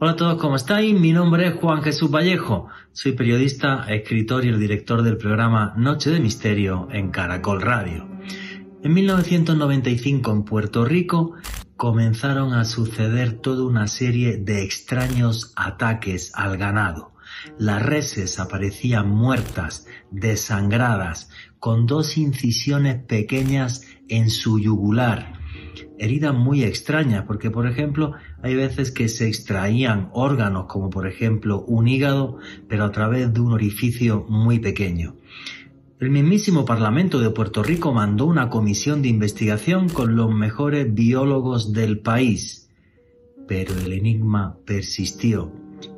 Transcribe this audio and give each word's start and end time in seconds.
Hola 0.00 0.12
a 0.12 0.16
todos, 0.16 0.40
¿cómo 0.40 0.56
estáis? 0.56 0.98
Mi 0.98 1.12
nombre 1.12 1.46
es 1.46 1.54
Juan 1.54 1.82
Jesús 1.82 2.10
Vallejo. 2.10 2.68
Soy 2.92 3.12
periodista, 3.12 3.84
escritor 3.88 4.44
y 4.44 4.48
el 4.48 4.58
director 4.58 5.02
del 5.02 5.16
programa 5.16 5.74
Noche 5.76 6.10
de 6.10 6.20
Misterio 6.20 6.88
en 6.90 7.10
Caracol 7.10 7.60
Radio. 7.60 8.08
En 8.82 8.92
1995 8.92 10.32
en 10.32 10.42
Puerto 10.44 10.84
Rico 10.84 11.34
comenzaron 11.76 12.54
a 12.54 12.64
suceder 12.64 13.40
toda 13.40 13.64
una 13.64 13.86
serie 13.86 14.36
de 14.38 14.62
extraños 14.62 15.52
ataques 15.56 16.32
al 16.34 16.56
ganado. 16.56 17.12
Las 17.58 17.82
reses 17.82 18.40
aparecían 18.40 19.08
muertas, 19.08 19.86
desangradas, 20.10 21.30
con 21.58 21.86
dos 21.86 22.16
incisiones 22.16 23.02
pequeñas 23.04 23.82
en 24.08 24.30
su 24.30 24.58
yugular. 24.58 25.37
Heridas 25.98 26.34
muy 26.34 26.64
extrañas, 26.64 27.24
porque 27.26 27.50
por 27.50 27.66
ejemplo 27.66 28.12
hay 28.42 28.54
veces 28.54 28.90
que 28.90 29.08
se 29.08 29.28
extraían 29.28 30.10
órganos, 30.12 30.66
como 30.66 30.90
por 30.90 31.06
ejemplo 31.06 31.62
un 31.62 31.88
hígado, 31.88 32.38
pero 32.68 32.84
a 32.84 32.92
través 32.92 33.32
de 33.32 33.40
un 33.40 33.52
orificio 33.52 34.26
muy 34.28 34.58
pequeño. 34.58 35.16
El 36.00 36.10
mismísimo 36.10 36.64
Parlamento 36.64 37.18
de 37.18 37.30
Puerto 37.30 37.62
Rico 37.62 37.92
mandó 37.92 38.26
una 38.26 38.50
comisión 38.50 39.02
de 39.02 39.08
investigación 39.08 39.88
con 39.88 40.14
los 40.14 40.32
mejores 40.32 40.94
biólogos 40.94 41.72
del 41.72 41.98
país. 41.98 42.70
Pero 43.48 43.74
el 43.74 43.92
enigma 43.92 44.58
persistió 44.64 45.52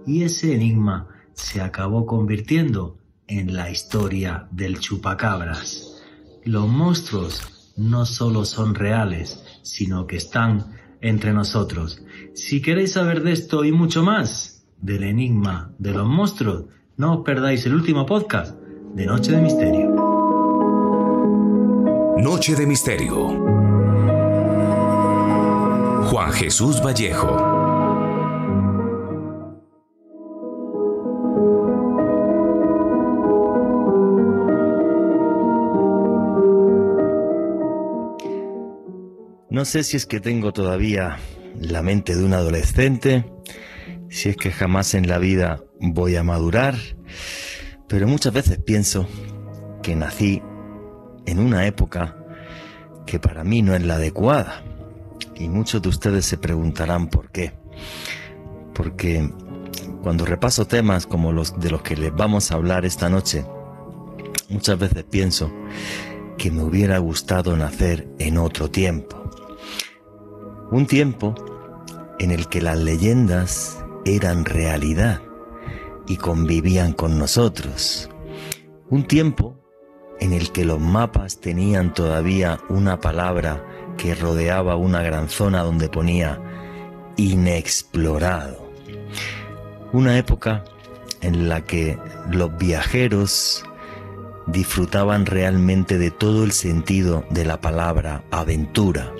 y 0.06 0.22
ese 0.22 0.54
enigma 0.54 1.08
se 1.34 1.60
acabó 1.60 2.06
convirtiendo 2.06 2.96
en 3.26 3.54
la 3.54 3.70
historia 3.70 4.48
del 4.50 4.78
chupacabras. 4.78 6.02
Los 6.44 6.66
monstruos 6.66 7.72
no 7.76 8.06
solo 8.06 8.44
son 8.44 8.74
reales, 8.74 9.44
sino 9.62 10.06
que 10.06 10.16
están 10.16 10.72
entre 11.00 11.32
nosotros. 11.32 12.02
Si 12.34 12.60
queréis 12.60 12.92
saber 12.92 13.22
de 13.22 13.32
esto 13.32 13.64
y 13.64 13.72
mucho 13.72 14.02
más, 14.02 14.64
del 14.80 15.04
enigma 15.04 15.72
de 15.78 15.92
los 15.92 16.06
monstruos, 16.06 16.64
no 16.96 17.18
os 17.18 17.24
perdáis 17.24 17.64
el 17.66 17.74
último 17.74 18.06
podcast 18.06 18.56
de 18.94 19.06
Noche 19.06 19.32
de 19.32 19.42
Misterio. 19.42 19.90
Noche 22.18 22.54
de 22.54 22.66
Misterio. 22.66 23.28
Juan 26.10 26.32
Jesús 26.32 26.82
Vallejo. 26.84 27.49
No 39.60 39.66
sé 39.66 39.84
si 39.84 39.98
es 39.98 40.06
que 40.06 40.20
tengo 40.20 40.54
todavía 40.54 41.18
la 41.60 41.82
mente 41.82 42.16
de 42.16 42.24
un 42.24 42.32
adolescente, 42.32 43.30
si 44.08 44.30
es 44.30 44.36
que 44.38 44.52
jamás 44.52 44.94
en 44.94 45.06
la 45.06 45.18
vida 45.18 45.62
voy 45.78 46.16
a 46.16 46.22
madurar, 46.22 46.76
pero 47.86 48.08
muchas 48.08 48.32
veces 48.32 48.56
pienso 48.56 49.06
que 49.82 49.94
nací 49.94 50.40
en 51.26 51.38
una 51.40 51.66
época 51.66 52.16
que 53.04 53.20
para 53.20 53.44
mí 53.44 53.60
no 53.60 53.74
es 53.74 53.84
la 53.84 53.96
adecuada. 53.96 54.64
Y 55.34 55.50
muchos 55.50 55.82
de 55.82 55.90
ustedes 55.90 56.24
se 56.24 56.38
preguntarán 56.38 57.08
por 57.08 57.30
qué. 57.30 57.52
Porque 58.72 59.30
cuando 60.02 60.24
repaso 60.24 60.66
temas 60.66 61.06
como 61.06 61.32
los 61.32 61.60
de 61.60 61.68
los 61.68 61.82
que 61.82 61.96
les 61.96 62.14
vamos 62.14 62.50
a 62.50 62.54
hablar 62.54 62.86
esta 62.86 63.10
noche, 63.10 63.44
muchas 64.48 64.78
veces 64.78 65.04
pienso 65.04 65.52
que 66.38 66.50
me 66.50 66.62
hubiera 66.62 66.96
gustado 66.96 67.54
nacer 67.58 68.08
en 68.18 68.38
otro 68.38 68.70
tiempo 68.70 69.19
un 70.70 70.86
tiempo 70.86 71.34
en 72.20 72.30
el 72.30 72.46
que 72.48 72.62
las 72.62 72.78
leyendas 72.78 73.84
eran 74.04 74.44
realidad 74.44 75.20
y 76.06 76.16
convivían 76.16 76.92
con 76.92 77.18
nosotros. 77.18 78.08
Un 78.88 79.04
tiempo 79.04 79.56
en 80.20 80.32
el 80.32 80.52
que 80.52 80.64
los 80.64 80.78
mapas 80.78 81.40
tenían 81.40 81.92
todavía 81.92 82.60
una 82.68 83.00
palabra 83.00 83.64
que 83.96 84.14
rodeaba 84.14 84.76
una 84.76 85.02
gran 85.02 85.28
zona 85.28 85.62
donde 85.62 85.88
ponía 85.88 86.40
inexplorado. 87.16 88.70
Una 89.92 90.18
época 90.18 90.64
en 91.20 91.48
la 91.48 91.64
que 91.64 91.98
los 92.30 92.56
viajeros 92.58 93.64
disfrutaban 94.46 95.26
realmente 95.26 95.98
de 95.98 96.12
todo 96.12 96.44
el 96.44 96.52
sentido 96.52 97.24
de 97.30 97.44
la 97.44 97.60
palabra 97.60 98.22
aventura 98.30 99.12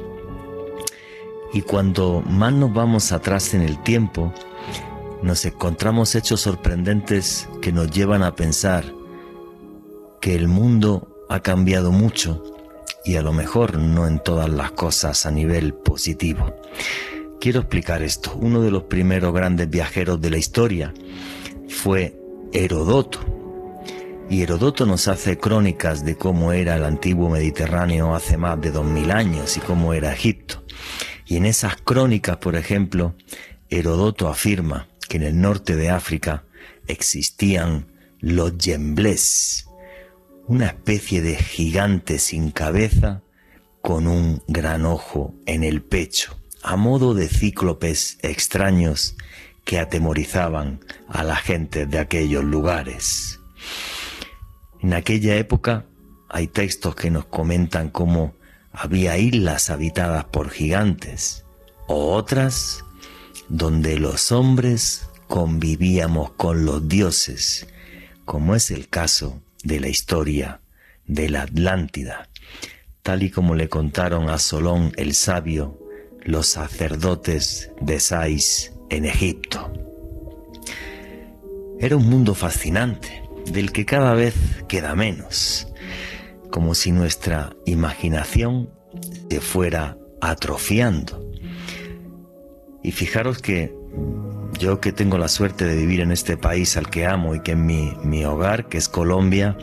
y 1.53 1.63
cuando 1.63 2.23
más 2.27 2.53
nos 2.53 2.73
vamos 2.73 3.13
atrás 3.13 3.55
en 3.55 3.63
el 3.63 3.83
tiempo, 3.83 4.33
nos 5.23 5.45
encontramos 5.45 6.15
hechos 6.15 6.41
sorprendentes 6.41 7.49
que 7.61 7.73
nos 7.73 7.91
llevan 7.91 8.23
a 8.23 8.35
pensar 8.35 8.85
que 10.21 10.35
el 10.35 10.49
mundo 10.49 11.25
ha 11.29 11.41
cambiado 11.41 11.93
mucho 11.93 12.43
y 13.05 13.17
a 13.17 13.23
lo 13.23 13.33
mejor 13.33 13.79
no 13.79 14.07
en 14.07 14.19
todas 14.19 14.49
las 14.49 14.73
cosas 14.73 15.27
a 15.27 15.31
nivel 15.31 15.75
positivo. 15.75 16.55
Quiero 17.41 17.61
explicar 17.61 18.03
esto. 18.03 18.37
Uno 18.39 18.61
de 18.61 18.71
los 18.71 18.85
primeros 18.85 19.33
grandes 19.33 19.71
viajeros 19.71 20.21
de 20.21 20.31
la 20.31 20.37
historia 20.37 20.93
fue 21.69 22.19
Herodoto. 22.53 23.21
Y 24.29 24.43
Herodoto 24.43 24.87
nos 24.87 25.09
hace 25.09 25.39
crónicas 25.39 26.05
de 26.05 26.17
cómo 26.17 26.53
era 26.53 26.77
el 26.77 26.85
antiguo 26.85 27.31
Mediterráneo 27.31 28.15
hace 28.15 28.37
más 28.37 28.61
de 28.61 28.71
dos 28.71 28.85
mil 28.85 29.11
años 29.11 29.57
y 29.57 29.61
cómo 29.61 29.95
era 29.95 30.13
Egipto. 30.13 30.63
Y 31.31 31.37
en 31.37 31.47
esas 31.47 31.77
crónicas, 31.77 32.39
por 32.39 32.57
ejemplo, 32.57 33.15
Herodoto 33.69 34.27
afirma 34.27 34.89
que 35.09 35.17
en 35.17 35.23
el 35.23 35.41
norte 35.41 35.77
de 35.77 35.89
África 35.89 36.43
existían 36.89 37.87
los 38.19 38.59
yemblés, 38.59 39.69
una 40.49 40.67
especie 40.67 41.23
de 41.23 41.37
gigante 41.37 42.19
sin 42.19 42.51
cabeza 42.51 43.23
con 43.81 44.09
un 44.09 44.43
gran 44.49 44.85
ojo 44.85 45.33
en 45.47 45.63
el 45.63 45.83
pecho, 45.83 46.37
a 46.65 46.75
modo 46.75 47.15
de 47.15 47.29
cíclopes 47.29 48.19
extraños 48.23 49.15
que 49.65 49.79
atemorizaban 49.79 50.81
a 51.07 51.23
la 51.23 51.37
gente 51.37 51.87
de 51.87 52.01
aquellos 52.01 52.43
lugares. 52.43 53.39
En 54.81 54.95
aquella 54.95 55.37
época 55.37 55.87
hay 56.29 56.49
textos 56.49 56.97
que 56.97 57.13
nos 57.13 57.27
comentan 57.27 57.89
cómo 57.89 58.35
había 58.73 59.19
islas 59.19 59.71
habitadas 59.71 60.25
por 60.25 60.51
gigantes, 60.51 61.45
o 61.87 62.15
otras 62.15 62.85
donde 63.49 63.99
los 63.99 64.33
hombres 64.33 65.09
convivíamos 65.27 66.33
con 66.33 66.65
los 66.65 66.89
dioses, 66.89 67.67
como 68.25 68.55
es 68.55 68.71
el 68.71 68.89
caso 68.89 69.43
de 69.65 69.81
la 69.81 69.89
historia 69.89 70.61
de 71.07 71.29
la 71.29 71.43
Atlántida, 71.43 72.29
tal 73.03 73.23
y 73.23 73.31
como 73.31 73.55
le 73.55 73.69
contaron 73.69 74.31
a 74.31 74.39
Solón 74.39 74.93
el 74.97 75.15
sabio 75.15 75.79
los 76.23 76.47
sacerdotes 76.47 77.71
de 77.81 77.99
Sais 77.99 78.73
en 78.91 79.05
Egipto. 79.05 79.73
Era 81.81 81.97
un 81.97 82.09
mundo 82.09 82.35
fascinante, 82.35 83.23
del 83.51 83.73
que 83.73 83.87
cada 83.87 84.15
vez 84.15 84.35
queda 84.69 84.95
menos 84.95 85.70
como 86.51 86.75
si 86.75 86.93
nuestra 86.93 87.57
imaginación 87.65 88.71
se 89.31 89.41
fuera 89.41 89.97
atrofiando. 90.21 91.25
Y 92.83 92.93
fijaros 92.93 93.39
que 93.39 93.75
yo 94.59 94.81
que 94.81 94.93
tengo 94.93 95.19
la 95.19 95.29
suerte 95.29 95.65
de 95.65 95.77
vivir 95.77 96.01
en 96.01 96.13
este 96.13 96.37
país 96.37 96.77
al 96.77 96.91
que 96.91 97.07
amo 97.07 97.35
y 97.35 97.41
que 97.41 97.53
es 97.53 97.59
mi, 97.59 97.93
mi 98.05 98.25
hogar, 98.25 98.69
que 98.69 98.79
es 98.79 98.89
Colombia, 98.89 99.57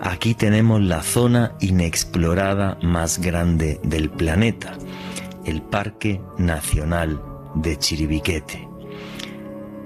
aquí 0.00 0.34
tenemos 0.34 0.80
la 0.80 1.02
zona 1.02 1.54
inexplorada 1.60 2.78
más 2.82 3.20
grande 3.20 3.80
del 3.84 4.10
planeta, 4.10 4.74
el 5.44 5.62
Parque 5.62 6.20
Nacional 6.36 7.20
de 7.54 7.76
Chiribiquete. 7.76 8.68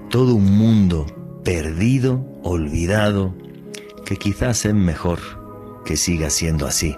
Todo 0.09 0.35
un 0.35 0.57
mundo 0.57 1.05
perdido, 1.43 2.25
olvidado, 2.43 3.35
que 4.05 4.17
quizás 4.17 4.65
es 4.65 4.73
mejor 4.73 5.42
que 5.83 5.97
siga 5.97 6.29
siendo 6.29 6.65
así, 6.65 6.97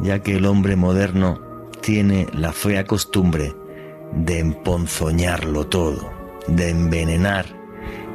ya 0.00 0.20
que 0.20 0.36
el 0.36 0.46
hombre 0.46 0.76
moderno 0.76 1.40
tiene 1.80 2.26
la 2.32 2.52
fea 2.52 2.86
costumbre 2.86 3.54
de 4.12 4.38
emponzoñarlo 4.38 5.66
todo, 5.66 6.10
de 6.46 6.70
envenenar 6.70 7.46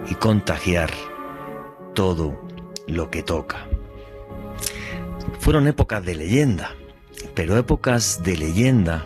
y 0.10 0.16
contagiar 0.16 0.90
todo 1.94 2.40
lo 2.88 3.10
que 3.10 3.24
toca. 3.24 3.68
Fueron 5.40 5.68
épocas 5.68 6.04
de 6.04 6.16
leyenda, 6.16 6.76
pero 7.36 7.58
épocas 7.58 8.24
de 8.24 8.38
leyenda 8.38 9.06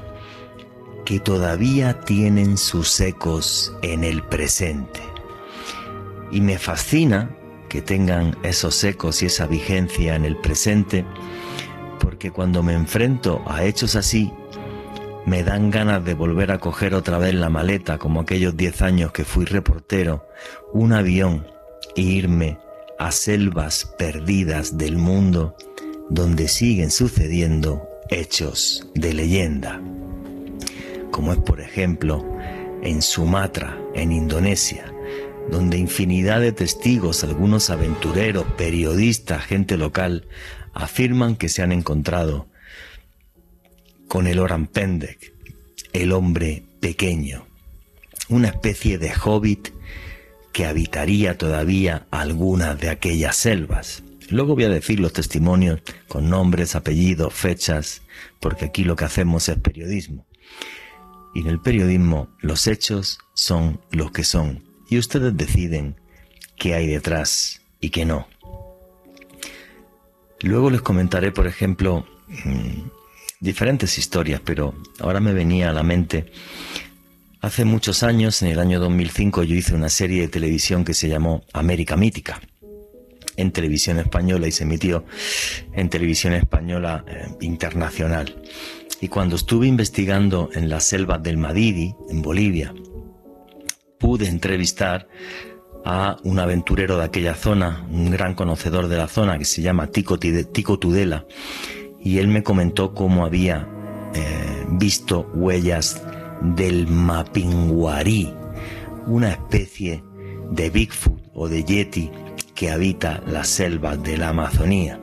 que 1.06 1.20
todavía 1.20 2.00
tienen 2.02 2.58
sus 2.58 3.00
ecos 3.02 3.76
en 3.82 4.04
el 4.04 4.24
presente. 4.24 5.02
Y 6.32 6.42
me 6.42 6.58
fascina 6.58 7.36
que 7.74 7.81
tengan 7.81 8.38
esos 8.44 8.84
ecos 8.84 9.24
y 9.24 9.25
esa 9.25 9.48
vigencia 9.48 10.16
en 10.16 10.25
el 10.25 10.38
presente, 10.38 11.06
porque 12.00 12.30
cuando 12.30 12.62
me 12.62 12.74
enfrento 12.74 13.42
a 13.48 13.64
hechos 13.66 13.96
así, 13.96 14.31
Me 15.25 15.42
dan 15.42 15.72
ganas 15.72 16.04
de 16.04 16.14
volver 16.14 16.52
a 16.52 16.60
coger 16.60 16.94
otra 16.94 17.18
vez 17.18 17.34
la 17.34 17.50
maleta, 17.50 17.98
como 17.98 18.20
aquellos 18.20 18.58
diez 18.58 18.81
años 18.81 19.14
que 19.14 19.24
fui 19.24 19.46
reportero, 19.46 20.28
un 20.74 20.92
avión 20.92 21.48
e 21.96 22.02
irme 22.02 22.60
a 23.00 23.10
selvas 23.12 23.86
perdidas 23.98 24.78
del 24.78 24.98
mundo 24.98 25.56
donde 26.10 26.50
siguen 26.50 26.92
sucediendo 26.92 27.88
hechos 28.10 28.86
de 28.96 29.14
leyenda, 29.14 29.81
como 31.10 31.31
es 31.31 31.40
por 31.40 31.62
ejemplo 31.62 32.24
en 32.84 33.02
Sumatra, 33.02 33.78
en 33.96 34.12
Indonesia, 34.12 34.93
donde 35.50 35.78
infinidad 35.78 36.42
de 36.42 36.51
testigos, 36.51 37.24
algunos 37.24 37.69
aventureros, 37.69 38.45
periodistas, 38.57 39.44
gente 39.44 39.78
local, 39.78 40.28
afirman 40.74 41.36
que 41.36 41.50
se 41.50 41.62
han 41.62 41.72
encontrado 41.72 42.48
con 44.07 44.28
el 44.28 44.40
Oran 44.40 44.68
Pendek, 44.68 45.34
el 45.94 46.12
hombre 46.12 46.63
pequeño, 46.80 47.45
una 48.30 48.50
especie 48.50 48.98
de 48.98 49.12
hobbit 49.13 49.69
que 50.51 50.66
habitaría 50.66 51.38
todavía 51.38 52.06
algunas 52.12 52.80
de 52.80 52.89
aquellas 52.89 53.36
selvas. 53.36 54.04
Luego 54.30 54.56
voy 54.56 54.63
a 54.66 54.69
decir 54.69 55.00
los 55.00 55.13
testimonios 55.13 55.81
con 56.07 56.30
nombres, 56.30 56.75
apellidos, 56.75 57.34
fechas, 57.34 58.01
porque 58.39 58.66
aquí 58.66 58.84
lo 58.84 58.96
que 58.96 59.06
hacemos 59.06 59.50
es 59.50 59.57
periodismo. 59.57 60.25
Y 61.34 61.42
en 61.42 61.48
el 61.48 61.60
periodismo 61.60 62.30
los 62.39 62.68
hechos 62.68 63.19
son 63.34 63.81
los 63.92 64.12
que 64.12 64.24
son. 64.24 64.62
Y 64.90 64.98
ustedes 64.98 65.36
deciden 65.36 65.96
qué 66.56 66.76
hay 66.76 66.88
detrás 66.88 67.62
y 67.80 67.90
qué 67.90 68.06
no. 68.06 68.28
Luego 70.42 70.70
les 70.70 70.82
comentaré, 70.82 71.32
por 71.32 71.48
ejemplo, 71.48 72.06
mm, 72.28 72.82
diferentes 73.40 73.98
historias, 73.98 74.42
pero 74.44 74.74
ahora 75.00 75.20
me 75.20 75.34
venía 75.34 75.70
a 75.70 75.74
la 75.74 75.84
mente, 75.84 76.32
hace 77.42 77.66
muchos 77.66 78.04
años, 78.04 78.42
en 78.42 78.50
el 78.50 78.60
año 78.60 78.80
2005, 78.80 79.44
yo 79.44 79.56
hice 79.56 79.76
una 79.76 79.90
serie 79.90 80.22
de 80.22 80.28
televisión 80.30 80.86
que 80.86 80.94
se 80.94 81.10
llamó 81.10 81.44
América 81.54 81.98
Mítica 81.98 82.40
en 83.36 83.52
televisión 83.52 84.00
española 84.00 84.48
y 84.48 84.52
se 84.52 84.64
emitió 84.64 85.06
en 85.74 85.90
televisión 85.90 86.34
española 86.34 87.04
eh, 87.08 87.28
internacional. 87.42 88.42
Y 89.02 89.10
cuando 89.10 89.36
estuve 89.36 89.68
investigando 89.68 90.50
en 90.54 90.70
las 90.70 90.86
selvas 90.86 91.22
del 91.22 91.38
Madidi, 91.38 91.96
en 92.10 92.22
Bolivia, 92.22 92.74
pude 94.04 94.28
entrevistar 94.28 95.08
a 95.86 96.18
un 96.26 96.38
aventurero 96.38 96.98
de 96.98 97.06
aquella 97.06 97.36
zona, 97.36 97.88
un 97.90 98.12
gran 98.12 98.36
conocedor 98.36 98.90
de 98.90 98.98
la 98.98 99.08
zona 99.08 99.38
que 99.38 99.46
se 99.46 99.62
llama 99.62 99.88
Tico, 99.88 100.20
Tudela, 100.20 101.26
y 102.02 102.18
él 102.18 102.28
me 102.28 102.44
comentó 102.44 102.94
cómo 102.94 103.26
había 103.26 103.66
eh, 104.14 104.66
visto 104.72 105.32
huellas 105.34 106.04
del 106.42 106.86
mapinguarí, 106.86 108.34
una 109.08 109.30
especie 109.30 110.04
de 110.52 110.70
Bigfoot 110.70 111.22
o 111.34 111.48
de 111.48 111.64
Yeti 111.64 112.12
que 112.56 112.72
habita 112.72 113.24
las 113.26 113.48
selvas 113.48 114.04
de 114.04 114.18
la 114.18 114.30
Amazonía. 114.30 115.00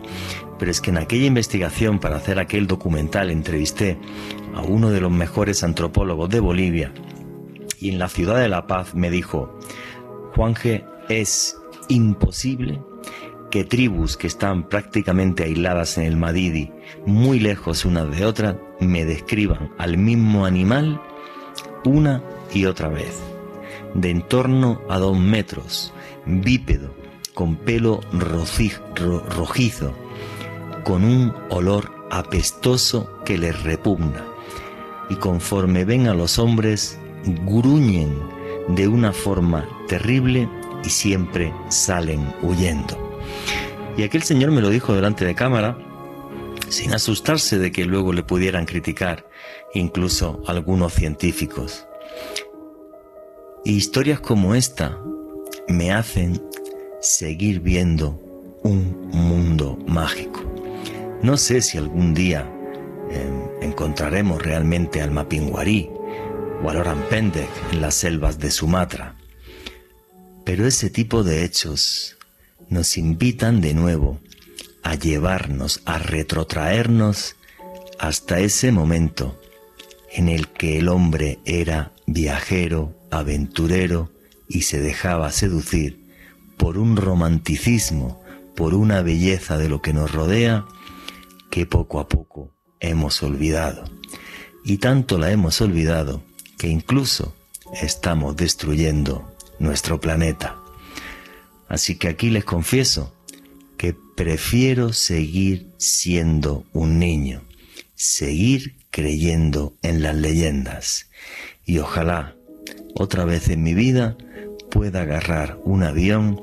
Pero 0.59 0.71
es 0.71 0.83
que 0.83 0.91
en 0.91 0.99
aquella 0.99 1.25
investigación 1.25 2.01
para 2.01 2.17
hacer 2.17 2.39
aquel 2.39 2.67
documental 2.67 3.31
entrevisté 3.31 3.97
a 4.55 4.61
uno 4.61 4.91
de 4.91 5.01
los 5.01 5.11
mejores 5.11 5.65
antropólogos 5.65 6.29
de 6.29 6.41
Bolivia 6.41 6.93
y 7.81 7.89
en 7.89 7.99
la 7.99 8.09
ciudad 8.09 8.39
de 8.39 8.49
La 8.49 8.67
Paz 8.67 8.95
me 8.95 9.11
dijo, 9.11 9.59
Juanje, 10.37 10.85
es 11.09 11.57
imposible 11.89 12.81
que 13.51 13.65
tribus 13.65 14.17
que 14.17 14.29
están 14.29 14.69
prácticamente 14.69 15.43
aisladas 15.43 15.99
en 15.99 16.05
el 16.05 16.17
Madidi, 16.17 16.71
muy 17.07 17.41
lejos 17.41 17.85
unas 17.85 18.17
de 18.17 18.25
otras, 18.25 18.57
me 18.79 19.05
describan 19.05 19.73
al 19.79 19.99
mismo 19.99 20.47
animal 20.47 21.01
una 21.85 22.23
y 22.53 22.67
otra 22.67 22.89
vez, 22.89 23.19
de 23.95 24.11
en 24.11 24.23
torno 24.23 24.81
a 24.89 24.99
dos 24.99 25.19
metros, 25.19 25.93
bípedo, 26.27 26.95
con 27.35 27.57
pelo 27.57 28.01
rojizo, 28.13 29.95
con 30.85 31.05
un 31.05 31.35
olor 31.49 31.91
apestoso 32.11 33.11
que 33.25 33.39
les 33.39 33.63
repugna, 33.63 34.25
y 35.09 35.17
conforme 35.17 35.85
ven 35.85 36.07
a 36.07 36.15
los 36.15 36.39
hombres, 36.39 37.00
gruñen 37.25 38.15
de 38.69 38.89
una 38.89 39.13
forma 39.13 39.69
terrible 39.89 40.49
y 40.85 40.91
siempre 40.91 41.53
salen 41.69 42.33
huyendo. 42.43 42.97
Y 43.97 44.03
aquel 44.03 44.23
señor 44.23 44.51
me 44.51 44.61
lo 44.61 44.71
dijo 44.71 44.95
delante 44.95 45.25
de 45.25 45.35
cámara, 45.35 45.77
sin 46.69 46.95
asustarse 46.95 47.59
de 47.59 47.73
que 47.73 47.85
luego 47.85 48.13
le 48.13 48.23
pudieran 48.23 48.65
criticar, 48.65 49.29
incluso 49.75 50.43
algunos 50.47 50.95
científicos. 50.95 51.87
Y 53.65 53.73
historias 53.73 54.21
como 54.21 54.55
esta 54.55 54.99
me 55.69 55.93
hacen 55.93 56.41
seguir 57.01 57.61
viendo 57.61 58.21
un 58.63 59.09
mundo 59.13 59.79
mágico. 59.87 60.41
No 61.23 61.37
sé 61.37 61.61
si 61.61 61.77
algún 61.77 62.15
día 62.15 62.51
em, 63.11 63.69
encontraremos 63.69 64.43
realmente 64.43 65.03
al 65.03 65.11
Mapinguarí 65.11 65.91
o 66.63 66.71
al 66.71 66.77
Oran 66.77 67.03
Pendek 67.09 67.51
en 67.73 67.81
las 67.81 67.95
selvas 67.95 68.39
de 68.39 68.51
Sumatra, 68.51 69.17
pero 70.45 70.67
ese 70.67 70.91
tipo 70.91 71.23
de 71.23 71.45
hechos 71.45 72.17
nos 72.69 72.97
invitan 72.97 73.61
de 73.61 73.75
nuevo 73.75 74.21
a 74.83 74.95
llevarnos, 74.95 75.83
a 75.85 75.99
retrotraernos 75.99 77.37
hasta 77.99 78.41
ese 78.41 78.73
momento 78.73 79.41
en 80.13 80.29
el 80.29 80.49
que 80.49 80.79
el 80.79 80.89
hombre 80.89 81.39
era 81.45 81.93
viajero, 82.07 82.97
aventurero 83.11 84.11
y 84.49 84.63
se 84.63 84.81
dejaba 84.81 85.31
seducir 85.33 86.01
por 86.57 86.79
un 86.79 86.97
romanticismo, 86.97 88.23
por 88.57 88.75
una 88.75 89.03
belleza 89.03 89.57
de 89.57 89.69
lo 89.69 89.81
que 89.81 89.93
nos 89.93 90.13
rodea, 90.13 90.67
que 91.51 91.67
poco 91.67 92.01
a 92.01 92.09
poco 92.09 92.53
hemos 92.81 93.23
olvidado. 93.23 93.85
Y 94.65 94.79
tanto 94.79 95.19
la 95.19 95.31
hemos 95.31 95.61
olvidado 95.61 96.23
que 96.61 96.69
incluso 96.69 97.35
estamos 97.81 98.37
destruyendo 98.37 99.35
nuestro 99.59 99.99
planeta. 99.99 100.59
Así 101.69 101.97
que 101.97 102.09
aquí 102.09 102.29
les 102.29 102.45
confieso 102.45 103.15
que 103.79 103.97
prefiero 104.15 104.93
seguir 104.93 105.71
siendo 105.79 106.67
un 106.75 106.99
niño, 106.99 107.41
seguir 107.95 108.77
creyendo 108.91 109.73
en 109.81 110.03
las 110.03 110.15
leyendas 110.15 111.07
y 111.65 111.79
ojalá 111.79 112.37
otra 112.95 113.25
vez 113.25 113.49
en 113.49 113.63
mi 113.63 113.73
vida 113.73 114.19
pueda 114.71 115.01
agarrar 115.01 115.59
un 115.65 115.83
avión 115.83 116.39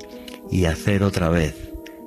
y 0.50 0.64
hacer 0.64 1.04
otra 1.04 1.28
vez 1.28 1.54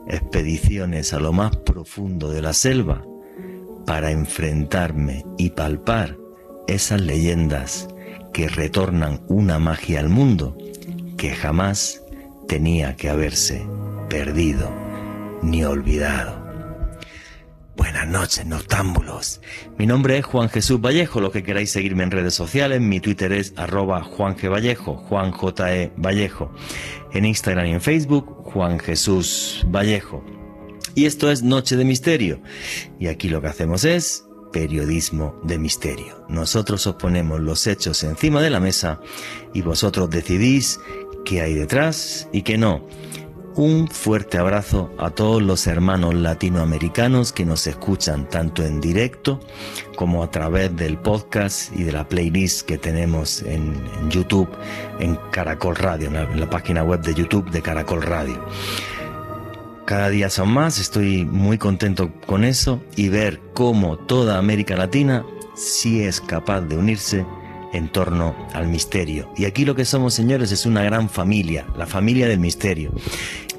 expediciones 0.10 1.14
a 1.14 1.20
lo 1.22 1.32
más 1.32 1.56
profundo 1.56 2.30
de 2.30 2.42
la 2.42 2.52
selva 2.52 3.06
para 3.86 4.12
enfrentarme 4.12 5.24
y 5.38 5.52
palpar 5.52 6.18
esas 6.68 7.00
leyendas 7.00 7.88
que 8.34 8.48
retornan 8.48 9.22
una 9.28 9.60
magia 9.60 10.00
al 10.00 10.10
mundo 10.10 10.58
que 11.18 11.32
jamás 11.32 12.02
tenía 12.48 12.96
que 12.96 13.10
haberse 13.10 13.66
perdido 14.10 14.72
ni 15.42 15.64
olvidado. 15.64 16.42
Buenas 17.76 18.08
noches, 18.08 18.46
noctámbulos. 18.46 19.42
Mi 19.78 19.88
nombre 19.88 20.18
es 20.18 20.26
Juan 20.26 20.50
Jesús 20.50 20.80
Vallejo. 20.80 21.20
Lo 21.20 21.32
que 21.32 21.42
queráis 21.42 21.72
seguirme 21.72 22.04
en 22.04 22.12
redes 22.12 22.34
sociales, 22.34 22.80
mi 22.80 23.00
Twitter 23.00 23.32
es 23.32 23.54
arroba 23.56 24.04
Juan 24.04 24.36
G. 24.36 24.52
Vallejo, 24.52 24.98
Juan 24.98 25.32
J. 25.32 25.76
E. 25.76 25.92
Vallejo. 25.96 26.54
En 27.14 27.26
Instagram 27.26 27.68
y 27.68 27.72
en 27.72 27.82
Facebook, 27.82 28.44
Juan 28.44 28.78
Jesús 28.78 29.66
Vallejo. 29.68 30.24
Y 30.94 31.06
esto 31.06 31.32
es 31.32 31.42
Noche 31.42 31.76
de 31.78 31.86
Misterio. 31.86 32.42
Y 33.00 33.08
aquí 33.08 33.30
lo 33.30 33.42
que 33.42 33.48
hacemos 33.48 33.86
es 33.86 34.26
periodismo 34.52 35.40
de 35.44 35.58
misterio. 35.58 36.26
Nosotros 36.28 36.86
os 36.88 36.96
ponemos 36.96 37.40
los 37.40 37.68
hechos 37.68 38.04
encima 38.04 38.42
de 38.42 38.50
la 38.50 38.60
mesa 38.60 39.00
y 39.54 39.62
vosotros 39.62 40.10
decidís 40.10 40.80
qué 41.26 41.42
hay 41.42 41.54
detrás 41.54 42.28
y 42.32 42.44
qué 42.44 42.58
no. 42.58 42.86
Un 43.56 43.90
fuerte 43.90 44.38
abrazo 44.38 44.92
a 44.98 45.10
todos 45.10 45.42
los 45.42 45.68
hermanos 45.68 46.14
latinoamericanos 46.14 47.34
que 47.34 47.44
nos 47.44 47.68
escuchan 47.68 48.30
tanto 48.30 48.64
en 48.64 48.80
directo 48.80 49.42
como 49.98 50.24
a 50.24 50.32
través 50.32 50.74
del 50.74 50.98
podcast 50.98 51.70
y 51.76 51.84
de 51.84 51.92
la 51.92 52.08
playlist 52.08 52.66
que 52.66 52.78
tenemos 52.78 53.42
en, 53.42 53.74
YouTube, 54.10 54.48
en 55.00 55.18
Caracol 55.32 55.76
Radio, 55.76 56.08
en 56.08 56.40
la, 56.40 56.50
página 56.50 56.82
web 56.84 57.02
de 57.02 57.14
YouTube 57.14 57.52
de 57.52 57.62
Caracol 57.62 58.02
Radio. 58.02 58.42
Cada 59.92 60.10
día 60.10 60.30
son 60.30 60.54
más, 60.54 60.80
estoy 60.80 61.26
muy 61.26 61.58
contento 61.58 62.14
con 62.26 62.46
eso 62.46 62.82
y 62.96 63.10
ver 63.10 63.42
cómo 63.54 63.98
toda 63.98 64.38
América 64.38 64.78
Latina 64.78 65.26
sí 65.54 66.02
es 66.02 66.22
capaz 66.22 66.62
de 66.62 66.78
unirse 66.78 67.26
en 67.74 67.90
torno 67.92 68.34
al 68.54 68.70
misterio. 68.70 69.34
Y 69.36 69.44
aquí 69.44 69.66
lo 69.66 69.76
que 69.76 69.84
somos, 69.84 70.14
señores, 70.14 70.54
es 70.54 70.66
una 70.66 70.82
gran 70.82 71.10
familia, 71.10 71.68
la 71.78 71.88
familia 71.88 72.30
del 72.30 72.40
misterio. 72.40 72.94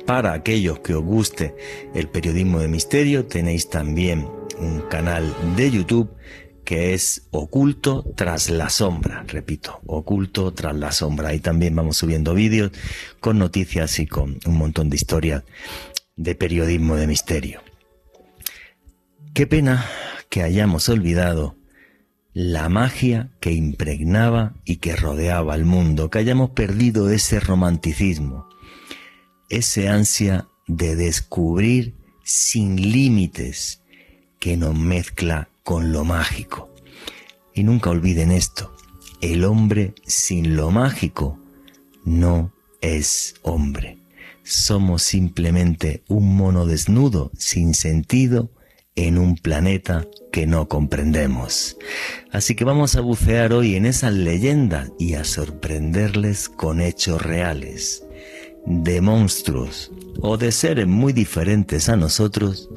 Para 0.06 0.32
aquellos 0.32 0.78
que 0.78 0.94
os 0.94 1.04
guste 1.04 1.54
el 1.94 2.08
periodismo 2.08 2.60
de 2.60 2.68
misterio, 2.68 3.26
tenéis 3.26 3.68
también 3.68 4.26
un 4.58 4.80
canal 4.88 5.36
de 5.54 5.70
YouTube 5.70 6.16
que 6.64 6.94
es 6.94 7.26
oculto 7.30 8.04
tras 8.16 8.48
la 8.48 8.70
sombra, 8.70 9.24
repito, 9.28 9.82
oculto 9.84 10.54
tras 10.54 10.74
la 10.74 10.92
sombra. 10.92 11.28
Ahí 11.28 11.40
también 11.40 11.74
vamos 11.76 11.98
subiendo 11.98 12.32
vídeos 12.32 12.70
con 13.20 13.38
noticias 13.38 13.98
y 13.98 14.06
con 14.06 14.38
un 14.46 14.56
montón 14.56 14.88
de 14.88 14.96
historias 14.96 15.42
de 16.16 16.34
periodismo 16.34 16.96
de 16.96 17.06
misterio. 17.06 17.62
Qué 19.34 19.46
pena 19.46 19.86
que 20.28 20.42
hayamos 20.42 20.88
olvidado 20.88 21.56
la 22.34 22.68
magia 22.68 23.30
que 23.40 23.52
impregnaba 23.52 24.54
y 24.64 24.76
que 24.76 24.96
rodeaba 24.96 25.54
al 25.54 25.64
mundo, 25.64 26.10
que 26.10 26.18
hayamos 26.18 26.50
perdido 26.50 27.10
ese 27.10 27.40
romanticismo, 27.40 28.48
ese 29.48 29.88
ansia 29.88 30.48
de 30.66 30.96
descubrir 30.96 31.94
sin 32.24 32.76
límites 32.76 33.82
que 34.38 34.56
nos 34.56 34.74
mezcla 34.74 35.48
con 35.62 35.92
lo 35.92 36.04
mágico. 36.04 36.72
Y 37.54 37.64
nunca 37.64 37.90
olviden 37.90 38.32
esto, 38.32 38.74
el 39.20 39.44
hombre 39.44 39.94
sin 40.06 40.56
lo 40.56 40.70
mágico 40.70 41.38
no 42.04 42.52
es 42.80 43.34
hombre. 43.42 44.01
Somos 44.44 45.02
simplemente 45.02 46.02
un 46.08 46.36
mono 46.36 46.66
desnudo, 46.66 47.30
sin 47.36 47.74
sentido, 47.74 48.50
en 48.94 49.18
un 49.18 49.36
planeta 49.36 50.06
que 50.32 50.46
no 50.46 50.68
comprendemos. 50.68 51.76
Así 52.30 52.54
que 52.54 52.64
vamos 52.64 52.96
a 52.96 53.00
bucear 53.00 53.52
hoy 53.52 53.76
en 53.76 53.86
esas 53.86 54.12
leyendas 54.12 54.90
y 54.98 55.14
a 55.14 55.24
sorprenderles 55.24 56.48
con 56.48 56.80
hechos 56.80 57.22
reales, 57.22 58.04
de 58.66 59.00
monstruos 59.00 59.90
o 60.20 60.36
de 60.36 60.52
seres 60.52 60.86
muy 60.86 61.12
diferentes 61.12 61.88
a 61.88 61.96
nosotros, 61.96 62.68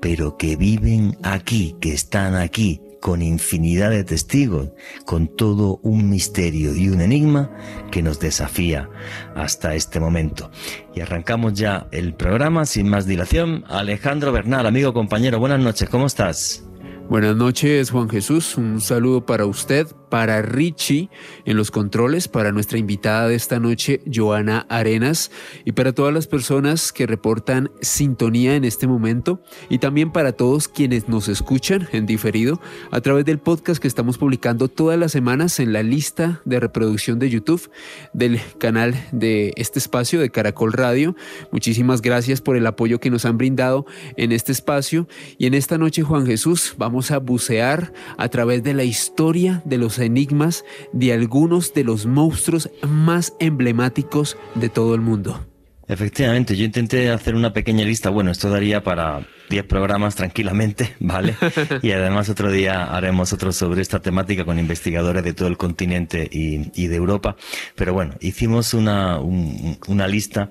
pero 0.00 0.36
que 0.36 0.56
viven 0.56 1.16
aquí, 1.22 1.76
que 1.80 1.92
están 1.92 2.34
aquí, 2.34 2.80
con 3.02 3.20
infinidad 3.20 3.90
de 3.90 4.04
testigos, 4.04 4.70
con 5.04 5.26
todo 5.26 5.80
un 5.82 6.08
misterio 6.08 6.76
y 6.76 6.88
un 6.88 7.00
enigma 7.00 7.50
que 7.90 8.00
nos 8.00 8.20
desafía 8.20 8.88
hasta 9.34 9.74
este 9.74 9.98
momento. 9.98 10.52
Y 10.94 11.00
arrancamos 11.00 11.54
ya 11.54 11.88
el 11.90 12.14
programa 12.14 12.64
sin 12.64 12.88
más 12.88 13.04
dilación. 13.04 13.64
Alejandro 13.66 14.30
Bernal, 14.30 14.66
amigo 14.66 14.94
compañero, 14.94 15.40
buenas 15.40 15.58
noches, 15.58 15.88
¿cómo 15.90 16.06
estás? 16.06 16.64
Buenas 17.08 17.34
noches, 17.34 17.90
Juan 17.90 18.08
Jesús. 18.08 18.56
Un 18.56 18.80
saludo 18.80 19.26
para 19.26 19.46
usted, 19.46 19.88
para 20.12 20.42
Richie 20.42 21.08
en 21.46 21.56
los 21.56 21.70
controles, 21.70 22.28
para 22.28 22.52
nuestra 22.52 22.76
invitada 22.76 23.28
de 23.28 23.34
esta 23.34 23.58
noche, 23.58 24.02
Joana 24.12 24.66
Arenas, 24.68 25.30
y 25.64 25.72
para 25.72 25.94
todas 25.94 26.12
las 26.12 26.26
personas 26.26 26.92
que 26.92 27.06
reportan 27.06 27.70
sintonía 27.80 28.54
en 28.54 28.66
este 28.66 28.86
momento, 28.86 29.42
y 29.70 29.78
también 29.78 30.12
para 30.12 30.32
todos 30.32 30.68
quienes 30.68 31.08
nos 31.08 31.28
escuchan 31.28 31.88
en 31.92 32.04
diferido 32.04 32.60
a 32.90 33.00
través 33.00 33.24
del 33.24 33.38
podcast 33.38 33.80
que 33.80 33.88
estamos 33.88 34.18
publicando 34.18 34.68
todas 34.68 34.98
las 34.98 35.12
semanas 35.12 35.58
en 35.60 35.72
la 35.72 35.82
lista 35.82 36.42
de 36.44 36.60
reproducción 36.60 37.18
de 37.18 37.30
YouTube 37.30 37.70
del 38.12 38.38
canal 38.58 38.94
de 39.12 39.54
este 39.56 39.78
espacio 39.78 40.20
de 40.20 40.28
Caracol 40.28 40.74
Radio. 40.74 41.16
Muchísimas 41.52 42.02
gracias 42.02 42.42
por 42.42 42.58
el 42.58 42.66
apoyo 42.66 43.00
que 43.00 43.08
nos 43.08 43.24
han 43.24 43.38
brindado 43.38 43.86
en 44.18 44.32
este 44.32 44.52
espacio. 44.52 45.08
Y 45.38 45.46
en 45.46 45.54
esta 45.54 45.78
noche, 45.78 46.02
Juan 46.02 46.26
Jesús, 46.26 46.74
vamos 46.76 47.10
a 47.10 47.16
bucear 47.16 47.94
a 48.18 48.28
través 48.28 48.62
de 48.62 48.74
la 48.74 48.84
historia 48.84 49.62
de 49.64 49.78
los 49.78 50.01
enigmas 50.04 50.64
de 50.92 51.12
algunos 51.12 51.74
de 51.74 51.84
los 51.84 52.06
monstruos 52.06 52.70
más 52.86 53.34
emblemáticos 53.38 54.36
de 54.54 54.68
todo 54.68 54.94
el 54.94 55.00
mundo. 55.00 55.46
Efectivamente, 55.88 56.56
yo 56.56 56.64
intenté 56.64 57.10
hacer 57.10 57.34
una 57.34 57.52
pequeña 57.52 57.84
lista. 57.84 58.08
Bueno, 58.08 58.30
esto 58.30 58.48
daría 58.48 58.82
para 58.82 59.26
10 59.50 59.64
programas 59.64 60.14
tranquilamente, 60.14 60.94
¿vale? 61.00 61.36
Y 61.82 61.90
además 61.90 62.28
otro 62.28 62.50
día 62.50 62.84
haremos 62.84 63.32
otro 63.32 63.52
sobre 63.52 63.82
esta 63.82 64.00
temática 64.00 64.44
con 64.44 64.58
investigadores 64.58 65.24
de 65.24 65.34
todo 65.34 65.48
el 65.48 65.56
continente 65.56 66.28
y, 66.30 66.86
de 66.86 66.96
Europa. 66.96 67.36
Pero 67.74 67.92
bueno, 67.92 68.14
hicimos 68.20 68.74
una, 68.74 69.18
una 69.18 70.08
lista 70.08 70.50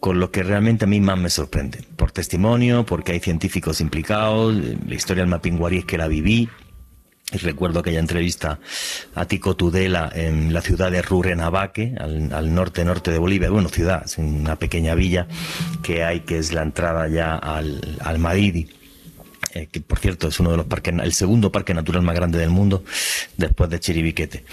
con 0.00 0.20
lo 0.20 0.30
que 0.30 0.42
realmente 0.42 0.84
a 0.84 0.88
mí 0.88 1.00
más 1.00 1.18
me 1.18 1.30
sorprende. 1.30 1.80
Por 1.96 2.12
testimonio, 2.12 2.84
porque 2.84 3.12
hay 3.12 3.20
científicos 3.20 3.80
implicados, 3.80 4.54
la 4.54 4.94
historia 4.94 5.22
del 5.22 5.30
Mapinguari 5.30 5.78
es 5.78 5.84
que 5.84 5.98
la 5.98 6.08
viví. 6.08 6.48
Y 7.32 7.38
recuerdo 7.38 7.80
aquella 7.80 7.98
entrevista 7.98 8.60
a 9.14 9.24
Tico 9.24 9.56
Tudela 9.56 10.12
en 10.14 10.54
la 10.54 10.60
ciudad 10.60 10.92
de 10.92 11.02
Rurrenabaque, 11.02 11.94
al, 11.98 12.54
norte-norte 12.54 13.10
de 13.10 13.18
Bolivia. 13.18 13.50
Bueno, 13.50 13.68
ciudad, 13.68 14.02
es 14.04 14.16
una 14.16 14.56
pequeña 14.56 14.94
villa 14.94 15.26
que 15.82 16.04
hay, 16.04 16.20
que 16.20 16.38
es 16.38 16.52
la 16.52 16.62
entrada 16.62 17.08
ya 17.08 17.34
al, 17.34 17.98
al 18.00 18.18
Madidi. 18.20 18.68
Eh, 19.54 19.68
que 19.70 19.80
por 19.80 19.98
cierto 19.98 20.28
es 20.28 20.38
uno 20.38 20.50
de 20.50 20.58
los 20.58 20.66
parques, 20.66 20.94
el 21.02 21.12
segundo 21.14 21.50
parque 21.50 21.72
natural 21.72 22.02
más 22.02 22.14
grande 22.14 22.38
del 22.38 22.50
mundo, 22.50 22.84
después 23.36 23.70
de 23.70 23.80
Chiribiquete. 23.80 24.44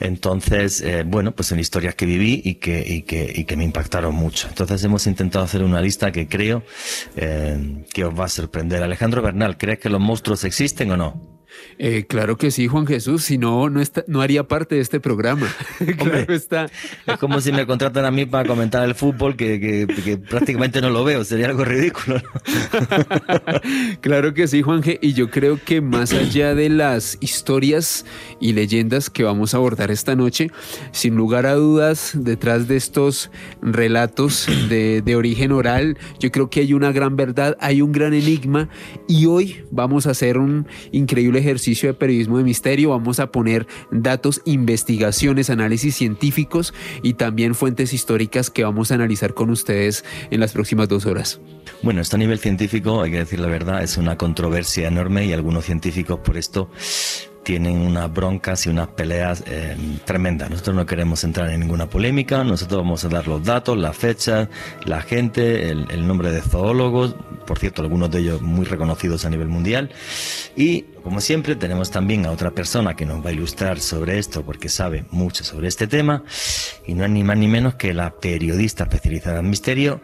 Entonces, 0.00 0.80
eh, 0.80 1.04
bueno, 1.06 1.32
pues 1.32 1.48
son 1.48 1.58
historias 1.58 1.94
que 1.94 2.06
viví 2.06 2.42
y 2.44 2.54
que, 2.54 2.84
y 2.86 3.02
que, 3.02 3.32
y 3.34 3.44
que 3.44 3.56
me 3.56 3.64
impactaron 3.64 4.14
mucho. 4.14 4.48
Entonces 4.48 4.82
hemos 4.84 5.06
intentado 5.06 5.44
hacer 5.44 5.62
una 5.62 5.80
lista 5.80 6.10
que 6.10 6.26
creo 6.26 6.64
eh, 7.16 7.84
que 7.92 8.04
os 8.04 8.18
va 8.18 8.24
a 8.24 8.28
sorprender. 8.28 8.82
Alejandro 8.82 9.22
Bernal, 9.22 9.58
¿crees 9.58 9.78
que 9.78 9.90
los 9.90 10.00
monstruos 10.00 10.44
existen 10.44 10.90
o 10.90 10.96
no? 10.96 11.35
Eh, 11.78 12.06
claro 12.08 12.38
que 12.38 12.50
sí, 12.50 12.68
Juan 12.68 12.86
Jesús, 12.86 13.24
si 13.24 13.36
no, 13.36 13.68
no, 13.68 13.82
está, 13.82 14.04
no 14.06 14.22
haría 14.22 14.48
parte 14.48 14.76
de 14.76 14.80
este 14.80 14.98
programa. 14.98 15.46
claro 15.98 16.32
está. 16.32 16.70
Es 17.06 17.18
como 17.18 17.40
si 17.40 17.52
me 17.52 17.66
contratan 17.66 18.04
a 18.04 18.10
mí 18.10 18.24
para 18.24 18.48
comentar 18.48 18.82
el 18.84 18.94
fútbol, 18.94 19.36
que, 19.36 19.60
que, 19.60 20.16
prácticamente 20.16 20.80
no 20.80 20.90
lo 20.90 21.04
veo, 21.04 21.24
sería 21.24 21.46
algo 21.46 21.64
ridículo. 21.64 22.22
claro 24.00 24.32
que 24.32 24.48
sí, 24.48 24.62
Juanje, 24.62 24.98
y 25.02 25.12
yo 25.12 25.30
creo 25.30 25.58
que 25.62 25.80
más 25.80 26.12
allá 26.12 26.54
de 26.54 26.68
las 26.68 27.18
historias 27.20 28.06
y 28.40 28.52
leyendas 28.52 29.10
que 29.10 29.24
vamos 29.24 29.52
a 29.52 29.58
abordar 29.58 29.90
esta 29.90 30.16
noche, 30.16 30.50
sin 30.92 31.16
lugar 31.16 31.46
a 31.46 31.54
dudas, 31.54 32.12
detrás 32.14 32.68
de 32.68 32.76
estos 32.76 33.30
relatos 33.60 34.46
de, 34.68 35.02
de 35.02 35.16
origen 35.16 35.52
oral, 35.52 35.98
yo 36.18 36.30
creo 36.30 36.48
que 36.48 36.60
hay 36.60 36.72
una 36.72 36.92
gran 36.92 37.16
verdad, 37.16 37.56
hay 37.60 37.82
un 37.82 37.92
gran 37.92 38.14
enigma, 38.14 38.68
y 39.08 39.26
hoy 39.26 39.64
vamos 39.70 40.06
a 40.06 40.10
hacer 40.10 40.38
un 40.38 40.66
increíble 40.92 41.42
ejercicio 41.46 41.88
de 41.88 41.94
periodismo 41.94 42.38
de 42.38 42.44
misterio. 42.44 42.90
Vamos 42.90 43.20
a 43.20 43.30
poner 43.30 43.66
datos, 43.90 44.42
investigaciones, 44.44 45.50
análisis 45.50 45.94
científicos 45.94 46.74
y 47.02 47.14
también 47.14 47.54
fuentes 47.54 47.92
históricas 47.92 48.50
que 48.50 48.64
vamos 48.64 48.90
a 48.90 48.96
analizar 48.96 49.34
con 49.34 49.50
ustedes 49.50 50.04
en 50.30 50.40
las 50.40 50.52
próximas 50.52 50.88
dos 50.88 51.06
horas. 51.06 51.40
Bueno, 51.82 52.00
esto 52.00 52.16
a 52.16 52.18
nivel 52.18 52.38
científico, 52.38 53.02
hay 53.02 53.10
que 53.10 53.18
decir 53.18 53.40
la 53.40 53.48
verdad, 53.48 53.82
es 53.82 53.96
una 53.96 54.16
controversia 54.16 54.88
enorme 54.88 55.26
y 55.26 55.32
algunos 55.32 55.64
científicos 55.64 56.20
por 56.20 56.36
esto 56.36 56.70
tienen 57.46 57.78
unas 57.78 58.12
broncas 58.12 58.66
y 58.66 58.70
unas 58.70 58.88
peleas 58.88 59.44
eh, 59.46 59.76
tremendas. 60.04 60.50
Nosotros 60.50 60.74
no 60.74 60.84
queremos 60.84 61.22
entrar 61.22 61.48
en 61.50 61.60
ninguna 61.60 61.88
polémica, 61.88 62.42
nosotros 62.42 62.80
vamos 62.80 63.04
a 63.04 63.08
dar 63.08 63.28
los 63.28 63.44
datos, 63.44 63.78
las 63.78 63.96
fechas, 63.96 64.48
la 64.84 65.00
gente, 65.00 65.70
el, 65.70 66.08
nombre 66.08 66.32
de 66.32 66.42
zoólogos, 66.42 67.14
por 67.46 67.60
cierto, 67.60 67.82
algunos 67.82 68.10
de 68.10 68.18
ellos 68.18 68.42
muy 68.42 68.64
reconocidos 68.64 69.24
a 69.26 69.30
nivel 69.30 69.46
mundial. 69.46 69.90
Y, 70.56 70.86
como 71.04 71.20
siempre, 71.20 71.54
tenemos 71.54 71.92
también 71.92 72.26
a 72.26 72.32
otra 72.32 72.50
persona 72.50 72.96
que 72.96 73.06
nos 73.06 73.24
va 73.24 73.30
a 73.30 73.32
ilustrar 73.32 73.78
sobre 73.78 74.18
esto 74.18 74.42
porque 74.42 74.68
sabe 74.68 75.04
mucho 75.12 75.44
sobre 75.44 75.68
este 75.68 75.86
tema, 75.86 76.24
y 76.84 76.94
no 76.94 77.04
es 77.04 77.10
ni 77.10 77.22
más 77.22 77.38
ni 77.38 77.46
menos 77.46 77.76
que 77.76 77.94
la 77.94 78.16
periodista 78.18 78.82
especializada 78.82 79.38
en 79.38 79.48
misterio. 79.48 80.00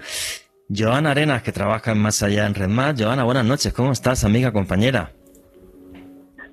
Joana 0.69 1.11
Arenas, 1.11 1.43
que 1.43 1.51
trabaja 1.51 1.91
en 1.91 1.99
Más 1.99 2.23
Allá 2.23 2.47
en 2.47 2.55
Red 2.55 2.69
Más. 2.69 2.95
Joana, 2.97 3.25
buenas 3.25 3.45
noches. 3.45 3.73
¿Cómo 3.73 3.91
estás, 3.91 4.23
amiga, 4.23 4.53
compañera? 4.53 5.13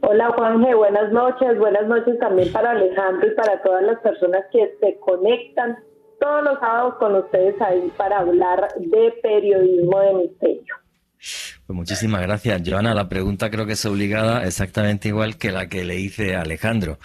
Hola 0.02 0.32
Juanje, 0.36 0.74
buenas 0.76 1.12
noches, 1.12 1.60
buenas 1.60 1.86
noches 1.88 2.18
también 2.20 2.52
para 2.54 2.72
Alejandro 2.72 3.28
y 3.28 3.36
para 3.36 3.62
todas 3.62 3.84
las 3.84 4.00
personas 4.00 4.46
que 4.52 4.76
se 4.80 4.98
conectan 5.00 5.78
todos 6.20 6.44
los 6.44 6.60
sábados 6.60 6.96
con 7.00 7.16
ustedes 7.16 7.60
ahí 7.62 7.92
para 7.98 8.20
hablar 8.20 8.68
de 8.78 9.14
periodismo 9.22 10.00
de 10.00 10.14
misterio. 10.14 10.76
Pues 11.68 11.76
muchísimas 11.76 12.22
gracias, 12.22 12.62
Joana. 12.66 12.94
La 12.94 13.10
pregunta 13.10 13.52
creo 13.52 13.66
que 13.66 13.74
es 13.74 13.86
obligada, 13.86 14.46
exactamente 14.46 15.10
igual 15.10 15.38
que 15.38 15.52
la 15.52 15.68
que 15.68 15.84
le 15.84 16.00
hice 16.00 16.36
a 16.36 16.42
Alejandro. 16.42 16.98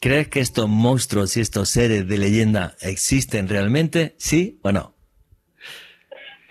¿Crees 0.00 0.28
que 0.28 0.40
estos 0.40 0.68
monstruos 0.68 1.36
y 1.36 1.40
estos 1.40 1.68
seres 1.68 2.08
de 2.08 2.18
leyenda 2.18 2.74
existen 2.80 3.48
realmente? 3.48 4.14
¿Sí 4.18 4.58
o 4.62 4.72
no? 4.72 4.97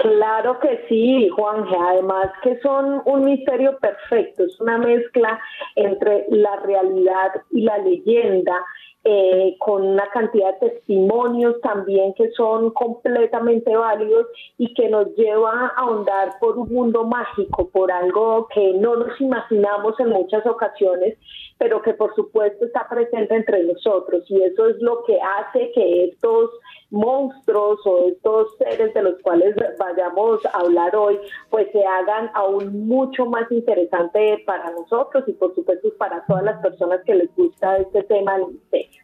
Claro 0.07 0.59
que 0.59 0.85
sí, 0.87 1.27
Juanje. 1.29 1.75
Además 1.75 2.31
que 2.41 2.57
son 2.61 3.01
un 3.05 3.25
misterio 3.25 3.77
perfecto, 3.79 4.43
es 4.43 4.59
una 4.61 4.77
mezcla 4.77 5.39
entre 5.75 6.25
la 6.29 6.55
realidad 6.57 7.33
y 7.51 7.61
la 7.61 7.77
leyenda, 7.79 8.63
eh, 9.03 9.55
con 9.59 9.83
una 9.85 10.09
cantidad 10.09 10.59
de 10.59 10.69
testimonios 10.69 11.59
también 11.61 12.13
que 12.13 12.29
son 12.31 12.71
completamente 12.71 13.75
válidos 13.75 14.27
y 14.57 14.73
que 14.73 14.89
nos 14.89 15.13
lleva 15.15 15.51
a 15.51 15.67
ahondar 15.77 16.37
por 16.39 16.57
un 16.57 16.69
mundo 16.69 17.05
mágico, 17.05 17.69
por 17.69 17.91
algo 17.91 18.47
que 18.53 18.73
no 18.73 18.95
nos 18.95 19.19
imaginamos 19.19 19.99
en 19.99 20.09
muchas 20.09 20.45
ocasiones, 20.45 21.17
pero 21.57 21.81
que 21.81 21.93
por 21.93 22.15
supuesto 22.15 22.65
está 22.65 22.87
presente 22.89 23.35
entre 23.35 23.63
nosotros. 23.63 24.23
Y 24.29 24.41
eso 24.41 24.67
es 24.67 24.77
lo 24.81 25.03
que 25.03 25.17
hace 25.21 25.71
que 25.71 26.05
estos 26.05 26.51
monstruos 26.89 27.79
o 27.86 28.08
estos 28.08 28.56
seres 28.58 28.94
de 28.94 29.03
los 29.03 29.15
cuales 29.22 29.56
vayamos 29.77 30.46
a 30.46 30.60
hablar 30.60 30.96
hoy, 30.96 31.17
pues 31.50 31.67
se 31.72 31.84
hagan 31.84 32.29
aún 32.34 32.88
mucho 32.88 33.25
más 33.25 33.51
interesante 33.51 34.44
para 34.46 34.72
nosotros 34.72 35.24
y 35.27 35.34
por 35.34 35.53
supuesto 35.53 35.89
para 35.98 36.25
todas 36.25 36.44
las 36.44 36.62
personas 36.62 37.01
que 37.06 37.15
les 37.15 37.36
gusta 37.36 37.77
este 37.77 38.03
tema 38.03 38.38
del 38.38 38.48
misterio. 38.53 39.03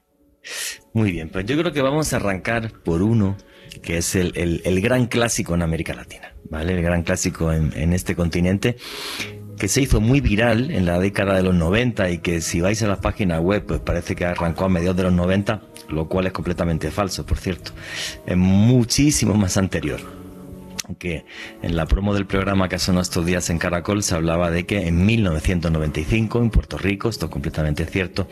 Muy 0.93 1.11
bien, 1.11 1.29
pues 1.29 1.45
yo 1.45 1.57
creo 1.57 1.71
que 1.71 1.81
vamos 1.81 2.13
a 2.13 2.17
arrancar 2.17 2.71
por 2.83 3.01
uno 3.01 3.35
que 3.81 3.97
es 3.97 4.15
el, 4.15 4.61
el, 4.63 4.81
gran 4.81 5.07
clásico 5.07 5.55
en 5.55 5.63
América 5.63 5.93
Latina, 5.93 6.35
¿vale? 6.49 6.73
El 6.73 6.83
gran 6.83 7.01
clásico 7.03 7.51
en, 7.51 7.71
en 7.75 7.93
este 7.93 8.15
continente 8.15 8.77
que 9.63 9.69
se 9.69 9.79
hizo 9.79 10.01
muy 10.01 10.19
viral 10.19 10.71
en 10.71 10.85
la 10.85 10.99
década 10.99 11.35
de 11.35 11.41
los 11.41 11.55
90 11.55 12.09
y 12.09 12.17
que 12.17 12.41
si 12.41 12.59
vais 12.59 12.83
a 12.83 12.87
la 12.89 12.99
página 12.99 13.39
web 13.39 13.63
pues 13.65 13.79
parece 13.79 14.13
que 14.13 14.25
arrancó 14.25 14.65
a 14.65 14.67
mediados 14.67 14.97
de 14.97 15.03
los 15.03 15.13
90, 15.13 15.61
lo 15.87 16.09
cual 16.09 16.27
es 16.27 16.33
completamente 16.33 16.91
falso, 16.91 17.25
por 17.25 17.37
cierto. 17.37 17.71
Es 18.25 18.35
muchísimo 18.35 19.35
más 19.35 19.55
anterior. 19.55 20.01
Aunque 20.85 21.23
en 21.61 21.77
la 21.77 21.85
promo 21.85 22.13
del 22.13 22.25
programa 22.25 22.67
que 22.67 22.77
son 22.77 22.97
estos 22.97 23.25
días 23.25 23.49
en 23.49 23.57
Caracol 23.57 24.03
se 24.03 24.15
hablaba 24.15 24.51
de 24.51 24.65
que 24.65 24.85
en 24.85 25.05
1995 25.05 26.39
en 26.41 26.49
Puerto 26.49 26.77
Rico, 26.77 27.07
esto 27.07 27.27
es 27.27 27.31
completamente 27.31 27.85
cierto, 27.85 28.27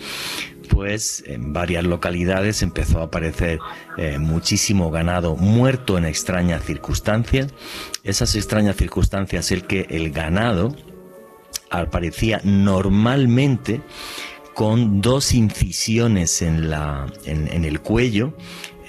pues 0.70 1.24
en 1.28 1.54
varias 1.54 1.86
localidades 1.86 2.62
empezó 2.62 3.00
a 3.00 3.04
aparecer 3.04 3.60
eh, 3.98 4.20
muchísimo 4.20 4.92
ganado 4.92 5.38
muerto 5.38 5.98
en 5.98 6.04
extrañas 6.04 6.66
circunstancias. 6.66 7.54
Esas 8.04 8.36
extrañas 8.36 8.76
circunstancias 8.76 9.50
es 9.54 9.64
que 9.64 9.88
el 9.90 10.12
ganado 10.12 10.76
aparecía 11.72 12.42
normalmente 12.44 13.82
con 14.54 15.02
dos 15.02 15.34
incisiones 15.34 16.42
en, 16.42 16.70
la, 16.70 17.08
en, 17.26 17.66
el 17.66 17.80
cuello. 17.80 18.34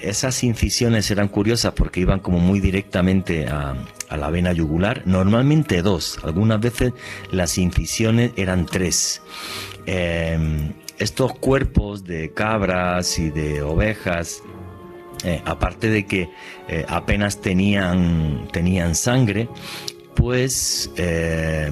Esas 0.01 0.43
incisiones 0.43 1.09
eran 1.09 1.29
curiosas 1.29 1.73
porque 1.73 2.01
iban 2.01 2.19
como 2.19 2.39
muy 2.39 2.59
directamente 2.59 3.47
a, 3.47 3.75
la 4.15 4.29
vena 4.29 4.51
yugular, 4.51 5.01
normalmente 5.05 5.81
dos, 5.81 6.19
algunas 6.23 6.59
veces 6.59 6.93
las 7.31 7.57
incisiones 7.57 8.31
eran 8.35 8.67
tres. 8.67 9.23
Em, 9.87 10.73
estos 10.99 11.33
cuerpos 11.33 12.03
de 12.03 12.31
cabras 12.31 13.17
y 13.17 13.31
de 13.31 13.63
ovejas, 13.63 14.43
eh, 15.23 15.41
aparte 15.45 15.89
de 15.89 16.05
que 16.05 16.29
eh, 16.67 16.85
apenas 16.87 17.41
tenían, 17.41 18.47
tenían 18.51 18.93
sangre, 18.93 19.49
pues 20.15 20.91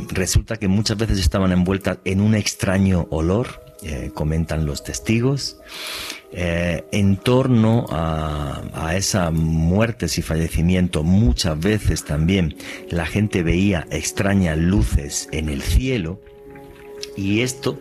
resulta 0.09 0.57
que 0.57 0.67
muchas 0.67 0.97
veces 0.97 1.19
estaban 1.19 1.51
envueltas 1.51 1.99
en 2.05 2.21
un 2.21 2.35
extraño 2.35 3.07
olor, 3.09 3.61
eh, 3.83 4.11
comentan 4.13 4.67
los 4.67 4.83
testigos. 4.83 5.57
Eh, 6.33 6.85
en 6.91 7.17
torno 7.17 7.87
a, 7.89 8.61
a 8.73 8.95
esas 8.95 9.33
muertes 9.33 10.19
y 10.19 10.21
fallecimientos, 10.21 11.03
muchas 11.03 11.59
veces 11.59 12.05
también 12.05 12.55
la 12.89 13.07
gente 13.07 13.41
veía 13.41 13.87
extrañas 13.89 14.57
luces 14.57 15.27
en 15.31 15.49
el 15.49 15.61
cielo 15.63 16.21
y 17.15 17.41
esto, 17.41 17.79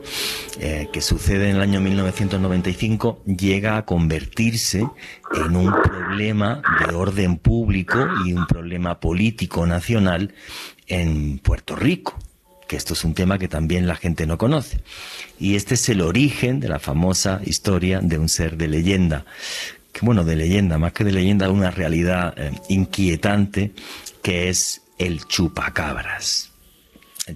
eh, 0.58 0.88
que 0.92 1.00
sucede 1.00 1.50
en 1.50 1.56
el 1.56 1.62
año 1.62 1.80
1995, 1.80 3.22
llega 3.24 3.76
a 3.76 3.84
convertirse 3.84 4.86
en 5.34 5.56
un 5.56 5.72
problema 5.82 6.62
de 6.86 6.94
orden 6.94 7.36
público 7.36 7.98
y 8.26 8.32
un 8.32 8.46
problema 8.46 9.00
político 9.00 9.66
nacional 9.66 10.34
en 10.86 11.38
Puerto 11.38 11.76
Rico 11.76 12.18
que 12.70 12.76
esto 12.76 12.94
es 12.94 13.02
un 13.04 13.14
tema 13.14 13.36
que 13.36 13.48
también 13.48 13.88
la 13.88 13.96
gente 13.96 14.28
no 14.28 14.38
conoce. 14.38 14.78
Y 15.40 15.56
este 15.56 15.74
es 15.74 15.88
el 15.88 16.00
origen 16.00 16.60
de 16.60 16.68
la 16.68 16.78
famosa 16.78 17.40
historia 17.44 17.98
de 18.00 18.16
un 18.16 18.28
ser 18.28 18.56
de 18.56 18.68
leyenda. 18.68 19.24
Que 19.92 20.06
bueno, 20.06 20.22
de 20.22 20.36
leyenda, 20.36 20.78
más 20.78 20.92
que 20.92 21.02
de 21.02 21.10
leyenda, 21.10 21.50
una 21.50 21.72
realidad 21.72 22.32
eh, 22.36 22.52
inquietante 22.68 23.72
que 24.22 24.50
es 24.50 24.82
el 24.98 25.24
chupacabras. 25.26 26.49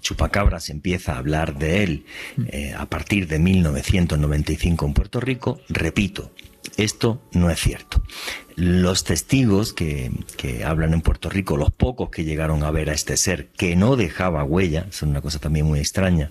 Chupacabras 0.00 0.70
empieza 0.70 1.14
a 1.14 1.18
hablar 1.18 1.58
de 1.58 1.82
él 1.82 2.06
eh, 2.48 2.74
a 2.76 2.86
partir 2.86 3.28
de 3.28 3.38
1995 3.38 4.86
en 4.86 4.94
Puerto 4.94 5.20
Rico, 5.20 5.60
repito, 5.68 6.32
esto 6.76 7.22
no 7.32 7.50
es 7.50 7.60
cierto. 7.60 8.02
Los 8.56 9.04
testigos 9.04 9.72
que, 9.72 10.10
que, 10.36 10.64
hablan 10.64 10.94
en 10.94 11.02
Puerto 11.02 11.28
Rico, 11.28 11.56
los 11.56 11.70
pocos 11.70 12.10
que 12.10 12.24
llegaron 12.24 12.62
a 12.64 12.70
ver 12.70 12.90
a 12.90 12.94
este 12.94 13.16
ser 13.16 13.48
que 13.48 13.76
no 13.76 13.96
dejaba 13.96 14.44
huella, 14.44 14.86
es 14.88 15.02
una 15.02 15.20
cosa 15.20 15.38
también 15.38 15.66
muy 15.66 15.78
extraña, 15.78 16.30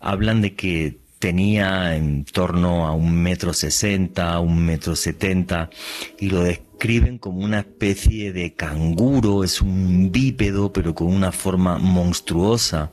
hablan 0.00 0.42
de 0.42 0.54
que 0.54 0.98
tenía 1.18 1.96
en 1.96 2.24
torno 2.24 2.86
a 2.86 2.92
un 2.92 3.14
metro 3.14 3.54
sesenta, 3.54 4.38
un 4.40 4.64
metro 4.64 4.94
setenta, 4.94 5.70
y 6.18 6.28
lo 6.28 6.44
describen 6.74 7.18
como 7.18 7.44
una 7.44 7.60
especie 7.60 8.32
de 8.32 8.52
canguro, 8.54 9.44
es 9.44 9.62
un 9.62 10.10
bípedo, 10.10 10.72
pero 10.72 10.92
con 10.92 11.06
una 11.06 11.30
forma 11.30 11.78
monstruosa, 11.78 12.90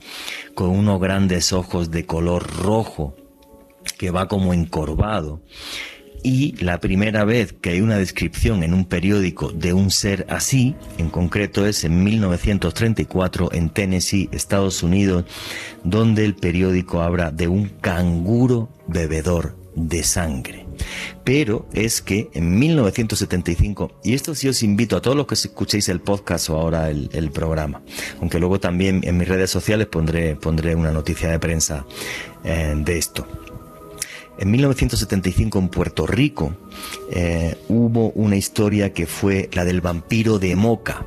con 0.54 0.70
unos 0.70 1.02
grandes 1.02 1.52
ojos 1.52 1.90
de 1.90 2.06
color 2.06 2.46
rojo, 2.62 3.16
que 3.98 4.12
va 4.12 4.28
como 4.28 4.54
encorvado. 4.54 5.42
Y 6.24 6.56
la 6.64 6.80
primera 6.80 7.26
vez 7.26 7.54
que 7.54 7.72
hay 7.72 7.82
una 7.82 7.98
descripción 7.98 8.62
en 8.62 8.76
un 8.76 8.86
periódico 8.86 9.52
de 9.52 9.74
un 9.74 9.90
ser 9.90 10.28
así, 10.30 10.76
en 11.00 11.10
concreto 11.10 11.66
es 11.66 11.84
en 11.84 12.04
1934 12.04 13.52
en 13.52 13.72
Tennessee, 13.72 14.30
Estados 14.32 14.84
Unidos, 14.84 15.26
donde 15.84 16.24
el 16.24 16.36
periódico 16.36 17.02
habla 17.02 17.32
de 17.32 17.48
un 17.48 17.70
canguro 17.70 18.70
bebedor 18.88 19.58
de 19.76 20.04
sangre. 20.04 20.68
Pero 21.24 21.68
es 21.74 22.02
que 22.02 22.30
en 22.34 22.58
1975, 22.58 24.00
y 24.04 24.14
esto 24.14 24.36
sí 24.36 24.48
os 24.48 24.64
invito 24.64 24.96
a 24.98 25.02
todos 25.02 25.18
los 25.18 25.28
que 25.28 25.36
escuchéis 25.36 25.90
el 25.90 26.02
podcast 26.02 26.50
o 26.50 26.58
ahora 26.58 26.90
el, 26.90 27.32
programa, 27.32 27.82
aunque 28.20 28.40
luego 28.40 28.60
también 28.60 29.02
en 29.04 29.18
mis 29.18 29.28
redes 29.28 29.50
sociales 29.50 29.88
pondré, 29.88 30.36
pondré 30.36 30.76
una 30.76 30.92
noticia 30.92 31.30
de 31.30 31.40
prensa 31.40 31.86
eh, 32.44 32.74
de 32.76 32.98
esto. 32.98 33.26
En 34.42 34.50
1975 34.50 35.60
en 35.60 35.70
Puerto 35.70 36.08
Rico 36.08 36.56
eh, 37.12 37.58
hubo 37.68 38.10
una 38.12 38.38
historia 38.38 38.92
que 38.92 39.06
fue 39.06 39.50
la 39.54 39.66
del 39.66 39.82
vampiro 39.82 40.40
de 40.40 40.56
Moca, 40.56 41.06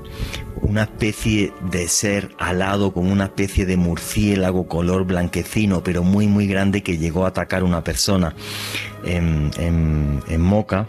una 0.63 0.85
especie 0.85 1.53
de 1.71 1.89
ser 1.89 2.31
alado 2.39 2.93
con 2.93 3.11
una 3.11 3.25
especie 3.25 3.67
de 3.67 3.77
murciélago 3.77 4.69
color 4.69 5.05
blanquecino, 5.05 5.83
pero 5.83 6.05
muy 6.05 6.29
muy 6.29 6.47
grande 6.47 6.85
que 6.85 6.97
llegó 6.97 7.25
a 7.25 7.31
atacar 7.31 7.63
a 7.63 7.65
una 7.65 7.83
persona 7.83 8.37
en, 9.05 10.41
Moca 10.41 10.87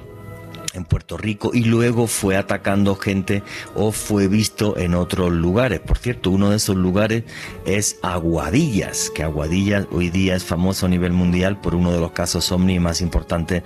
en 0.73 0.83
Puerto 0.83 1.15
Rico 1.17 1.51
y 1.53 1.63
luego 1.63 2.05
fue 2.05 2.35
atacando 2.35 2.95
gente 2.95 3.43
o 3.75 3.91
fue 3.91 4.27
visto 4.27 4.77
en 4.77 4.93
otros 4.93 5.31
lugares. 5.31 5.79
Por 5.79 5.97
cierto, 5.97 6.31
uno 6.31 6.49
de 6.49 6.57
esos 6.57 6.75
lugares 6.75 7.23
es 7.65 7.97
Aguadillas, 8.01 9.09
que 9.09 9.23
Aguadillas 9.23 9.87
hoy 9.91 10.09
día 10.09 10.35
es 10.35 10.43
famoso 10.43 10.85
a 10.85 10.89
nivel 10.89 11.13
mundial 11.13 11.61
por 11.61 11.75
uno 11.75 11.93
de 11.93 11.99
los 11.99 12.11
casos 12.11 12.51
ovni 12.51 12.79
más 12.79 12.99
importantes 12.99 13.63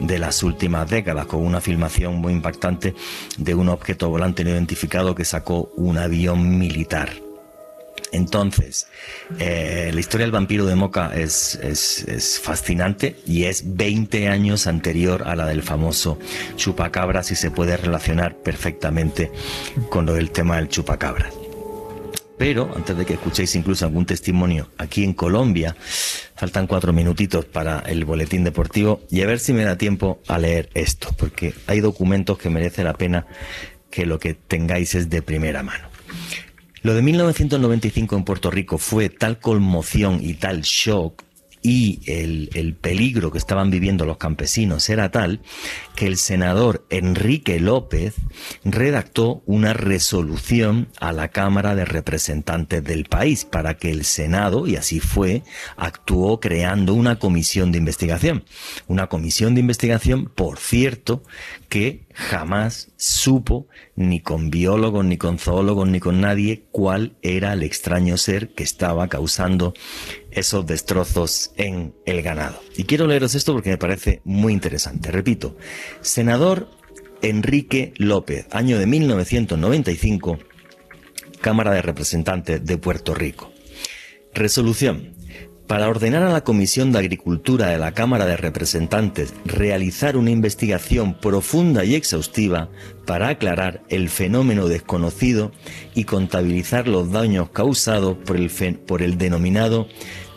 de 0.00 0.18
las 0.18 0.42
últimas 0.44 0.88
décadas, 0.88 1.26
con 1.26 1.44
una 1.44 1.60
filmación 1.60 2.16
muy 2.16 2.32
impactante 2.32 2.94
de 3.36 3.54
un 3.54 3.68
objeto 3.68 4.08
volante 4.08 4.44
no 4.44 4.50
identificado 4.50 5.14
que 5.14 5.24
sacó 5.24 5.70
un 5.76 5.98
avión 5.98 6.58
militar. 6.58 7.23
Entonces, 8.14 8.86
eh, 9.40 9.90
la 9.92 9.98
historia 9.98 10.24
del 10.24 10.30
vampiro 10.30 10.66
de 10.66 10.76
Moca 10.76 11.10
es, 11.16 11.56
es, 11.56 12.38
fascinante 12.40 13.16
y 13.26 13.46
es 13.46 13.74
20 13.74 14.28
años 14.28 14.68
anterior 14.68 15.24
a 15.26 15.34
la 15.34 15.46
del 15.46 15.64
famoso 15.64 16.20
chupacabras 16.54 17.32
y 17.32 17.34
se 17.34 17.50
puede 17.50 17.76
relacionar 17.76 18.36
perfectamente 18.36 19.32
con 19.88 20.06
lo 20.06 20.14
del 20.14 20.30
tema 20.30 20.58
del 20.58 20.68
chupacabras. 20.68 21.34
Pero 22.38 22.70
antes 22.76 22.96
de 22.96 23.04
que 23.04 23.14
escuchéis 23.14 23.56
incluso 23.56 23.84
algún 23.84 24.06
testimonio 24.06 24.70
aquí 24.78 25.02
en 25.02 25.12
Colombia, 25.12 25.74
faltan 26.36 26.68
cuatro 26.68 26.92
minutitos 26.92 27.44
para 27.46 27.80
el 27.80 28.04
boletín 28.04 28.44
deportivo 28.44 29.00
y 29.10 29.22
a 29.22 29.26
ver 29.26 29.40
si 29.40 29.52
me 29.52 29.64
da 29.64 29.76
tiempo 29.76 30.20
a 30.28 30.38
leer 30.38 30.70
esto, 30.74 31.08
porque 31.18 31.52
hay 31.66 31.80
documentos 31.80 32.38
que 32.38 32.48
merece 32.48 32.84
la 32.84 32.94
pena 32.94 33.26
que 33.90 34.06
lo 34.06 34.20
que 34.20 34.34
tengáis 34.34 34.94
es 34.94 35.10
de 35.10 35.20
primera 35.20 35.64
mano. 35.64 35.93
Lo 36.84 36.92
de 36.92 37.00
1995 37.00 38.14
en 38.14 38.24
Puerto 38.24 38.50
Rico 38.50 38.76
fue 38.76 39.08
tal 39.08 39.38
conmoción 39.38 40.18
y 40.20 40.34
tal 40.34 40.60
shock 40.60 41.24
y 41.62 42.00
el, 42.04 42.50
el, 42.52 42.74
peligro 42.74 43.32
que 43.32 43.38
estaban 43.38 43.70
viviendo 43.70 44.04
los 44.04 44.18
campesinos 44.18 44.86
era 44.90 45.10
tal 45.10 45.40
que 45.96 46.06
el 46.06 46.18
senador 46.18 46.84
Enrique 46.90 47.58
López 47.58 48.16
redactó 48.64 49.42
una 49.46 49.72
resolución 49.72 50.88
a 51.00 51.12
la 51.12 51.28
Cámara 51.28 51.74
de 51.74 51.86
Representantes 51.86 52.84
del 52.84 53.06
país 53.06 53.46
para 53.46 53.78
que 53.78 53.90
el 53.90 54.04
Senado, 54.04 54.66
y 54.66 54.76
así 54.76 55.00
fue, 55.00 55.42
actuó 55.78 56.38
creando 56.38 56.92
una 56.92 57.18
comisión 57.18 57.72
de 57.72 57.78
investigación. 57.78 58.44
Una 58.86 59.06
comisión 59.06 59.54
de 59.54 59.60
investigación, 59.60 60.26
por 60.26 60.58
cierto, 60.58 61.22
que 61.74 62.06
jamás 62.14 62.92
supo, 62.96 63.66
ni 63.96 64.20
con 64.20 64.48
biólogos, 64.48 65.04
ni 65.04 65.16
con 65.16 65.40
zoólogos, 65.40 65.88
ni 65.88 65.98
con 65.98 66.20
nadie, 66.20 66.66
cuál 66.70 67.16
era 67.20 67.52
el 67.52 67.64
extraño 67.64 68.16
ser 68.16 68.50
que 68.50 68.62
estaba 68.62 69.08
causando 69.08 69.74
esos 70.30 70.64
destrozos 70.66 71.50
en 71.56 71.92
el 72.06 72.22
ganado. 72.22 72.60
Y 72.76 72.84
quiero 72.84 73.08
leeros 73.08 73.34
esto 73.34 73.52
porque 73.52 73.70
me 73.70 73.76
parece 73.76 74.20
muy 74.22 74.52
interesante. 74.52 75.10
Repito, 75.10 75.56
senador 76.00 76.70
Enrique 77.22 77.92
López, 77.96 78.46
año 78.52 78.78
de 78.78 78.86
1995, 78.86 80.38
Cámara 81.40 81.72
de 81.72 81.82
Representantes 81.82 82.64
de 82.64 82.78
Puerto 82.78 83.14
Rico. 83.14 83.50
Resolución. 84.32 85.13
Para 85.66 85.88
ordenar 85.88 86.22
a 86.22 86.32
la 86.32 86.44
Comisión 86.44 86.92
de 86.92 86.98
Agricultura 86.98 87.68
de 87.68 87.78
la 87.78 87.92
Cámara 87.92 88.26
de 88.26 88.36
Representantes 88.36 89.32
realizar 89.46 90.18
una 90.18 90.30
investigación 90.30 91.14
profunda 91.14 91.86
y 91.86 91.94
exhaustiva 91.94 92.68
para 93.06 93.28
aclarar 93.28 93.82
el 93.88 94.10
fenómeno 94.10 94.68
desconocido 94.68 95.52
y 95.94 96.04
contabilizar 96.04 96.86
los 96.86 97.10
daños 97.12 97.48
causados 97.48 98.18
por 98.26 98.36
el, 98.36 98.50
por 98.86 99.00
el 99.00 99.16
denominado 99.16 99.88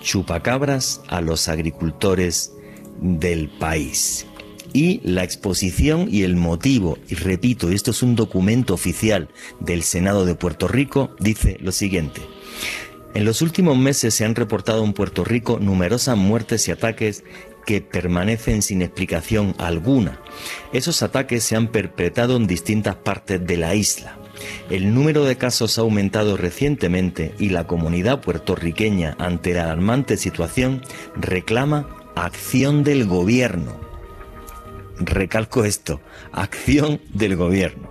chupacabras 0.02 1.02
a 1.10 1.20
los 1.20 1.50
agricultores 1.50 2.54
del 3.02 3.50
país. 3.50 4.26
Y 4.72 5.02
la 5.04 5.26
exposición 5.26 6.08
y 6.10 6.24
el 6.24 6.38
motivo, 6.38 6.98
y 7.10 7.16
repito, 7.16 7.70
esto 7.70 7.92
es 7.92 8.02
un 8.02 8.16
documento 8.16 8.74
oficial 8.74 9.28
del 9.60 9.84
Senado 9.84 10.26
de 10.26 10.36
Puerto 10.36 10.70
Rico, 10.70 11.16
dice 11.20 11.58
lo 11.60 11.74
siguiente. 11.74 12.22
En 13.18 13.26
los 13.26 13.42
últimos 13.42 13.76
meses 13.76 14.14
se 14.14 14.26
han 14.26 14.36
reportado 14.36 14.86
en 14.86 14.94
Puerto 14.94 15.24
Rico 15.24 15.58
numerosas 15.60 16.16
muertes 16.16 16.68
y 16.68 16.72
ataques 16.72 17.24
que 17.66 17.82
permanecen 17.82 18.62
sin 18.62 18.84
explicación 18.84 19.56
alguna. 19.58 20.22
Esos 20.72 21.02
ataques 21.02 21.44
se 21.44 21.56
han 21.56 21.70
perpetrado 21.70 22.38
en 22.38 22.46
distintas 22.46 22.96
partes 22.98 23.44
de 23.44 23.58
la 23.58 23.74
isla. 23.74 24.20
El 24.70 24.94
número 24.94 25.26
de 25.26 25.36
casos 25.36 25.80
ha 25.80 25.82
aumentado 25.82 26.38
recientemente 26.38 27.34
y 27.40 27.50
la 27.50 27.66
comunidad 27.66 28.22
puertorriqueña 28.22 29.16
ante 29.18 29.56
la 29.56 29.64
alarmante 29.64 30.16
situación 30.16 30.84
reclama 31.16 31.90
acción 32.14 32.84
del 32.84 33.08
gobierno. 33.08 33.80
Recalco 35.00 35.66
esto, 35.66 36.02
acción 36.34 37.02
del 37.16 37.36
gobierno. 37.36 37.90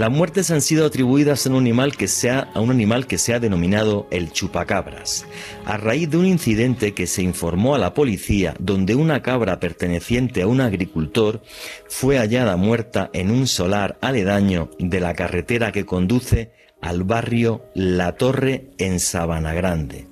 Las 0.00 0.10
muertes 0.10 0.50
han 0.50 0.62
sido 0.62 0.86
atribuidas 0.86 1.46
a 1.46 1.50
un 1.50 1.56
animal 1.56 1.94
que 1.94 2.08
a 2.30 2.58
un 2.58 2.70
animal 2.70 3.06
que 3.06 3.18
se 3.18 3.34
ha 3.34 3.38
denominado 3.38 4.06
el 4.10 4.32
chupacabras, 4.32 5.26
a 5.66 5.76
raíz 5.76 6.08
de 6.08 6.16
un 6.16 6.24
incidente 6.24 6.94
que 6.94 7.06
se 7.06 7.22
informó 7.22 7.74
a 7.74 7.78
la 7.78 7.92
policía 7.92 8.54
donde 8.58 8.94
una 8.94 9.20
cabra 9.20 9.60
perteneciente 9.60 10.40
a 10.40 10.46
un 10.46 10.62
agricultor 10.62 11.42
fue 11.86 12.16
hallada 12.16 12.56
muerta 12.56 13.10
en 13.12 13.30
un 13.30 13.46
solar 13.46 13.98
aledaño 14.00 14.70
de 14.78 15.00
la 15.00 15.12
carretera 15.12 15.70
que 15.70 15.84
conduce 15.84 16.50
al 16.80 17.04
barrio 17.04 17.66
La 17.74 18.12
Torre 18.12 18.70
en 18.78 19.00
Sabana 19.00 19.52
Grande. 19.52 20.06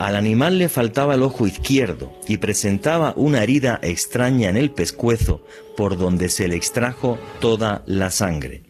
Al 0.00 0.16
animal 0.16 0.56
le 0.56 0.70
faltaba 0.70 1.14
el 1.14 1.22
ojo 1.22 1.46
izquierdo 1.46 2.10
y 2.26 2.38
presentaba 2.38 3.12
una 3.16 3.42
herida 3.42 3.78
extraña 3.82 4.48
en 4.48 4.56
el 4.56 4.70
pescuezo 4.70 5.44
por 5.76 5.98
donde 5.98 6.30
se 6.30 6.48
le 6.48 6.56
extrajo 6.56 7.18
toda 7.38 7.82
la 7.84 8.10
sangre. 8.10 8.62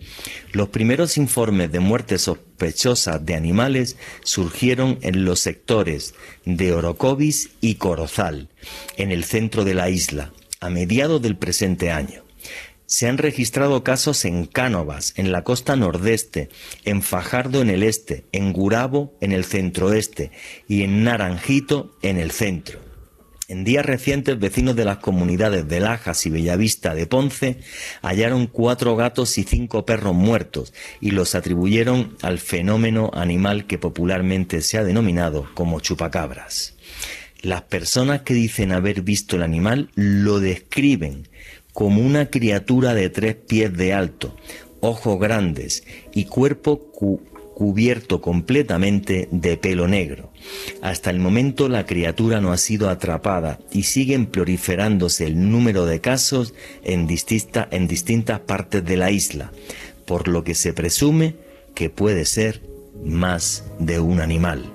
Los 0.50 0.70
primeros 0.70 1.16
informes 1.16 1.70
de 1.70 1.78
muertes 1.78 2.22
sospechosas 2.22 3.24
de 3.24 3.36
animales 3.36 3.96
surgieron 4.24 4.98
en 5.02 5.24
los 5.24 5.38
sectores 5.38 6.14
de 6.46 6.72
Orocovis 6.72 7.50
y 7.60 7.76
Corozal, 7.76 8.48
en 8.96 9.12
el 9.12 9.22
centro 9.22 9.62
de 9.62 9.74
la 9.74 9.88
isla, 9.88 10.32
a 10.58 10.68
mediados 10.68 11.22
del 11.22 11.36
presente 11.36 11.92
año. 11.92 12.24
Se 12.90 13.06
han 13.06 13.18
registrado 13.18 13.84
casos 13.84 14.24
en 14.24 14.46
Cánovas, 14.46 15.14
en 15.14 15.30
la 15.30 15.44
costa 15.44 15.76
nordeste, 15.76 16.48
en 16.84 17.02
Fajardo 17.02 17.62
en 17.62 17.70
el 17.70 17.84
este, 17.84 18.24
en 18.32 18.52
Gurabo 18.52 19.16
en 19.20 19.30
el 19.30 19.44
centroeste 19.44 20.32
y 20.66 20.82
en 20.82 21.04
Naranjito 21.04 21.96
en 22.02 22.18
el 22.18 22.32
centro. 22.32 22.80
En 23.46 23.62
días 23.62 23.86
recientes, 23.86 24.40
vecinos 24.40 24.74
de 24.74 24.84
las 24.84 24.96
comunidades 24.96 25.68
de 25.68 25.78
Lajas 25.78 26.26
y 26.26 26.30
Bellavista 26.30 26.92
de 26.96 27.06
Ponce 27.06 27.60
hallaron 28.02 28.48
cuatro 28.48 28.96
gatos 28.96 29.38
y 29.38 29.44
cinco 29.44 29.86
perros 29.86 30.16
muertos 30.16 30.74
y 31.00 31.12
los 31.12 31.36
atribuyeron 31.36 32.16
al 32.22 32.40
fenómeno 32.40 33.12
animal 33.14 33.68
que 33.68 33.78
popularmente 33.78 34.62
se 34.62 34.78
ha 34.78 34.84
denominado 34.84 35.48
como 35.54 35.78
chupacabras. 35.78 36.74
Las 37.40 37.62
personas 37.62 38.22
que 38.22 38.34
dicen 38.34 38.72
haber 38.72 39.02
visto 39.02 39.36
el 39.36 39.42
animal 39.44 39.90
lo 39.94 40.40
describen 40.40 41.29
como 41.80 42.02
una 42.02 42.28
criatura 42.28 42.92
de 42.92 43.08
tres 43.08 43.36
pies 43.36 43.74
de 43.74 43.94
alto, 43.94 44.36
ojos 44.80 45.18
grandes 45.18 45.82
y 46.12 46.26
cuerpo 46.26 46.92
cubierto 47.54 48.20
completamente 48.20 49.30
de 49.30 49.56
pelo 49.56 49.88
negro. 49.88 50.30
Hasta 50.82 51.08
el 51.08 51.20
momento 51.20 51.70
la 51.70 51.86
criatura 51.86 52.42
no 52.42 52.52
ha 52.52 52.58
sido 52.58 52.90
atrapada 52.90 53.60
y 53.72 53.84
siguen 53.84 54.26
proliferándose 54.26 55.24
el 55.24 55.50
número 55.50 55.86
de 55.86 56.02
casos 56.02 56.52
en, 56.84 57.08
en 57.70 57.88
distintas 57.88 58.40
partes 58.40 58.84
de 58.84 58.96
la 58.98 59.10
isla, 59.10 59.50
por 60.04 60.28
lo 60.28 60.44
que 60.44 60.54
se 60.54 60.74
presume 60.74 61.36
que 61.74 61.88
puede 61.88 62.26
ser 62.26 62.60
más 63.02 63.64
de 63.78 64.00
un 64.00 64.20
animal 64.20 64.70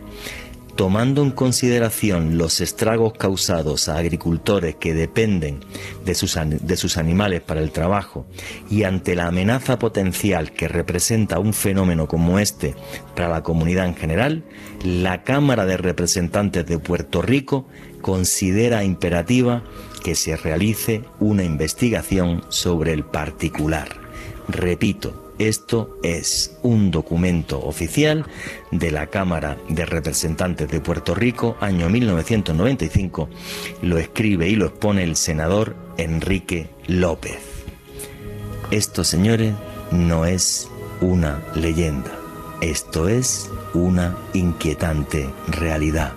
tomando 0.75 1.23
en 1.23 1.31
consideración 1.31 2.37
los 2.37 2.59
estragos 2.59 3.13
causados 3.13 3.87
a 3.87 3.97
agricultores 3.97 4.75
que 4.75 4.93
dependen 4.93 5.61
de 6.03 6.15
sus, 6.15 6.37
de 6.45 6.77
sus, 6.77 6.97
animales 6.97 7.41
para 7.41 7.61
el 7.61 7.71
trabajo 7.71 8.25
y 8.69 8.83
ante 8.83 9.15
la 9.15 9.27
amenaza 9.27 9.79
potencial 9.79 10.51
que 10.51 10.67
representa 10.67 11.39
un 11.39 11.53
fenómeno 11.53 12.07
como 12.07 12.39
este 12.39 12.75
para 13.15 13.29
la 13.29 13.43
comunidad 13.43 13.85
en 13.85 13.95
general, 13.95 14.43
la 14.83 15.23
Cámara 15.23 15.65
de 15.65 15.77
Representantes 15.77 16.65
de 16.65 16.79
Puerto 16.79 17.21
Rico 17.21 17.67
considera 18.01 18.83
imperativa 18.83 19.63
que 20.03 20.15
se 20.15 20.37
realice 20.37 21.03
una 21.19 21.43
investigación 21.43 22.43
sobre 22.49 22.93
el 22.93 23.03
particular. 23.03 23.87
Repito, 24.47 25.24
esto 25.39 25.97
es 26.03 26.57
un 26.63 26.91
documento 26.91 27.59
oficial 27.59 28.25
de 28.71 28.91
la 28.91 29.07
Cámara 29.07 29.57
de 29.67 29.85
Representantes 29.85 30.69
de 30.69 30.79
Puerto 30.79 31.13
Rico, 31.13 31.57
año 31.59 31.89
1995. 31.89 33.29
Lo 33.81 33.97
escribe 33.97 34.47
y 34.47 34.55
lo 34.55 34.67
expone 34.67 35.03
el 35.03 35.15
senador 35.15 35.75
Enrique 35.97 36.69
López. 36.87 37.39
Esto, 38.71 39.03
señores, 39.03 39.53
no 39.91 40.25
es 40.25 40.69
una 41.01 41.43
leyenda. 41.53 42.11
Esto 42.61 43.09
es 43.09 43.49
una 43.73 44.17
inquietante 44.33 45.29
realidad. 45.47 46.13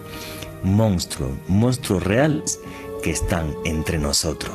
Monstruos, 0.63 1.33
monstruos 1.49 2.03
reales 2.05 2.61
que 3.03 3.11
están 3.11 3.55
entre 3.65 3.99
nosotros. 3.99 4.53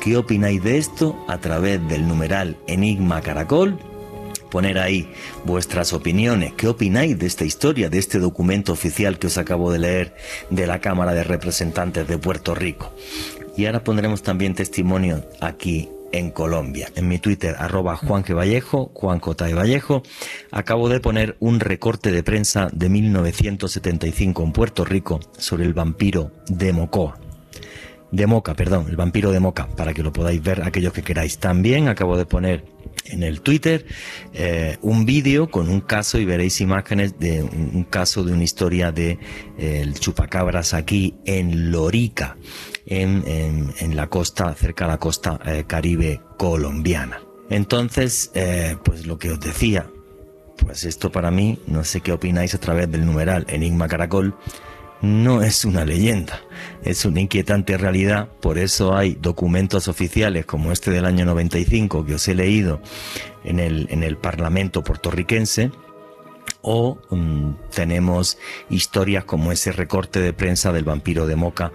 ¿Qué 0.00 0.16
opináis 0.16 0.62
de 0.62 0.78
esto? 0.78 1.16
A 1.28 1.38
través 1.38 1.86
del 1.88 2.06
numeral 2.06 2.56
Enigma 2.66 3.20
Caracol 3.20 3.78
poner 4.50 4.78
ahí 4.78 5.10
vuestras 5.44 5.92
opiniones. 5.92 6.52
¿Qué 6.54 6.68
opináis 6.68 7.18
de 7.18 7.26
esta 7.26 7.44
historia, 7.44 7.88
de 7.88 7.98
este 7.98 8.18
documento 8.18 8.72
oficial 8.72 9.18
que 9.18 9.28
os 9.28 9.38
acabo 9.38 9.70
de 9.72 9.78
leer 9.78 10.14
de 10.50 10.66
la 10.66 10.80
Cámara 10.80 11.14
de 11.14 11.24
Representantes 11.24 12.06
de 12.06 12.18
Puerto 12.18 12.54
Rico? 12.54 12.92
Y 13.56 13.66
ahora 13.66 13.82
pondremos 13.82 14.22
también 14.22 14.54
testimonio 14.54 15.24
aquí 15.40 15.88
en 16.12 16.30
Colombia. 16.30 16.90
En 16.94 17.08
mi 17.08 17.18
Twitter, 17.18 17.54
arroba 17.58 17.96
Juan 17.96 18.24
Vallejo, 18.28 18.90
Juan 18.94 19.20
Vallejo, 19.20 20.02
acabo 20.50 20.88
de 20.88 21.00
poner 21.00 21.36
un 21.40 21.60
recorte 21.60 22.12
de 22.12 22.22
prensa 22.22 22.68
de 22.72 22.88
1975 22.88 24.42
en 24.42 24.52
Puerto 24.52 24.84
Rico 24.84 25.20
sobre 25.36 25.64
el 25.64 25.74
vampiro 25.74 26.32
de 26.48 26.72
Mocoa. 26.72 27.18
De 28.10 28.26
Moca, 28.26 28.54
perdón, 28.54 28.86
el 28.88 28.96
vampiro 28.96 29.32
de 29.32 29.40
Moca, 29.40 29.68
para 29.68 29.92
que 29.92 30.02
lo 30.02 30.12
podáis 30.12 30.42
ver 30.42 30.62
aquellos 30.62 30.92
que 30.92 31.02
queráis. 31.02 31.38
También 31.38 31.88
acabo 31.88 32.16
de 32.16 32.24
poner 32.24 32.64
en 33.10 33.22
el 33.22 33.40
Twitter 33.40 33.86
eh, 34.32 34.78
un 34.82 35.04
vídeo 35.04 35.50
con 35.50 35.68
un 35.68 35.80
caso 35.80 36.18
y 36.18 36.24
veréis 36.24 36.60
imágenes 36.60 37.18
de 37.18 37.42
un, 37.42 37.84
caso 37.84 38.24
de 38.24 38.32
una 38.32 38.44
historia 38.44 38.92
de 38.92 39.18
eh, 39.58 39.80
el 39.82 39.98
chupacabras 39.98 40.74
aquí 40.74 41.16
en 41.24 41.70
Lorica, 41.70 42.36
en, 42.86 43.24
en, 43.26 43.96
la 43.96 44.08
costa, 44.08 44.54
cerca 44.54 44.84
de 44.84 44.90
la 44.92 44.98
costa 44.98 45.38
eh, 45.44 45.64
caribe 45.66 46.20
colombiana. 46.36 47.20
Entonces, 47.50 48.30
pues 48.84 49.06
lo 49.06 49.18
que 49.18 49.30
os 49.30 49.40
decía, 49.40 49.90
pues 50.58 50.84
esto 50.84 51.10
para 51.10 51.30
mí, 51.30 51.58
no 51.66 51.82
sé 51.82 52.02
qué 52.02 52.12
opináis 52.12 52.54
a 52.54 52.60
través 52.60 52.90
del 52.90 53.06
numeral 53.06 53.46
Enigma 53.48 53.88
Caracol, 53.88 54.34
no 55.00 55.42
es 55.42 55.64
una 55.64 55.84
leyenda, 55.84 56.40
es 56.82 57.04
una 57.04 57.20
inquietante 57.20 57.78
realidad, 57.78 58.28
por 58.40 58.58
eso 58.58 58.96
hay 58.96 59.14
documentos 59.14 59.88
oficiales 59.88 60.44
como 60.46 60.72
este 60.72 60.90
del 60.90 61.04
año 61.04 61.24
95 61.24 62.04
que 62.04 62.14
os 62.14 62.28
he 62.28 62.34
leído 62.34 62.80
en 63.44 63.60
el, 63.60 63.86
en 63.90 64.02
el 64.02 64.16
Parlamento 64.16 64.82
puertorriquense, 64.82 65.70
o 66.62 66.98
mm, 67.10 67.70
tenemos 67.74 68.38
historias 68.68 69.24
como 69.24 69.52
ese 69.52 69.72
recorte 69.72 70.20
de 70.20 70.32
prensa 70.32 70.72
del 70.72 70.84
vampiro 70.84 71.26
de 71.26 71.36
Moca 71.36 71.72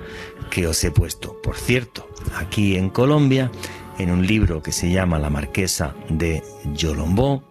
que 0.50 0.68
os 0.68 0.84
he 0.84 0.92
puesto. 0.92 1.42
Por 1.42 1.56
cierto, 1.56 2.10
aquí 2.36 2.76
en 2.76 2.90
Colombia, 2.90 3.52
en 3.98 4.12
un 4.12 4.28
libro 4.28 4.62
que 4.62 4.72
se 4.72 4.92
llama 4.92 5.20
La 5.20 5.30
Marquesa 5.30 5.96
de 6.10 6.44
Yolombó, 6.74 7.44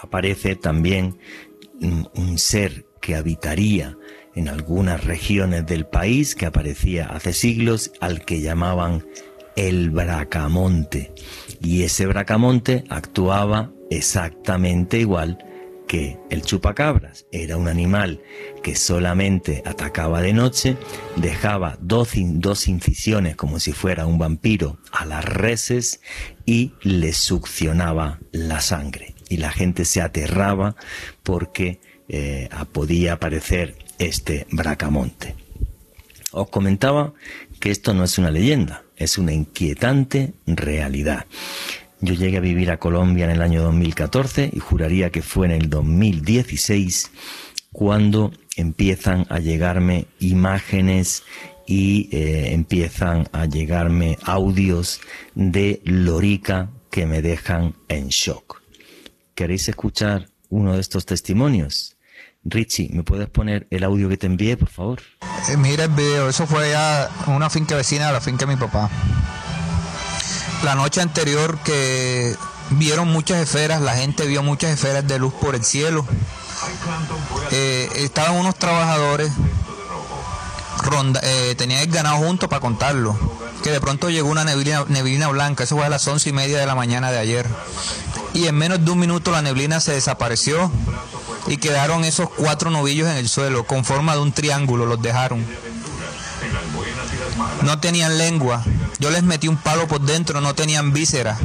aparece 0.00 0.54
también 0.56 1.18
mm, 1.80 2.02
un 2.14 2.38
ser 2.38 2.86
que 3.00 3.16
habitaría 3.16 3.96
en 4.38 4.48
algunas 4.48 5.04
regiones 5.04 5.66
del 5.66 5.84
país 5.84 6.36
que 6.36 6.46
aparecía 6.46 7.06
hace 7.06 7.32
siglos 7.32 7.90
al 8.00 8.24
que 8.24 8.40
llamaban 8.40 9.04
el 9.56 9.90
bracamonte. 9.90 11.12
Y 11.60 11.82
ese 11.82 12.06
bracamonte 12.06 12.84
actuaba 12.88 13.72
exactamente 13.90 15.00
igual 15.00 15.44
que 15.88 16.18
el 16.30 16.42
chupacabras 16.42 17.26
era 17.32 17.56
un 17.56 17.66
animal 17.66 18.20
que 18.62 18.76
solamente 18.76 19.62
atacaba 19.66 20.22
de 20.22 20.34
noche, 20.34 20.76
dejaba 21.16 21.78
dos, 21.80 22.10
dos, 22.14 22.68
incisiones 22.68 23.34
como 23.34 23.58
si 23.58 23.72
fuera 23.72 24.06
un 24.06 24.18
vampiro 24.18 24.78
a 24.92 25.04
las 25.04 25.24
reses 25.24 26.00
y 26.46 26.74
le 26.82 27.12
succionaba 27.12 28.20
la 28.30 28.60
sangre. 28.60 29.14
Y 29.28 29.38
la 29.38 29.50
gente 29.50 29.84
se 29.84 30.00
aterraba 30.00 30.76
porque 31.24 31.80
eh, 32.08 32.48
podía 32.72 33.14
aparecer 33.14 33.87
este 33.98 34.46
bracamonte. 34.50 35.34
Os 36.32 36.48
comentaba 36.50 37.14
que 37.60 37.70
esto 37.70 37.94
no 37.94 38.04
es 38.04 38.18
una 38.18 38.30
leyenda, 38.30 38.84
es 38.96 39.18
una 39.18 39.32
inquietante 39.32 40.34
realidad. 40.46 41.26
Yo 42.00 42.14
llegué 42.14 42.36
a 42.36 42.40
vivir 42.40 42.70
a 42.70 42.78
Colombia 42.78 43.24
en 43.24 43.32
el 43.32 43.42
año 43.42 43.62
2014 43.62 44.50
y 44.52 44.60
juraría 44.60 45.10
que 45.10 45.22
fue 45.22 45.46
en 45.46 45.52
el 45.52 45.68
2016 45.68 47.10
cuando 47.72 48.32
empiezan 48.56 49.26
a 49.30 49.40
llegarme 49.40 50.06
imágenes 50.20 51.24
y 51.66 52.08
eh, 52.12 52.52
empiezan 52.52 53.28
a 53.32 53.46
llegarme 53.46 54.16
audios 54.22 55.00
de 55.34 55.80
Lorica 55.84 56.70
que 56.90 57.06
me 57.06 57.20
dejan 57.20 57.74
en 57.88 58.08
shock. 58.08 58.62
¿Queréis 59.34 59.68
escuchar 59.68 60.28
uno 60.48 60.74
de 60.74 60.80
estos 60.80 61.04
testimonios? 61.04 61.97
Richie, 62.50 62.90
¿me 62.92 63.02
puedes 63.02 63.28
poner 63.28 63.66
el 63.70 63.84
audio 63.84 64.08
que 64.08 64.16
te 64.16 64.26
envié, 64.26 64.56
por 64.56 64.68
favor? 64.68 65.02
Eh, 65.48 65.56
mira 65.56 65.84
el 65.84 65.90
video, 65.90 66.28
eso 66.28 66.46
fue 66.46 66.70
ya 66.70 67.10
una 67.26 67.50
finca 67.50 67.76
vecina 67.76 68.08
de 68.08 68.12
la 68.12 68.20
finca 68.20 68.46
de 68.46 68.54
mi 68.54 68.60
papá 68.60 68.90
la 70.62 70.74
noche 70.74 71.00
anterior 71.00 71.58
que 71.58 72.34
vieron 72.70 73.08
muchas 73.08 73.38
esferas, 73.38 73.80
la 73.80 73.96
gente 73.96 74.26
vio 74.26 74.42
muchas 74.42 74.70
esferas 74.72 75.06
de 75.06 75.18
luz 75.18 75.32
por 75.34 75.54
el 75.54 75.64
cielo. 75.64 76.04
Eh, 77.50 77.88
estaban 77.96 78.36
unos 78.36 78.56
trabajadores, 78.56 79.30
ronda, 80.82 81.20
eh, 81.22 81.54
tenían 81.56 81.88
ganado 81.90 82.16
junto 82.16 82.48
para 82.48 82.60
contarlo. 82.60 83.16
Que 83.62 83.70
de 83.70 83.80
pronto 83.80 84.10
llegó 84.10 84.28
una 84.28 84.44
neblina, 84.44 84.84
neblina 84.88 85.28
blanca, 85.28 85.64
eso 85.64 85.76
fue 85.76 85.86
a 85.86 85.88
las 85.88 86.06
once 86.06 86.28
y 86.28 86.32
media 86.32 86.58
de 86.58 86.66
la 86.66 86.74
mañana 86.74 87.10
de 87.10 87.18
ayer. 87.18 87.46
Y 88.34 88.46
en 88.46 88.54
menos 88.54 88.84
de 88.84 88.90
un 88.90 88.98
minuto 88.98 89.30
la 89.30 89.42
neblina 89.42 89.80
se 89.80 89.92
desapareció 89.92 90.70
y 91.46 91.56
quedaron 91.58 92.04
esos 92.04 92.28
cuatro 92.30 92.70
novillos 92.70 93.08
en 93.08 93.16
el 93.16 93.28
suelo, 93.28 93.64
con 93.64 93.84
forma 93.84 94.14
de 94.14 94.20
un 94.20 94.32
triángulo, 94.32 94.86
los 94.86 95.00
dejaron. 95.00 95.44
No 97.62 97.80
tenían 97.80 98.18
lengua. 98.18 98.64
Yo 98.98 99.10
les 99.10 99.22
metí 99.22 99.48
un 99.48 99.56
palo 99.56 99.86
por 99.86 100.00
dentro, 100.00 100.40
no 100.40 100.54
tenían 100.54 100.92
vísceras. 100.92 101.38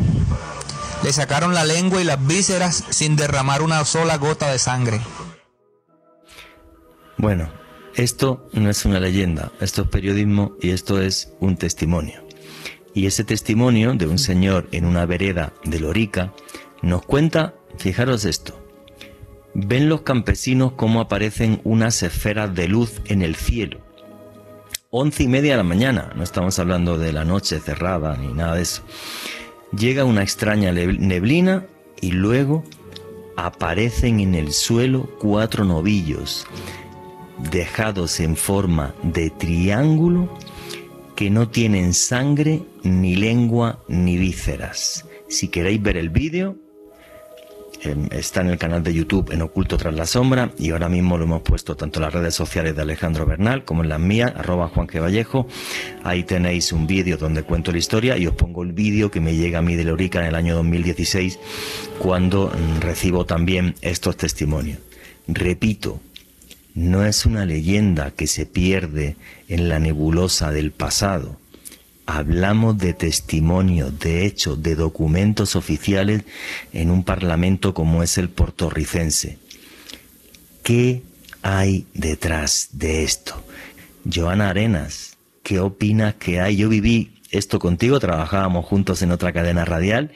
Le 1.03 1.11
sacaron 1.13 1.53
la 1.53 1.65
lengua 1.65 2.01
y 2.01 2.05
las 2.05 2.25
vísceras 2.25 2.83
sin 2.89 3.15
derramar 3.15 3.61
una 3.61 3.83
sola 3.85 4.17
gota 4.17 4.49
de 4.51 4.59
sangre. 4.59 5.01
Bueno, 7.17 7.49
esto 7.95 8.49
no 8.53 8.69
es 8.69 8.85
una 8.85 8.99
leyenda, 8.99 9.51
esto 9.59 9.83
es 9.83 9.87
periodismo 9.89 10.53
y 10.61 10.71
esto 10.71 11.01
es 11.01 11.33
un 11.39 11.57
testimonio. 11.57 12.25
Y 12.93 13.05
ese 13.05 13.23
testimonio 13.23 13.93
de 13.93 14.07
un 14.07 14.17
señor 14.17 14.67
en 14.71 14.85
una 14.85 15.05
vereda 15.05 15.53
de 15.63 15.79
Lorica 15.79 16.33
nos 16.81 17.03
cuenta, 17.03 17.53
fijaros 17.77 18.25
esto, 18.25 18.62
ven 19.53 19.89
los 19.89 20.01
campesinos 20.01 20.73
cómo 20.73 21.01
aparecen 21.01 21.61
unas 21.63 22.03
esferas 22.03 22.53
de 22.55 22.67
luz 22.67 23.01
en 23.05 23.21
el 23.21 23.35
cielo 23.35 23.83
once 24.95 25.23
y 25.23 25.27
media 25.27 25.53
de 25.53 25.57
la 25.57 25.63
mañana, 25.63 26.11
no 26.15 26.21
estamos 26.21 26.59
hablando 26.59 26.99
de 26.99 27.11
la 27.11 27.25
noche 27.25 27.59
cerrada 27.59 28.15
ni 28.15 28.31
nada 28.31 28.57
de 28.57 28.61
eso. 28.61 28.83
Llega 29.75 30.05
una 30.05 30.21
extraña 30.21 30.71
neblina 30.71 31.65
y 31.99 32.11
luego 32.11 32.63
aparecen 33.35 34.19
en 34.19 34.35
el 34.35 34.53
suelo 34.53 35.09
cuatro 35.19 35.65
novillos 35.65 36.45
dejados 37.39 38.19
en 38.19 38.35
forma 38.35 38.93
de 39.01 39.31
triángulo 39.31 40.29
que 41.15 41.31
no 41.31 41.49
tienen 41.49 41.95
sangre, 41.95 42.61
ni 42.83 43.15
lengua, 43.15 43.79
ni 43.87 44.17
vísceras. 44.17 45.07
Si 45.27 45.47
queréis 45.47 45.81
ver 45.81 45.97
el 45.97 46.11
vídeo, 46.11 46.55
está 48.11 48.41
en 48.41 48.49
el 48.49 48.57
canal 48.57 48.83
de 48.83 48.93
YouTube 48.93 49.31
en 49.31 49.41
Oculto 49.41 49.77
tras 49.77 49.93
la 49.93 50.05
sombra 50.05 50.51
y 50.57 50.71
ahora 50.71 50.89
mismo 50.89 51.17
lo 51.17 51.25
hemos 51.25 51.41
puesto 51.41 51.75
tanto 51.75 51.99
en 51.99 52.03
las 52.05 52.13
redes 52.13 52.33
sociales 52.33 52.75
de 52.75 52.81
Alejandro 52.81 53.25
Bernal 53.25 53.65
como 53.65 53.83
en 53.83 53.89
las 53.89 53.99
mías, 53.99 54.33
arroba 54.35 54.69
Juan 54.69 54.87
Vallejo. 54.87 55.47
Ahí 56.03 56.23
tenéis 56.23 56.71
un 56.71 56.87
vídeo 56.87 57.17
donde 57.17 57.43
cuento 57.43 57.71
la 57.71 57.77
historia 57.77 58.17
y 58.17 58.27
os 58.27 58.35
pongo 58.35 58.63
el 58.63 58.71
vídeo 58.71 59.11
que 59.11 59.19
me 59.19 59.35
llega 59.35 59.59
a 59.59 59.61
mí 59.61 59.75
de 59.75 59.83
Lorica 59.83 60.19
en 60.19 60.27
el 60.27 60.35
año 60.35 60.55
2016 60.55 61.39
cuando 61.99 62.47
mm, 62.47 62.81
recibo 62.81 63.25
también 63.25 63.75
estos 63.81 64.17
testimonios. 64.17 64.79
Repito, 65.27 65.99
no 66.75 67.05
es 67.05 67.25
una 67.25 67.45
leyenda 67.45 68.11
que 68.11 68.27
se 68.27 68.45
pierde 68.45 69.15
en 69.47 69.69
la 69.69 69.79
nebulosa 69.79 70.51
del 70.51 70.71
pasado 70.71 71.42
hablamos 72.05 72.77
de 72.77 72.93
testimonios, 72.93 73.97
de 73.99 74.25
hechos, 74.25 74.61
de 74.61 74.75
documentos 74.75 75.55
oficiales 75.55 76.23
en 76.71 76.91
un 76.91 77.03
parlamento 77.03 77.73
como 77.73 78.03
es 78.03 78.17
el 78.17 78.29
portorricense. 78.29 79.37
¿Qué 80.63 81.03
hay 81.41 81.87
detrás 81.93 82.69
de 82.73 83.03
esto? 83.03 83.43
Joana 84.11 84.49
Arenas, 84.49 85.17
¿qué 85.43 85.59
opinas 85.59 86.15
que 86.15 86.39
hay? 86.39 86.57
Yo 86.57 86.69
viví 86.69 87.21
esto 87.31 87.57
contigo, 87.59 87.99
trabajábamos 87.99 88.65
juntos 88.65 89.01
en 89.01 89.11
otra 89.11 89.33
cadena 89.33 89.65
radial 89.65 90.11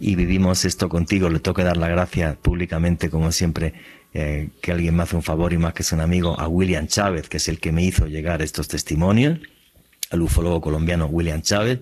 y 0.00 0.14
vivimos 0.14 0.64
esto 0.64 0.88
contigo. 0.88 1.28
Le 1.28 1.40
tengo 1.40 1.54
que 1.54 1.64
dar 1.64 1.76
la 1.76 1.88
gracia 1.88 2.36
públicamente, 2.40 3.10
como 3.10 3.30
siempre, 3.30 3.74
eh, 4.14 4.48
que 4.62 4.72
alguien 4.72 4.96
me 4.96 5.02
hace 5.02 5.16
un 5.16 5.22
favor 5.22 5.52
y 5.52 5.58
más 5.58 5.74
que 5.74 5.82
es 5.82 5.92
un 5.92 6.00
amigo, 6.00 6.38
a 6.40 6.48
William 6.48 6.86
Chávez, 6.86 7.28
que 7.28 7.36
es 7.36 7.48
el 7.48 7.60
que 7.60 7.72
me 7.72 7.82
hizo 7.82 8.06
llegar 8.06 8.42
estos 8.42 8.68
testimonios 8.68 9.38
al 10.10 10.22
ufólogo 10.22 10.60
colombiano 10.60 11.06
William 11.06 11.42
Chávez. 11.42 11.80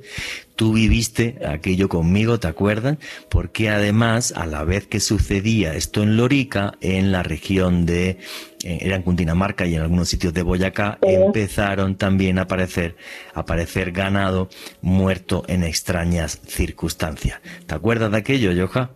Tú 0.57 0.73
viviste 0.73 1.39
aquello 1.47 1.89
conmigo, 1.89 2.39
¿te 2.39 2.47
acuerdas? 2.47 2.99
Porque 3.29 3.71
además, 3.71 4.33
a 4.37 4.47
la 4.47 4.63
vez 4.65 4.87
que 4.87 5.01
sucedía 5.01 5.75
esto 5.75 6.03
en 6.03 6.17
Lorica, 6.17 6.75
en 6.81 7.11
la 7.11 7.25
región 7.25 7.87
de, 7.87 8.19
eh, 8.63 8.79
era 8.81 8.97
en 8.97 9.03
Cundinamarca 9.03 9.67
y 9.67 9.75
en 9.75 9.83
algunos 9.83 10.09
sitios 10.09 10.33
de 10.33 10.43
Boyacá, 10.43 10.99
empezaron 11.03 11.97
también 11.97 12.39
a 12.39 12.43
aparecer, 12.43 12.95
a 13.35 13.41
aparecer 13.41 13.91
ganado 13.91 14.49
muerto 14.81 15.43
en 15.49 15.65
extrañas 15.65 16.41
circunstancias. 16.47 17.41
¿Te 17.67 17.75
acuerdas 17.75 18.13
de 18.13 18.19
aquello, 18.19 18.53
Yoja? 18.53 18.91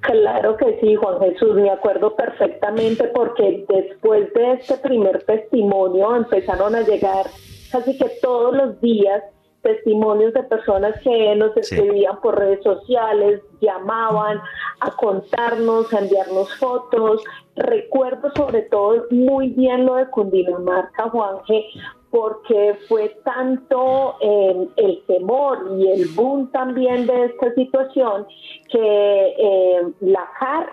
Claro 0.00 0.56
que 0.56 0.78
sí, 0.80 0.94
Juan 0.94 1.18
Jesús, 1.20 1.56
me 1.56 1.70
acuerdo 1.70 2.14
perfectamente 2.14 3.04
porque 3.14 3.64
después 3.68 4.32
de 4.32 4.52
este 4.52 4.76
primer 4.76 5.24
testimonio 5.24 6.14
empezaron 6.14 6.76
a 6.76 6.82
llegar 6.82 7.26
casi 7.70 7.96
que 7.96 8.10
todos 8.22 8.54
los 8.54 8.80
días 8.80 9.22
testimonios 9.62 10.32
de 10.34 10.42
personas 10.44 11.00
que 11.02 11.34
nos 11.36 11.56
escribían 11.56 12.20
por 12.20 12.38
redes 12.38 12.62
sociales, 12.62 13.42
llamaban 13.60 14.40
a 14.80 14.90
contarnos, 14.92 15.92
a 15.92 15.98
enviarnos 15.98 16.54
fotos. 16.58 17.22
Recuerdo 17.56 18.30
sobre 18.36 18.62
todo 18.62 19.04
muy 19.10 19.50
bien 19.50 19.84
lo 19.86 19.96
de 19.96 20.08
Cundinamarca, 20.10 21.10
Juanje, 21.10 21.66
porque 22.10 22.78
fue 22.88 23.16
tanto 23.24 24.16
eh, 24.20 24.68
el 24.76 25.02
temor 25.06 25.66
y 25.78 25.88
el 25.88 26.08
boom 26.14 26.50
también 26.52 27.06
de 27.06 27.26
esta 27.26 27.52
situación 27.54 28.26
que 28.70 29.34
eh, 29.38 29.82
la 30.00 30.26
CAR, 30.38 30.68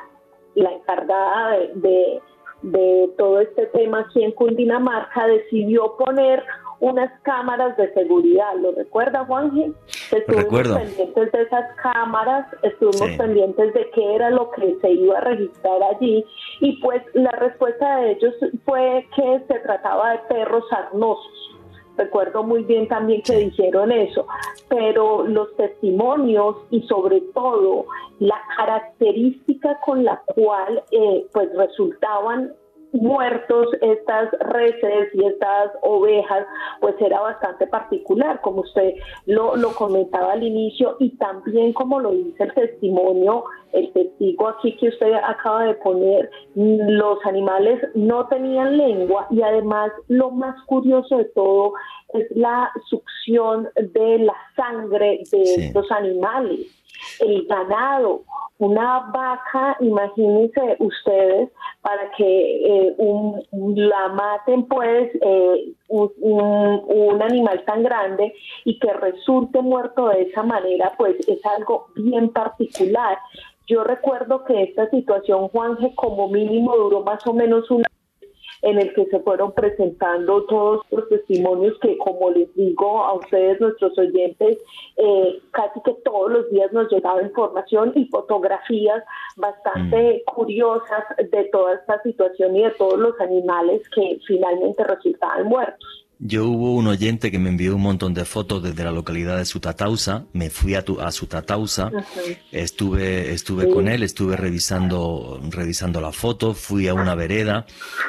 la 0.53 0.71
encargada 0.71 1.57
de, 1.73 2.21
de 2.61 3.09
todo 3.17 3.41
este 3.41 3.65
tema 3.67 4.01
aquí 4.01 4.23
en 4.23 4.31
Cundinamarca, 4.31 5.27
decidió 5.27 5.97
poner 5.97 6.43
unas 6.79 7.11
cámaras 7.21 7.75
de 7.77 7.93
seguridad. 7.93 8.55
¿Lo 8.59 8.71
recuerda, 8.71 9.25
Juanje? 9.25 9.71
Estuvimos 10.11 10.77
pendientes 10.77 11.31
de 11.31 11.41
esas 11.41 11.75
cámaras, 11.81 12.47
estuvimos 12.63 13.17
pendientes 13.17 13.73
de 13.73 13.89
qué 13.91 14.15
era 14.15 14.29
lo 14.29 14.51
que 14.51 14.77
se 14.81 14.91
iba 14.91 15.17
a 15.17 15.21
registrar 15.21 15.81
allí 15.83 16.23
y 16.59 16.79
pues 16.81 17.01
la 17.13 17.31
respuesta 17.31 17.97
de 17.97 18.11
ellos 18.11 18.33
fue 18.65 19.07
que 19.15 19.41
se 19.47 19.59
trataba 19.59 20.11
de 20.11 20.19
perros 20.29 20.63
sarnosos. 20.69 21.45
Recuerdo 21.97 22.43
muy 22.43 22.63
bien 22.63 22.87
también 22.89 23.21
que 23.21 23.37
dijeron 23.37 23.91
eso, 23.91 24.27
pero 24.67 25.25
los 25.25 25.55
testimonios 25.55 26.57
y 26.69 26.81
sobre 26.83 27.21
todo 27.33 27.85
la 28.19 28.41
característica 28.57 29.79
con 29.85 30.03
la 30.03 30.21
cual 30.25 30.83
eh, 30.91 31.25
pues 31.31 31.49
resultaban 31.55 32.53
muertos 32.95 33.67
estas 33.81 34.31
reses 34.39 35.13
y 35.13 35.25
estas 35.25 35.71
ovejas, 35.81 36.45
pues 36.81 36.95
era 36.99 37.19
bastante 37.19 37.67
particular, 37.67 38.41
como 38.41 38.61
usted 38.61 38.95
lo, 39.25 39.55
lo 39.55 39.73
comentaba 39.73 40.33
al 40.33 40.43
inicio, 40.43 40.97
y 40.99 41.09
también 41.17 41.73
como 41.73 41.99
lo 41.99 42.11
dice 42.11 42.43
el 42.43 42.53
testimonio, 42.53 43.45
el 43.73 43.91
testigo 43.91 44.47
aquí 44.47 44.75
que 44.77 44.89
usted 44.89 45.13
acaba 45.13 45.65
de 45.65 45.75
poner, 45.75 46.29
los 46.55 47.19
animales 47.25 47.81
no 47.93 48.27
tenían 48.27 48.77
lengua 48.77 49.27
y 49.29 49.41
además 49.41 49.91
lo 50.07 50.31
más 50.31 50.55
curioso 50.65 51.17
de 51.17 51.25
todo 51.25 51.73
es 52.13 52.25
la 52.31 52.71
succión 52.89 53.67
de 53.75 54.19
la 54.19 54.35
sangre 54.55 55.21
de 55.31 55.41
estos 55.41 55.91
animales 55.91 56.74
el 57.19 57.45
ganado, 57.47 58.23
una 58.57 59.11
vaca, 59.13 59.75
imagínense 59.81 60.77
ustedes, 60.79 61.49
para 61.81 62.09
que 62.11 62.87
eh, 62.87 62.95
la 63.51 64.09
maten 64.09 64.65
pues 64.67 65.11
eh, 65.21 65.73
un, 65.89 67.21
animal 67.21 67.63
tan 67.65 67.83
grande 67.83 68.33
y 68.65 68.77
que 68.79 68.93
resulte 68.93 69.61
muerto 69.61 70.07
de 70.09 70.23
esa 70.23 70.43
manera, 70.43 70.93
pues 70.97 71.15
es 71.27 71.43
algo 71.45 71.87
bien 71.95 72.29
particular. 72.29 73.17
Yo 73.67 73.83
recuerdo 73.83 74.45
que 74.45 74.63
esta 74.63 74.89
situación, 74.89 75.47
Juanje, 75.49 75.93
como 75.95 76.29
mínimo 76.29 76.75
duró 76.75 77.01
más 77.01 77.25
o 77.25 77.33
menos 77.33 77.69
una 77.71 77.87
en 78.61 78.79
el 78.79 78.93
que 78.93 79.05
se 79.05 79.19
fueron 79.19 79.53
presentando 79.53 80.43
todos 80.45 80.81
los 80.91 81.07
testimonios 81.09 81.77
que, 81.79 81.97
como 81.97 82.31
les 82.31 82.53
digo 82.55 83.03
a 83.03 83.13
ustedes, 83.13 83.59
nuestros 83.59 83.97
oyentes, 83.97 84.57
eh, 84.97 85.41
casi 85.51 85.81
que 85.81 85.93
todos 86.03 86.31
los 86.31 86.49
días 86.51 86.71
nos 86.73 86.91
llegaba 86.91 87.21
información 87.21 87.91
y 87.95 88.05
fotografías 88.05 89.03
bastante 89.37 90.23
mm. 90.25 90.33
curiosas 90.33 91.03
de 91.17 91.43
toda 91.45 91.75
esta 91.75 92.01
situación 92.01 92.55
y 92.55 92.63
de 92.63 92.71
todos 92.71 92.99
los 92.99 93.19
animales 93.19 93.87
que 93.89 94.19
finalmente 94.25 94.83
resultaban 94.83 95.47
muertos. 95.47 96.04
Yo 96.19 96.47
hubo 96.47 96.75
un 96.75 96.87
oyente 96.87 97.29
que 97.29 97.39
me 97.39 97.49
envió 97.49 97.75
un 97.75 97.81
montón 97.81 98.13
de 98.13 98.23
fotos 98.23 98.63
desde 98.63 98.83
la 98.83 98.91
localidad 98.91 99.37
de 99.37 99.45
Sutatausa. 99.45 100.25
Me 100.31 100.49
fui 100.49 100.75
a, 100.75 100.83
tu, 100.83 101.01
a 101.01 101.11
Sutatausa, 101.11 101.91
estuve, 102.51 103.33
estuve 103.33 103.69
con 103.69 103.89
él, 103.89 104.01
estuve 104.01 104.37
revisando, 104.37 105.41
revisando 105.49 105.99
la 105.99 106.13
foto, 106.13 106.53
fui 106.53 106.87
a 106.87 106.93
una 106.93 107.15
vereda, 107.15 107.65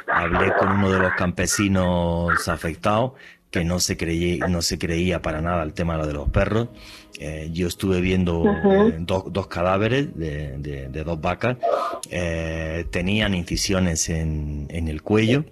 hablé 0.07 0.53
con 0.57 0.71
uno 0.71 0.91
de 0.91 1.01
los 1.01 1.15
campesinos 1.15 2.47
afectados 2.49 3.13
que 3.51 3.65
no 3.65 3.81
se 3.81 3.97
creía, 3.97 4.47
no 4.49 4.63
se 4.63 4.79
creía 4.79 5.23
para 5.23 5.41
nada 5.41 5.63
el 5.65 5.73
tema 5.73 5.99
de 6.07 6.13
los 6.13 6.29
perros. 6.29 6.69
Eh, 7.19 7.49
yo 7.53 7.67
estuve 7.67 8.01
viendo 8.01 8.45
eh, 8.47 8.99
dos 8.99 9.47
cadáveres 9.49 10.17
de, 10.17 10.59
de, 10.59 11.05
dos 11.05 11.21
vacas, 11.21 11.57
eh, 12.11 12.87
tenían 12.91 13.35
incisiones 13.35 14.09
en, 14.11 14.67
en 14.71 14.89
el 14.89 15.03
cuello, 15.03 15.45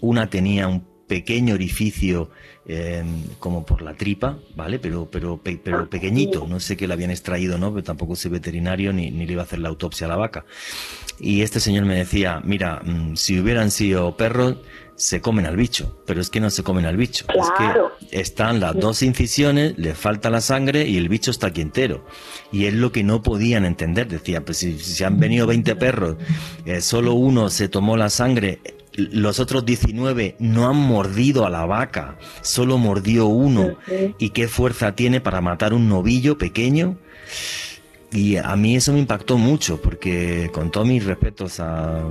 una 0.00 0.30
tenía 0.30 0.66
un 0.66 0.97
pequeño 1.08 1.54
orificio 1.54 2.30
em, 2.66 3.24
como 3.40 3.64
por 3.64 3.82
la 3.82 3.94
tripa, 3.94 4.38
¿vale? 4.54 4.78
Pero, 4.78 5.08
pero, 5.10 5.40
pero 5.42 5.88
pequeñito, 5.88 6.46
no 6.46 6.60
sé 6.60 6.76
qué 6.76 6.86
le 6.86 6.94
habían 6.94 7.10
extraído, 7.10 7.58
¿no? 7.58 7.72
Pero 7.72 7.82
tampoco 7.82 8.14
soy 8.14 8.30
veterinario 8.30 8.92
ni, 8.92 9.10
ni 9.10 9.26
le 9.26 9.32
iba 9.32 9.42
a 9.42 9.46
hacer 9.46 9.58
la 9.58 9.70
autopsia 9.70 10.06
a 10.06 10.10
la 10.10 10.16
vaca. 10.16 10.44
Y 11.18 11.42
este 11.42 11.58
señor 11.58 11.84
me 11.84 11.96
decía, 11.96 12.40
mira, 12.44 12.80
mm, 12.84 13.16
si 13.16 13.40
hubieran 13.40 13.70
sido 13.70 14.16
perros, 14.16 14.58
se 14.98 15.20
comen 15.20 15.46
al 15.46 15.56
bicho, 15.56 15.96
pero 16.06 16.20
es 16.20 16.28
que 16.28 16.40
no 16.40 16.50
se 16.50 16.64
comen 16.64 16.84
al 16.84 16.96
bicho. 16.96 17.24
Es 17.28 17.46
que 17.56 18.18
están 18.18 18.58
las 18.58 18.74
dos 18.74 19.02
incisiones, 19.02 19.78
le 19.78 19.94
falta 19.94 20.28
la 20.28 20.40
sangre 20.40 20.88
y 20.88 20.96
el 20.96 21.08
bicho 21.08 21.30
está 21.30 21.46
aquí 21.46 21.60
entero. 21.60 22.04
Y 22.50 22.66
es 22.66 22.74
lo 22.74 22.90
que 22.90 23.04
no 23.04 23.22
podían 23.22 23.64
entender. 23.64 24.08
Decía, 24.08 24.44
pues 24.44 24.58
si, 24.58 24.76
si 24.80 25.04
han 25.04 25.20
venido 25.20 25.46
20 25.46 25.76
perros, 25.76 26.16
eh, 26.66 26.80
solo 26.80 27.14
uno 27.14 27.48
se 27.48 27.68
tomó 27.68 27.96
la 27.96 28.10
sangre, 28.10 28.58
los 28.98 29.38
otros 29.38 29.64
19 29.64 30.36
no 30.40 30.68
han 30.68 30.76
mordido 30.76 31.46
a 31.46 31.50
la 31.50 31.64
vaca, 31.64 32.18
solo 32.42 32.78
mordió 32.78 33.26
uno. 33.26 33.76
¿Y 34.18 34.30
qué 34.30 34.48
fuerza 34.48 34.94
tiene 34.94 35.20
para 35.20 35.40
matar 35.40 35.72
un 35.72 35.88
novillo 35.88 36.36
pequeño? 36.36 36.96
Y 38.10 38.36
a 38.36 38.56
mí 38.56 38.74
eso 38.74 38.92
me 38.92 39.00
impactó 39.00 39.36
mucho, 39.36 39.80
porque 39.80 40.50
con 40.52 40.70
todos 40.70 40.86
mis 40.86 41.04
respetos 41.04 41.60
a, 41.60 42.02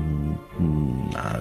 mm, 0.59 1.09
a, 1.15 1.39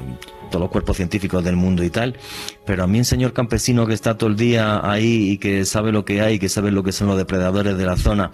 todos 0.51 0.63
los 0.63 0.71
cuerpos 0.71 0.97
científicos 0.97 1.45
del 1.45 1.57
mundo 1.57 1.85
y 1.85 1.91
tal, 1.91 2.17
pero 2.65 2.85
a 2.85 2.87
mí 2.87 2.99
un 2.99 3.05
señor 3.05 3.33
campesino 3.33 3.87
que 3.87 3.95
está 3.95 4.17
todo 4.17 4.31
el 4.31 4.37
día 4.37 4.81
ahí 4.83 5.31
y 5.31 5.39
que 5.39 5.65
sabe 5.65 5.93
lo 5.93 6.05
que 6.05 6.21
hay, 6.21 6.39
que 6.39 6.49
sabe 6.49 6.71
lo 6.71 6.83
que 6.83 6.93
son 6.93 7.09
los 7.09 7.19
depredadores 7.19 7.77
de 7.77 7.85
la 7.85 7.97
zona, 7.97 8.31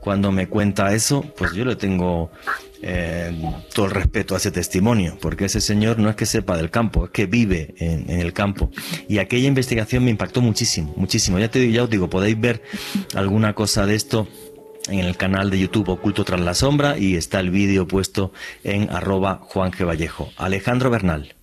cuando 0.00 0.30
me 0.30 0.48
cuenta 0.48 0.94
eso, 0.94 1.24
pues 1.36 1.52
yo 1.52 1.64
le 1.64 1.76
tengo 1.76 2.30
eh, 2.86 3.32
todo 3.72 3.86
el 3.86 3.92
respeto 3.92 4.34
a 4.34 4.36
ese 4.36 4.50
testimonio, 4.50 5.16
porque 5.18 5.46
ese 5.46 5.62
señor 5.62 5.98
no 5.98 6.10
es 6.10 6.16
que 6.16 6.26
sepa 6.26 6.58
del 6.58 6.70
campo, 6.70 7.06
es 7.06 7.10
que 7.12 7.24
vive 7.24 7.74
en, 7.78 8.10
el 8.10 8.34
campo. 8.34 8.70
Y 9.08 9.18
aquella 9.18 9.48
investigación 9.48 10.04
me 10.04 10.10
impactó 10.10 10.42
muchísimo, 10.42 10.92
muchísimo. 10.94 11.38
Ya, 11.38 11.50
te, 11.50 11.72
ya 11.72 11.84
os 11.84 11.88
digo, 11.88 12.10
podéis 12.10 12.38
ver 12.38 12.62
alguna 13.14 13.54
cosa 13.54 13.86
de 13.86 13.94
esto 13.94 14.28
en 14.88 14.98
el 14.98 15.16
canal 15.16 15.48
de 15.48 15.60
YouTube 15.60 15.88
Oculto 15.88 16.24
tras 16.24 16.42
la 16.42 16.52
sombra 16.52 16.98
y 16.98 17.16
está 17.16 17.40
el 17.40 17.50
vídeo 17.50 17.88
puesto 17.88 18.32
en 18.64 18.90
arroba 18.90 19.40
Juan 19.42 19.72
G. 19.72 19.86
Vallejo. 19.86 20.30
Alejandro 20.36 20.90
Bernal. 20.90 21.34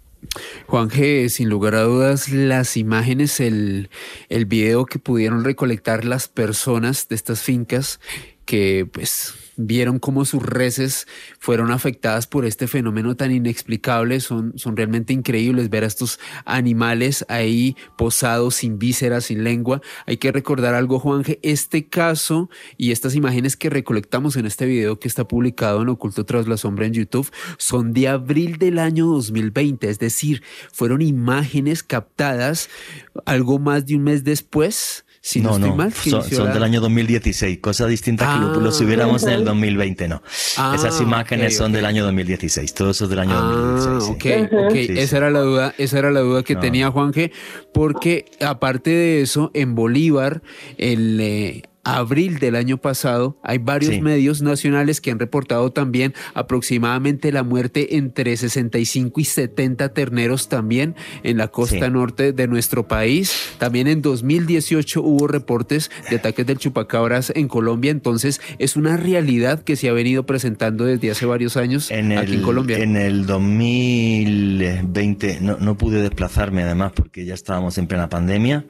Juan 0.67 0.91
G, 0.91 1.27
sin 1.30 1.49
lugar 1.49 1.73
a 1.73 1.82
dudas, 1.82 2.30
las 2.30 2.77
imágenes, 2.77 3.39
el, 3.39 3.89
el 4.30 4.45
video 4.45 4.86
que 4.86 4.99
pudieron 4.99 5.43
recolectar 5.43 6.06
las 6.06 6.27
personas 6.27 7.08
de 7.10 7.15
estas 7.15 7.41
fincas 7.41 7.99
que 8.45 8.88
pues 8.91 9.34
vieron 9.67 10.00
cómo 10.00 10.26
sus 10.26 10.43
reses 10.43 11.08
fueron 11.39 11.71
afectadas 11.71 12.28
por 12.28 12.45
este 12.45 12.67
fenómeno 12.67 13.15
tan 13.15 13.32
inexplicable. 13.32 14.19
Son, 14.19 14.54
son 14.58 14.76
realmente 14.78 15.13
increíbles 15.13 15.69
ver 15.69 15.84
a 15.84 15.88
estos 15.88 16.19
animales 16.45 17.26
ahí 17.30 17.76
posados, 17.97 18.56
sin 18.56 18.80
vísceras, 18.80 19.26
sin 19.26 19.43
lengua. 19.43 19.82
Hay 20.06 20.17
que 20.17 20.32
recordar 20.32 20.74
algo, 20.74 21.00
Juanje, 21.00 21.39
este 21.43 21.88
caso 21.88 22.50
y 22.78 22.91
estas 22.91 23.15
imágenes 23.15 23.58
que 23.58 23.69
recolectamos 23.69 24.36
en 24.36 24.45
este 24.45 24.65
video 24.65 25.00
que 25.00 25.08
está 25.08 25.28
publicado 25.28 25.82
en 25.82 25.89
Oculto 25.89 26.26
tras 26.26 26.47
la 26.47 26.58
sombra 26.58 26.86
en 26.86 26.93
YouTube 26.93 27.32
son 27.58 27.93
de 27.93 28.08
abril 28.08 28.58
del 28.58 28.80
año 28.80 29.08
2020, 29.08 29.89
es 29.89 30.00
decir, 30.00 30.43
fueron 30.71 31.02
imágenes 31.02 31.84
captadas 31.84 32.69
algo 33.26 33.60
más 33.60 33.86
de 33.86 33.95
un 33.95 34.04
mes 34.04 34.24
después 34.24 35.06
si 35.23 35.39
no, 35.39 35.60
no, 35.60 35.75
mal, 35.75 35.93
son, 35.93 36.51
del 36.51 36.63
año 36.63 36.81
2016, 36.81 37.60
cosa 37.60 37.86
distinta 37.86 38.25
que 38.34 38.60
lo, 38.60 38.69
ah, 38.69 38.71
subiéramos 38.71 39.21
en 39.23 39.29
el 39.29 39.45
2020, 39.45 40.07
no. 40.07 40.23
Ah, 40.57 40.73
Esas 40.75 40.99
imágenes 40.99 41.55
son 41.55 41.71
del 41.71 41.86
año 41.86 42.03
2016, 42.05 42.73
todo 42.73 42.89
eso 42.89 43.03
es 43.03 43.10
del 43.12 43.19
año 43.19 43.39
2016. 43.39 44.49
Ah, 44.49 44.49
ok, 44.49 44.71
ok, 44.71 44.75
esa 44.97 45.17
era 45.17 45.29
la 45.29 45.41
duda, 45.41 45.75
esa 45.77 45.99
era 45.99 46.10
la 46.10 46.21
duda 46.21 46.41
que 46.41 46.55
tenía 46.55 46.89
Juanje, 46.89 47.31
porque 47.71 48.25
aparte 48.39 48.89
de 48.89 49.21
eso, 49.21 49.51
en 49.53 49.75
Bolívar, 49.75 50.41
el, 50.79 51.19
eh, 51.21 51.62
abril 51.84 52.39
del 52.39 52.56
año 52.56 52.78
pasado, 52.78 53.38
hay 53.44 53.58
varios 53.58 54.00
medios 54.02 54.41
nacionales 54.41 55.02
que 55.02 55.12
han 55.12 55.20
reportado 55.20 55.72
también 55.72 56.13
aproximadamente 56.34 57.32
la 57.32 57.44
muerte 57.44 57.98
entre 57.98 58.36
65 58.38 59.20
y 59.20 59.26
70 59.26 59.94
terneros 59.94 60.50
también 60.50 60.96
en 61.24 61.38
la 61.38 61.48
costa 61.48 61.89
norte 61.89 62.34
de 62.34 62.48
nuestro 62.48 62.88
país. 62.88 63.56
También 63.58 63.88
en 63.88 64.02
2018 64.02 65.02
hubo 65.02 65.28
reportes 65.28 65.91
de 66.10 66.17
ataques 66.17 66.46
del 66.46 66.58
chupacabras 66.58 67.32
en 67.36 67.48
Colombia, 67.48 67.91
entonces 67.91 68.41
es 68.60 68.76
una 68.76 68.98
realidad 68.98 69.63
que 69.63 69.76
se 69.76 69.89
ha 69.89 69.94
venido 69.94 70.26
presentando 70.26 70.86
desde 70.86 71.12
hace 71.12 71.26
varios 71.26 71.58
años 71.58 71.91
aquí 71.91 72.34
en 72.34 72.41
Colombia. 72.41 72.78
En 72.78 72.96
el 72.96 73.26
2020 73.26 75.39
no, 75.41 75.58
no 75.58 75.78
pude 75.78 76.02
desplazarme 76.02 76.63
además 76.63 76.91
porque 76.96 77.26
ya 77.26 77.34
estábamos 77.34 77.78
en 77.78 77.88
plena 77.88 78.10
pandemia. 78.10 78.65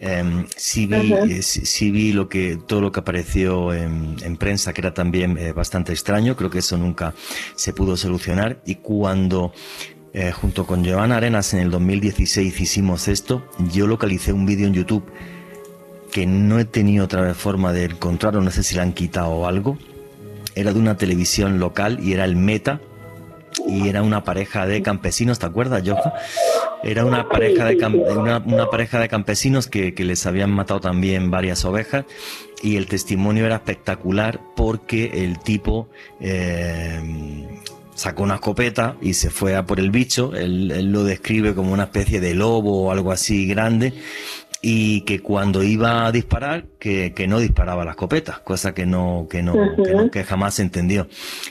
Eh, 0.00 0.46
sí, 0.56 0.86
vi, 0.86 1.12
eh, 1.12 1.42
sí, 1.42 1.90
vi, 1.90 2.12
lo 2.12 2.28
que, 2.28 2.56
todo 2.56 2.80
lo 2.80 2.92
que 2.92 3.00
apareció 3.00 3.74
en, 3.74 4.36
prensa, 4.36 4.72
que 4.72 4.80
era 4.80 4.94
también 4.94 5.36
eh, 5.38 5.52
bastante 5.52 5.92
extraño. 5.92 6.36
Creo 6.36 6.50
que 6.50 6.60
eso 6.60 6.76
nunca 6.76 7.14
se 7.56 7.72
pudo 7.72 7.96
solucionar. 7.96 8.60
Y 8.64 8.76
cuando, 8.76 9.52
eh, 10.12 10.30
junto 10.32 10.66
con 10.66 10.84
Joana 10.84 11.16
Arenas, 11.16 11.52
en 11.54 11.60
el 11.60 11.70
2016 11.70 12.60
hicimos 12.60 13.08
esto, 13.08 13.44
yo 13.72 13.86
localicé 13.86 14.32
un 14.32 14.46
vídeo 14.46 14.66
en 14.68 14.74
YouTube 14.74 15.04
que 16.12 16.26
no 16.26 16.58
he 16.58 16.64
tenido 16.64 17.04
otra 17.04 17.34
forma 17.34 17.72
de 17.72 17.84
encontrarlo, 17.84 18.40
no 18.40 18.50
sé 18.50 18.62
si 18.62 18.74
la 18.74 18.82
han 18.82 18.92
quitado 18.92 19.30
o 19.30 19.46
algo. 19.46 19.78
Era 20.54 20.72
de 20.72 20.78
una 20.78 20.96
televisión 20.96 21.58
local 21.58 22.00
y 22.02 22.12
era 22.12 22.24
el 22.24 22.36
Meta, 22.36 22.80
y 23.66 23.88
era 23.88 24.02
una 24.02 24.24
pareja 24.24 24.66
de 24.66 24.82
campesinos, 24.82 25.38
¿te 25.38 25.46
acuerdas, 25.46 25.82
Joja? 25.86 26.14
Era 26.82 27.04
una 27.04 27.28
pareja 27.28 27.66
de, 27.66 27.76
una, 27.84 28.70
pareja 28.70 29.00
de 29.00 29.08
campesinos 29.08 29.66
que, 29.66 29.92
les 29.98 30.26
habían 30.26 30.50
matado 30.50 30.80
también 30.80 31.30
varias 31.30 31.64
ovejas 31.64 32.04
y 32.62 32.76
el 32.76 32.86
testimonio 32.86 33.46
era 33.46 33.56
espectacular 33.56 34.40
porque 34.54 35.24
el 35.24 35.38
tipo 35.40 35.88
eh, 36.20 37.00
sacó 37.94 38.22
una 38.22 38.36
escopeta 38.36 38.96
y 39.02 39.14
se 39.14 39.30
fue 39.30 39.56
a 39.56 39.66
por 39.66 39.80
el 39.80 39.90
bicho. 39.90 40.32
Él, 40.34 40.92
lo 40.92 41.02
describe 41.02 41.54
como 41.54 41.72
una 41.72 41.84
especie 41.84 42.20
de 42.20 42.34
lobo 42.34 42.84
o 42.84 42.92
algo 42.92 43.10
así 43.10 43.46
grande 43.46 43.92
y 44.60 45.02
que 45.02 45.20
cuando 45.20 45.62
iba 45.62 46.06
a 46.06 46.12
disparar, 46.12 46.66
que, 46.78 47.12
no 47.28 47.38
disparaba 47.38 47.84
la 47.84 47.92
escopeta, 47.92 48.40
cosa 48.44 48.74
que 48.74 48.86
no, 48.86 49.26
que 49.30 49.42
no, 49.42 49.54
que 50.10 50.24
jamás 50.24 50.54
se 50.54 50.62
entendió. 50.62 51.08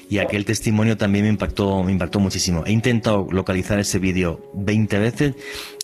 Y 0.10 0.18
aquel 0.20 0.46
testimonio 0.46 0.98
también 0.98 1.26
me 1.26 1.30
impactó, 1.30 1.84
me 1.84 1.92
impactó 1.92 2.20
muchísimo. 2.20 2.66
He 2.66 2.72
intentado 2.72 3.28
localizar 3.32 3.80
ese 3.80 4.00
vídeo 4.00 4.52
20 4.54 5.00
veces 5.00 5.36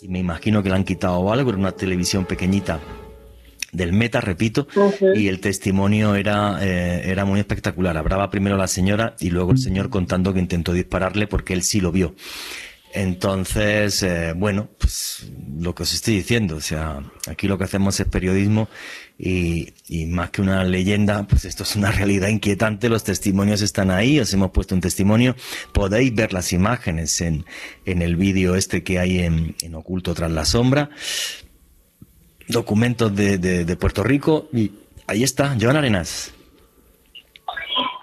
y 0.01 0.07
me 0.09 0.19
imagino 0.19 0.61
que 0.63 0.69
le 0.69 0.76
han 0.76 0.84
quitado 0.84 1.32
algo, 1.32 1.49
era 1.49 1.59
una 1.59 1.71
televisión 1.71 2.26
pequeñita 2.26 2.80
del 3.71 3.91
meta, 3.91 4.21
repito, 4.21 4.67
y 5.15 5.28
el 5.28 5.39
testimonio 5.39 6.15
era, 6.15 6.59
eh, 6.61 7.09
era 7.09 7.26
muy 7.26 7.39
espectacular. 7.39 7.97
Hablaba 7.97 8.30
primero 8.30 8.55
la 8.55 8.67
señora 8.67 9.15
y 9.19 9.32
luego 9.32 9.51
el 9.51 9.57
señor 9.57 9.89
contando 9.89 10.32
que 10.34 10.39
intentó 10.39 10.74
dispararle 10.74 11.26
porque 11.26 11.53
él 11.53 11.63
sí 11.63 11.82
lo 11.82 11.91
vio. 11.91 12.13
Entonces, 12.96 14.04
eh, 14.04 14.34
bueno, 14.36 14.68
pues 14.78 15.28
lo 15.60 15.74
que 15.74 15.82
os 15.82 15.94
estoy 15.96 16.14
diciendo, 16.14 16.58
o 16.58 16.62
sea, 16.62 17.02
aquí 17.28 17.48
lo 17.48 17.58
que 17.58 17.64
hacemos 17.64 18.00
es 18.00 18.08
periodismo 18.08 18.68
y, 19.18 19.74
más 20.10 20.30
que 20.30 20.44
una 20.44 20.64
leyenda, 20.64 21.24
pues 21.28 21.46
esto 21.46 21.64
es 21.64 21.76
una 21.76 21.91
realidad 21.91 22.28
inquietante, 22.28 22.89
los 22.89 23.04
testimonios 23.04 23.64
están 23.64 23.89
ahí, 23.89 24.20
os 24.20 24.32
hemos 24.36 24.52
puesto 24.52 24.76
un 24.76 24.82
testimonio, 24.82 25.36
podéis 25.72 26.14
ver 26.14 26.34
las 26.34 26.54
imágenes 26.54 27.20
en, 27.22 27.46
en 27.86 28.04
el 28.04 28.16
vídeo 28.16 28.54
este 28.54 28.84
que 28.84 29.00
hay 29.00 29.22
en, 29.22 29.56
en 29.64 29.74
Oculto 29.74 30.14
tras 30.14 30.30
la 30.30 30.46
sombra, 30.46 30.91
documentos 32.48 33.16
de, 33.16 33.39
de, 33.39 33.76
Puerto 33.76 34.04
Rico 34.04 34.50
y 34.54 34.72
ahí 35.08 35.24
está, 35.24 35.58
Joan 35.60 35.78
Arenas. 35.78 36.32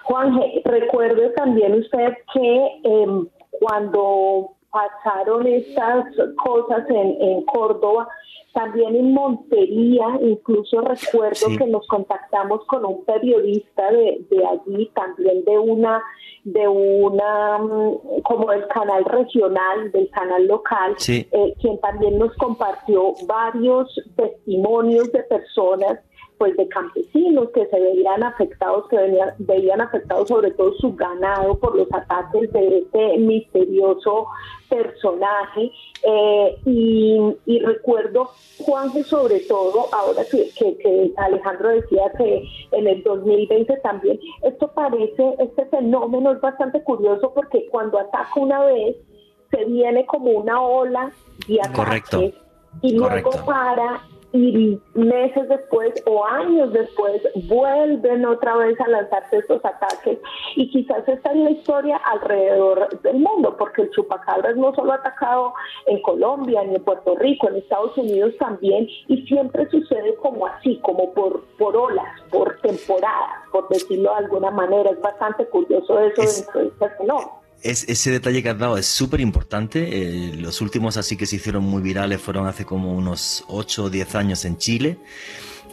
Juan, 0.03 0.37
recuerde 0.65 1.31
también 1.37 1.75
usted 1.75 2.09
que 2.35 2.67
em, 2.83 3.29
cuando 3.53 4.57
pasaron 4.71 5.47
estas 5.47 6.07
cosas 6.37 6.89
en, 6.89 7.17
en 7.21 7.45
Córdoba, 7.45 8.09
también 8.53 8.97
en 8.97 9.13
Montería, 9.13 10.07
incluso 10.23 10.81
recuerdo 10.81 11.47
que 11.57 11.67
nos 11.67 11.87
contactamos 11.87 12.65
con 12.67 12.85
un 12.85 13.05
periodista 13.05 13.91
de, 13.91 14.25
de, 14.29 14.45
allí, 14.45 14.91
también 14.95 15.45
de 15.45 15.59
una, 15.59 16.03
de 16.45 16.67
una, 16.67 17.59
mm, 17.59 18.23
como 18.23 18.51
del 18.51 18.67
canal 18.69 19.05
regional, 19.05 19.93
del 19.93 20.11
canal 20.11 20.47
local, 20.47 20.97
eh, 21.09 21.55
quien 21.61 21.81
también 21.81 22.19
nos 22.19 22.35
compartió 22.37 23.13
varios 23.27 23.95
testimonios 24.17 25.13
de 25.13 25.23
personas 25.25 26.01
pues 26.39 26.57
de 26.57 26.67
campesinos 26.69 27.51
que 27.53 27.67
se 27.67 27.79
veían 27.79 28.23
afectados, 28.23 28.89
que 28.89 28.97
veían 29.41 29.83
afectados 29.83 30.27
sobre 30.27 30.51
todo 30.53 30.73
su 30.77 30.97
ganado 30.97 31.59
por 31.59 31.77
los 31.77 31.87
ataques 31.93 32.51
de 32.51 32.79
este 32.79 33.19
misterioso 33.19 34.27
personaje. 34.71 35.71
Eh, 36.03 36.57
y, 36.65 37.59
recuerdo, 37.61 38.31
Juanje, 38.59 39.05
sobre 39.05 39.41
todo, 39.41 39.89
ahora 39.93 40.23
que, 40.31 40.51
que, 40.57 41.13
Alejandro 41.19 41.69
decía 41.69 42.11
que 42.17 42.49
en 42.73 42.87
el 42.87 43.03
2020 43.03 43.77
también, 43.79 44.19
esto 44.43 44.73
parece, 44.73 45.35
este 45.39 45.67
fenómeno 45.67 46.33
es 46.33 46.41
bastante 46.41 46.83
curioso 46.83 47.33
porque 47.35 47.67
cuando 47.71 47.99
ataca 47.99 48.33
una 48.37 48.65
vez, 48.65 48.97
se 49.51 49.65
viene 49.65 50.07
como 50.07 50.31
una 50.31 50.63
ola 50.63 51.13
de 51.47 51.61
ataques. 51.61 52.35
Y 52.83 52.93
luego 52.93 53.31
para 53.45 54.01
y 54.33 54.81
meses 54.95 55.49
después 55.49 55.93
o 56.07 56.25
años 56.25 56.73
después 56.73 57.23
vuelven 57.49 58.25
otra 58.25 58.57
vez 58.57 58.81
a 58.81 58.89
lanzarse 58.89 59.39
estos 59.39 59.65
ataques 59.65 60.19
y 60.57 60.71
quizás 60.71 61.07
esta 61.09 61.31
es 61.33 61.37
la 61.37 61.51
historia 61.51 61.97
alrededor 61.97 62.89
del 63.03 63.17
mundo 63.19 63.57
porque 63.59 63.83
el 63.83 63.91
chupacabras 63.91 64.57
no 64.57 64.75
solo 64.75 64.93
ha 64.93 64.97
atacado 64.97 65.53
en 65.87 66.01
Colombia 66.03 66.63
ni 66.65 66.77
en 66.77 66.85
Puerto 66.85 67.17
Rico, 67.17 67.49
en 67.49 67.57
Estados 67.57 67.97
Unidos 67.97 68.35
también 68.39 68.89
y 69.09 69.23
siempre 69.27 69.69
sucede 69.71 70.15
como 70.17 70.47
así, 70.47 70.79
como 70.83 71.13
por, 71.13 71.43
por 71.59 71.77
olas, 71.77 72.21
por 72.31 72.57
temporadas, 72.61 73.49
por 73.51 73.69
decirlo 73.69 74.11
de 74.11 74.17
alguna 74.17 74.51
manera. 74.51 74.91
Es 74.91 75.01
bastante 75.01 75.47
curioso 75.47 75.99
eso 75.99 76.23
dentro 76.23 76.61
de 76.61 76.69
este 76.69 76.89
fenómeno 76.91 77.40
ese 77.63 78.11
detalle 78.11 78.43
que 78.43 78.49
has 78.49 78.59
dado 78.59 78.77
es 78.79 78.87
súper 78.87 79.21
importante. 79.21 79.89
Eh, 79.93 80.35
los 80.37 80.61
últimos 80.61 80.97
así 80.97 81.17
que 81.17 81.27
se 81.27 81.37
hicieron 81.37 81.65
muy 81.65 81.83
virales 81.83 82.21
fueron 82.21 82.47
hace 82.47 82.65
como 82.65 82.93
unos 82.93 83.45
8 83.49 83.85
o 83.85 83.91
10 83.91 84.15
años 84.15 84.45
en 84.45 84.57
Chile. 84.59 84.99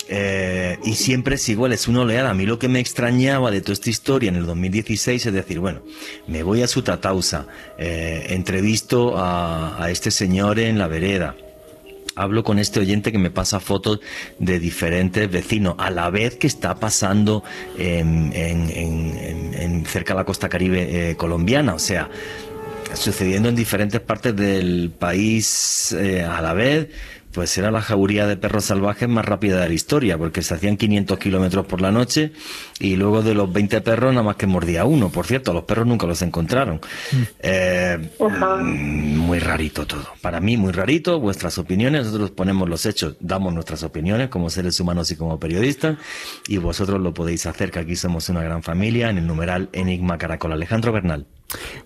Eh, 0.09 0.79
y 0.83 0.93
siempre 0.93 1.35
es 1.35 1.49
igual, 1.49 1.73
es 1.73 1.87
una 1.87 2.01
oleada. 2.01 2.29
A 2.29 2.33
mí 2.33 2.45
lo 2.45 2.59
que 2.59 2.69
me 2.69 2.79
extrañaba 2.79 3.51
de 3.51 3.61
toda 3.61 3.73
esta 3.73 3.89
historia 3.89 4.29
en 4.29 4.35
el 4.35 4.45
2016 4.45 5.25
es 5.25 5.33
decir, 5.33 5.59
bueno, 5.59 5.81
me 6.27 6.43
voy 6.43 6.61
a 6.61 6.67
su 6.67 6.81
tatausa, 6.81 7.47
eh, 7.77 8.27
entrevisto 8.29 9.17
a, 9.17 9.83
a 9.83 9.91
este 9.91 10.11
señor 10.11 10.59
en 10.59 10.77
la 10.77 10.87
vereda, 10.87 11.35
hablo 12.17 12.43
con 12.43 12.59
este 12.59 12.79
oyente 12.79 13.11
que 13.11 13.19
me 13.19 13.29
pasa 13.29 13.59
fotos 13.59 13.99
de 14.39 14.59
diferentes 14.59 15.29
vecinos, 15.29 15.75
a 15.77 15.91
la 15.91 16.09
vez 16.09 16.35
que 16.35 16.47
está 16.47 16.75
pasando 16.75 17.43
en, 17.77 18.33
cerca 19.85 20.13
de 20.13 20.17
la 20.19 20.25
costa 20.25 20.49
caribe 20.49 21.11
eh, 21.11 21.15
colombiana, 21.15 21.75
o 21.75 21.79
sea, 21.79 22.09
sucediendo 22.93 23.49
en 23.49 23.55
diferentes 23.55 24.01
partes 24.01 24.35
del 24.35 24.91
país 24.97 25.91
eh, 25.93 26.23
a 26.23 26.41
la 26.41 26.53
vez 26.53 26.89
pues 27.37 27.55
era 27.55 27.69
la 27.69 27.83
jauría 27.83 28.25
de 28.25 28.35
perros 28.35 28.65
salvajes 28.65 29.07
más 29.07 29.23
rápida 29.23 29.61
de 29.61 29.67
la 29.67 29.73
historia, 29.75 30.17
porque 30.17 30.41
se 30.41 30.55
hacían 30.55 30.75
500 30.75 31.19
kilómetros 31.19 31.67
por 31.67 31.81
la 31.81 31.91
noche 31.91 32.31
y 32.79 32.95
luego 32.95 33.21
de 33.21 33.35
los 33.35 33.53
20 33.53 33.81
perros 33.81 34.11
nada 34.11 34.23
más 34.23 34.37
que 34.37 34.47
mordía 34.47 34.85
uno. 34.85 35.09
Por 35.09 35.27
cierto, 35.27 35.53
los 35.53 35.65
perros 35.65 35.85
nunca 35.85 36.07
los 36.07 36.19
encontraron. 36.23 36.81
Eh, 37.39 38.09
mm, 38.19 39.17
muy 39.17 39.37
rarito 39.37 39.85
todo. 39.85 40.07
Para 40.19 40.39
mí, 40.39 40.57
muy 40.57 40.71
rarito. 40.71 41.19
Vuestras 41.19 41.59
opiniones, 41.59 42.05
nosotros 42.05 42.31
ponemos 42.31 42.67
los 42.67 42.87
hechos, 42.87 43.17
damos 43.19 43.53
nuestras 43.53 43.83
opiniones 43.83 44.29
como 44.29 44.49
seres 44.49 44.79
humanos 44.79 45.11
y 45.11 45.15
como 45.15 45.39
periodistas, 45.39 45.95
y 46.47 46.57
vosotros 46.57 46.99
lo 46.99 47.13
podéis 47.13 47.45
hacer, 47.45 47.69
que 47.69 47.77
aquí 47.77 47.95
somos 47.95 48.29
una 48.29 48.41
gran 48.41 48.63
familia 48.63 49.11
en 49.11 49.19
el 49.19 49.27
numeral 49.27 49.69
Enigma 49.73 50.17
Caracol. 50.17 50.53
Alejandro 50.53 50.91
Bernal. 50.91 51.27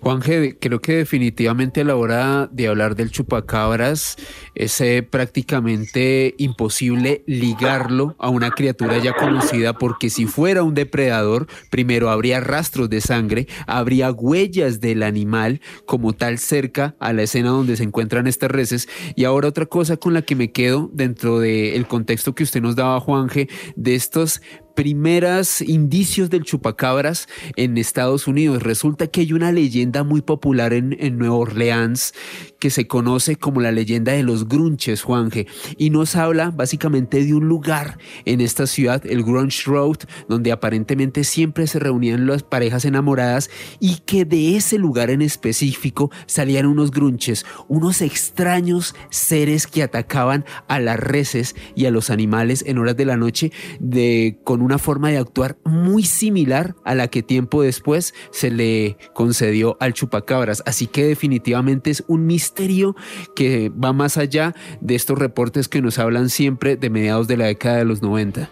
Juan 0.00 0.20
G, 0.20 0.56
creo 0.60 0.80
que 0.80 0.96
definitivamente 0.96 1.82
a 1.82 1.84
la 1.84 1.96
hora 1.96 2.48
de 2.50 2.68
hablar 2.68 2.96
del 2.96 3.10
chupacabras 3.10 4.16
es 4.54 4.80
eh, 4.80 5.06
prácticamente 5.08 6.34
imposible 6.38 7.22
ligarlo 7.26 8.16
a 8.18 8.28
una 8.28 8.50
criatura 8.50 8.98
ya 8.98 9.14
conocida 9.14 9.74
porque 9.74 10.10
si 10.10 10.26
fuera 10.26 10.64
un 10.64 10.74
depredador, 10.74 11.46
primero 11.70 12.10
habría 12.10 12.40
rastros 12.40 12.90
de 12.90 13.00
sangre, 13.00 13.46
habría 13.66 14.10
huellas 14.10 14.80
del 14.80 15.02
animal 15.02 15.60
como 15.86 16.12
tal 16.12 16.38
cerca 16.38 16.96
a 16.98 17.12
la 17.12 17.22
escena 17.22 17.50
donde 17.50 17.76
se 17.76 17.84
encuentran 17.84 18.26
estas 18.26 18.50
reses. 18.50 18.88
Y 19.14 19.24
ahora 19.24 19.48
otra 19.48 19.66
cosa 19.66 19.96
con 19.96 20.14
la 20.14 20.22
que 20.22 20.34
me 20.34 20.50
quedo 20.50 20.90
dentro 20.92 21.38
del 21.38 21.86
contexto 21.86 22.34
que 22.34 22.42
usted 22.42 22.60
nos 22.60 22.76
daba, 22.76 23.00
Juan 23.00 23.28
G, 23.28 23.48
de 23.76 23.94
estos 23.94 24.40
primeras 24.74 25.60
indicios 25.60 26.30
del 26.30 26.44
chupacabras 26.44 27.28
en 27.56 27.78
Estados 27.78 28.26
Unidos. 28.26 28.62
Resulta 28.62 29.06
que 29.06 29.22
hay 29.22 29.32
una 29.32 29.52
leyenda 29.52 30.04
muy 30.04 30.20
popular 30.20 30.72
en, 30.72 30.96
en 30.98 31.18
Nueva 31.18 31.36
Orleans 31.36 32.14
que 32.58 32.70
se 32.70 32.86
conoce 32.86 33.36
como 33.36 33.60
la 33.60 33.72
leyenda 33.72 34.12
de 34.12 34.22
los 34.22 34.48
grunches, 34.48 35.02
Juanje, 35.02 35.46
y 35.76 35.90
nos 35.90 36.14
habla 36.14 36.50
básicamente 36.50 37.24
de 37.24 37.34
un 37.34 37.48
lugar 37.48 37.98
en 38.24 38.40
esta 38.40 38.68
ciudad, 38.68 39.04
el 39.04 39.24
Grunge 39.24 39.64
Road, 39.66 39.98
donde 40.28 40.52
aparentemente 40.52 41.24
siempre 41.24 41.66
se 41.66 41.80
reunían 41.80 42.26
las 42.26 42.44
parejas 42.44 42.84
enamoradas 42.84 43.50
y 43.80 43.96
que 44.06 44.24
de 44.24 44.56
ese 44.56 44.78
lugar 44.78 45.10
en 45.10 45.22
específico 45.22 46.10
salían 46.26 46.66
unos 46.66 46.92
grunches, 46.92 47.44
unos 47.66 48.00
extraños 48.00 48.94
seres 49.10 49.66
que 49.66 49.82
atacaban 49.82 50.44
a 50.68 50.78
las 50.78 50.98
reses 50.98 51.56
y 51.74 51.86
a 51.86 51.90
los 51.90 52.10
animales 52.10 52.64
en 52.66 52.78
horas 52.78 52.96
de 52.96 53.04
la 53.04 53.16
noche 53.16 53.52
de, 53.80 54.38
con 54.44 54.61
una 54.62 54.78
forma 54.78 55.10
de 55.10 55.18
actuar 55.18 55.58
muy 55.64 56.04
similar 56.04 56.74
a 56.84 56.94
la 56.94 57.08
que 57.08 57.22
tiempo 57.22 57.62
después 57.62 58.14
se 58.30 58.50
le 58.50 58.96
concedió 59.14 59.76
al 59.80 59.92
chupacabras. 59.92 60.62
Así 60.66 60.86
que 60.86 61.04
definitivamente 61.04 61.90
es 61.90 62.04
un 62.06 62.26
misterio 62.26 62.96
que 63.34 63.70
va 63.70 63.92
más 63.92 64.16
allá 64.16 64.54
de 64.80 64.94
estos 64.94 65.18
reportes 65.18 65.68
que 65.68 65.82
nos 65.82 65.98
hablan 65.98 66.30
siempre 66.30 66.76
de 66.76 66.90
mediados 66.90 67.28
de 67.28 67.36
la 67.36 67.46
década 67.46 67.78
de 67.78 67.84
los 67.84 68.02
90. 68.02 68.48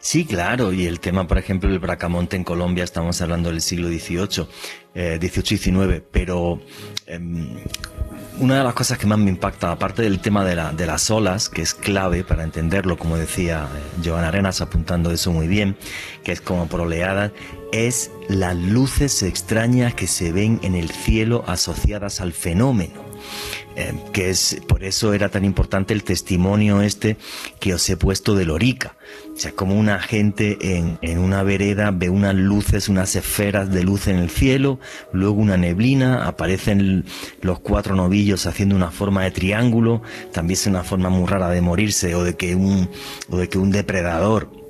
Sí, 0.00 0.24
claro, 0.24 0.72
y 0.72 0.86
el 0.86 1.00
tema, 1.00 1.26
por 1.26 1.38
ejemplo, 1.38 1.68
del 1.68 1.78
bracamonte 1.78 2.36
en 2.36 2.44
Colombia, 2.44 2.84
estamos 2.84 3.20
hablando 3.20 3.50
del 3.50 3.60
siglo 3.60 3.88
XVIII, 3.88 4.46
eh, 4.94 5.18
XVIII 5.20 5.54
y 5.54 5.58
XIX, 5.58 6.02
pero 6.10 6.60
em, 7.06 7.56
una 8.38 8.58
de 8.58 8.64
las 8.64 8.74
cosas 8.74 8.98
que 8.98 9.06
más 9.06 9.18
me 9.18 9.30
impacta, 9.30 9.70
aparte 9.72 10.02
del 10.02 10.20
tema 10.20 10.44
de, 10.44 10.56
la, 10.56 10.72
de 10.72 10.86
las 10.86 11.10
olas, 11.10 11.48
que 11.48 11.62
es 11.62 11.74
clave 11.74 12.24
para 12.24 12.44
entenderlo, 12.44 12.98
como 12.98 13.16
decía 13.16 13.68
eh, 13.74 14.02
Joan 14.04 14.24
Arenas 14.24 14.60
apuntando 14.60 15.10
eso 15.10 15.32
muy 15.32 15.46
bien, 15.46 15.76
que 16.24 16.32
es 16.32 16.40
como 16.40 16.66
por 16.66 16.80
oleadas, 16.80 17.32
es 17.72 18.10
las 18.28 18.56
luces 18.56 19.22
extrañas 19.22 19.94
que 19.94 20.06
se 20.06 20.32
ven 20.32 20.60
en 20.62 20.74
el 20.74 20.90
cielo 20.90 21.44
asociadas 21.46 22.20
al 22.20 22.32
fenómeno. 22.32 23.11
Eh, 23.76 23.94
que 24.12 24.30
es 24.30 24.60
por 24.68 24.84
eso 24.84 25.14
era 25.14 25.28
tan 25.28 25.44
importante 25.44 25.94
el 25.94 26.04
testimonio 26.04 26.82
este 26.82 27.16
que 27.60 27.74
os 27.74 27.88
he 27.88 27.96
puesto 27.96 28.34
de 28.34 28.44
Lorica. 28.44 28.96
O 29.34 29.38
sea, 29.38 29.52
como 29.52 29.78
una 29.78 29.98
gente 30.00 30.76
en, 30.76 30.98
en 31.02 31.18
una 31.18 31.42
vereda 31.42 31.90
ve 31.90 32.10
unas 32.10 32.34
luces, 32.34 32.88
unas 32.88 33.16
esferas 33.16 33.70
de 33.70 33.82
luz 33.82 34.08
en 34.08 34.16
el 34.16 34.30
cielo, 34.30 34.78
luego 35.12 35.40
una 35.40 35.56
neblina, 35.56 36.26
aparecen 36.26 37.04
los 37.40 37.60
cuatro 37.60 37.94
novillos 37.94 38.46
haciendo 38.46 38.76
una 38.76 38.90
forma 38.90 39.24
de 39.24 39.30
triángulo, 39.30 40.02
también 40.32 40.58
es 40.58 40.66
una 40.66 40.84
forma 40.84 41.08
muy 41.08 41.26
rara 41.26 41.48
de 41.48 41.60
morirse 41.60 42.14
o 42.14 42.24
de 42.24 42.36
que 42.36 42.54
un, 42.54 42.90
o 43.30 43.36
de 43.36 43.48
que 43.48 43.58
un 43.58 43.70
depredador 43.70 44.61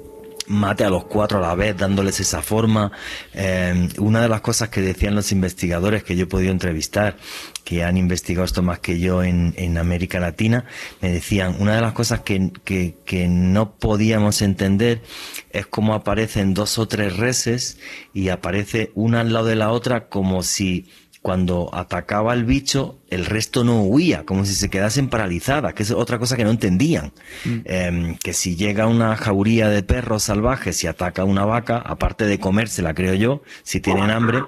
mate 0.47 0.85
a 0.85 0.91
los 0.91 1.05
cuatro 1.05 1.39
a 1.39 1.41
la 1.41 1.55
vez, 1.55 1.77
dándoles 1.77 2.21
esa 2.21 2.43
forma. 2.43 2.93
Eh, 3.35 3.89
una 3.99 4.23
de 4.23 4.29
las 4.29 4.41
cosas 4.41 4.69
que 4.69 4.81
decían 4.81 5.15
los 5.15 5.33
investigadores 5.33 6.05
que 6.05 6.17
yo 6.17 6.25
he 6.25 6.27
podido 6.27 6.53
entrevistar, 6.53 7.17
que 7.65 7.85
han 7.85 7.97
investigado 7.97 8.45
esto 8.45 8.63
más 8.63 8.81
que 8.81 8.99
yo 8.99 9.23
en, 9.23 9.55
en 9.57 9.79
América 9.79 10.21
Latina, 10.21 10.65
me 11.01 11.11
decían, 11.11 11.57
una 11.61 11.75
de 11.77 11.81
las 11.81 11.93
cosas 11.93 12.21
que, 12.21 12.51
que, 12.65 12.97
que 13.05 13.29
no 13.29 13.75
podíamos 13.77 14.43
entender 14.43 15.03
es 15.51 15.67
cómo 15.67 15.95
aparecen 15.95 16.55
dos 16.55 16.79
o 16.79 16.89
tres 16.89 17.17
reses 17.17 17.79
y 18.13 18.29
aparece 18.29 18.91
una 18.95 19.21
al 19.21 19.33
lado 19.33 19.47
de 19.47 19.57
la 19.57 19.71
otra 19.71 20.09
como 20.09 20.43
si 20.43 20.87
cuando 21.23 21.71
atacaba 21.73 22.35
el 22.35 22.45
bicho, 22.45 22.99
el 23.09 23.27
resto 23.27 23.63
no 23.63 23.83
huía, 23.83 24.25
como 24.25 24.45
si 24.45 24.55
se 24.55 24.69
quedasen 24.69 25.09
paralizadas, 25.09 25.73
que 25.73 25.85
es 25.85 25.93
otra 25.93 26.19
cosa 26.19 26.37
que 26.37 26.43
no 26.43 26.51
entendían. 26.51 27.13
Mm. 27.45 27.59
Em, 27.65 28.17
que 28.17 28.33
si 28.33 28.57
llega 28.57 28.89
una 28.89 29.17
jauría 29.17 29.69
de 29.69 29.85
perros 29.85 30.25
salvajes 30.25 30.83
y 30.83 30.89
ataca 30.89 31.23
a 31.23 31.25
una 31.25 31.45
vaca, 31.45 31.79
aparte 31.79 32.27
de 32.27 32.41
comérsela, 32.41 32.93
creo 32.95 33.15
yo, 33.15 33.43
si 33.63 33.81
tienen 33.81 34.11
hambre, 34.11 34.43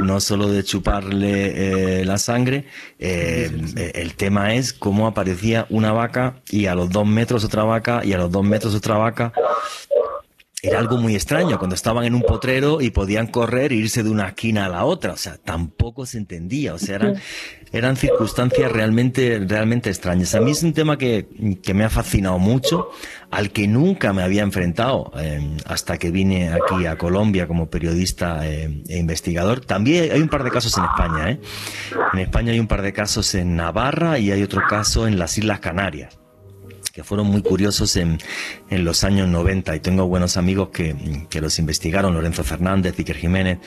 no 0.00 0.20
solo 0.20 0.48
de 0.48 0.62
chuparle 0.62 2.00
eh, 2.00 2.04
la 2.04 2.18
sangre, 2.18 2.66
em, 3.00 3.74
el 3.76 4.14
tema 4.14 4.54
es 4.54 4.72
cómo 4.72 5.08
aparecía 5.08 5.66
una 5.70 5.90
vaca 5.90 6.36
y 6.50 6.66
a 6.66 6.76
los 6.76 6.88
dos 6.90 7.06
metros 7.06 7.42
otra 7.44 7.64
vaca 7.64 8.02
y 8.04 8.12
a 8.12 8.18
los 8.18 8.30
dos 8.30 8.44
metros 8.44 8.76
otra 8.76 8.96
vaca 8.96 9.32
era 10.64 10.78
algo 10.78 10.96
muy 10.96 11.16
extraño 11.16 11.58
cuando 11.58 11.74
estaban 11.74 12.04
en 12.04 12.14
un 12.14 12.22
potrero 12.22 12.80
y 12.80 12.90
podían 12.90 13.26
correr 13.26 13.72
e 13.72 13.74
irse 13.74 14.04
de 14.04 14.10
una 14.10 14.28
esquina 14.28 14.66
a 14.66 14.68
la 14.68 14.84
otra. 14.84 15.12
O 15.12 15.16
sea, 15.16 15.36
tampoco 15.36 16.06
se 16.06 16.18
entendía. 16.18 16.72
O 16.72 16.78
sea, 16.78 16.94
eran, 16.94 17.16
eran 17.72 17.96
circunstancias 17.96 18.70
realmente, 18.70 19.44
realmente 19.44 19.90
extrañas. 19.90 20.36
A 20.36 20.40
mí 20.40 20.52
es 20.52 20.62
un 20.62 20.72
tema 20.72 20.98
que, 20.98 21.26
que 21.64 21.74
me 21.74 21.82
ha 21.82 21.90
fascinado 21.90 22.38
mucho, 22.38 22.90
al 23.32 23.50
que 23.50 23.66
nunca 23.66 24.12
me 24.12 24.22
había 24.22 24.42
enfrentado 24.42 25.10
eh, 25.18 25.56
hasta 25.66 25.98
que 25.98 26.12
vine 26.12 26.50
aquí 26.50 26.86
a 26.86 26.96
Colombia 26.96 27.48
como 27.48 27.68
periodista 27.68 28.48
eh, 28.48 28.84
e 28.88 28.98
investigador. 28.98 29.64
También 29.64 30.12
hay 30.12 30.20
un 30.20 30.28
par 30.28 30.44
de 30.44 30.52
casos 30.52 30.78
en 30.78 30.84
España. 30.84 31.28
¿eh? 31.28 31.40
En 32.12 32.20
España 32.20 32.52
hay 32.52 32.60
un 32.60 32.68
par 32.68 32.82
de 32.82 32.92
casos 32.92 33.34
en 33.34 33.56
Navarra 33.56 34.20
y 34.20 34.30
hay 34.30 34.44
otro 34.44 34.62
caso 34.68 35.08
en 35.08 35.18
las 35.18 35.36
Islas 35.38 35.58
Canarias 35.58 36.21
que 36.92 37.02
fueron 37.02 37.26
muy 37.26 37.42
curiosos 37.42 37.96
en, 37.96 38.18
en 38.68 38.84
los 38.84 39.02
años 39.02 39.28
90 39.28 39.74
y 39.74 39.80
tengo 39.80 40.06
buenos 40.06 40.36
amigos 40.36 40.68
que, 40.68 41.26
que 41.30 41.40
los 41.40 41.58
investigaron, 41.58 42.14
Lorenzo 42.14 42.44
Fernández, 42.44 42.98
Iker 42.98 43.16
Jiménez, 43.16 43.58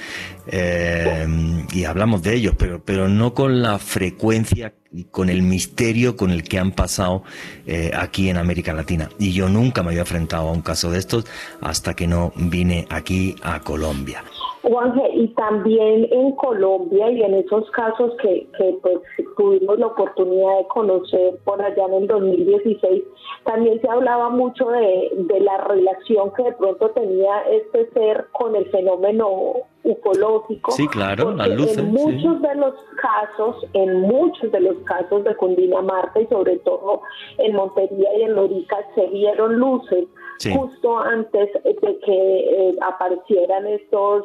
eh, 0.48 1.28
y 1.74 1.84
hablamos 1.86 2.22
de 2.22 2.36
ellos, 2.36 2.56
pero, 2.58 2.84
pero 2.84 3.10
no 3.10 3.34
con 3.34 3.62
la 3.62 3.80
frecuencia 3.80 4.74
y 4.92 5.06
con 5.06 5.30
el 5.30 5.42
misterio 5.42 6.16
con 6.16 6.32
el 6.32 6.44
que 6.44 6.60
han 6.60 6.72
pasado 6.72 7.24
eh, 7.66 7.92
aquí 7.96 8.30
en 8.30 8.38
América 8.38 8.74
Latina. 8.74 9.10
Y 9.20 9.34
yo 9.34 9.50
nunca 9.50 9.82
me 9.82 9.90
había 9.90 10.02
enfrentado 10.02 10.50
a 10.50 10.52
un 10.52 10.62
caso 10.62 10.92
de 10.92 11.00
estos 11.00 11.26
hasta 11.62 11.96
que 11.96 12.08
no 12.08 12.32
vine 12.36 12.88
aquí 12.90 13.36
a 13.42 13.60
Colombia. 13.60 14.24
Juanje, 14.66 15.10
y 15.14 15.28
también 15.36 16.08
en 16.12 16.32
Colombia 16.34 17.12
y 17.12 17.22
en 17.22 17.36
esos 17.36 17.70
casos 17.72 18.14
que, 18.22 18.48
que 18.58 18.78
pues 18.82 18.98
tuvimos 19.38 19.78
la 19.78 19.88
oportunidad 19.88 20.58
de 20.58 20.68
conocer 20.68 21.38
por 21.44 21.62
allá 21.62 21.86
en 21.86 21.94
el 21.94 22.08
2016, 22.08 23.04
también 23.44 23.80
se 23.80 23.90
hablaba 23.90 24.30
mucho 24.30 24.68
de, 24.70 25.12
de 25.14 25.40
la 25.40 25.58
relación 25.60 26.34
que 26.34 26.44
de 26.44 26.54
pronto 26.54 26.90
tenía 26.92 27.42
este 27.52 27.90
ser 27.92 28.26
con 28.32 28.56
el 28.56 28.66
fenómeno 28.72 29.54
ufológico. 29.84 30.72
Sí, 30.72 30.88
claro, 30.88 31.32
las 31.32 31.50
luces. 31.50 31.78
En 31.78 31.92
muchos 31.92 32.42
de 32.42 32.56
los 32.56 32.74
casos, 33.02 33.66
en 33.74 34.02
muchos 34.02 34.52
de 34.52 34.60
los 34.60 34.78
casos 34.80 35.24
de 35.24 35.36
Cundinamarca 35.36 36.20
y 36.20 36.28
sobre 36.28 36.58
todo 36.60 37.02
en 37.38 37.56
Montería 37.56 38.10
y 38.18 38.24
en 38.24 38.36
Lorica 38.36 38.78
se 38.96 39.08
vieron 39.08 39.60
luces 39.60 40.06
justo 40.44 41.00
antes 41.00 41.50
de 41.64 42.00
que 42.00 42.10
eh, 42.10 42.76
aparecieran 42.82 43.68
estos, 43.68 44.24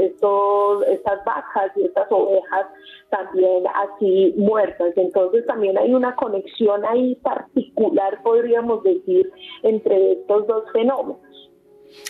estos, 0.00 0.86
estas 0.86 1.24
vacas 1.24 1.72
y 1.76 1.84
estas 1.84 2.10
ovejas 2.10 2.66
también 3.10 3.64
así 3.74 4.34
muertas. 4.36 4.92
Entonces 4.96 5.46
también 5.46 5.78
hay 5.78 5.92
una 5.92 6.14
conexión 6.16 6.84
ahí 6.84 7.14
particular, 7.16 8.20
podríamos 8.22 8.82
decir, 8.82 9.30
entre 9.62 10.12
estos 10.12 10.46
dos 10.46 10.64
fenómenos. 10.72 11.20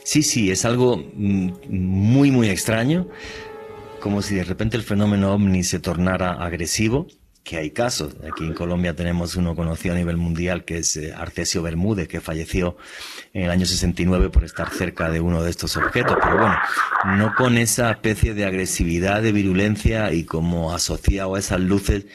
Sí, 0.04 0.22
sí, 0.22 0.50
es 0.50 0.64
algo 0.64 0.96
mm, 0.96 1.50
muy, 1.68 2.30
muy 2.30 2.48
extraño, 2.48 3.08
como 4.00 4.22
si 4.22 4.36
de 4.36 4.44
repente 4.44 4.76
el 4.76 4.82
fenómeno 4.82 5.34
ovni 5.34 5.62
se 5.62 5.80
tornara 5.80 6.32
agresivo, 6.32 7.06
que 7.44 7.56
hay 7.56 7.70
casos. 7.70 8.14
Aquí 8.30 8.44
en 8.44 8.54
Colombia 8.54 8.94
tenemos 8.94 9.36
uno 9.36 9.56
conocido 9.56 9.94
a 9.94 9.98
nivel 9.98 10.16
mundial 10.16 10.64
que 10.64 10.78
es 10.78 10.96
eh, 10.96 11.12
Arcesio 11.12 11.62
Bermúdez, 11.62 12.08
que 12.08 12.20
falleció 12.20 12.76
en 13.32 13.44
el 13.44 13.50
año 13.50 13.66
69 13.66 14.30
por 14.30 14.44
estar 14.44 14.70
cerca 14.70 15.10
de 15.10 15.20
uno 15.20 15.42
de 15.42 15.50
estos 15.50 15.76
objetos, 15.76 16.16
pero 16.22 16.38
bueno, 16.38 16.56
no 17.16 17.34
con 17.34 17.58
esa 17.58 17.90
especie 17.90 18.34
de 18.34 18.44
agresividad, 18.44 19.22
de 19.22 19.32
virulencia 19.32 20.12
y 20.12 20.24
como 20.24 20.72
asociado 20.74 21.34
a 21.34 21.38
esas 21.38 21.60
luces, 21.60 22.06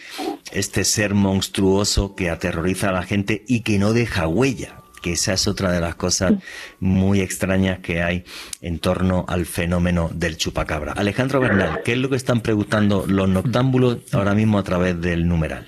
este 0.51 0.83
ser 0.83 1.13
monstruoso 1.13 2.15
que 2.15 2.29
aterroriza 2.29 2.89
a 2.89 2.93
la 2.93 3.03
gente 3.03 3.43
y 3.47 3.61
que 3.61 3.79
no 3.79 3.93
deja 3.93 4.27
huella 4.27 4.77
que 5.01 5.13
esa 5.13 5.33
es 5.33 5.47
otra 5.47 5.71
de 5.71 5.81
las 5.81 5.95
cosas 5.95 6.33
muy 6.79 7.21
extrañas 7.21 7.79
que 7.79 8.01
hay 8.01 8.23
en 8.61 8.79
torno 8.79 9.25
al 9.27 9.45
fenómeno 9.45 10.09
del 10.13 10.37
chupacabra. 10.37 10.93
Alejandro 10.93 11.39
Bernal, 11.39 11.81
¿qué 11.83 11.93
es 11.93 11.97
lo 11.97 12.09
que 12.09 12.15
están 12.15 12.41
preguntando 12.41 13.05
los 13.07 13.29
noctámbulos 13.29 13.99
ahora 14.11 14.33
mismo 14.33 14.59
a 14.59 14.63
través 14.63 14.99
del 15.01 15.27
numeral? 15.27 15.67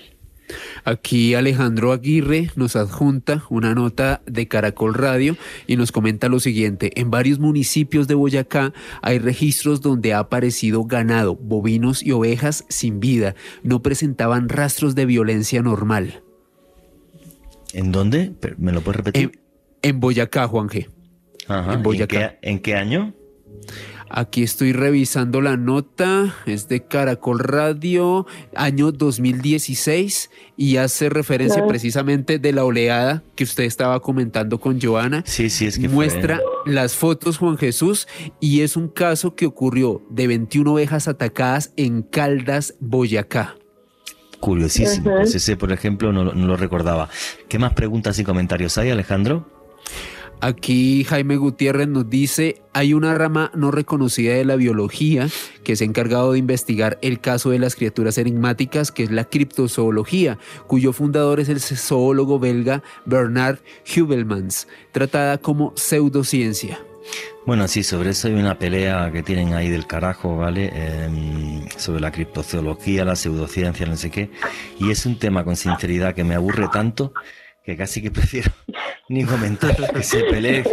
Aquí 0.84 1.34
Alejandro 1.34 1.92
Aguirre 1.92 2.50
nos 2.56 2.76
adjunta 2.76 3.44
una 3.50 3.74
nota 3.74 4.22
de 4.26 4.48
Caracol 4.48 4.94
Radio 4.94 5.36
y 5.66 5.76
nos 5.76 5.92
comenta 5.92 6.28
lo 6.28 6.40
siguiente. 6.40 6.90
En 7.00 7.10
varios 7.10 7.38
municipios 7.38 8.08
de 8.08 8.14
Boyacá 8.14 8.72
hay 9.02 9.18
registros 9.18 9.80
donde 9.80 10.14
ha 10.14 10.18
aparecido 10.18 10.84
ganado, 10.84 11.36
bovinos 11.36 12.02
y 12.02 12.12
ovejas 12.12 12.64
sin 12.68 13.00
vida. 13.00 13.34
No 13.62 13.82
presentaban 13.82 14.48
rastros 14.48 14.94
de 14.94 15.06
violencia 15.06 15.62
normal. 15.62 16.22
¿En 17.72 17.92
dónde? 17.92 18.32
¿Me 18.58 18.72
lo 18.72 18.80
puedes 18.80 18.96
repetir? 18.98 19.40
En, 19.82 20.00
Boyacá, 20.00 20.46
Juan 20.46 20.68
G. 20.68 20.88
Ajá. 21.48 21.74
En 21.74 21.82
Boyacá. 21.82 22.38
¿En 22.42 22.58
qué, 22.58 22.74
año? 22.74 23.14
Aquí 24.12 24.42
estoy 24.42 24.72
revisando 24.72 25.40
la 25.40 25.56
nota, 25.56 26.34
es 26.44 26.66
de 26.66 26.82
Caracol 26.82 27.38
Radio, 27.38 28.26
año 28.56 28.90
2016, 28.90 30.30
y 30.56 30.78
hace 30.78 31.08
referencia 31.08 31.64
precisamente 31.68 32.40
de 32.40 32.52
la 32.52 32.64
oleada 32.64 33.22
que 33.36 33.44
usted 33.44 33.62
estaba 33.62 34.00
comentando 34.00 34.58
con 34.58 34.80
Joana. 34.80 35.22
Sí, 35.26 35.48
sí, 35.48 35.66
es 35.66 35.78
que 35.78 35.88
Muestra 35.88 36.40
las 36.66 36.96
fotos, 36.96 37.38
Juan 37.38 37.56
Jesús, 37.56 38.08
y 38.40 38.62
es 38.62 38.76
un 38.76 38.88
caso 38.88 39.36
que 39.36 39.46
ocurrió 39.46 40.02
de 40.10 40.26
21 40.26 40.72
ovejas 40.72 41.06
atacadas 41.06 41.72
en 41.76 42.02
Caldas, 42.02 42.74
Boyacá. 42.80 43.59
Curiosísimo. 44.40 45.10
Pues 45.10 45.34
ese, 45.34 45.56
por 45.56 45.70
ejemplo, 45.70 46.12
no, 46.12 46.24
lo 46.24 46.56
recordaba. 46.56 47.08
¿Qué 47.48 47.58
más 47.58 47.74
preguntas 47.74 48.18
y 48.18 48.24
comentarios 48.24 48.78
hay, 48.78 48.90
Alejandro? 48.90 49.46
Aquí 50.42 51.04
Jaime 51.04 51.36
Gutiérrez 51.36 51.86
nos 51.86 52.08
dice, 52.08 52.62
hay 52.72 52.94
una 52.94 53.14
rama 53.14 53.50
no 53.54 53.70
reconocida 53.70 54.32
de 54.32 54.46
la 54.46 54.56
biología 54.56 55.28
que 55.64 55.76
se 55.76 55.84
ha 55.84 55.86
encargado 55.86 56.32
de 56.32 56.38
investigar 56.38 56.98
el 57.02 57.20
caso 57.20 57.50
de 57.50 57.58
las 57.58 57.76
criaturas 57.76 58.16
enigmáticas, 58.16 58.90
que 58.90 59.02
es 59.02 59.10
la 59.10 59.24
criptozoología, 59.24 60.38
cuyo 60.66 60.94
fundador 60.94 61.40
es 61.40 61.50
el 61.50 61.60
zoólogo 61.60 62.38
belga 62.38 62.82
Bernard 63.04 63.58
Hubelmans, 63.94 64.66
tratada 64.92 65.36
como 65.36 65.74
pseudociencia. 65.76 66.80
Bueno, 67.46 67.66
sí, 67.68 67.82
sobre 67.82 68.10
eso 68.10 68.28
hay 68.28 68.34
una 68.34 68.58
pelea 68.58 69.10
que 69.12 69.22
tienen 69.22 69.54
ahí 69.54 69.68
del 69.68 69.86
carajo, 69.86 70.36
¿vale? 70.36 70.70
Em, 70.74 71.66
sobre 71.76 72.00
la 72.00 72.12
criptozoología, 72.12 73.04
la 73.04 73.16
pseudociencia, 73.16 73.86
no 73.86 73.96
sé 73.96 74.10
qué. 74.10 74.30
Y 74.78 74.90
es 74.90 75.06
un 75.06 75.18
tema 75.18 75.44
con 75.44 75.56
sinceridad 75.56 76.14
que 76.14 76.22
me 76.22 76.34
aburre 76.34 76.68
tanto 76.72 77.12
que 77.70 77.76
casi 77.76 78.02
que 78.02 78.10
prefiero 78.10 78.50
ni 79.08 79.24
comentar, 79.24 79.76
que 79.92 80.02
se 80.02 80.24
pelee, 80.24 80.64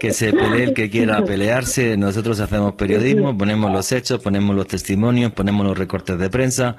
que 0.00 0.12
se 0.12 0.32
pelee 0.32 0.64
el 0.64 0.74
que 0.74 0.90
quiera 0.90 1.24
pelearse. 1.24 1.96
Nosotros 1.96 2.40
hacemos 2.40 2.74
periodismo, 2.74 3.36
ponemos 3.38 3.70
los 3.70 3.92
hechos, 3.92 4.20
ponemos 4.20 4.56
los 4.56 4.66
testimonios, 4.66 5.32
ponemos 5.32 5.64
los 5.64 5.78
recortes 5.78 6.18
de 6.18 6.28
prensa. 6.28 6.76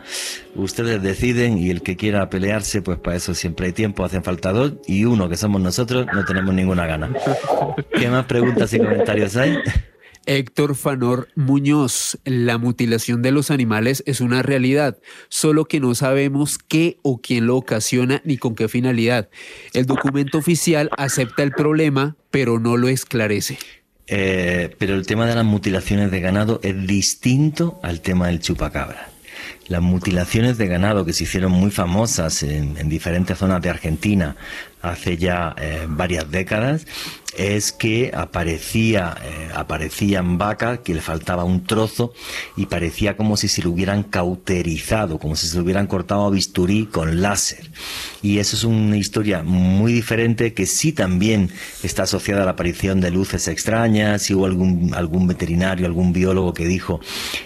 Ustedes 0.56 1.02
deciden 1.02 1.58
y 1.58 1.70
el 1.70 1.82
que 1.82 1.96
quiera 1.96 2.30
pelearse, 2.30 2.82
pues 2.82 2.98
para 3.00 3.16
eso 3.16 3.34
siempre 3.34 3.68
hay 3.68 3.74
tiempo, 3.74 4.04
hacen 4.04 4.24
falta 4.24 4.52
dos 4.52 4.74
y 4.88 5.06
uno 5.06 5.30
que 5.30 5.38
somos 5.38 5.62
nosotros, 5.62 6.06
no 6.14 6.26
tenemos 6.26 6.54
ninguna 6.54 6.86
gana. 6.86 7.14
¿Qué 7.98 8.10
más 8.10 8.26
preguntas 8.26 8.74
y 8.74 8.80
comentarios 8.80 9.38
hay? 9.38 9.58
Héctor 10.26 10.76
Fanor 10.76 11.28
Muñoz, 11.36 12.20
la 12.26 12.58
mutilación 12.58 13.22
de 13.22 13.32
los 13.32 13.52
animales 13.52 14.04
es 14.06 14.22
una 14.22 14.42
realidad, 14.44 14.98
solo 15.30 15.66
que 15.66 15.80
no 15.80 15.96
sabemos 15.96 16.58
qué 16.60 16.98
o 17.02 17.22
quién 17.22 17.48
lo 17.48 17.58
ocasiona 17.58 18.22
ni 18.24 18.38
con 18.38 18.56
qué 18.56 18.68
finalidad. 18.68 19.30
El 19.74 19.86
documento 19.86 20.38
oficial 20.38 20.90
acepta 20.98 21.44
el 21.44 21.52
problema, 21.52 22.16
pero 22.30 22.60
no 22.60 22.78
lo 22.78 22.88
esclarece. 22.88 23.58
Eh, 24.08 24.76
pero 24.78 24.96
el 24.96 25.06
tema 25.06 25.26
de 25.26 25.36
las 25.36 25.46
mutilaciones 25.46 26.12
de 26.12 26.20
ganado 26.20 26.60
es 26.64 26.86
distinto 26.86 27.80
al 27.82 28.02
tema 28.02 28.28
del 28.28 28.40
chupacabra. 28.40 29.10
Las 29.68 29.82
mutilaciones 29.82 30.58
de 30.58 30.68
ganado 30.68 31.06
que 31.06 31.14
se 31.14 31.24
hicieron 31.24 31.54
muy 31.54 31.72
famosas 31.72 32.44
en, 32.44 32.78
en 32.78 32.90
diferentes 32.90 33.38
zonas 33.38 33.62
de 33.62 33.70
Argentina 33.70 34.36
hace 34.82 35.18
ya 35.18 35.56
eh, 35.58 35.86
varias 35.88 36.30
décadas 36.30 36.86
es 37.38 37.72
que 37.72 38.12
aparecía 38.14 39.16
eh, 39.24 39.50
aparecían 39.54 40.38
vacas 40.38 40.80
que 40.80 40.94
le 40.94 41.02
faltaba 41.02 41.44
un 41.44 41.64
trozo 41.64 42.14
y 42.56 42.66
parecía 42.66 43.16
como 43.18 43.38
si 43.38 43.48
se 43.48 43.62
lo 43.62 43.72
hubieran 43.72 44.04
cauterizado, 44.04 45.20
como 45.20 45.36
si 45.36 45.48
se 45.48 45.58
lo 45.58 45.64
hubieran 45.64 45.88
cortado 45.88 46.26
a 46.26 46.30
bisturí 46.30 46.86
con 46.86 47.22
láser. 47.22 47.70
Y 48.22 48.40
eso 48.40 48.56
es 48.56 48.64
una 48.64 48.98
historia 48.98 49.44
muy 49.44 49.94
diferente 49.94 50.54
que 50.54 50.66
sí 50.66 50.92
también 50.92 51.50
está 51.84 52.04
asociada 52.04 52.44
a 52.44 52.46
la 52.46 52.52
aparición 52.52 53.02
de 53.02 53.12
luces 53.12 53.48
extrañas, 53.48 54.30
hubo 54.32 54.46
algún, 54.46 54.94
algún 54.94 55.28
veterinario, 55.28 55.86
algún 55.86 56.14
biólogo 56.14 56.54
que 56.54 56.66
dijo 56.66 57.00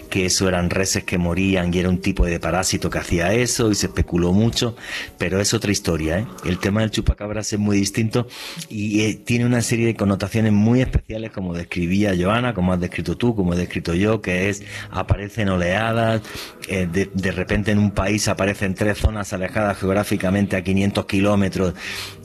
que 0.10 0.26
eso 0.26 0.48
eran 0.48 0.70
reses 0.70 1.04
que 1.04 1.18
morían 1.18 1.74
y 1.74 1.80
era 1.80 1.90
un 1.90 2.00
tipo 2.00 2.26
de 2.26 2.40
parásito 2.40 2.90
que 2.90 3.00
hacía 3.00 3.34
eso 3.34 3.72
y 3.72 3.76
se 3.76 3.88
especuló 3.88 4.32
mucho, 4.32 4.76
pero 5.18 5.42
es 5.42 5.54
otra 5.54 5.72
historia. 5.72 6.20
¿eh? 6.20 6.28
El 6.46 6.60
tema 6.60 6.82
del 6.82 6.92
chupacabras 6.92 7.52
es 7.52 7.60
muy 7.60 7.78
distinto 7.78 8.28
y 8.70 9.02
eh, 9.02 9.16
tiene 9.16 9.46
una 9.46 9.62
serie 9.62 9.75
de 9.84 9.96
connotaciones 9.96 10.54
muy 10.54 10.82
especiales 10.82 11.32
como 11.32 11.54
describía 11.54 12.14
Joana, 12.18 12.54
como 12.54 12.74
has 12.74 12.80
descrito 12.80 13.18
tú, 13.18 13.36
como 13.36 13.54
he 13.54 13.58
descrito 13.58 13.94
yo, 13.94 14.22
que 14.22 14.50
es 14.50 14.64
aparecen 14.92 15.50
oleadas, 15.50 16.22
eh, 16.68 16.88
de, 16.92 17.10
de, 17.14 17.32
repente 17.32 17.72
en 17.72 17.80
un 17.80 17.92
país 17.92 18.28
aparecen 18.28 18.76
tres 18.76 19.00
zonas 19.00 19.34
alejadas 19.34 19.78
geográficamente 19.78 20.56
a 20.56 20.64
500 20.64 21.06
kilómetros 21.06 21.74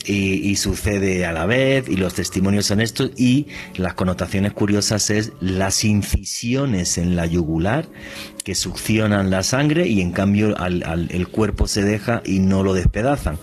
y, 0.06 0.56
sucede 0.56 1.24
a 1.26 1.32
la 1.32 1.46
vez 1.46 1.88
y 1.88 1.96
los 1.96 2.14
testimonios 2.14 2.66
son 2.66 2.80
estos 2.80 3.10
y 3.16 3.46
las 3.76 3.94
connotaciones 3.94 4.52
curiosas 4.52 5.10
es 5.10 5.32
las 5.40 5.84
incisiones 5.84 6.98
en 6.98 7.16
la 7.16 7.26
yugular 7.26 7.88
que 8.44 8.54
succionan 8.54 9.30
la 9.30 9.42
sangre 9.42 9.86
y 9.86 10.00
en 10.00 10.12
cambio 10.12 10.56
al, 10.58 11.08
el 11.10 11.28
cuerpo 11.28 11.66
se 11.66 11.82
deja 11.82 12.22
y 12.24 12.38
no 12.38 12.62
lo 12.62 12.74
despedazan, 12.74 13.38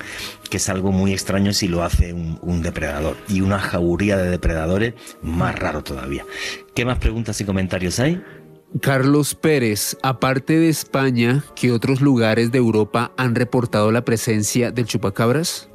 que 0.49 0.57
es 0.57 0.69
algo 0.69 0.91
muy 0.91 1.13
extraño 1.13 1.53
si 1.53 1.67
lo 1.67 1.83
hace 1.83 2.13
un, 2.13 2.39
un 2.41 2.61
depredador. 2.61 3.15
Y 3.29 3.41
una 3.41 3.59
jauría 3.59 4.17
de 4.17 4.29
depredadores 4.29 4.93
más 5.21 5.57
raro 5.57 5.83
todavía. 5.83 6.25
¿Qué 6.73 6.85
más 6.85 6.97
preguntas 6.97 7.39
y 7.41 7.45
comentarios 7.45 7.99
hay? 7.99 8.21
Carlos 8.81 9.33
Pérez, 9.33 9.97
aparte 10.03 10.59
de 10.59 10.69
España, 10.69 11.43
¿qué 11.55 11.71
otros 11.71 12.01
lugares 12.01 12.51
de 12.51 12.57
Europa 12.57 13.11
han 13.17 13.33
reportado 13.33 13.91
la 13.91 14.03
presencia 14.03 14.71
del 14.71 14.85
chupacabras? 14.85 15.66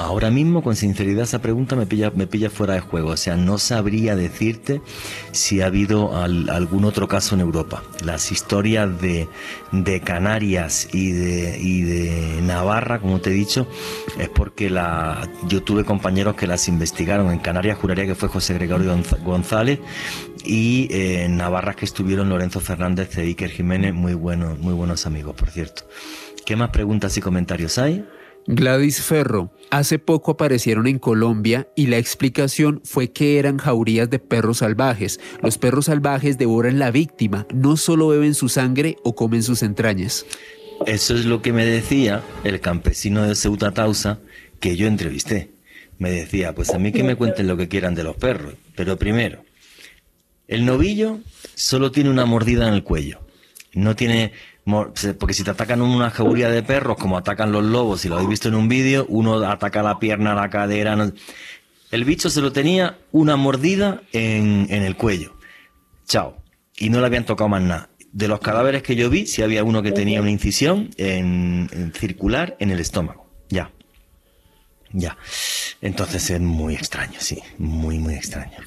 Ahora 0.00 0.30
mismo, 0.30 0.62
con 0.62 0.76
sinceridad, 0.76 1.24
esa 1.24 1.42
pregunta 1.42 1.76
me 1.76 1.84
pilla, 1.84 2.10
me 2.10 2.26
pilla 2.26 2.48
fuera 2.48 2.72
de 2.72 2.80
juego. 2.80 3.10
O 3.10 3.16
sea, 3.18 3.36
no 3.36 3.58
sabría 3.58 4.16
decirte 4.16 4.80
si 5.32 5.60
ha 5.60 5.66
habido 5.66 6.16
al, 6.16 6.48
algún 6.48 6.86
otro 6.86 7.06
caso 7.06 7.34
en 7.34 7.42
Europa. 7.42 7.82
Las 8.02 8.32
historias 8.32 8.98
de, 9.02 9.28
de 9.72 10.00
Canarias 10.00 10.88
y 10.92 11.12
de, 11.12 11.58
y 11.60 11.82
de, 11.82 12.40
Navarra, 12.42 12.98
como 12.98 13.20
te 13.20 13.30
he 13.30 13.34
dicho, 13.34 13.66
es 14.18 14.30
porque 14.30 14.70
la, 14.70 15.28
yo 15.48 15.62
tuve 15.62 15.84
compañeros 15.84 16.34
que 16.34 16.46
las 16.46 16.66
investigaron. 16.66 17.30
En 17.30 17.38
Canarias 17.38 17.76
juraría 17.76 18.06
que 18.06 18.14
fue 18.14 18.30
José 18.30 18.54
Gregorio 18.54 18.96
González 19.22 19.80
y 20.44 20.88
eh, 20.90 21.24
en 21.24 21.36
Navarra 21.36 21.74
que 21.74 21.84
estuvieron 21.84 22.30
Lorenzo 22.30 22.60
Fernández 22.60 23.18
y 23.18 23.20
Iker 23.20 23.50
Jiménez, 23.50 23.92
muy 23.92 24.14
buenos, 24.14 24.58
muy 24.58 24.72
buenos 24.72 25.04
amigos, 25.04 25.36
por 25.36 25.50
cierto. 25.50 25.82
¿Qué 26.46 26.56
más 26.56 26.70
preguntas 26.70 27.16
y 27.18 27.20
comentarios 27.20 27.76
hay? 27.76 28.04
Gladys 28.46 29.02
Ferro, 29.02 29.52
hace 29.70 29.98
poco 29.98 30.32
aparecieron 30.32 30.86
en 30.86 30.98
Colombia 30.98 31.68
y 31.76 31.86
la 31.86 31.98
explicación 31.98 32.80
fue 32.84 33.12
que 33.12 33.38
eran 33.38 33.58
jaurías 33.58 34.08
de 34.10 34.18
perros 34.18 34.58
salvajes. 34.58 35.20
Los 35.42 35.58
perros 35.58 35.86
salvajes 35.86 36.38
devoran 36.38 36.78
la 36.78 36.90
víctima, 36.90 37.46
no 37.52 37.76
solo 37.76 38.08
beben 38.08 38.34
su 38.34 38.48
sangre 38.48 38.96
o 39.04 39.14
comen 39.14 39.42
sus 39.42 39.62
entrañas. 39.62 40.26
Eso 40.86 41.14
es 41.14 41.26
lo 41.26 41.42
que 41.42 41.52
me 41.52 41.66
decía 41.66 42.22
el 42.42 42.60
campesino 42.60 43.22
de 43.22 43.34
Ceuta 43.34 43.72
Tausa 43.72 44.18
que 44.60 44.76
yo 44.76 44.86
entrevisté. 44.86 45.50
Me 45.98 46.10
decía, 46.10 46.54
pues 46.54 46.70
a 46.70 46.78
mí 46.78 46.92
que 46.92 47.04
me 47.04 47.16
cuenten 47.16 47.46
lo 47.46 47.58
que 47.58 47.68
quieran 47.68 47.94
de 47.94 48.04
los 48.04 48.16
perros, 48.16 48.54
pero 48.74 48.96
primero, 48.96 49.44
el 50.48 50.64
novillo 50.64 51.20
solo 51.54 51.92
tiene 51.92 52.08
una 52.08 52.24
mordida 52.24 52.66
en 52.66 52.74
el 52.74 52.82
cuello. 52.82 53.20
No 53.74 53.94
tiene 53.94 54.32
porque 54.64 55.34
si 55.34 55.42
te 55.42 55.50
atacan 55.50 55.80
una 55.80 56.10
jauría 56.10 56.50
de 56.50 56.62
perros, 56.62 56.96
como 56.96 57.16
atacan 57.16 57.52
los 57.52 57.64
lobos, 57.64 58.02
si 58.02 58.08
lo 58.08 58.16
habéis 58.16 58.30
visto 58.30 58.48
en 58.48 58.54
un 58.54 58.68
vídeo, 58.68 59.06
uno 59.08 59.42
ataca 59.48 59.82
la 59.82 59.98
pierna, 59.98 60.34
la 60.34 60.50
cadera. 60.50 60.96
El 61.90 62.04
bicho 62.04 62.30
se 62.30 62.40
lo 62.40 62.52
tenía 62.52 62.98
una 63.12 63.36
mordida 63.36 64.02
en, 64.12 64.70
el 64.70 64.96
cuello. 64.96 65.36
Chao. 66.06 66.36
Y 66.76 66.90
no 66.90 67.00
le 67.00 67.06
habían 67.06 67.24
tocado 67.24 67.48
más 67.48 67.62
nada. 67.62 67.90
De 68.12 68.28
los 68.28 68.40
cadáveres 68.40 68.82
que 68.82 68.96
yo 68.96 69.10
vi, 69.10 69.26
sí 69.26 69.42
había 69.42 69.64
uno 69.64 69.82
que 69.82 69.92
tenía 69.92 70.20
una 70.20 70.30
incisión 70.30 70.90
circular 71.94 72.56
en 72.58 72.70
el 72.70 72.80
estómago. 72.80 73.28
Ya. 73.48 73.70
Ya. 74.92 75.16
Entonces 75.80 76.30
es 76.30 76.40
muy 76.40 76.74
extraño, 76.74 77.18
sí. 77.18 77.40
Muy, 77.58 77.98
muy 77.98 78.14
extraño. 78.14 78.58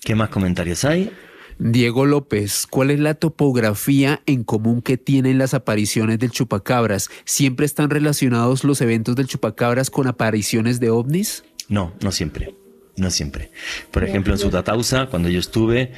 ¿Qué 0.00 0.14
más 0.14 0.28
comentarios 0.28 0.84
hay? 0.84 1.12
Diego 1.58 2.04
López, 2.04 2.66
¿cuál 2.68 2.90
es 2.90 3.00
la 3.00 3.14
topografía 3.14 4.20
en 4.26 4.44
común 4.44 4.82
que 4.82 4.98
tienen 4.98 5.38
las 5.38 5.54
apariciones 5.54 6.18
del 6.18 6.30
chupacabras? 6.30 7.08
¿Siempre 7.24 7.64
están 7.64 7.88
relacionados 7.88 8.62
los 8.62 8.80
eventos 8.82 9.16
del 9.16 9.26
chupacabras 9.26 9.88
con 9.88 10.06
apariciones 10.06 10.80
de 10.80 10.90
ovnis? 10.90 11.44
No, 11.68 11.94
no 12.02 12.12
siempre. 12.12 12.54
No 12.96 13.10
siempre. 13.10 13.50
Por 13.90 14.04
ejemplo, 14.04 14.34
en 14.34 14.38
Sutatausa, 14.38 15.06
cuando 15.06 15.28
yo 15.28 15.40
estuve, 15.40 15.92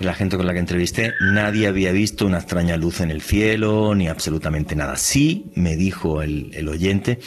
la 0.00 0.14
gente 0.14 0.36
con 0.36 0.46
la 0.46 0.52
que 0.52 0.58
entrevisté, 0.58 1.12
nadie 1.20 1.66
había 1.66 1.92
visto 1.92 2.26
una 2.26 2.38
extraña 2.38 2.76
luz 2.76 3.00
en 3.00 3.10
el 3.10 3.22
cielo, 3.22 3.94
ni 3.94 4.08
absolutamente 4.08 4.74
nada. 4.74 4.96
Sí, 4.96 5.46
me 5.54 5.76
dijo 5.76 6.22
el, 6.22 6.50
el, 6.54 6.68
oyente 6.68 7.20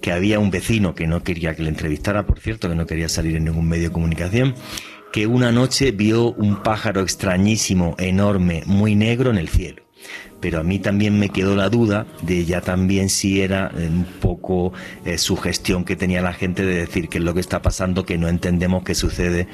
que 0.00 0.12
había 0.12 0.38
un 0.38 0.50
vecino 0.50 0.94
que 0.94 1.06
no 1.06 1.22
quería 1.22 1.54
que 1.54 1.62
le 1.62 1.68
entrevistara, 1.68 2.26
por 2.26 2.40
cierto, 2.40 2.68
que 2.68 2.74
no 2.74 2.86
quería 2.86 3.08
salir 3.08 3.36
en 3.36 3.44
ningún 3.44 3.68
medio 3.68 3.88
de 3.88 3.92
comunicación, 3.92 4.54
que 5.12 5.26
una 5.26 5.52
noche 5.52 5.90
vio 5.92 6.32
un 6.32 6.62
pájaro 6.62 7.00
extrañísimo, 7.00 7.94
enorme, 7.98 8.62
muy 8.66 8.94
negro 8.94 9.30
en 9.30 9.38
el 9.38 9.48
cielo. 9.48 9.82
Pero 10.40 10.60
a 10.60 10.62
mí 10.62 10.78
también 10.78 11.18
me 11.18 11.28
quedó 11.28 11.54
la 11.54 11.68
duda 11.68 12.06
de 12.22 12.46
ya 12.46 12.62
también 12.62 13.10
si 13.10 13.42
era 13.42 13.70
un 13.74 14.06
poco 14.20 14.72
eh, 15.04 15.18
su 15.18 15.36
gestión 15.36 15.84
que 15.84 15.96
tenía 15.96 16.22
la 16.22 16.32
gente 16.32 16.64
de 16.64 16.76
decir 16.76 17.08
que 17.08 17.18
es 17.18 17.24
lo 17.24 17.34
que 17.34 17.40
está 17.40 17.60
pasando, 17.60 18.06
que 18.06 18.16
no 18.16 18.28
entendemos 18.28 18.82
qué 18.82 18.94
sucede 18.94 19.48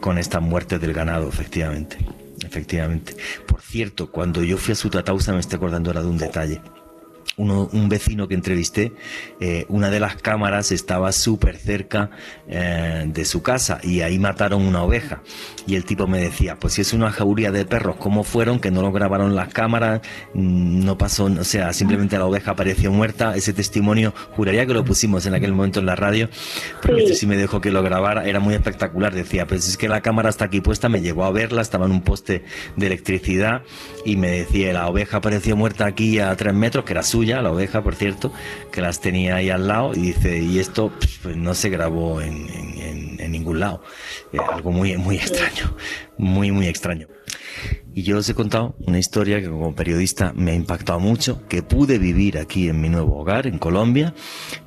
con 0.00 0.16
estas 0.16 0.40
muertes 0.40 0.80
del 0.80 0.94
ganado, 0.94 1.28
efectivamente. 1.28 1.98
Efectivamente. 2.42 3.14
Por 3.46 3.60
cierto, 3.60 4.10
cuando 4.10 4.42
yo 4.42 4.56
fui 4.56 4.72
a 4.72 4.76
Sutatausa 4.76 5.32
me 5.34 5.40
estoy 5.40 5.58
acordando 5.58 5.90
ahora 5.90 6.02
de 6.02 6.08
un 6.08 6.18
detalle 6.18 6.60
uno, 7.36 7.68
un 7.72 7.88
vecino 7.88 8.28
que 8.28 8.34
entrevisté, 8.34 8.92
eh, 9.40 9.64
una 9.68 9.90
de 9.90 10.00
las 10.00 10.16
cámaras 10.16 10.72
estaba 10.72 11.12
súper 11.12 11.56
cerca 11.56 12.10
eh, 12.48 13.04
de 13.06 13.24
su 13.24 13.42
casa 13.42 13.80
y 13.82 14.02
ahí 14.02 14.18
mataron 14.18 14.62
una 14.62 14.82
oveja. 14.82 15.22
Y 15.66 15.76
el 15.76 15.84
tipo 15.84 16.06
me 16.06 16.20
decía, 16.20 16.56
pues 16.56 16.74
si 16.74 16.80
es 16.82 16.92
una 16.92 17.10
jauría 17.10 17.50
de 17.50 17.64
perros, 17.64 17.96
¿cómo 17.96 18.24
fueron? 18.24 18.60
Que 18.60 18.70
no 18.70 18.82
lo 18.82 18.92
grabaron 18.92 19.34
las 19.34 19.52
cámaras, 19.52 20.00
mm, 20.34 20.84
no 20.84 20.98
pasó, 20.98 21.24
o 21.24 21.44
sea, 21.44 21.72
simplemente 21.72 22.18
la 22.18 22.26
oveja 22.26 22.52
apareció 22.52 22.90
muerta. 22.92 23.36
Ese 23.36 23.52
testimonio, 23.52 24.12
juraría 24.36 24.66
que 24.66 24.74
lo 24.74 24.84
pusimos 24.84 25.26
en 25.26 25.34
aquel 25.34 25.52
momento 25.52 25.80
en 25.80 25.86
la 25.86 25.96
radio, 25.96 26.28
pero 26.82 26.96
sí. 26.96 27.04
este 27.04 27.14
sí 27.14 27.26
me 27.26 27.36
dejó 27.36 27.60
que 27.60 27.70
lo 27.70 27.82
grabara, 27.82 28.26
era 28.26 28.40
muy 28.40 28.54
espectacular. 28.54 29.14
Decía, 29.14 29.46
pues 29.46 29.68
es 29.68 29.76
que 29.76 29.88
la 29.88 30.00
cámara 30.00 30.28
está 30.28 30.46
aquí 30.46 30.60
puesta, 30.60 30.88
me 30.88 31.00
llegó 31.00 31.24
a 31.24 31.30
verla, 31.30 31.62
estaba 31.62 31.86
en 31.86 31.92
un 31.92 32.02
poste 32.02 32.44
de 32.76 32.86
electricidad 32.86 33.62
y 34.04 34.16
me 34.16 34.30
decía, 34.30 34.72
la 34.72 34.88
oveja 34.88 35.18
apareció 35.18 35.56
muerta 35.56 35.86
aquí 35.86 36.18
a 36.18 36.34
tres 36.36 36.54
metros, 36.54 36.84
que 36.84 36.92
era 36.92 37.02
suya, 37.10 37.42
la 37.42 37.52
oveja, 37.52 37.82
por 37.82 37.94
cierto, 37.94 38.32
que 38.72 38.80
las 38.80 39.00
tenía 39.00 39.36
ahí 39.36 39.50
al 39.50 39.66
lado 39.66 39.92
y 39.94 40.00
dice, 40.00 40.38
y 40.38 40.58
esto 40.58 40.92
pues, 41.22 41.36
no 41.36 41.54
se 41.54 41.68
grabó 41.68 42.20
en, 42.20 42.70
ningún 43.30 43.60
lado. 43.60 43.82
Eh, 44.32 44.38
algo 44.52 44.72
muy, 44.72 44.96
muy 44.96 45.16
extraño, 45.16 45.76
muy, 46.18 46.50
muy 46.50 46.66
extraño. 46.66 47.06
Y 47.94 48.02
yo 48.02 48.18
os 48.18 48.28
he 48.28 48.34
contado 48.34 48.76
una 48.86 48.98
historia 48.98 49.40
que 49.40 49.48
como 49.48 49.74
periodista 49.74 50.32
me 50.34 50.52
ha 50.52 50.54
impactado 50.54 51.00
mucho, 51.00 51.46
que 51.48 51.62
pude 51.62 51.98
vivir 51.98 52.38
aquí 52.38 52.68
en 52.68 52.80
mi 52.80 52.88
nuevo 52.88 53.18
hogar, 53.18 53.46
en 53.46 53.58
Colombia. 53.58 54.14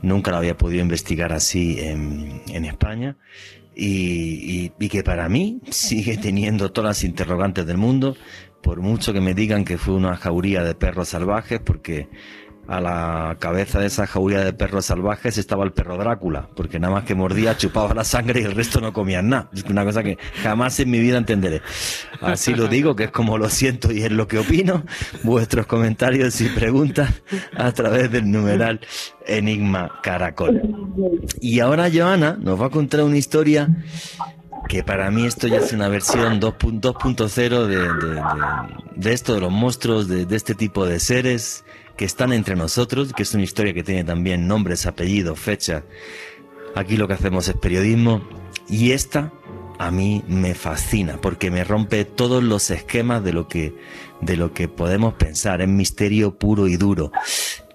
Nunca 0.02 0.32
lo 0.32 0.38
había 0.38 0.58
podido 0.58 0.82
investigar 0.82 1.32
así 1.32 1.78
en, 1.80 2.66
España. 2.66 3.18
Y, 3.76 4.70
que 4.70 5.04
para 5.04 5.30
mí 5.30 5.62
sigue 5.70 6.18
teniendo 6.18 6.72
todas 6.72 6.90
las 6.90 7.04
interrogantes 7.04 7.66
del 7.66 7.78
mundo, 7.78 8.16
por 8.64 8.82
mucho 8.82 9.14
que 9.14 9.22
me 9.22 9.36
digan 9.36 9.66
que 9.66 9.78
fue 9.78 9.94
una 9.94 10.16
jauría 10.16 10.64
de 10.64 10.74
perros 10.74 11.10
salvajes, 11.10 11.60
porque 11.60 12.08
a 12.66 12.80
la 12.80 13.36
cabeza 13.40 13.80
de 13.80 13.88
esa 13.88 14.08
jauría 14.08 14.40
de 14.40 14.54
perros 14.54 14.86
salvajes 14.86 15.38
estaba 15.38 15.66
el 15.66 15.74
perro 15.74 15.98
Drácula, 15.98 16.48
porque 16.56 16.80
nada 16.80 16.94
más 16.94 17.04
que 17.04 17.14
mordía, 17.14 17.58
chupaba 17.58 17.94
la 17.94 18.06
sangre 18.06 18.40
y 18.40 18.44
el 18.46 18.54
resto 18.54 18.80
no 18.80 18.94
comían 18.94 19.28
nada. 19.30 19.50
Es 19.54 19.64
una 19.66 19.84
cosa 19.84 20.02
que 20.02 20.18
jamás 20.42 20.80
en 20.80 20.90
mi 20.92 21.00
vida 21.00 21.18
entenderé. 21.18 21.62
Así 22.22 22.56
lo 22.56 22.68
digo, 22.68 22.96
que 22.96 23.06
es 23.06 23.12
como 23.12 23.38
lo 23.38 23.50
siento 23.50 23.92
y 23.92 24.04
es 24.04 24.12
lo 24.12 24.30
que 24.30 24.40
opino. 24.40 24.84
Vuestros 25.24 25.66
comentarios 25.66 26.40
y 26.40 26.48
preguntas 26.48 27.22
a 27.56 27.72
través 27.74 28.10
del 28.12 28.32
numeral 28.32 28.80
Enigma 29.28 30.00
Caracol. 30.02 30.62
Y 31.42 31.60
ahora 31.60 31.90
Joana 31.94 32.38
nos 32.40 32.62
va 32.62 32.68
a 32.68 32.70
contar 32.70 33.04
una 33.04 33.18
historia 33.18 33.68
que 34.68 34.84
para 34.84 35.12
mí 35.12 35.26
esto 35.26 35.48
ya 35.48 35.58
es 35.58 35.74
una 35.74 35.88
versión 35.88 36.40
2.0 36.40 37.66
de, 38.96 39.14
esto, 39.14 39.36
de 39.36 39.42
los 39.42 39.52
monstruos, 39.52 40.08
de, 40.08 40.28
este 40.36 40.56
tipo 40.56 40.86
de 40.86 41.00
seres 41.00 41.66
que 41.98 42.06
están 42.06 42.34
entre 42.34 42.56
nosotros, 42.56 43.14
que 43.14 43.24
es 43.24 43.34
una 43.34 43.44
historia 43.44 43.74
que 43.74 43.84
tiene 43.84 44.04
también 44.04 44.48
nombres, 44.48 44.86
apellidos, 44.86 45.40
fecha. 45.40 45.84
Aquí 46.76 46.98
lo 46.98 47.08
que 47.08 47.14
hacemos 47.14 47.48
es 47.48 47.56
periodismo 47.56 48.22
y 48.68 48.92
esta 48.92 49.32
a 49.80 49.92
mí 49.92 50.24
me 50.28 50.54
fascina 50.56 51.18
porque 51.22 51.52
me 51.52 51.64
rompe 51.64 52.06
todos 52.06 52.44
los 52.44 52.72
esquemas 52.72 53.24
de 53.24 53.34
lo 53.34 53.48
que 53.48 53.76
de 54.22 54.38
lo 54.38 54.54
que 54.54 54.68
podemos 54.68 55.16
pensar, 55.16 55.62
es 55.62 55.68
misterio 55.68 56.38
puro 56.38 56.68
y 56.68 56.78
duro. 56.78 57.12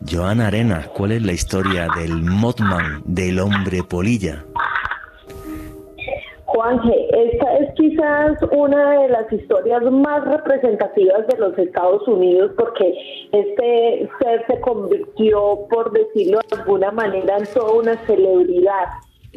Joana 0.08 0.46
Arenas, 0.46 0.88
¿cuál 0.88 1.12
es 1.12 1.22
la 1.22 1.32
historia 1.32 1.88
del 1.96 2.22
Mothman, 2.22 3.02
del 3.04 3.38
hombre 3.40 3.82
polilla? 3.82 4.46
Juanje, 6.58 7.06
esta 7.16 7.56
es 7.58 7.72
quizás 7.74 8.36
una 8.50 9.02
de 9.02 9.08
las 9.10 9.32
historias 9.32 9.80
más 9.92 10.24
representativas 10.24 11.24
de 11.28 11.38
los 11.38 11.56
Estados 11.56 12.02
Unidos 12.08 12.50
porque 12.58 12.94
este 13.30 14.10
ser 14.18 14.44
se 14.48 14.60
convirtió, 14.62 15.68
por 15.70 15.92
decirlo 15.92 16.40
de 16.50 16.58
alguna 16.58 16.90
manera, 16.90 17.38
en 17.38 17.44
toda 17.54 17.74
una 17.74 17.96
celebridad 18.06 18.86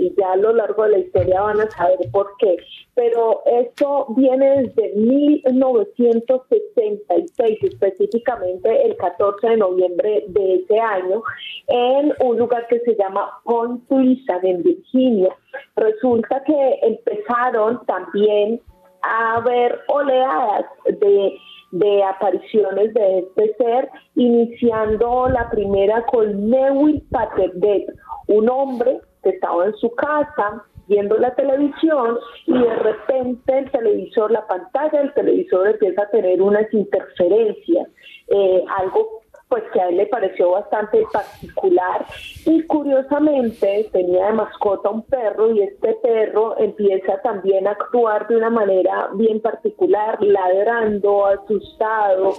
y 0.01 0.13
ya 0.17 0.33
a 0.33 0.37
lo 0.37 0.51
largo 0.53 0.83
de 0.83 0.89
la 0.89 0.99
historia 0.99 1.41
van 1.41 1.61
a 1.61 1.69
saber 1.69 1.97
por 2.11 2.35
qué. 2.39 2.57
Pero 2.95 3.43
esto 3.45 4.07
viene 4.15 4.63
desde 4.63 4.93
1966, 4.95 7.63
específicamente 7.63 8.85
el 8.85 8.97
14 8.97 9.49
de 9.49 9.57
noviembre 9.57 10.25
de 10.27 10.55
ese 10.55 10.79
año, 10.79 11.21
en 11.67 12.13
un 12.19 12.37
lugar 12.37 12.65
que 12.67 12.79
se 12.79 12.95
llama 12.95 13.29
Point 13.43 13.83
en 13.89 14.63
Virginia. 14.63 15.35
Resulta 15.75 16.43
que 16.43 16.79
empezaron 16.81 17.85
también 17.85 18.59
a 19.03 19.35
haber 19.35 19.81
oleadas 19.87 20.65
de 20.85 21.37
de 21.71 22.03
apariciones 22.03 22.93
de 22.93 23.19
este 23.19 23.55
ser, 23.55 23.89
iniciando 24.15 25.29
la 25.29 25.49
primera 25.49 26.05
con 26.05 26.49
Neville 26.49 27.01
Paterdet, 27.09 27.85
un 28.27 28.49
hombre 28.49 28.99
que 29.23 29.29
estaba 29.29 29.65
en 29.65 29.75
su 29.75 29.93
casa 29.95 30.63
viendo 30.87 31.17
la 31.17 31.33
televisión 31.35 32.17
y 32.47 32.53
de 32.53 32.75
repente 32.75 33.57
el 33.57 33.71
televisor, 33.71 34.31
la 34.31 34.45
pantalla 34.45 34.99
del 34.99 35.13
televisor 35.13 35.67
empieza 35.69 36.03
a 36.03 36.09
tener 36.09 36.41
unas 36.41 36.71
interferencias, 36.73 37.87
eh, 38.27 38.63
algo 38.77 39.21
pues 39.51 39.63
que 39.73 39.81
a 39.81 39.89
él 39.89 39.97
le 39.97 40.05
pareció 40.05 40.51
bastante 40.51 41.05
particular 41.11 42.05
y 42.45 42.63
curiosamente 42.67 43.89
tenía 43.91 44.27
de 44.27 44.33
mascota 44.33 44.89
un 44.89 45.01
perro 45.01 45.51
y 45.51 45.61
este 45.61 45.93
perro 45.95 46.57
empieza 46.57 47.21
también 47.21 47.67
a 47.67 47.71
actuar 47.71 48.29
de 48.29 48.37
una 48.37 48.49
manera 48.49 49.09
bien 49.15 49.41
particular, 49.41 50.17
ladrando, 50.23 51.25
asustado, 51.25 52.35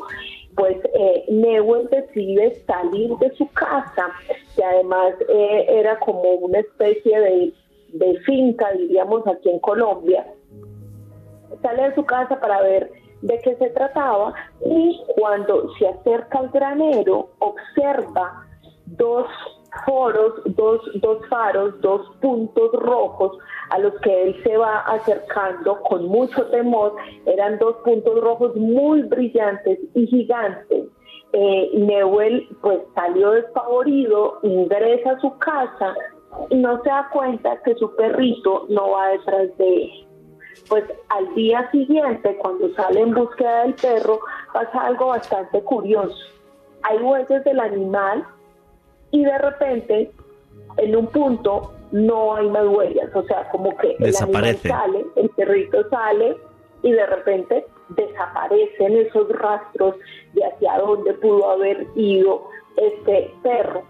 pues 0.57 0.77
eh, 0.95 1.25
Newell 1.29 1.89
decide 1.89 2.63
salir 2.67 3.17
de 3.19 3.35
su 3.37 3.47
casa, 3.53 4.09
que 4.55 4.65
además 4.65 5.15
eh, 5.29 5.67
era 5.69 5.99
como 5.99 6.23
una 6.23 6.59
especie 6.59 7.19
de, 7.19 7.55
de 7.95 8.19
finca, 8.21 8.71
diríamos 8.73 9.27
aquí 9.27 9.49
en 9.51 9.59
Colombia. 9.61 10.27
Sale 11.63 11.89
de 11.89 11.95
su 11.95 12.05
casa 12.05 12.39
para 12.41 12.61
ver 12.63 12.91
de 13.23 13.39
qué 13.39 13.55
se 13.57 13.71
trataba 13.71 14.35
y 14.65 15.01
cuando 15.19 15.73
se 15.79 15.89
acerca 15.89 16.41
al 16.41 16.49
granero 16.51 17.31
observa 17.39 18.47
dos 18.87 19.27
foros, 19.87 20.35
dos, 20.57 20.81
dos 20.97 21.27
faros, 21.29 21.81
dos 21.81 22.07
puntos 22.21 22.73
rojos 22.73 23.39
a 23.71 23.79
los 23.79 23.95
que 24.01 24.23
él 24.23 24.43
se 24.43 24.57
va 24.57 24.81
acercando 24.81 25.81
con 25.83 26.07
mucho 26.07 26.47
temor. 26.47 26.95
Eran 27.27 27.59
dos 27.59 27.77
puntos 27.85 28.21
rojos 28.21 28.55
muy 28.57 29.03
brillantes 29.03 29.79
y 29.95 30.07
gigantes. 30.07 30.85
Eh, 31.33 31.71
Newell 31.75 32.47
pues 32.61 32.81
salió 32.95 33.31
despavorido, 33.31 34.39
ingresa 34.43 35.13
a 35.13 35.21
su 35.21 35.39
casa 35.39 35.95
y 36.51 36.57
no 36.57 36.83
se 36.83 36.91
da 36.91 37.09
cuenta 37.11 37.57
que 37.63 37.75
su 37.77 37.95
perrito 37.97 38.67
no 38.69 38.91
va 38.91 39.09
detrás 39.09 39.57
de 39.57 39.85
él. 39.85 39.91
Pues 40.69 40.85
al 41.09 41.35
día 41.35 41.71
siguiente, 41.71 42.37
cuando 42.37 42.69
sale 42.75 43.01
en 43.01 43.15
búsqueda 43.15 43.63
del 43.63 43.75
perro, 43.75 44.21
pasa 44.53 44.87
algo 44.87 45.09
bastante 45.09 45.63
curioso. 45.63 46.17
Hay 46.83 46.99
huellas 46.99 47.43
del 47.45 47.61
animal 47.61 48.27
y 49.13 49.25
de 49.25 49.39
repente 49.39 50.11
en 50.79 50.97
un 50.97 51.07
punto 51.07 51.73
no 51.93 52.35
hay 52.35 52.49
más 52.49 52.67
huellas, 52.67 53.15
o 53.15 53.23
sea, 53.25 53.49
como 53.51 53.77
que 53.77 53.97
el 53.99 54.17
animal 54.17 54.57
sale, 54.57 55.07
el 55.17 55.29
perrito 55.31 55.89
sale 55.91 56.37
y 56.83 56.91
de 56.91 57.07
repente 57.07 57.67
desaparecen 57.91 58.97
esos 58.97 59.29
rastros 59.29 59.97
de 60.33 60.45
hacia 60.45 60.79
dónde 60.79 61.13
pudo 61.15 61.51
haber 61.51 61.87
ido 61.95 62.49
este 62.77 63.33
perro. 63.43 63.83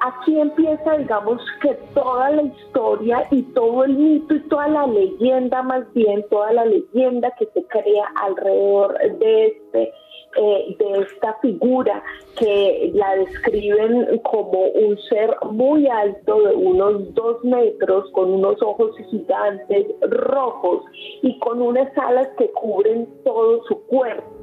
Aquí 0.00 0.38
empieza, 0.38 0.98
digamos, 0.98 1.40
que 1.60 1.74
toda 1.94 2.30
la 2.30 2.42
historia 2.42 3.26
y 3.30 3.42
todo 3.54 3.84
el 3.84 3.96
mito 3.96 4.34
y 4.34 4.40
toda 4.48 4.68
la 4.68 4.86
leyenda, 4.86 5.62
más 5.62 5.90
bien 5.94 6.24
toda 6.28 6.52
la 6.52 6.64
leyenda 6.64 7.32
que 7.38 7.46
se 7.46 7.64
crea 7.66 8.06
alrededor 8.16 8.98
de 9.18 9.46
este 9.46 9.92
eh, 10.36 10.76
de 10.78 11.00
esta 11.02 11.38
figura 11.40 12.02
que 12.38 12.90
la 12.94 13.16
describen 13.16 14.18
como 14.18 14.66
un 14.68 14.98
ser 15.08 15.36
muy 15.50 15.86
alto 15.88 16.40
de 16.42 16.54
unos 16.54 17.14
dos 17.14 17.44
metros 17.44 18.10
con 18.12 18.30
unos 18.32 18.60
ojos 18.62 18.96
gigantes 19.10 19.86
rojos 20.00 20.84
y 21.22 21.38
con 21.40 21.60
unas 21.60 21.96
alas 21.98 22.28
que 22.38 22.50
cubren 22.52 23.08
todo 23.24 23.62
su 23.64 23.78
cuerpo. 23.86 24.42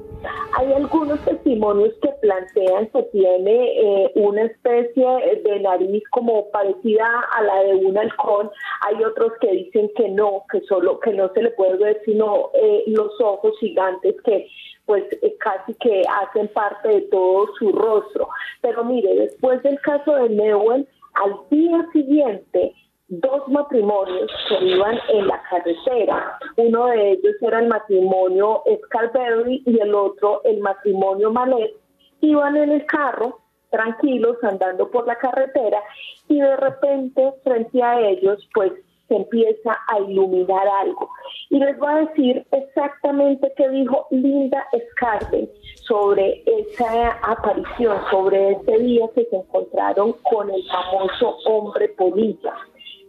Hay 0.58 0.74
algunos 0.74 1.24
testimonios 1.24 1.94
que 2.02 2.10
plantean 2.22 2.88
que 2.88 3.04
tiene 3.04 4.04
eh, 4.04 4.12
una 4.16 4.44
especie 4.44 5.42
de 5.46 5.60
nariz 5.62 6.04
como 6.12 6.50
parecida 6.52 7.06
a 7.38 7.44
la 7.44 7.64
de 7.64 7.76
un 7.76 7.98
halcón. 7.98 8.52
Hay 8.82 9.02
otros 9.04 9.32
que 9.40 9.52
dicen 9.52 9.90
que 9.96 10.10
no, 10.10 10.44
que 10.52 10.62
solo 10.62 11.00
que 11.00 11.14
no 11.14 11.32
se 11.34 11.44
le 11.44 11.52
puede 11.52 11.78
ver 11.78 12.02
sino 12.04 12.52
eh, 12.54 12.84
los 12.88 13.20
ojos 13.22 13.54
gigantes 13.60 14.16
que 14.24 14.48
pues 14.90 15.04
eh, 15.22 15.36
casi 15.40 15.76
que 15.76 16.02
hacen 16.24 16.48
parte 16.48 16.90
de 16.90 17.02
todo 17.12 17.46
su 17.60 17.72
rostro. 17.72 18.28
Pero 18.62 18.84
mire, 18.84 19.14
después 19.14 19.62
del 19.62 19.80
caso 19.82 20.16
de 20.16 20.30
Newell, 20.30 20.88
al 21.14 21.36
día 21.52 21.86
siguiente, 21.94 22.74
dos 23.08 23.48
matrimonios 23.50 24.32
que 24.48 24.66
iban 24.66 24.98
en 25.10 25.28
la 25.28 25.44
carretera. 25.44 26.40
Uno 26.58 26.88
de 26.88 27.12
ellos 27.12 27.36
era 27.40 27.60
el 27.60 27.68
matrimonio 27.68 28.64
Scarberry 28.86 29.62
y 29.64 29.80
el 29.80 29.94
otro 29.94 30.42
el 30.44 30.60
matrimonio 30.60 31.30
Malet. 31.30 31.76
Iban 32.22 32.58
en 32.58 32.72
el 32.72 32.86
carro, 32.88 33.42
tranquilos, 33.70 34.38
andando 34.42 34.90
por 34.90 35.06
la 35.06 35.18
carretera 35.18 35.84
y 36.28 36.40
de 36.40 36.58
repente 36.58 37.32
frente 37.44 37.84
a 37.84 38.00
ellos, 38.00 38.50
pues 38.56 38.72
se 39.10 39.16
empieza 39.16 39.78
a 39.88 40.00
iluminar 40.00 40.68
algo. 40.68 41.10
Y 41.50 41.60
les 41.60 41.78
voy 41.78 41.92
a 41.92 42.06
decir 42.06 42.46
exactamente 42.52 43.52
qué 43.58 43.68
dijo 43.70 44.08
Linda 44.12 44.66
Scarden 44.92 45.50
sobre 45.82 46.44
esa 46.46 47.20
aparición, 47.24 47.98
sobre 48.10 48.52
ese 48.52 48.78
día 48.80 49.08
que 49.16 49.26
se 49.26 49.36
encontraron 49.36 50.14
con 50.32 50.50
el 50.50 50.64
famoso 50.68 51.38
hombre 51.46 51.90
polilla. 51.90 52.54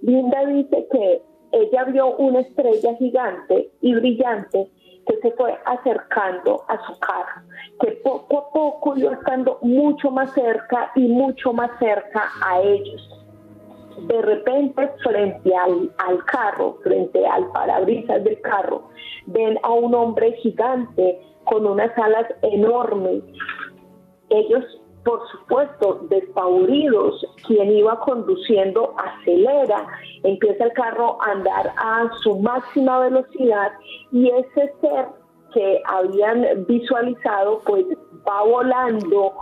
Linda 0.03 0.47
dice 0.47 0.89
que 0.91 1.23
ella 1.53 1.85
vio 1.85 2.17
una 2.17 2.41
estrella 2.41 2.95
gigante 2.97 3.71
y 3.83 3.95
brillante 3.95 4.71
que 5.07 5.17
se 5.21 5.33
fue 5.33 5.59
acercando 5.67 6.63
a 6.69 6.79
su 6.87 6.99
carro, 7.01 7.43
que 7.81 7.93
poco 8.03 8.39
a 8.39 8.51
poco 8.51 8.97
iba 8.97 9.13
estando 9.13 9.59
mucho 9.63 10.11
más 10.11 10.33
cerca 10.33 10.91
y 10.95 11.09
mucho 11.09 11.53
más 11.53 11.71
cerca 11.79 12.31
a 12.43 12.61
ellos 12.63 13.20
de 14.07 14.23
repente 14.23 14.91
frente 15.03 15.55
al, 15.57 15.91
al 15.99 16.25
carro, 16.25 16.79
frente 16.83 17.27
al 17.27 17.51
parabrisas 17.53 18.23
del 18.25 18.41
carro, 18.41 18.89
ven 19.27 19.59
a 19.63 19.71
un 19.71 19.95
hombre 19.95 20.33
gigante 20.43 21.21
con 21.45 21.67
unas 21.67 21.97
alas 21.99 22.27
enormes. 22.43 23.23
Ellos, 24.31 24.65
por 25.05 25.21
supuesto, 25.31 26.07
despavoridos, 26.09 27.27
quien 27.47 27.71
iba 27.73 27.99
conduciendo 28.01 28.95
acelera, 28.99 29.87
empieza 30.23 30.65
el 30.65 30.73
carro 30.73 31.19
a 31.23 31.33
andar 31.33 31.73
a 31.77 32.11
su 32.23 32.39
máxima 32.39 33.01
velocidad 33.01 33.73
y 34.13 34.29
ese 34.31 34.73
ser 34.81 35.07
que 35.53 35.83
habían 35.87 36.65
visualizado 36.67 37.61
pues 37.67 37.85
va 38.29 38.43
volando 38.45 39.33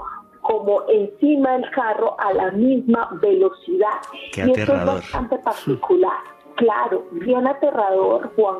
como 0.48 0.82
encima 0.88 1.52
del 1.52 1.70
carro 1.70 2.16
a 2.18 2.32
la 2.32 2.50
misma 2.52 3.10
velocidad. 3.20 4.00
y 4.34 4.40
esto 4.40 4.74
es 4.74 4.84
bastante 4.86 5.38
particular. 5.38 6.16
Claro, 6.56 7.04
bien 7.12 7.46
aterrador, 7.46 8.32
Juan, 8.34 8.58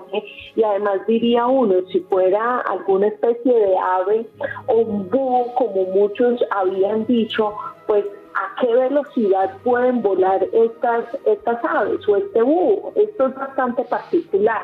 y 0.54 0.62
además 0.62 1.04
diría 1.08 1.46
uno, 1.46 1.74
si 1.90 1.98
fuera 2.00 2.60
alguna 2.60 3.08
especie 3.08 3.52
de 3.52 3.76
ave 3.76 4.28
o 4.68 4.74
un 4.74 5.10
búho, 5.10 5.52
como 5.56 5.84
muchos 5.86 6.40
habían 6.50 7.06
dicho, 7.06 7.52
pues 7.88 8.04
a 8.34 8.60
qué 8.60 8.72
velocidad 8.72 9.56
pueden 9.64 10.00
volar 10.02 10.46
estas, 10.52 11.06
estas 11.24 11.58
aves 11.64 12.06
o 12.06 12.16
este 12.16 12.40
búho. 12.40 12.92
Esto 12.94 13.28
es 13.28 13.34
bastante 13.34 13.82
particular. 13.84 14.62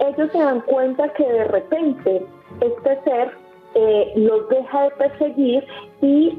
Ellos 0.00 0.32
se 0.32 0.38
dan 0.38 0.62
cuenta 0.62 1.12
que 1.12 1.24
de 1.24 1.44
repente 1.44 2.26
este 2.60 3.02
ser 3.04 3.41
eh, 3.74 4.12
los 4.16 4.48
deja 4.48 4.82
de 4.84 4.90
perseguir 4.92 5.64
y 6.00 6.38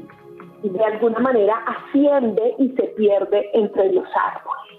de 0.62 0.84
alguna 0.84 1.18
manera 1.18 1.62
asciende 1.66 2.54
y 2.58 2.68
se 2.70 2.82
pierde 2.96 3.50
entre 3.52 3.92
los 3.92 4.06
árboles. 4.14 4.73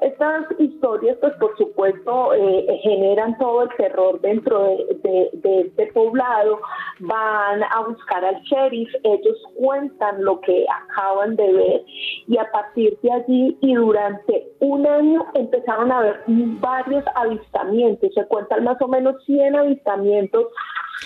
Estas 0.00 0.46
historias, 0.58 1.16
pues 1.20 1.34
por 1.34 1.56
supuesto, 1.56 2.34
eh, 2.34 2.80
generan 2.82 3.36
todo 3.38 3.62
el 3.62 3.68
terror 3.76 4.20
dentro 4.20 4.76
de, 5.02 5.30
este 5.66 5.86
poblado, 5.92 6.60
van 7.00 7.62
a 7.62 7.80
buscar 7.86 8.24
al 8.24 8.40
sheriff, 8.42 8.88
ellos 9.02 9.36
cuentan 9.56 10.24
lo 10.24 10.40
que 10.40 10.64
acaban 10.84 11.36
de 11.36 11.52
ver 11.52 11.84
y 12.26 12.36
a 12.38 12.50
partir 12.50 12.98
de 13.02 13.12
allí 13.12 13.58
y 13.60 13.74
durante 13.74 14.52
un 14.60 14.86
año 14.86 15.26
empezaron 15.34 15.90
a 15.92 15.98
haber 15.98 16.22
varios 16.26 17.04
avistamientos, 17.14 18.12
se 18.14 18.26
cuentan 18.26 18.64
más 18.64 18.80
o 18.80 18.88
menos 18.88 19.16
100 19.24 19.56
avistamientos 19.56 20.46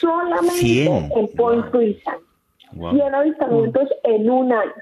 solamente 0.00 0.86
en 0.86 1.28
Point 1.36 1.66
wow. 2.72 2.92
100 2.92 3.14
avistamientos 3.14 3.88
en 4.04 4.30
un 4.30 4.52
año. 4.52 4.72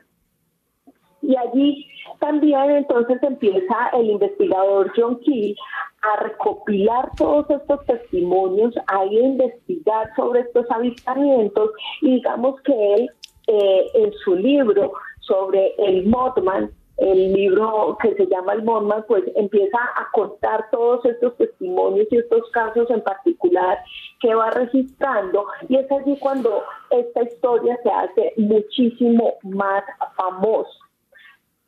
Y 1.23 1.37
allí 1.37 1.87
también 2.19 2.71
entonces 2.71 3.23
empieza 3.23 3.91
el 3.93 4.11
investigador 4.11 4.93
John 4.97 5.21
Key 5.21 5.55
a 6.03 6.23
recopilar 6.23 7.11
todos 7.17 7.49
estos 7.51 7.85
testimonios, 7.87 8.75
a 8.87 9.05
investigar 9.05 10.15
sobre 10.17 10.41
estos 10.41 10.71
avistamientos 10.71 11.71
y 12.01 12.15
digamos 12.15 12.61
que 12.63 12.95
él 12.95 13.11
eh, 13.47 13.87
en 13.95 14.13
su 14.25 14.35
libro 14.37 14.93
sobre 15.21 15.75
el 15.79 16.07
Mothman, 16.07 16.71
el 16.99 17.33
libro 17.33 17.97
que 18.01 18.15
se 18.15 18.27
llama 18.27 18.53
El 18.53 18.63
Mothman, 18.63 19.05
pues 19.09 19.25
empieza 19.35 19.79
a 19.97 20.11
contar 20.13 20.69
todos 20.71 21.05
estos 21.05 21.37
testimonios 21.37 22.07
y 22.11 22.19
estos 22.19 22.49
casos 22.51 22.91
en 22.91 23.03
particular 23.03 23.79
que 24.21 24.35
va 24.35 24.51
registrando 24.51 25.47
y 25.69 25.77
es 25.77 25.91
allí 25.91 26.17
cuando 26.21 26.63
esta 26.91 27.23
historia 27.23 27.79
se 27.83 27.91
hace 27.91 28.35
muchísimo 28.37 29.35
más 29.43 29.83
famosa. 30.17 30.80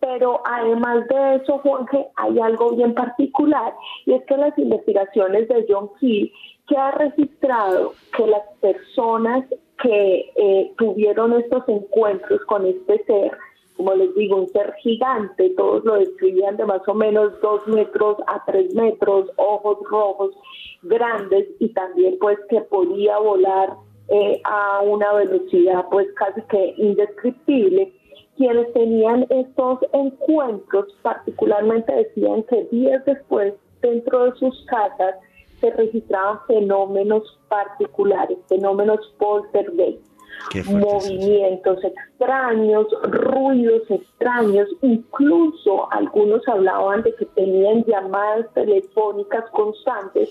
Pero 0.03 0.43
además 0.45 1.07
de 1.07 1.37
eso, 1.37 1.59
Juanje, 1.59 2.09
hay 2.17 2.41
algo 2.41 2.75
bien 2.75 2.93
particular 2.93 3.73
y 4.05 4.15
es 4.15 4.25
que 4.25 4.37
las 4.37 4.59
investigaciones 4.59 5.47
de 5.47 5.65
John 5.69 5.91
Keel 6.01 6.33
que 6.67 6.77
ha 6.77 6.91
registrado 6.91 7.93
que 8.17 8.27
las 8.27 8.43
personas 8.61 9.45
que 9.81 10.33
eh, 10.35 10.73
tuvieron 10.77 11.35
estos 11.35 11.69
encuentros 11.69 12.41
con 12.47 12.67
este 12.67 13.05
ser, 13.05 13.31
como 13.77 13.95
les 13.95 14.13
digo, 14.17 14.39
un 14.39 14.49
ser 14.49 14.75
gigante, 14.83 15.51
todos 15.51 15.85
lo 15.85 15.95
describían 15.95 16.57
de 16.57 16.65
más 16.65 16.83
o 16.89 16.95
menos 16.95 17.41
dos 17.41 17.65
metros 17.69 18.17
a 18.27 18.45
tres 18.45 18.75
metros, 18.75 19.31
ojos 19.37 19.79
rojos, 19.89 20.35
grandes 20.83 21.47
y 21.61 21.69
también 21.69 22.19
pues 22.21 22.41
que 22.51 22.61
podía 22.63 23.19
volar 23.19 23.75
eh, 24.09 24.41
a 24.43 24.81
una 24.81 25.13
velocidad 25.13 25.87
pues 25.93 26.09
casi 26.15 26.43
que 26.43 26.75
indescriptible 26.77 27.93
quienes 28.43 28.73
tenían 28.73 29.25
estos 29.31 29.79
encuentros 29.93 30.87
particularmente 31.03 31.95
decían 31.95 32.43
que 32.43 32.65
días 32.73 33.05
después 33.05 33.55
dentro 33.81 34.25
de 34.25 34.33
sus 34.33 34.67
casas 34.67 35.15
se 35.61 35.71
registraban 35.71 36.41
fenómenos 36.49 37.39
particulares, 37.49 38.37
fenómenos 38.49 38.99
poltergeist 39.21 40.12
movimientos 40.67 41.79
extraños, 41.85 42.87
ruidos 43.03 43.83
extraños, 43.91 44.69
incluso 44.83 45.91
algunos 45.93 46.47
hablaban 46.49 47.03
de 47.03 47.15
que 47.15 47.27
tenían 47.27 47.85
llamadas 47.85 48.47
telefónicas 48.55 49.45
constantes 49.51 50.31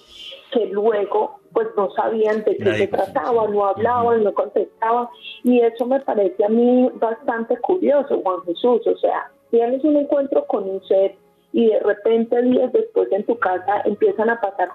que 0.52 0.68
luego 0.68 1.40
pues 1.54 1.68
no 1.76 1.92
sabían 1.92 2.44
de 2.44 2.56
qué 2.58 2.74
se 2.74 2.88
trataba, 2.88 3.48
no 3.48 3.66
hablaban, 3.66 4.24
no 4.24 4.34
contestaban. 4.34 5.08
Y 5.44 5.60
eso 5.60 5.86
me 5.86 6.00
parece 6.00 6.46
a 6.46 6.50
mí 6.50 6.90
bastante 6.96 7.58
curioso, 7.58 8.22
Juan 8.24 8.42
Jesús, 8.46 8.86
o 8.88 8.98
sea, 8.98 9.32
tienes 9.50 9.84
un 9.84 9.98
encuentro 9.98 10.46
con 10.48 10.70
un 10.70 10.84
ser 10.86 11.16
y 11.54 11.68
de 11.68 11.80
repente 11.82 12.42
días 12.44 12.72
después 12.72 13.12
en 13.12 13.26
tu 13.26 13.38
casa 13.38 13.82
empiezan 13.84 14.30
a 14.30 14.40
pasar 14.40 14.70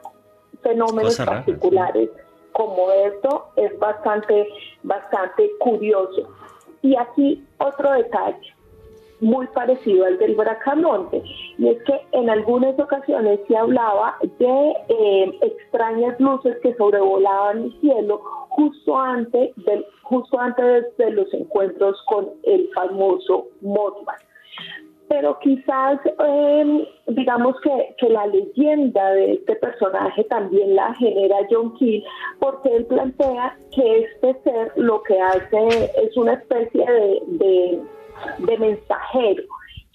fenómenos 0.63 1.17
particulares 1.17 2.11
como 2.57 2.91
esto 2.91 3.49
es 3.57 3.79
bastante, 3.79 4.49
bastante 4.83 5.51
curioso. 5.59 6.27
Y 6.81 6.97
aquí 6.97 7.45
otro 7.59 7.93
detalle 7.93 8.55
muy 9.21 9.47
parecido 9.49 10.07
al 10.07 10.19
del 10.19 10.35
Bracamonte, 10.35 11.23
y 11.59 11.69
es 11.69 11.83
que 11.85 12.01
en 12.13 12.31
algunas 12.31 12.79
ocasiones 12.79 13.41
se 13.49 13.57
hablaba 13.57 14.17
de 14.39 14.75
eh, 14.89 15.39
extrañas 15.43 16.19
luces 16.19 16.57
que 16.63 16.75
sobrevolaban 16.75 17.65
el 17.65 17.81
cielo 17.81 18.21
justo 18.49 18.99
antes, 18.99 19.55
del, 19.57 19.85
justo 20.03 20.39
antes 20.39 20.97
de 20.97 21.11
los 21.11 21.33
encuentros 21.35 22.03
con 22.07 22.29
el 22.43 22.71
famoso 22.75 23.49
Mothman 23.61 24.26
pero 25.09 25.39
quizás 25.39 26.01
em, 26.19 26.85
digamos 27.09 27.61
que, 27.61 27.95
que, 27.99 28.09
la 28.09 28.27
leyenda 28.27 29.13
de 29.13 29.35
este 29.35 29.57
personaje 29.57 30.25
también 30.25 30.75
la 30.75 30.95
genera 30.95 31.37
John 31.51 31.77
Keel 31.77 32.03
porque 32.41 32.75
él 32.75 32.87
plantea 32.87 33.57
que 33.75 34.01
este 34.01 34.35
ser 34.43 34.73
lo 34.77 35.03
que 35.03 35.21
hace 35.21 35.93
es 36.03 36.17
una 36.17 36.33
especie 36.35 36.85
de, 36.85 37.81
de, 38.39 38.59
mensajero 38.59 39.45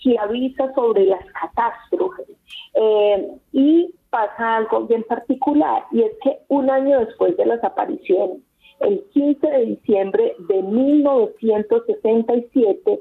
que 0.03 0.18
avisa 0.18 0.74
sobre 0.74 1.05
las 1.05 1.24
catástrofes. 1.34 2.28
Em, 2.74 3.39
y 3.51 3.93
pasa 4.09 4.57
algo 4.57 4.88
bien 4.88 5.03
particular 5.03 5.86
y 5.91 6.03
es 6.03 6.12
que 6.24 6.39
un 6.49 6.70
año 6.70 6.99
después 6.99 7.36
de 7.38 7.45
las 7.45 7.64
apariciones 7.64 8.39
el 8.82 9.01
15 9.14 9.47
de 9.47 9.66
diciembre 9.66 10.36
de 10.49 10.62
1967 10.62 12.99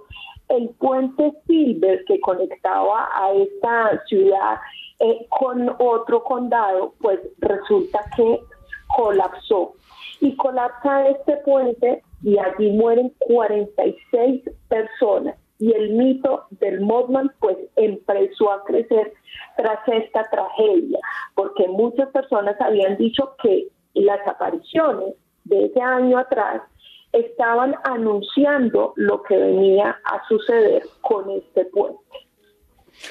el 0.50 0.68
puente 0.70 1.32
Silver 1.46 2.04
que 2.04 2.20
conectaba 2.20 3.08
a 3.14 3.32
esta 3.32 4.02
ciudad 4.06 4.58
eh, 4.98 5.26
con 5.30 5.74
otro 5.78 6.22
condado, 6.24 6.94
pues 7.00 7.20
resulta 7.38 8.00
que 8.16 8.40
colapsó. 8.96 9.74
Y 10.20 10.36
colapsa 10.36 11.08
este 11.08 11.36
puente 11.38 12.02
y 12.22 12.36
allí 12.38 12.70
mueren 12.72 13.12
46 13.20 14.42
personas. 14.68 15.36
Y 15.58 15.72
el 15.72 15.90
mito 15.90 16.46
del 16.50 16.80
Mothman 16.80 17.32
pues 17.38 17.56
empezó 17.76 18.52
a 18.52 18.64
crecer 18.64 19.12
tras 19.56 19.78
esta 19.88 20.24
tragedia, 20.30 20.98
porque 21.34 21.68
muchas 21.68 22.08
personas 22.10 22.60
habían 22.60 22.96
dicho 22.96 23.34
que 23.42 23.68
las 23.94 24.26
apariciones 24.26 25.14
de 25.44 25.66
ese 25.66 25.80
año 25.80 26.18
atrás 26.18 26.62
estaban 27.12 27.74
anunciando 27.84 28.92
lo 28.96 29.22
que 29.22 29.36
venía 29.36 29.98
a 30.04 30.26
suceder 30.28 30.82
con 31.00 31.30
este 31.30 31.64
puente. 31.66 31.98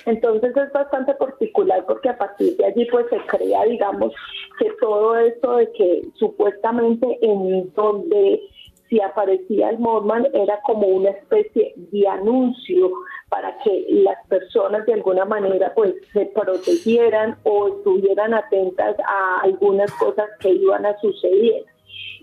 Entonces 0.06 0.56
es 0.56 0.72
bastante 0.72 1.14
particular 1.16 1.86
porque 1.86 2.10
a 2.10 2.18
partir 2.18 2.56
de 2.58 2.66
allí 2.66 2.86
pues 2.86 3.08
se 3.10 3.18
crea, 3.26 3.64
digamos, 3.66 4.14
que 4.60 4.72
todo 4.80 5.18
esto 5.18 5.56
de 5.56 5.72
que 5.72 6.02
supuestamente 6.16 7.18
en 7.22 7.74
donde 7.74 8.41
si 8.88 9.00
aparecía 9.02 9.70
el 9.70 9.80
Mothman 9.80 10.28
era 10.34 10.60
como 10.62 10.88
una 10.88 11.12
especie 11.12 11.74
de 11.76 12.08
anuncio 12.08 12.91
para 13.30 13.56
que 13.60 13.86
las 13.89 14.18
personas 14.28 14.86
de 14.88 14.93
alguna 14.93 15.26
manera 15.26 15.74
pues 15.76 15.93
se 16.12 16.26
protegieran 16.28 17.38
o 17.43 17.68
estuvieran 17.68 18.34
atentas 18.34 18.95
a 19.06 19.41
algunas 19.41 19.91
cosas 19.93 20.28
que 20.39 20.50
iban 20.50 20.86
a 20.86 21.00
suceder 21.00 21.66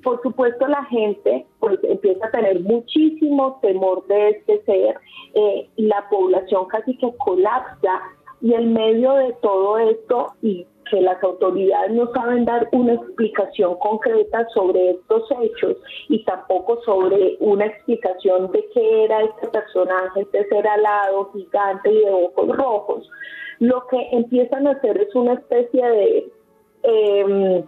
por 0.02 0.22
supuesto 0.22 0.66
la 0.66 0.84
gente 0.84 1.46
pues 1.58 1.78
empieza 1.82 2.26
a 2.26 2.30
tener 2.30 2.60
muchísimo 2.60 3.58
temor 3.62 4.06
de 4.06 4.30
este 4.30 4.62
ser, 4.64 4.96
eh, 5.34 5.68
la 5.76 6.08
población 6.08 6.66
casi 6.68 6.96
que 6.98 7.12
colapsa 7.18 8.02
y 8.40 8.52
en 8.54 8.72
medio 8.72 9.14
de 9.14 9.32
todo 9.40 9.78
esto 9.78 10.34
y 10.42 10.66
que 10.90 11.00
las 11.00 11.22
autoridades 11.22 11.90
no 11.92 12.12
saben 12.12 12.44
dar 12.44 12.68
una 12.72 12.94
explicación 12.94 13.76
concreta 13.78 14.46
sobre 14.54 14.90
estos 14.90 15.28
hechos 15.42 15.76
y 16.08 16.24
tampoco 16.24 16.80
sobre 16.84 17.36
una 17.40 17.66
explicación 17.66 18.50
de 18.52 18.64
qué 18.72 19.04
era 19.04 19.22
este 19.22 19.48
personaje, 19.48 20.20
este 20.20 20.46
ser 20.48 20.66
alado, 20.66 21.32
gigante 21.32 21.90
y 21.90 22.04
de 22.04 22.10
ojos 22.10 22.56
rojos, 22.56 23.10
lo 23.58 23.86
que 23.88 24.08
empiezan 24.12 24.66
a 24.66 24.72
hacer 24.72 25.00
es 25.00 25.14
una 25.14 25.34
especie 25.34 25.88
de... 25.88 26.32
Eh, 26.82 27.64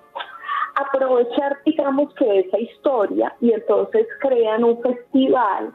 aprovechar, 0.79 1.59
digamos 1.65 2.13
que 2.15 2.41
esa 2.41 2.59
historia 2.59 3.35
y 3.41 3.53
entonces 3.53 4.07
crean 4.21 4.65
un 4.65 4.81
festival 4.83 5.73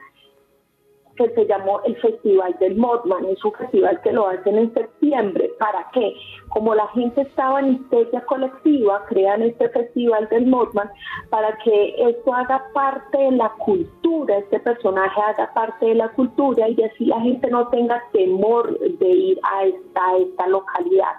que 1.16 1.30
se 1.30 1.46
llamó 1.46 1.82
el 1.86 1.96
Festival 1.98 2.56
del 2.60 2.76
Mothman. 2.76 3.26
Es 3.26 3.44
un 3.46 3.54
festival 3.54 4.02
que 4.02 4.12
lo 4.12 4.28
hacen 4.28 4.58
en 4.58 4.74
septiembre. 4.74 5.52
¿Para 5.60 5.88
qué? 5.94 6.14
Como 6.54 6.76
la 6.76 6.88
gente 6.90 7.22
estaba 7.22 7.62
en 7.62 7.74
histeria 7.74 8.22
colectiva, 8.26 9.04
crean 9.08 9.42
este 9.42 9.70
Festival 9.70 10.28
del 10.30 10.46
Mothman 10.46 10.88
para 11.30 11.58
que 11.58 11.96
esto 11.98 12.32
haga 12.32 12.64
parte 12.74 13.18
de 13.18 13.32
la 13.32 13.50
cultura, 13.54 14.38
este 14.38 14.60
personaje 14.60 15.20
haga 15.20 15.52
parte 15.54 15.88
de 15.88 15.96
la 15.96 16.10
cultura 16.10 16.70
y 16.70 16.80
así 16.84 17.06
la 17.06 17.20
gente 17.22 17.50
no 17.50 17.68
tenga 17.70 18.04
temor 18.12 18.78
de 18.80 19.10
ir 19.10 19.40
a 19.44 19.66
esta, 19.66 20.18
esta 20.18 20.48
localidad. 20.48 21.14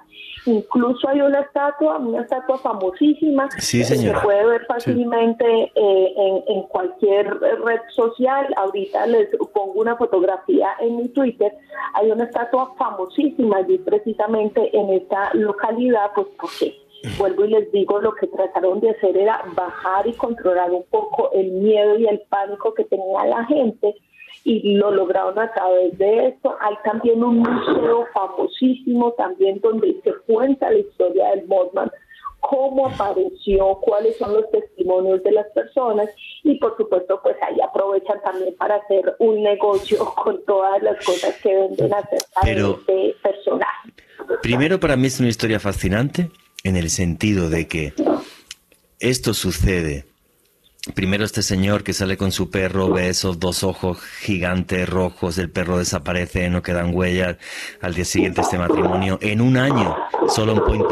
Incluso 0.46 1.08
hay 1.08 1.20
una 1.20 1.40
estatua, 1.40 1.98
una 1.98 2.20
estatua 2.20 2.58
famosísima 2.58 3.48
que 3.48 3.60
se 3.60 4.14
puede 4.22 4.46
ver 4.46 4.66
fácilmente 4.66 5.72
eh, 5.74 6.14
en, 6.16 6.44
en 6.46 6.62
cualquier 6.64 7.40
red 7.40 7.80
social. 7.90 8.46
Ahorita 8.56 9.06
les 9.06 9.30
pongo 9.52 9.80
una 9.80 9.96
fotografía 9.96 10.68
en 10.80 10.96
mi 10.96 11.08
Twitter, 11.08 11.52
hay 11.94 12.10
una 12.10 12.24
estatua 12.24 12.74
famosísima 12.76 13.56
allí 13.58 13.78
precisamente 13.78 14.76
en 14.76 14.90
esta 14.90 15.23
localidad, 15.32 16.10
pues 16.14 16.26
porque 16.40 16.74
vuelvo 17.18 17.44
y 17.44 17.50
les 17.50 17.72
digo, 17.72 18.00
lo 18.00 18.14
que 18.14 18.26
trataron 18.26 18.80
de 18.80 18.90
hacer 18.90 19.16
era 19.16 19.42
bajar 19.54 20.06
y 20.06 20.12
controlar 20.14 20.70
un 20.70 20.84
poco 20.90 21.30
el 21.32 21.50
miedo 21.52 21.98
y 21.98 22.06
el 22.06 22.20
pánico 22.28 22.74
que 22.74 22.84
tenía 22.84 23.24
la 23.26 23.44
gente 23.44 23.94
y 24.46 24.74
lo 24.74 24.90
lograron 24.90 25.38
a 25.38 25.50
través 25.54 25.96
de 25.96 26.28
esto. 26.28 26.54
Hay 26.60 26.74
también 26.84 27.24
un 27.24 27.38
museo 27.38 28.06
famosísimo 28.12 29.12
también 29.12 29.58
donde 29.60 29.98
se 30.04 30.12
cuenta 30.26 30.70
la 30.70 30.78
historia 30.78 31.30
del 31.30 31.46
Mothman 31.46 31.90
cómo 32.48 32.88
apareció, 32.88 33.78
cuáles 33.80 34.16
son 34.18 34.34
los 34.34 34.50
testimonios 34.50 35.22
de 35.22 35.32
las 35.32 35.46
personas 35.52 36.08
y 36.42 36.58
por 36.58 36.76
supuesto 36.76 37.20
pues 37.22 37.36
ahí 37.42 37.56
aprovechan 37.60 38.20
también 38.22 38.54
para 38.56 38.76
hacer 38.76 39.16
un 39.18 39.42
negocio 39.42 40.04
con 40.22 40.44
todas 40.44 40.82
las 40.82 41.02
cosas 41.04 41.34
que 41.42 41.54
venden 41.54 41.94
acerca 41.94 42.40
Pero, 42.42 42.80
de 42.86 43.10
este 43.10 43.16
personaje. 43.22 43.92
Primero 44.42 44.78
para 44.78 44.96
mí 44.96 45.06
es 45.06 45.20
una 45.20 45.28
historia 45.28 45.58
fascinante 45.58 46.30
en 46.64 46.76
el 46.76 46.90
sentido 46.90 47.48
de 47.48 47.66
que 47.66 47.94
esto 49.00 49.34
sucede 49.34 50.04
Primero 50.92 51.24
este 51.24 51.42
señor 51.42 51.82
que 51.82 51.94
sale 51.94 52.18
con 52.18 52.30
su 52.30 52.50
perro, 52.50 52.90
ve 52.90 53.08
esos 53.08 53.40
dos 53.40 53.62
ojos 53.62 53.98
gigantes 54.20 54.86
rojos, 54.86 55.38
el 55.38 55.50
perro 55.50 55.78
desaparece, 55.78 56.50
no 56.50 56.62
quedan 56.62 56.94
huellas. 56.94 57.38
Al 57.80 57.94
día 57.94 58.04
siguiente 58.04 58.42
este 58.42 58.58
matrimonio. 58.58 59.18
En 59.22 59.40
un 59.40 59.56
año, 59.56 59.96
solo 60.28 60.52
en 60.52 60.62
Point 60.62 60.84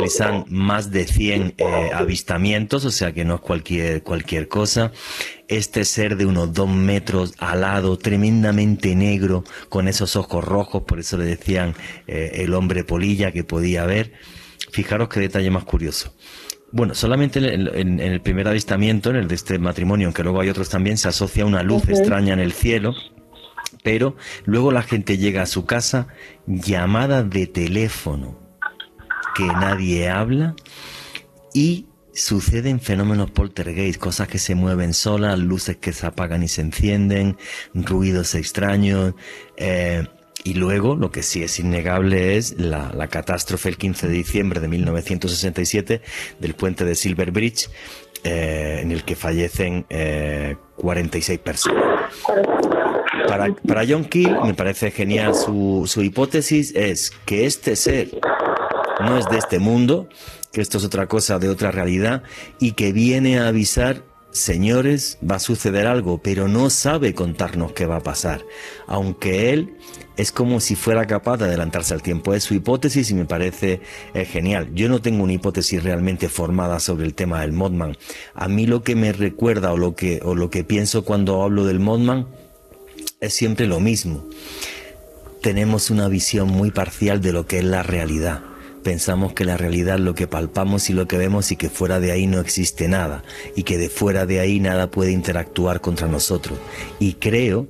más 0.49 0.91
de 0.91 1.07
100 1.07 1.55
eh, 1.59 1.91
avistamientos, 1.93 2.87
o 2.87 2.91
sea 2.91 3.13
que 3.13 3.27
no 3.27 3.35
es 3.35 3.41
cualquier, 3.43 4.03
cualquier 4.03 4.49
cosa. 4.49 4.93
Este 5.47 5.85
ser 5.85 6.17
de 6.17 6.25
unos 6.25 6.55
dos 6.55 6.71
metros, 6.71 7.35
alado, 7.37 7.99
tremendamente 7.99 8.95
negro, 8.95 9.45
con 9.69 9.89
esos 9.89 10.17
ojos 10.17 10.43
rojos, 10.43 10.85
por 10.85 11.01
eso 11.01 11.19
le 11.19 11.27
decían 11.27 11.75
eh, 12.07 12.31
el 12.37 12.55
hombre 12.55 12.83
polilla 12.83 13.31
que 13.31 13.45
podía 13.45 13.85
ver. 13.85 14.15
Fijaros 14.71 15.11
qué 15.11 15.21
detalle 15.21 15.51
más 15.51 15.65
curioso. 15.65 16.15
Bueno, 16.73 16.95
solamente 16.95 17.39
en, 17.55 18.01
el 18.01 18.23
primer 18.23 18.49
avistamiento, 18.49 19.11
en 19.11 19.17
el 19.17 19.29
de 19.29 19.35
este 19.35 19.59
matrimonio, 19.59 20.07
aunque 20.09 20.23
luego 20.23 20.41
hay 20.41 20.49
otros 20.49 20.71
también, 20.71 20.97
se 20.97 21.07
asocia 21.07 21.45
una 21.45 21.63
luz 21.63 21.87
extraña 21.89 22.33
en 22.33 22.41
el 22.41 22.53
cielo, 22.53 22.95
pero 23.83 24.17
luego 24.47 24.73
la 24.73 24.83
gente 24.83 25.19
llega 25.19 25.43
a 25.43 25.47
su 25.47 25.67
casa, 25.67 26.09
llamada 26.47 27.23
de 27.23 27.47
teléfono, 27.47 28.39
que 29.35 29.45
nadie 29.45 30.09
habla, 30.09 30.55
y 31.53 31.89
suceden 32.15 32.81
fenómenos 32.81 33.31
poltergeist, 33.31 34.01
cosas 34.01 34.29
que 34.29 34.39
se 34.39 34.55
mueven 34.55 34.95
solas, 34.95 35.39
luces 35.39 35.77
que 35.77 35.93
se 35.93 36.07
apagan 36.07 36.43
y 36.43 36.49
se 36.49 36.63
encienden, 36.63 37.37
ruidos 37.75 38.35
extraños, 38.35 39.15
eh, 39.59 40.07
y 40.45 40.55
luego, 40.55 40.97
lo 40.97 41.11
que 41.11 41.23
sí 41.23 41.43
es 41.43 41.59
innegable 41.61 42.37
es 42.37 42.59
la, 42.59 43.09
catástrofe 43.09 43.69
el 43.69 43.77
15 43.77 44.09
de 44.09 44.15
diciembre 44.15 44.61
de 44.61 44.69
1967 44.69 46.03
del 46.41 46.55
puente 46.55 46.85
de 46.85 46.95
Silver 46.95 47.31
Bridge, 47.31 47.69
eh, 48.25 48.81
en 48.83 48.91
el 48.91 49.05
que 49.05 49.15
fallecen 49.15 49.87
46 50.77 51.39
eh, 51.39 51.43
personas. 51.43 51.85
Para, 53.29 53.55
para, 53.55 53.85
John 53.89 54.05
Keel 54.05 54.37
me 54.45 54.55
parece 54.55 54.91
genial 54.91 55.35
su, 55.35 55.85
su 55.87 56.03
hipótesis, 56.03 56.75
es 56.75 57.13
que 57.25 57.47
este 57.47 57.77
ser 57.77 58.11
no 59.01 59.19
es 59.19 59.27
de 59.27 59.39
este 59.39 59.59
mundo, 59.59 60.09
que 60.53 60.61
esto 60.61 60.79
es 60.79 60.85
otra 60.85 61.07
cosa 61.07 61.39
de 61.39 61.49
otra 61.49 61.71
realidad 61.71 62.23
y 62.59 62.73
que 62.73 62.93
viene 62.93 63.39
a 63.39 63.49
avisar 63.49 64.03
señores, 64.33 65.19
va 65.29 65.37
a 65.37 65.41
suceder 65.41 65.87
algo, 65.87 66.19
pero 66.19 66.49
no 66.49 66.71
sabe 66.71 67.15
contarnos 67.15 67.73
qué 67.73 67.87
va 67.87 67.97
a 67.97 68.03
pasar, 68.03 68.43
aunque 68.87 69.53
él 69.53 69.77
es 70.17 70.33
como 70.33 70.61
si 70.61 70.75
fuera 70.75 71.07
capaz 71.07 71.39
de 71.39 71.47
adelantarse 71.47 71.95
al 71.95 72.03
tiempo. 72.03 72.35
Es 72.35 72.45
su 72.45 72.55
hipótesis 72.55 73.11
y 73.11 73.15
me 73.15 73.25
parece 73.25 73.81
eh, 74.15 74.25
genial. 74.25 74.71
Yo 74.75 74.89
no 74.89 75.01
tengo 75.01 75.25
una 75.25 75.33
hipótesis 75.33 75.83
realmente 75.83 76.29
formada 76.29 76.81
sobre 76.81 77.07
el 77.07 77.15
tema 77.15 77.41
del 77.41 77.53
Modman. 77.53 77.97
A 78.35 78.49
mí 78.49 78.67
lo 78.67 78.83
que 78.83 78.95
me 78.95 79.13
recuerda 79.13 79.73
o 79.73 79.77
lo 79.77 79.95
que, 79.95 80.21
o 80.23 80.35
lo 80.35 80.51
que 80.51 80.65
pienso 80.65 81.05
cuando 81.05 81.43
hablo 81.43 81.65
del 81.65 81.81
Modman 81.81 82.27
es 83.21 83.35
siempre 83.35 83.67
lo 83.67 83.81
mismo. 83.81 84.25
Tenemos 85.41 85.91
una 85.91 86.09
visión 86.09 86.49
muy 86.49 86.71
parcial 86.71 87.21
de 87.21 87.33
lo 87.33 87.47
que 87.47 87.59
es 87.59 87.65
la 87.65 87.83
realidad. 87.83 88.52
Pensamos 88.83 89.33
que 89.33 89.45
la 89.45 89.57
realidad 89.57 89.99
lo 89.99 90.15
que 90.15 90.27
palpamos 90.27 90.91
y 90.91 90.93
lo 90.93 91.07
que 91.07 91.17
vemos 91.17 91.53
y 91.53 91.57
que 91.57 91.71
fuera 91.71 92.01
de 92.01 92.13
ahí 92.13 92.27
no 92.27 92.41
existe 92.41 92.89
nada 92.89 93.23
y 93.55 93.63
que 93.63 93.79
de 93.79 93.89
fuera 93.89 94.27
de 94.27 94.41
ahí 94.41 94.61
nada 94.61 94.91
puede 94.91 95.13
interactuar 95.13 95.81
contra 95.81 96.09
nosotros. 96.09 96.59
Y 96.99 97.15
creo 97.15 97.69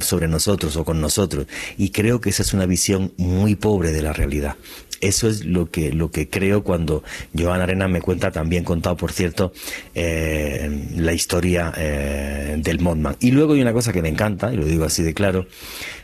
sobre 0.00 0.28
nosotros 0.28 0.76
o 0.76 0.84
con 0.84 1.00
nosotros. 1.00 1.46
Y 1.76 1.90
creo 1.90 2.20
que 2.20 2.30
esa 2.30 2.42
es 2.42 2.52
una 2.52 2.66
visión 2.66 3.12
muy 3.16 3.54
pobre 3.54 3.92
de 3.92 4.02
la 4.02 4.12
realidad. 4.12 4.56
Eso 5.00 5.28
es 5.28 5.44
lo 5.44 5.70
que, 5.70 5.92
lo 5.92 6.10
que 6.10 6.28
creo 6.28 6.64
cuando 6.64 7.04
Joan 7.36 7.60
Arena 7.60 7.88
me 7.88 8.00
cuenta, 8.00 8.30
también 8.32 8.64
contado 8.64 8.96
por 8.96 9.12
cierto, 9.12 9.52
eh, 9.94 10.88
la 10.96 11.12
historia 11.12 11.72
eh, 11.76 12.56
del 12.58 12.80
Modman. 12.80 13.16
Y 13.20 13.30
luego 13.30 13.54
hay 13.54 13.62
una 13.62 13.72
cosa 13.72 13.92
que 13.92 14.02
me 14.02 14.08
encanta, 14.08 14.52
y 14.52 14.56
lo 14.56 14.64
digo 14.64 14.84
así 14.84 15.02
de 15.02 15.14
claro, 15.14 15.46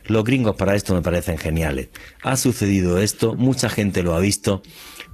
los 0.07 0.25
gringos 0.25 0.57
para 0.57 0.75
esto 0.75 0.95
me 0.95 1.03
parecen 1.03 1.39
geniales. 1.39 1.89
Ha 2.23 2.37
sucedido 2.37 2.99
esto, 2.99 3.35
mucha 3.35 3.69
gente 3.69 4.03
lo 4.03 4.15
ha 4.15 4.21
visto, 4.21 4.63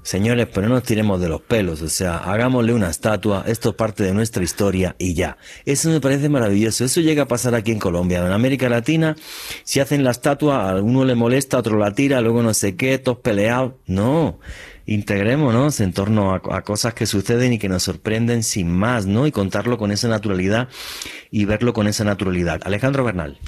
Señores, 0.03 0.49
pero 0.53 0.67
no 0.67 0.77
nos 0.77 0.85
tiremos 0.85 1.21
de 1.21 1.29
los 1.29 1.43
pelos, 1.43 1.83
o 1.83 1.89
sea, 1.91 2.17
hagámosle 2.17 2.73
una 2.73 2.89
estatua, 2.89 3.45
esto 3.47 3.71
es 3.71 3.75
parte 3.75 4.03
de 4.03 4.15
nuestra 4.15 4.43
historia 4.43 4.97
y 4.99 5.13
ya. 5.13 5.37
Eso 5.67 5.91
me 5.91 6.01
parece 6.01 6.31
maravilloso, 6.31 6.87
eso 6.87 7.03
llega 7.03 7.25
a 7.25 7.29
pasar 7.29 7.55
aquí 7.55 7.71
en 7.71 7.79
Colombia, 7.79 8.25
en 8.25 8.33
América 8.33 8.71
Latina, 8.71 9.15
si 9.63 9.79
hacen 9.79 10.03
la 10.03 10.13
estatua, 10.13 10.71
a 10.71 10.81
uno 10.81 11.05
le 11.05 11.15
molesta, 11.15 11.59
a 11.59 11.61
otro 11.61 11.77
la 11.77 11.93
tira, 11.93 12.23
luego 12.23 12.43
no 12.43 12.55
sé 12.55 12.77
qué, 12.77 12.99
todos 12.99 13.19
peleados, 13.19 13.75
no, 13.87 14.41
integrémonos 14.91 15.79
en 15.79 15.93
torno 15.93 16.35
a, 16.35 16.63
cosas 16.63 16.95
que 16.95 17.07
suceden 17.07 17.53
y 17.53 17.59
que 17.61 17.69
nos 17.69 17.85
sorprenden 17.85 18.43
sin 18.43 18.73
más, 18.73 19.07
¿no? 19.07 19.29
Y 19.29 19.31
contarlo 19.31 19.79
con 19.79 19.93
esa 19.93 20.09
naturalidad 20.09 20.69
y 21.31 21.45
verlo 21.45 21.73
con 21.73 21.87
esa 21.87 22.03
naturalidad. 22.03 22.61
Alejandro 22.65 23.05
Bernal. 23.05 23.39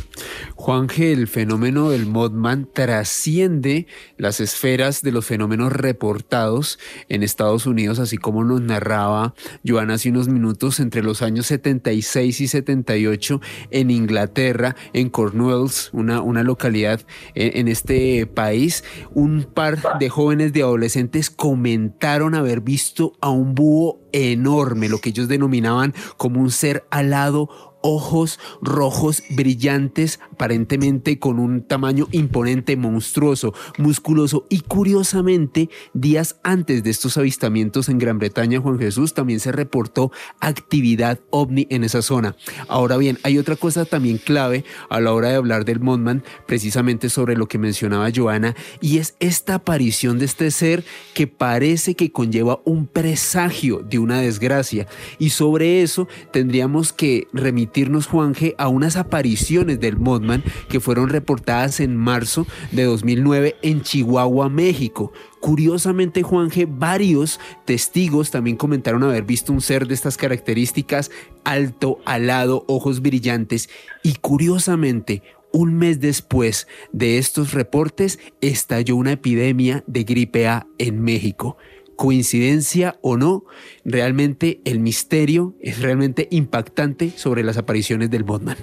Juan 0.55 0.87
G, 0.87 1.13
el 1.13 1.27
fenómeno 1.27 1.91
del 1.91 2.07
Modman 2.07 2.69
trasciende 2.73 3.89
las 4.19 4.39
esferas 4.39 5.03
de 5.03 5.11
los 5.11 5.27
fenómenos 5.27 5.73
reportados 5.73 6.79
en 7.09 7.25
Estados 7.25 7.67
Unidos, 7.67 7.99
así 7.99 8.19
como 8.19 8.45
nos 8.45 8.61
narraba 8.61 9.35
Joan 9.67 9.91
hace 9.91 10.11
unos 10.11 10.29
minutos 10.29 10.79
entre 10.79 11.03
los 11.03 11.23
años 11.23 11.47
76 11.47 12.41
y 12.41 12.47
78 12.47 13.41
en 13.73 13.91
Inglaterra, 13.91 14.77
en 14.93 15.11
Cornwalls, 15.11 15.91
una, 15.93 16.21
una 16.21 16.45
localidad 16.45 17.01
en, 17.35 17.59
en 17.59 17.67
este 17.67 18.29
país, 18.29 18.85
un 19.13 19.43
par 19.43 19.99
de 19.99 20.09
jóvenes 20.09 20.53
de 20.53 20.63
adolescentes 20.63 21.32
comentaron 21.37 22.35
haber 22.35 22.61
visto 22.61 23.13
a 23.21 23.31
un 23.31 23.55
búho 23.55 24.01
enorme, 24.13 24.89
lo 24.89 24.99
que 24.99 25.11
ellos 25.11 25.29
denominaban 25.29 25.95
como 26.17 26.41
un 26.41 26.51
ser 26.51 26.87
alado 26.91 27.72
ojos 27.83 28.39
rojos 28.61 29.23
brillantes, 29.31 30.21
aparentemente 30.33 31.19
con 31.19 31.39
un 31.39 31.63
tamaño 31.63 32.09
imponente, 32.13 32.77
monstruoso, 32.77 33.55
musculoso 33.79 34.47
y 34.49 34.61
curiosamente 34.61 35.69
días 35.93 36.37
antes 36.43 36.83
de 36.83 36.91
estos 36.91 37.19
avistamientos 37.19 37.89
en 37.89 37.99
Gran 37.99 38.19
Bretaña, 38.19 38.61
Juan 38.61 38.79
Jesús, 38.79 39.15
también 39.15 39.41
se 39.41 39.53
reportó 39.53 40.13
actividad 40.41 41.21
ovni 41.31 41.67
en 41.71 41.85
esa 41.85 42.03
zona. 42.03 42.37
Ahora 42.69 42.97
bien, 42.97 43.19
hay 43.23 43.39
otra 43.39 43.57
cosa 43.57 43.85
también 43.85 44.19
clave 44.19 44.65
a 44.89 45.01
la 45.01 45.13
hora 45.13 45.29
de 45.29 45.37
hablar 45.37 45.65
del 45.65 45.81
Mothman, 45.81 46.23
precisamente 46.47 47.09
sobre 47.09 47.37
lo 47.37 47.49
que 47.49 47.59
mencionaba 47.59 48.11
Joana, 48.15 48.55
y 48.81 48.99
es 48.99 49.17
esta 49.21 49.55
aparición 49.55 50.19
de 50.19 50.27
este 50.27 50.51
ser 50.51 50.85
que 51.15 51.27
parece 51.27 51.95
que 51.95 52.13
conlleva 52.13 52.61
un 52.65 52.87
presagio 52.87 53.79
de 53.79 53.99
una 53.99 54.21
desgracia. 54.21 54.87
Y 55.19 55.31
sobre 55.31 55.83
eso 55.83 56.09
tendríamos 56.31 56.93
que 56.93 57.27
remitir 57.33 57.72
remitirnos, 57.73 58.07
Juanje, 58.07 58.55
a 58.59 58.69
unas 58.69 58.97
apariciones 58.97 59.81
del 59.81 59.97
Mothman 59.97 60.45
que 60.69 60.79
fueron 60.79 61.09
reportadas 61.09 61.81
en 61.81 61.97
marzo 61.97 62.47
de 62.71 62.85
2009 62.85 63.57
en 63.63 63.81
Chihuahua, 63.81 64.51
México. 64.51 65.11
Curiosamente, 65.41 66.23
Juanje, 66.23 66.67
varios 66.67 67.41
testigos 67.65 68.31
también 68.31 68.59
comentaron 68.59 69.03
haber 69.05 69.25
visto 69.25 69.55
un 69.55 69.63
ser 69.63 69.87
de 69.87 69.95
estas 69.95 70.19
características, 70.19 71.11
alto, 71.45 71.99
alado, 72.05 72.67
ojos 72.69 73.01
brillantes 73.01 73.71
y 74.03 74.17
curiosamente, 74.17 75.23
un 75.51 75.75
mes 75.75 75.99
después 75.99 76.67
de 76.93 77.17
estos 77.17 77.55
reportes, 77.55 78.19
estalló 78.43 78.97
una 78.97 79.13
epidemia 79.13 79.83
de 79.87 80.05
gripe 80.05 80.47
A 80.47 80.67
en 80.77 81.01
México 81.01 81.57
coincidencia 81.97 82.99
o 83.03 83.17
no, 83.17 83.45
realmente 83.85 84.61
el 84.65 84.81
misterio 84.81 85.55
es 85.61 85.81
realmente 85.81 86.29
impactante 86.31 87.11
sobre 87.11 87.43
las 87.43 87.59
apariciones 87.59 88.11
del 88.11 88.25
Botman. 88.25 88.57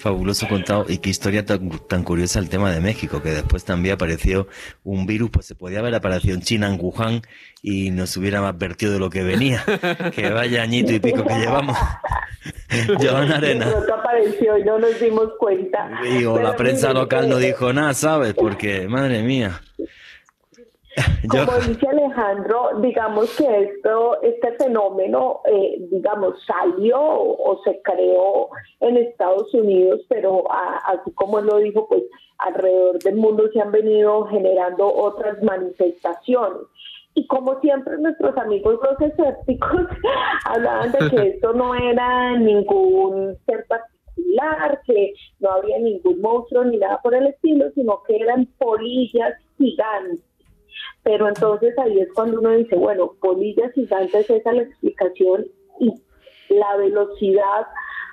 Fabuloso 0.00 0.48
contado 0.48 0.86
y 0.88 0.96
qué 0.96 1.10
historia 1.10 1.44
tan, 1.44 1.68
tan, 1.86 2.04
curiosa 2.04 2.38
el 2.38 2.48
tema 2.48 2.72
de 2.72 2.80
México, 2.80 3.22
que 3.22 3.32
después 3.32 3.66
también 3.66 3.96
apareció 3.96 4.48
un 4.82 5.04
virus, 5.04 5.28
pues 5.30 5.44
se 5.44 5.54
podía 5.54 5.80
haber 5.80 5.94
aparecido 5.94 6.34
en 6.34 6.40
China, 6.40 6.68
en 6.68 6.80
Wuhan, 6.80 7.20
y 7.60 7.90
nos 7.90 8.16
hubiera 8.16 8.38
advertido 8.48 8.94
de 8.94 8.98
lo 8.98 9.10
que 9.10 9.22
venía. 9.22 9.62
que 10.14 10.30
vaya 10.30 10.62
añito 10.62 10.94
y 10.94 11.00
pico 11.00 11.22
que 11.26 11.34
llevamos. 11.34 11.76
Joan 12.98 13.30
Arena. 13.30 13.66
apareció 13.92 14.56
y 14.56 14.64
no 14.64 14.78
nos 14.78 14.98
dimos 14.98 15.32
cuenta. 15.38 15.90
Digo, 16.02 16.40
la 16.40 16.56
prensa 16.56 16.94
local 16.94 17.28
no 17.28 17.36
dijo 17.36 17.70
nada, 17.74 17.92
¿sabes? 17.92 18.32
Porque, 18.32 18.88
madre 18.88 19.22
mía. 19.22 19.60
Como 21.30 21.52
dice 21.68 21.86
Alejandro, 21.86 22.70
digamos 22.80 23.36
que 23.36 23.62
esto, 23.62 24.20
este 24.22 24.52
fenómeno, 24.52 25.40
eh, 25.44 25.76
digamos, 25.90 26.34
salió 26.44 27.00
o, 27.00 27.60
se 27.62 27.80
creó 27.82 28.48
en 28.80 28.96
Estados 28.96 29.52
Unidos, 29.54 30.00
pero 30.08 30.44
así 30.50 31.12
como 31.14 31.38
él 31.38 31.46
lo 31.46 31.58
dijo, 31.58 31.86
pues 31.88 32.02
alrededor 32.38 32.98
del 33.00 33.16
mundo 33.16 33.48
se 33.52 33.60
han 33.60 33.70
venido 33.70 34.26
generando 34.26 34.92
otras 34.92 35.40
manifestaciones. 35.42 36.62
Y 37.14 37.26
como 37.26 37.60
siempre 37.60 37.98
nuestros 37.98 38.36
amigos 38.36 38.80
los 38.82 39.00
escépticos 39.00 39.82
hablaban 40.44 40.90
de 40.92 41.10
que 41.10 41.28
esto 41.28 41.52
no 41.52 41.74
era 41.74 42.36
ningún 42.36 43.36
ser 43.46 43.64
particular, 43.66 44.80
que 44.86 45.12
no 45.38 45.50
había 45.52 45.78
ningún 45.78 46.20
monstruo 46.20 46.64
ni 46.64 46.78
nada 46.78 47.00
por 47.02 47.14
el 47.14 47.28
estilo, 47.28 47.70
sino 47.74 48.02
que 48.04 48.16
eran 48.16 48.46
polillas 48.58 49.34
gigantes 49.56 50.29
pero 51.02 51.28
entonces 51.28 51.76
ahí 51.78 51.98
es 52.00 52.12
cuando 52.14 52.40
uno 52.40 52.50
dice, 52.50 52.76
bueno, 52.76 53.14
polillas 53.20 53.72
gigantes, 53.72 54.28
esa 54.28 54.50
es 54.50 54.56
la 54.56 54.62
explicación 54.62 55.46
y 55.78 55.94
la 56.50 56.76
velocidad 56.76 57.66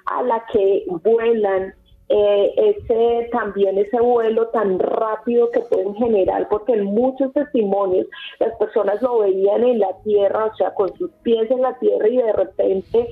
a 0.06 0.24
la 0.24 0.46
que 0.52 0.86
vuelan, 1.04 1.74
eh, 2.10 2.54
ese 2.56 3.30
también 3.34 3.78
ese 3.78 4.00
vuelo 4.00 4.48
tan 4.50 4.80
rápido 4.80 5.52
que 5.52 5.60
pueden 5.60 5.94
generar, 5.96 6.48
porque 6.48 6.74
en 6.74 6.86
muchos 6.86 7.34
testimonios 7.34 8.08
las 8.40 8.56
personas 8.58 9.02
lo 9.02 9.20
veían 9.20 9.64
en 9.66 9.80
la 9.80 9.94
tierra, 10.04 10.46
o 10.46 10.56
sea, 10.56 10.74
con 10.74 10.96
sus 10.98 11.12
pies 11.24 11.52
en 11.52 11.62
la 11.62 11.78
tierra 11.80 12.08
y 12.08 12.18
de 12.18 12.32
repente 12.32 13.10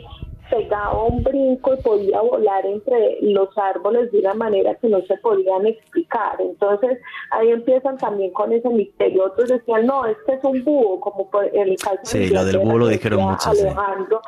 pegaba 0.49 1.03
un 1.03 1.23
brinco 1.23 1.73
y 1.73 1.81
podía 1.81 2.21
volar 2.21 2.65
entre 2.65 3.17
los 3.21 3.49
árboles 3.57 4.11
de 4.11 4.19
una 4.19 4.33
manera 4.33 4.75
que 4.75 4.87
no 4.87 5.01
se 5.01 5.17
podían 5.17 5.65
explicar. 5.65 6.39
Entonces 6.39 6.99
ahí 7.31 7.49
empiezan 7.49 7.97
también 7.97 8.31
con 8.31 8.51
ese 8.51 8.69
misterio. 8.69 9.25
Otros 9.25 9.49
decían, 9.49 9.85
no, 9.85 10.05
este 10.05 10.35
es 10.35 10.43
un 10.43 10.63
búho, 10.63 10.99
como 10.99 11.29
el 11.41 11.75
caso 11.77 11.99
sí, 12.03 12.29
lo 12.29 12.45
del 12.45 12.59
búho 12.59 12.77
lo 12.77 12.87
dijeron 12.87 13.21
muchos. 13.21 13.47
Alejandro. 13.47 14.21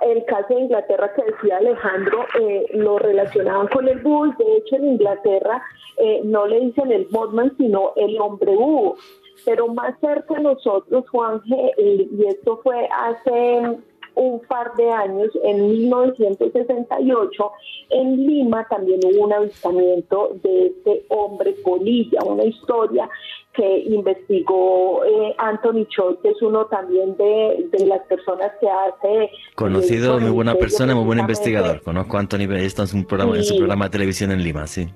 El 0.00 0.24
caso 0.24 0.54
de 0.54 0.60
Inglaterra 0.60 1.12
que 1.14 1.22
decía 1.24 1.58
Alejandro 1.58 2.24
eh, 2.40 2.64
lo 2.72 2.98
relacionaban 2.98 3.68
con 3.68 3.86
el 3.86 3.98
búho. 3.98 4.28
De 4.38 4.56
hecho, 4.56 4.76
en 4.76 4.92
Inglaterra 4.92 5.62
eh, 5.98 6.22
no 6.24 6.46
le 6.46 6.60
dicen 6.60 6.90
el 6.90 7.06
Botman, 7.10 7.54
sino 7.58 7.92
el 7.96 8.18
hombre 8.18 8.56
búho 8.56 8.96
pero 9.44 9.68
más 9.68 9.98
cerca 10.00 10.34
de 10.34 10.42
nosotros, 10.42 11.08
Juan 11.10 11.40
G., 11.42 11.72
y 11.78 12.26
esto 12.26 12.60
fue 12.62 12.88
hace 12.88 13.78
un 14.14 14.40
par 14.40 14.74
de 14.76 14.90
años, 14.90 15.30
en 15.42 15.68
1968, 15.68 17.52
en 17.90 18.26
Lima 18.26 18.66
también 18.68 19.00
hubo 19.04 19.24
un 19.24 19.32
avistamiento 19.32 20.36
de 20.42 20.66
este 20.66 21.04
hombre 21.08 21.54
polilla, 21.64 22.20
una 22.24 22.44
historia 22.44 23.08
que 23.52 23.78
investigó 23.86 25.04
eh, 25.04 25.34
Anthony 25.38 25.86
Choi, 25.88 26.16
que 26.22 26.30
es 26.30 26.42
uno 26.42 26.66
también 26.66 27.16
de, 27.16 27.68
las 27.86 28.00
personas 28.02 28.52
que 28.60 28.68
hace... 28.68 29.30
Conocido, 29.54 30.20
muy 30.20 30.30
buena 30.30 30.54
persona, 30.54 30.94
muy 30.94 31.04
buen 31.04 31.18
investigador. 31.18 31.82
Conozco 31.82 32.16
a 32.16 32.20
Anthony, 32.20 32.48
esto 32.56 32.84
es 32.84 32.94
un 32.94 33.04
programa, 33.04 33.36
es 33.36 33.50
un 33.50 33.58
programa 33.58 33.86
de 33.86 33.90
televisión 33.90 34.30
en 34.30 34.42
Lima, 34.42 34.66
sí. 34.66 34.88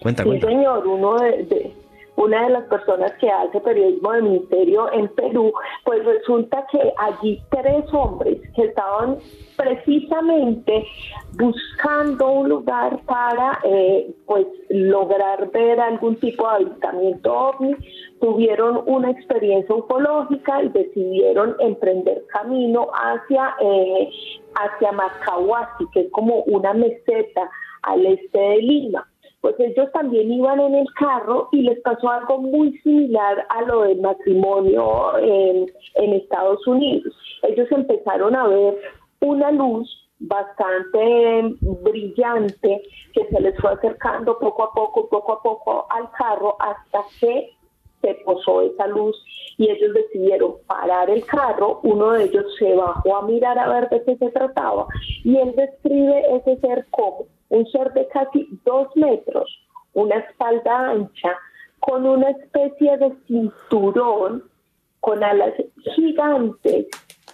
Cuenta, 0.00 0.22
sí, 0.22 0.40
señor, 0.40 0.86
uno 0.86 1.16
de 1.16 1.74
una 2.16 2.44
de 2.44 2.50
las 2.50 2.64
personas 2.64 3.12
que 3.14 3.28
hace 3.30 3.60
periodismo 3.60 4.12
de 4.12 4.22
ministerio 4.22 4.92
en 4.92 5.08
Perú, 5.08 5.52
pues 5.84 6.04
resulta 6.04 6.64
que 6.70 6.92
allí 6.96 7.42
tres 7.50 7.84
hombres 7.92 8.40
que 8.54 8.64
estaban 8.64 9.18
precisamente 9.56 10.86
buscando 11.32 12.30
un 12.30 12.48
lugar 12.48 13.00
para 13.06 13.58
eh, 13.64 14.14
pues 14.26 14.46
lograr 14.70 15.50
ver 15.50 15.80
algún 15.80 16.16
tipo 16.16 16.48
de 16.48 16.54
avistamiento 16.54 17.32
ovni, 17.32 17.74
tuvieron 18.20 18.82
una 18.86 19.10
experiencia 19.10 19.74
ufológica 19.74 20.62
y 20.62 20.68
decidieron 20.68 21.56
emprender 21.58 22.24
camino 22.32 22.88
hacia, 22.92 23.54
eh, 23.60 24.10
hacia 24.54 24.92
Macahuasi, 24.92 25.84
que 25.92 26.02
es 26.02 26.10
como 26.12 26.42
una 26.44 26.72
meseta 26.74 27.50
al 27.82 28.06
este 28.06 28.38
de 28.38 28.56
Lima 28.58 29.08
pues 29.44 29.56
ellos 29.58 29.92
también 29.92 30.32
iban 30.32 30.58
en 30.58 30.74
el 30.74 30.86
carro 30.94 31.50
y 31.52 31.60
les 31.60 31.78
pasó 31.82 32.08
algo 32.08 32.38
muy 32.38 32.78
similar 32.78 33.46
a 33.50 33.60
lo 33.60 33.82
del 33.82 34.00
matrimonio 34.00 35.18
en, 35.18 35.68
Estados 36.14 36.66
Unidos. 36.66 37.14
Ellos 37.42 37.70
empezaron 37.70 38.34
a 38.34 38.46
ver 38.46 38.74
una 39.20 39.50
luz 39.50 39.86
bastante 40.18 41.56
brillante 41.60 42.82
que 43.12 43.26
se 43.26 43.40
les 43.42 43.54
fue 43.60 43.72
acercando 43.72 44.38
poco 44.38 44.62
a 44.62 44.72
poco, 44.72 45.10
poco 45.10 45.34
a 45.34 45.42
poco 45.42 45.86
al 45.90 46.10
carro 46.12 46.56
hasta 46.58 47.00
que 47.20 47.50
se 48.04 48.14
posó 48.24 48.60
esa 48.60 48.86
luz 48.86 49.16
y 49.56 49.70
ellos 49.70 49.94
decidieron 49.94 50.56
parar 50.66 51.08
el 51.08 51.24
carro, 51.24 51.80
uno 51.84 52.12
de 52.12 52.24
ellos 52.24 52.44
se 52.58 52.74
bajó 52.74 53.16
a 53.16 53.22
mirar 53.22 53.58
a 53.58 53.68
ver 53.68 53.88
de 53.88 54.04
qué 54.04 54.16
se 54.16 54.30
trataba 54.30 54.86
y 55.22 55.36
él 55.38 55.54
describe 55.56 56.36
ese 56.36 56.60
ser 56.60 56.86
como 56.90 57.26
un 57.48 57.66
ser 57.70 57.92
de 57.92 58.06
casi 58.08 58.48
dos 58.64 58.88
metros, 58.96 59.48
una 59.94 60.16
espalda 60.16 60.90
ancha, 60.90 61.36
con 61.80 62.06
una 62.06 62.30
especie 62.30 62.96
de 62.98 63.12
cinturón, 63.26 64.44
con 65.00 65.22
alas 65.22 65.54
gigantes 65.94 66.86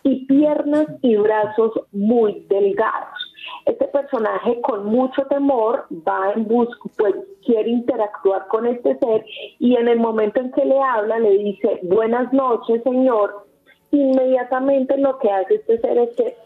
y 0.02 0.26
piernas 0.26 0.86
y 1.02 1.16
brazos 1.16 1.72
muy 1.92 2.44
delgados. 2.48 3.19
Este 3.66 3.86
personaje 3.88 4.60
con 4.62 4.86
mucho 4.86 5.22
temor 5.26 5.86
va 5.90 6.32
en 6.34 6.46
busca, 6.46 6.88
pues 6.96 7.14
quiere 7.44 7.70
interactuar 7.70 8.46
con 8.48 8.66
este 8.66 8.98
ser 8.98 9.24
y 9.58 9.76
en 9.76 9.88
el 9.88 9.98
momento 9.98 10.40
en 10.40 10.50
que 10.52 10.64
le 10.64 10.80
habla 10.80 11.18
le 11.18 11.38
dice 11.38 11.80
buenas 11.82 12.32
noches 12.32 12.82
señor. 12.82 13.46
Inmediatamente 13.92 14.96
lo 14.98 15.18
que 15.18 15.30
hace 15.30 15.56
este 15.56 15.78
ser 15.80 15.98
es 15.98 16.16
que 16.16 16.36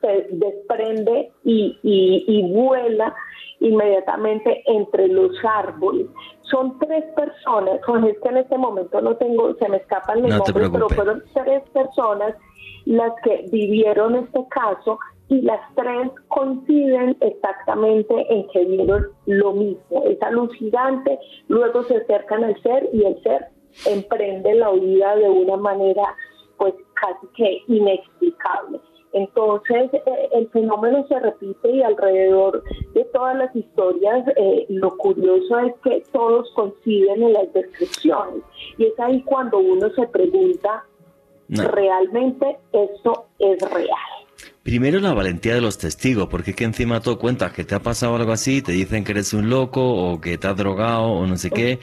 se 0.00 0.26
desprende 0.30 1.32
y, 1.44 2.52
vuela 2.52 3.14
inmediatamente 3.60 4.62
entre 4.66 5.08
los 5.08 5.32
árboles. 5.44 6.06
Son 6.42 6.78
tres 6.78 7.04
personas, 7.16 7.80
con 7.84 8.04
es 8.04 8.16
que 8.20 8.28
en 8.28 8.36
este 8.38 8.56
momento 8.56 9.00
no 9.00 9.16
tengo, 9.16 9.54
se 9.54 9.68
me 9.68 9.78
escapan 9.78 10.22
los 10.22 10.30
nombres, 10.30 10.70
pero 10.70 10.88
fueron 10.90 11.22
tres 11.34 11.62
personas 11.70 12.34
las 12.84 13.12
que 13.22 13.46
vivieron 13.50 14.14
este 14.16 14.46
caso 14.48 14.98
y 15.28 15.42
las 15.42 15.60
tres 15.74 16.10
coinciden 16.28 17.16
exactamente 17.20 18.14
en 18.32 18.48
que 18.48 18.64
vieron 18.64 19.08
lo 19.26 19.52
mismo, 19.52 20.04
esa 20.04 20.30
luz 20.30 20.52
gigante, 20.54 21.18
luego 21.48 21.82
se 21.84 21.98
acercan 21.98 22.44
al 22.44 22.60
ser 22.62 22.88
y 22.92 23.04
el 23.04 23.22
ser 23.22 23.46
emprende 23.86 24.54
la 24.54 24.70
huida 24.70 25.16
de 25.16 25.28
una 25.28 25.56
manera 25.56 26.02
pues 26.56 26.74
casi 26.94 27.26
que 27.36 27.62
inexplicable. 27.68 28.80
Entonces, 29.12 29.92
eh, 29.94 30.28
el 30.32 30.48
fenómeno 30.50 31.06
se 31.08 31.18
repite 31.18 31.70
y 31.70 31.82
alrededor 31.82 32.62
de 32.92 33.04
todas 33.06 33.36
las 33.36 33.54
historias, 33.56 34.26
eh, 34.36 34.66
lo 34.68 34.96
curioso 34.96 35.58
es 35.60 35.74
que 35.82 36.02
todos 36.12 36.50
coinciden 36.54 37.22
en 37.22 37.32
las 37.32 37.52
descripciones. 37.52 38.42
Y 38.76 38.86
es 38.86 39.00
ahí 39.00 39.22
cuando 39.22 39.58
uno 39.58 39.88
se 39.90 40.06
pregunta, 40.08 40.84
¿realmente 41.48 42.58
esto 42.72 43.26
es 43.38 43.58
real? 43.70 44.17
Primero 44.68 45.00
la 45.00 45.14
valentía 45.14 45.54
de 45.54 45.62
los 45.62 45.78
testigos, 45.78 46.28
porque 46.28 46.50
es 46.50 46.56
que 46.58 46.64
encima 46.64 47.00
tú 47.00 47.16
cuentas 47.16 47.52
que 47.52 47.64
te 47.64 47.74
ha 47.74 47.80
pasado 47.80 48.16
algo 48.16 48.32
así, 48.32 48.60
te 48.60 48.72
dicen 48.72 49.02
que 49.02 49.12
eres 49.12 49.32
un 49.32 49.48
loco 49.48 49.80
o 49.80 50.20
que 50.20 50.36
te 50.36 50.46
has 50.46 50.54
drogado 50.58 51.04
o 51.04 51.26
no 51.26 51.38
sé 51.38 51.48
qué. 51.48 51.78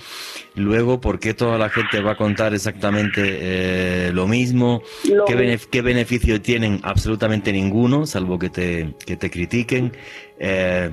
Luego, 0.54 1.02
¿por 1.02 1.18
qué 1.18 1.34
toda 1.34 1.58
la 1.58 1.70
gente 1.70 2.00
va 2.02 2.12
a 2.12 2.16
contar 2.16 2.54
exactamente 2.54 3.22
eh, 3.26 4.12
lo 4.14 4.28
mismo? 4.28 4.84
¿Qué, 5.26 5.82
beneficio 5.82 6.40
tienen? 6.44 6.80
Absolutamente 6.84 7.52
ninguno, 7.52 8.06
salvo 8.06 8.38
que 8.38 8.52
te, 8.52 8.94
que 9.04 9.18
te 9.18 9.32
critiquen. 9.32 9.92
Eh, 10.38 10.92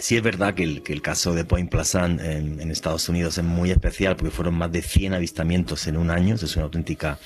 Sí 0.00 0.16
es 0.16 0.22
verdad 0.22 0.54
que 0.54 0.64
el, 0.64 0.82
que 0.82 0.94
el 0.94 1.02
caso 1.02 1.34
de 1.34 1.44
Point 1.44 1.70
Pleasant 1.70 2.22
en, 2.22 2.70
Estados 2.70 3.08
Unidos 3.10 3.36
es 3.36 3.44
muy 3.44 3.70
especial 3.70 4.16
porque 4.16 4.30
fueron 4.30 4.54
más 4.54 4.72
de 4.72 4.80
100 4.80 5.12
avistamientos 5.12 5.86
en 5.86 5.98
un 5.98 6.10
año, 6.10 6.36
eso 6.36 6.46
es 6.46 6.56
una 6.56 6.64
auténtica 6.64 7.18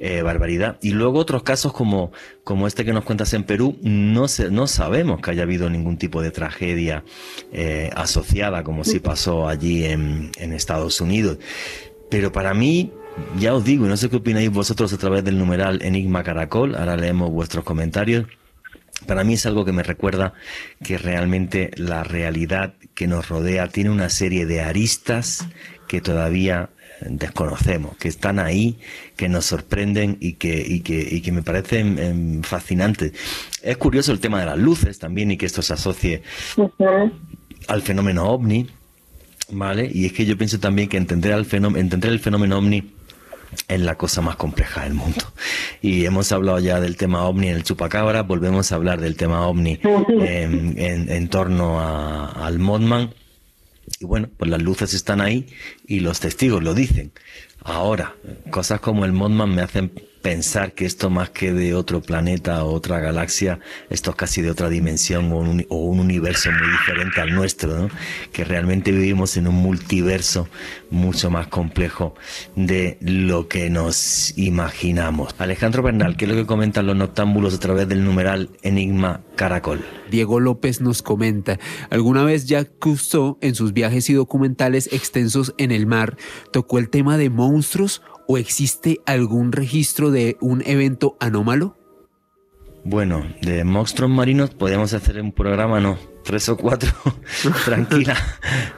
eh, 0.00 0.22
barbaridad. 0.22 0.78
Y 0.82 0.90
luego 0.90 1.20
otros 1.20 1.44
casos 1.44 1.72
como, 1.72 2.10
como 2.42 2.66
este 2.66 2.84
que 2.84 2.92
nos 2.92 3.04
cuentas 3.04 3.32
en 3.34 3.44
Perú, 3.44 3.78
no, 3.82 4.26
se, 4.26 4.50
no 4.50 4.66
sabemos 4.66 5.20
que 5.20 5.30
haya 5.30 5.44
habido 5.44 5.70
ningún 5.70 5.96
tipo 5.96 6.20
de 6.20 6.32
tragedia 6.32 7.04
eh, 7.52 7.90
asociada 7.94 8.64
como 8.64 8.82
si 8.82 8.98
pasó 8.98 9.48
allí 9.48 9.84
en, 9.84 10.32
en 10.38 10.52
Estados 10.52 11.00
Unidos. 11.00 11.38
Pero 12.10 12.32
para 12.32 12.52
mí, 12.52 12.92
ya 13.38 13.54
os 13.54 13.64
digo, 13.64 13.86
y 13.86 13.88
no 13.88 13.96
sé 13.96 14.10
qué 14.10 14.16
opináis 14.16 14.50
vosotros 14.50 14.92
a 14.92 14.98
través 14.98 15.22
del 15.22 15.38
numeral 15.38 15.82
Enigma 15.82 16.24
Caracol, 16.24 16.74
ahora 16.74 16.96
leemos 16.96 17.30
vuestros 17.30 17.64
comentarios 17.64 18.26
para 19.06 19.24
mí 19.24 19.34
es 19.34 19.46
algo 19.46 19.64
que 19.64 19.72
me 19.72 19.82
recuerda 19.82 20.34
que 20.82 20.98
realmente 20.98 21.70
la 21.76 22.04
realidad 22.04 22.74
que 22.94 23.06
nos 23.06 23.28
rodea 23.28 23.68
tiene 23.68 23.90
una 23.90 24.08
serie 24.08 24.46
de 24.46 24.60
aristas 24.60 25.46
que 25.86 26.00
todavía 26.00 26.70
eh, 27.00 27.06
desconocemos, 27.10 27.96
que 27.96 28.08
están 28.08 28.38
ahí, 28.38 28.78
que 29.16 29.28
nos 29.28 29.46
sorprenden 29.46 30.16
y 30.20 30.34
que, 30.34 30.64
y 30.66 30.80
que, 30.80 31.06
y 31.10 31.20
que 31.20 31.32
me 31.32 31.42
parecen 31.42 31.98
em, 31.98 32.42
fascinantes. 32.42 33.12
Es 33.62 33.76
curioso 33.76 34.12
el 34.12 34.20
tema 34.20 34.40
de 34.40 34.46
las 34.46 34.58
luces 34.58 34.98
también 34.98 35.30
y 35.30 35.36
que 35.36 35.46
esto 35.46 35.62
se 35.62 35.74
asocie 35.74 36.22
al 37.68 37.82
fenómeno 37.82 38.24
ovni, 38.28 38.66
¿vale? 39.50 39.88
Y 39.92 40.06
es 40.06 40.12
que 40.12 40.26
yo 40.26 40.36
pienso 40.36 40.58
también 40.58 40.88
que 40.88 40.96
entender, 40.96 41.32
al 41.32 41.44
fenómeno, 41.44 41.80
entender 41.80 42.10
el 42.10 42.20
fenómeno 42.20 42.58
ovni 42.58 42.97
es 43.68 43.80
la 43.80 43.96
cosa 43.96 44.20
más 44.20 44.36
compleja 44.36 44.84
del 44.84 44.94
mundo. 44.94 45.24
Y 45.82 46.04
hemos 46.04 46.32
hablado 46.32 46.58
ya 46.58 46.80
del 46.80 46.96
tema 46.96 47.24
ovni 47.24 47.48
en 47.48 47.56
el 47.56 47.64
chupacabra, 47.64 48.22
volvemos 48.22 48.72
a 48.72 48.76
hablar 48.76 49.00
del 49.00 49.16
tema 49.16 49.46
ovni 49.46 49.78
en, 49.82 51.28
torno 51.28 51.80
al 51.80 52.58
Modman. 52.58 53.14
Y 54.00 54.04
bueno, 54.04 54.28
pues 54.36 54.50
las 54.50 54.62
luces 54.62 54.94
están 54.94 55.20
ahí 55.20 55.46
y 55.86 56.00
los 56.00 56.20
testigos 56.20 56.62
lo 56.62 56.74
dicen. 56.74 57.12
Ahora, 57.62 58.14
cosas 58.50 58.80
como 58.80 59.04
el 59.04 59.12
Modman 59.12 59.54
me 59.54 59.62
hacen 59.62 59.92
pensar 60.28 60.74
que 60.74 60.84
esto 60.84 61.08
más 61.08 61.30
que 61.30 61.54
de 61.54 61.72
otro 61.72 62.02
planeta 62.02 62.62
o 62.62 62.74
otra 62.74 63.00
galaxia, 63.00 63.60
esto 63.88 64.10
es 64.10 64.16
casi 64.16 64.42
de 64.42 64.50
otra 64.50 64.68
dimensión 64.68 65.32
o 65.32 65.38
un, 65.38 66.00
universo 66.00 66.50
muy 66.52 66.70
diferente 66.70 67.22
al 67.22 67.34
nuestro, 67.34 67.74
¿no? 67.78 67.88
que 68.30 68.44
realmente 68.44 68.92
vivimos 68.92 69.38
en 69.38 69.48
un 69.48 69.54
multiverso 69.54 70.46
mucho 70.90 71.30
más 71.30 71.46
complejo 71.46 72.14
de 72.56 72.98
lo 73.00 73.48
que 73.48 73.70
nos 73.70 74.36
imaginamos. 74.36 75.34
Alejandro 75.38 75.82
Bernal, 75.82 76.18
¿qué 76.18 76.26
es 76.26 76.30
lo 76.30 76.36
que 76.36 76.44
comentan 76.44 76.86
los 76.86 76.96
noctámbulos 76.96 77.54
a 77.54 77.60
través 77.60 77.88
del 77.88 78.04
numeral 78.04 78.50
Enigma 78.60 79.22
Caracol? 79.34 79.82
Diego 80.10 80.40
López 80.40 80.82
nos 80.82 81.00
comenta, 81.00 81.58
alguna 81.88 82.22
vez 82.22 82.44
Jacques 82.44 82.74
Cousteau 82.78 83.38
en 83.40 83.54
sus 83.54 83.72
viajes 83.72 84.10
y 84.10 84.12
documentales 84.12 84.90
extensos 84.92 85.54
en 85.56 85.72
el 85.72 85.86
mar 85.86 86.18
tocó 86.52 86.78
el 86.78 86.90
tema 86.90 87.16
de 87.16 87.30
monstruos 87.30 88.02
o 88.28 88.38
existe 88.38 89.00
algún 89.06 89.50
registro 89.50 90.12
de 90.12 90.36
un 90.40 90.62
evento 90.64 91.16
anómalo? 91.18 91.76
Bueno, 92.84 93.26
de 93.42 93.64
monstruos 93.64 94.10
marinos 94.10 94.50
podemos 94.50 94.94
hacer 94.94 95.20
un 95.20 95.32
programa, 95.32 95.80
no, 95.80 95.98
tres 96.24 96.48
o 96.48 96.56
cuatro, 96.56 96.92
tranquila, 97.64 98.16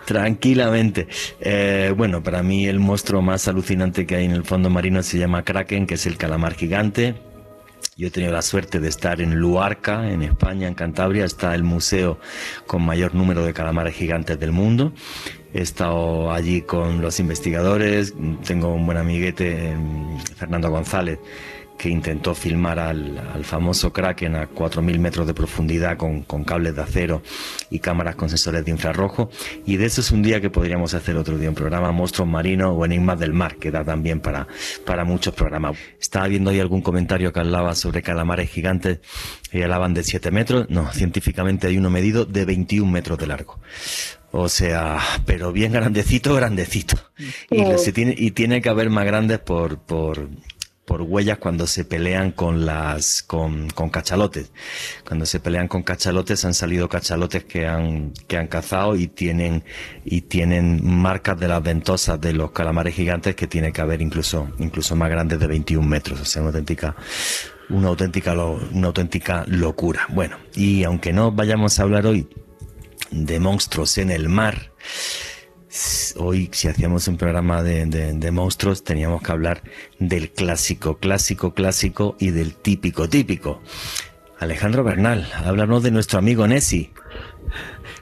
tranquilamente. 0.07 1.09
Eh, 1.41 1.93
bueno, 1.97 2.23
para 2.23 2.43
mí 2.43 2.67
el 2.67 2.79
monstruo 2.79 3.23
más 3.23 3.47
alucinante 3.49 4.07
que 4.07 4.17
hay 4.17 4.25
en 4.25 4.33
el 4.33 4.45
fondo 4.45 4.71
marino 4.71 5.03
se 5.03 5.19
llama 5.19 5.45
Kraken, 5.45 5.87
que 5.87 5.95
es 5.95 6.07
el 6.07 6.17
calamar 6.17 6.55
gigante. 6.55 7.17
Yo 7.97 8.07
he 8.07 8.11
tenido 8.11 8.33
la 8.33 8.43
suerte 8.43 8.79
de 8.81 8.89
estar 8.89 9.21
en 9.21 9.35
Luarca, 9.35 10.11
en 10.11 10.23
España, 10.23 10.69
en 10.69 10.75
Cantabria, 10.75 11.25
está 11.25 11.55
el 11.55 11.65
museo 11.65 12.19
con 12.67 12.83
mayor 12.83 13.15
número 13.15 13.45
de 13.45 13.53
calamares 13.53 13.95
gigantes 13.95 14.39
del 14.39 14.53
mundo. 14.53 14.93
He 15.53 15.61
estado 15.61 16.33
allí 16.33 16.63
con 16.63 17.03
los 17.03 17.19
investigadores, 17.19 18.15
tengo 18.47 18.73
un 18.73 18.87
buen 18.87 18.97
amiguete, 18.97 19.77
Fernando 20.37 20.71
González, 20.71 21.19
que 21.81 21.89
intentó 21.89 22.35
filmar 22.35 22.79
al, 22.79 23.43
famoso 23.43 23.91
Kraken 23.91 24.37
a 24.37 24.51
4.000 24.51 24.99
metros 24.99 25.27
de 25.27 25.33
profundidad 25.33 25.97
con, 25.97 26.25
cables 26.45 26.77
de 26.77 26.83
acero 26.83 27.23
y 27.71 27.79
cámaras 27.79 28.17
con 28.17 28.29
sensores 28.29 28.67
de 28.67 28.71
infrarrojo. 28.71 29.31
Y 29.65 29.79
de 29.79 29.87
eso 29.87 30.03
es 30.03 30.11
un 30.11 30.21
día 30.21 30.43
que 30.43 30.51
podríamos 30.51 30.93
hacer 30.93 31.17
otro 31.17 31.39
día, 31.39 31.49
un 31.49 31.55
programa 31.55 31.91
Monstruos 31.91 32.29
Marinos 32.29 32.75
o 32.77 32.85
Enigmas 32.85 33.19
del 33.19 33.33
Mar, 33.33 33.57
que 33.57 33.71
da 33.71 33.83
también 33.83 34.21
para, 34.21 34.47
para 34.85 35.07
muchos 35.07 35.33
programas. 35.33 35.75
Estaba 35.99 36.29
viendo 36.29 36.51
ahí 36.51 36.61
algún 36.61 36.83
comentario 36.83 37.33
que 37.33 37.41
hablaba 37.41 37.75
sobre 37.75 38.03
calamares 38.03 38.51
gigantes 38.51 38.99
y 39.51 39.63
hablaban 39.63 39.95
de 39.95 40.03
7 40.03 40.31
metros. 40.31 40.69
No, 40.69 40.93
científicamente 40.93 41.67
hay 41.67 41.79
uno 41.79 41.89
medido 41.89 42.27
de 42.27 42.45
21 42.45 42.93
metros 42.93 43.17
de 43.17 43.27
largo. 43.27 43.59
O 44.33 44.51
sea, 44.51 44.99
pero 45.25 45.51
bien 45.51 45.73
grandecito, 45.73 46.35
grandecito. 46.35 46.97
Y, 47.51 47.65
tiene, 47.93 48.15
y 48.19 48.33
tiene 48.33 48.61
que 48.61 48.69
haber 48.69 48.91
más 48.91 49.07
grandes 49.07 49.39
por, 49.39 49.79
por, 49.79 50.29
por 50.91 51.03
huellas 51.03 51.39
cuando 51.39 51.69
se 51.69 51.85
pelean 51.85 52.33
con 52.33 52.67
las 52.67 53.23
con, 53.23 53.71
con, 53.71 53.91
cachalotes. 53.91 54.51
Cuando 55.07 55.25
se 55.25 55.39
pelean 55.39 55.69
con 55.69 55.85
cachalotes 55.85 56.45
han 56.45 56.53
salido 56.53 56.89
cachalotes 56.89 57.45
que 57.45 57.69
han 57.69 58.13
que 58.27 58.37
han 58.37 58.49
cazado 58.49 58.97
y 58.97 59.07
tienen 59.07 59.63
y 60.05 60.23
tienen 60.23 60.81
marcas 60.85 61.39
de 61.39 61.47
las 61.47 61.63
ventosas 61.63 62.21
de 62.21 62.33
los 62.33 62.51
calamares 62.51 62.93
gigantes 62.97 63.37
que 63.37 63.47
tiene 63.47 63.73
que 63.73 63.81
haber 63.81 64.03
incluso 64.03 64.49
incluso 64.59 64.97
más 64.97 65.09
grandes 65.11 65.39
de 65.39 65.47
21 65.47 65.87
metros, 65.87 66.23
o 66.23 66.25
sea, 66.25 66.43
una 66.43 66.49
auténtica 66.49 66.97
una 67.69 67.87
auténtica 67.87 68.33
una 68.35 68.89
auténtica 68.89 69.45
locura. 69.47 70.09
Bueno, 70.09 70.39
y 70.57 70.83
aunque 70.83 71.13
no 71.13 71.31
vayamos 71.31 71.79
a 71.79 71.85
hablar 71.85 72.05
hoy 72.05 72.27
de 73.13 73.39
monstruos 73.39 73.97
en 73.99 74.11
el 74.11 74.29
mar. 74.29 74.73
Hoy, 76.17 76.51
si 76.53 76.67
hacíamos 76.67 77.07
un 77.07 77.17
programa 77.17 77.63
de, 77.63 78.31
monstruos, 78.33 78.83
teníamos 78.83 79.23
que 79.23 79.31
hablar 79.31 79.63
del 80.01 80.33
clásico, 80.33 80.99
clásico, 80.99 81.55
clásico 81.55 82.17
y 82.19 82.31
del 82.31 82.55
típico, 82.55 83.09
típico. 83.09 83.63
Alejandro 84.41 84.83
Bernal, 84.83 85.31
háblanos 85.33 85.85
de 85.85 85.93
nuestro 85.93 86.19
amigo 86.19 86.47
Nessie. 86.49 86.93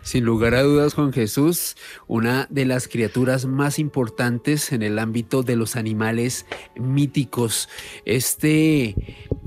Sin 0.02 0.24
lugar 0.24 0.54
a 0.54 0.62
dudas, 0.62 0.94
Juan 0.94 1.12
Jesús, 1.12 1.76
una 2.06 2.46
de 2.50 2.64
las 2.64 2.88
criaturas 2.88 3.46
más 3.46 3.78
importantes 3.78 4.72
en 4.72 4.82
el 4.82 4.98
ámbito 4.98 5.42
de 5.42 5.56
los 5.56 5.76
animales 5.76 6.46
míticos. 6.76 7.68
Este 8.04 8.94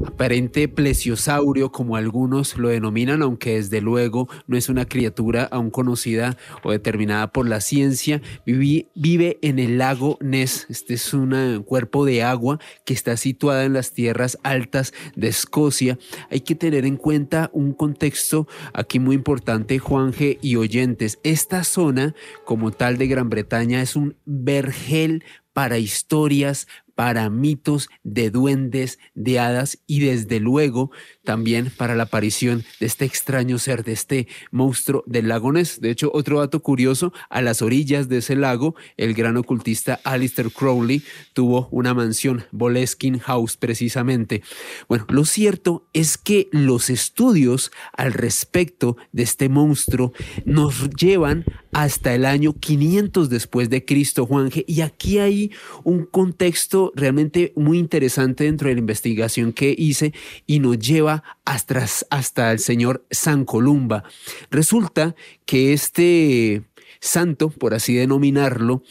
aparente 0.05 0.67
plesiosaurio, 0.67 1.71
como 1.71 1.95
algunos 1.95 2.57
lo 2.57 2.69
denominan, 2.69 3.21
aunque 3.21 3.55
desde 3.55 3.81
luego 3.81 4.27
no 4.47 4.57
es 4.57 4.69
una 4.69 4.85
criatura 4.85 5.43
aún 5.51 5.69
conocida 5.69 6.37
o 6.63 6.71
determinada 6.71 7.31
por 7.31 7.47
la 7.47 7.61
ciencia, 7.61 8.21
vive, 8.45 9.39
en 9.41 9.59
el 9.59 9.77
lago 9.77 10.17
Ness. 10.21 10.65
Este 10.69 10.95
es 10.95 11.13
un 11.13 11.63
cuerpo 11.63 12.05
de 12.05 12.23
agua 12.23 12.59
que 12.85 12.93
está 12.93 13.17
situada 13.17 13.65
en 13.65 13.73
las 13.73 13.93
tierras 13.93 14.37
altas 14.43 14.93
de 15.15 15.27
Escocia. 15.27 15.97
Hay 16.29 16.41
que 16.41 16.55
tener 16.55 16.85
en 16.85 16.97
cuenta 16.97 17.49
un 17.53 17.73
contexto 17.73 18.47
aquí 18.73 18.99
muy 18.99 19.15
importante, 19.15 19.79
Juanje 19.79 20.39
y 20.41 20.55
oyentes. 20.55 21.19
Esta 21.23 21.63
zona, 21.63 22.15
como 22.45 22.71
tal 22.71 22.97
de 22.97 23.07
Gran 23.07 23.29
Bretaña, 23.29 23.81
es 23.81 23.95
un 23.95 24.15
vergel 24.25 25.23
para 25.53 25.77
historias, 25.77 26.67
para 26.95 27.29
mitos 27.29 27.89
de 28.03 28.29
duendes, 28.29 28.99
de 29.15 29.39
hadas 29.39 29.79
y 29.87 30.01
desde 30.01 30.39
luego 30.39 30.91
también 31.23 31.71
para 31.75 31.95
la 31.95 32.03
aparición 32.03 32.63
de 32.79 32.85
este 32.85 33.05
extraño 33.05 33.59
ser, 33.59 33.83
de 33.83 33.93
este 33.93 34.27
monstruo 34.51 35.03
del 35.05 35.27
lago 35.27 35.51
Ness. 35.51 35.79
De 35.79 35.91
hecho, 35.91 36.11
otro 36.13 36.39
dato 36.39 36.61
curioso, 36.61 37.13
a 37.29 37.41
las 37.41 37.61
orillas 37.61 38.09
de 38.09 38.17
ese 38.17 38.35
lago, 38.35 38.75
el 38.97 39.13
gran 39.13 39.37
ocultista 39.37 39.99
Alistair 40.03 40.51
Crowley 40.51 41.03
tuvo 41.33 41.67
una 41.71 41.93
mansión, 41.93 42.45
Boleskin 42.51 43.19
House 43.19 43.57
precisamente. 43.57 44.43
Bueno, 44.87 45.05
lo 45.09 45.25
cierto 45.25 45.87
es 45.93 46.17
que 46.17 46.49
los 46.51 46.89
estudios 46.89 47.71
al 47.93 48.13
respecto 48.13 48.97
de 49.11 49.23
este 49.23 49.49
monstruo 49.49 50.13
nos 50.45 50.89
llevan 50.91 51.45
hasta 51.71 52.13
el 52.13 52.25
año 52.25 52.53
500 52.53 53.29
después 53.29 53.69
de 53.69 53.85
Cristo, 53.85 54.25
Juanje, 54.25 54.65
y 54.67 54.81
aquí 54.81 55.19
hay 55.19 55.51
un 55.83 56.05
contexto 56.05 56.91
realmente 56.95 57.53
muy 57.55 57.77
interesante 57.77 58.43
dentro 58.45 58.67
de 58.67 58.75
la 58.75 58.79
investigación 58.79 59.53
que 59.53 59.73
hice 59.77 60.13
y 60.45 60.59
nos 60.59 60.79
lleva 60.79 61.20
hasta, 61.45 61.85
hasta 62.09 62.51
el 62.51 62.59
señor 62.59 63.05
San 63.11 63.45
Columba. 63.45 64.03
Resulta 64.49 65.15
que 65.45 65.73
este 65.73 66.63
santo, 67.01 67.49
por 67.49 67.73
así 67.73 67.95
denominarlo, 67.95 68.83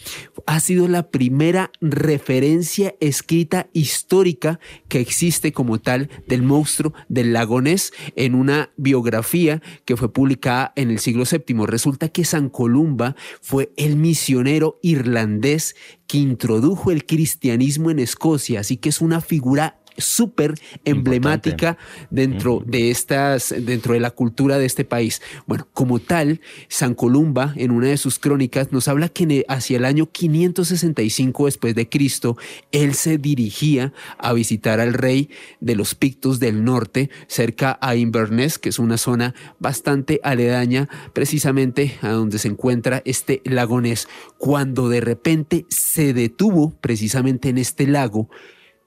ha 0.44 0.60
sido 0.60 0.88
la 0.88 1.10
primera 1.10 1.70
referencia 1.80 2.94
escrita 3.00 3.70
histórica 3.72 4.58
que 4.88 5.00
existe 5.00 5.52
como 5.52 5.78
tal 5.78 6.10
del 6.26 6.42
monstruo 6.42 6.92
del 7.08 7.32
lago 7.32 7.62
Ness 7.62 7.92
en 8.16 8.34
una 8.34 8.70
biografía 8.76 9.62
que 9.84 9.96
fue 9.96 10.12
publicada 10.12 10.72
en 10.76 10.90
el 10.90 10.98
siglo 10.98 11.24
VII. 11.24 11.66
Resulta 11.66 12.08
que 12.08 12.24
San 12.24 12.50
Columba 12.50 13.14
fue 13.40 13.72
el 13.76 13.96
misionero 13.96 14.78
irlandés 14.82 15.76
que 16.06 16.18
introdujo 16.18 16.90
el 16.90 17.06
cristianismo 17.06 17.90
en 17.90 18.00
Escocia, 18.00 18.60
así 18.60 18.76
que 18.76 18.88
es 18.88 19.00
una 19.00 19.20
figura 19.20 19.79
súper 20.00 20.54
emblemática 20.84 21.78
dentro 22.10 22.62
de 22.66 22.90
estas, 22.90 23.54
dentro 23.58 23.94
de 23.94 24.00
la 24.00 24.10
cultura 24.10 24.58
de 24.58 24.66
este 24.66 24.84
país. 24.84 25.22
Bueno, 25.46 25.66
como 25.72 25.98
tal, 25.98 26.40
San 26.68 26.94
Columba, 26.94 27.54
en 27.56 27.70
una 27.70 27.88
de 27.88 27.96
sus 27.96 28.18
crónicas, 28.18 28.72
nos 28.72 28.88
habla 28.88 29.08
que 29.08 29.44
hacia 29.48 29.76
el 29.76 29.84
año 29.84 30.10
565 30.10 31.46
después 31.46 31.74
de 31.74 31.88
Cristo, 31.88 32.36
él 32.72 32.94
se 32.94 33.18
dirigía 33.18 33.92
a 34.18 34.32
visitar 34.32 34.80
al 34.80 34.94
rey 34.94 35.30
de 35.60 35.76
los 35.76 35.94
Pictos 35.94 36.40
del 36.40 36.64
norte, 36.64 37.10
cerca 37.26 37.78
a 37.80 37.96
Inverness, 37.96 38.58
que 38.58 38.70
es 38.70 38.78
una 38.78 38.96
zona 38.96 39.34
bastante 39.58 40.20
aledaña, 40.22 40.88
precisamente 41.12 41.98
a 42.02 42.10
donde 42.10 42.38
se 42.38 42.48
encuentra 42.48 43.02
este 43.04 43.42
lagonés, 43.44 44.08
cuando 44.38 44.88
de 44.88 45.00
repente 45.00 45.66
se 45.68 46.14
detuvo 46.14 46.70
precisamente 46.80 47.48
en 47.48 47.58
este 47.58 47.86
lago 47.86 48.30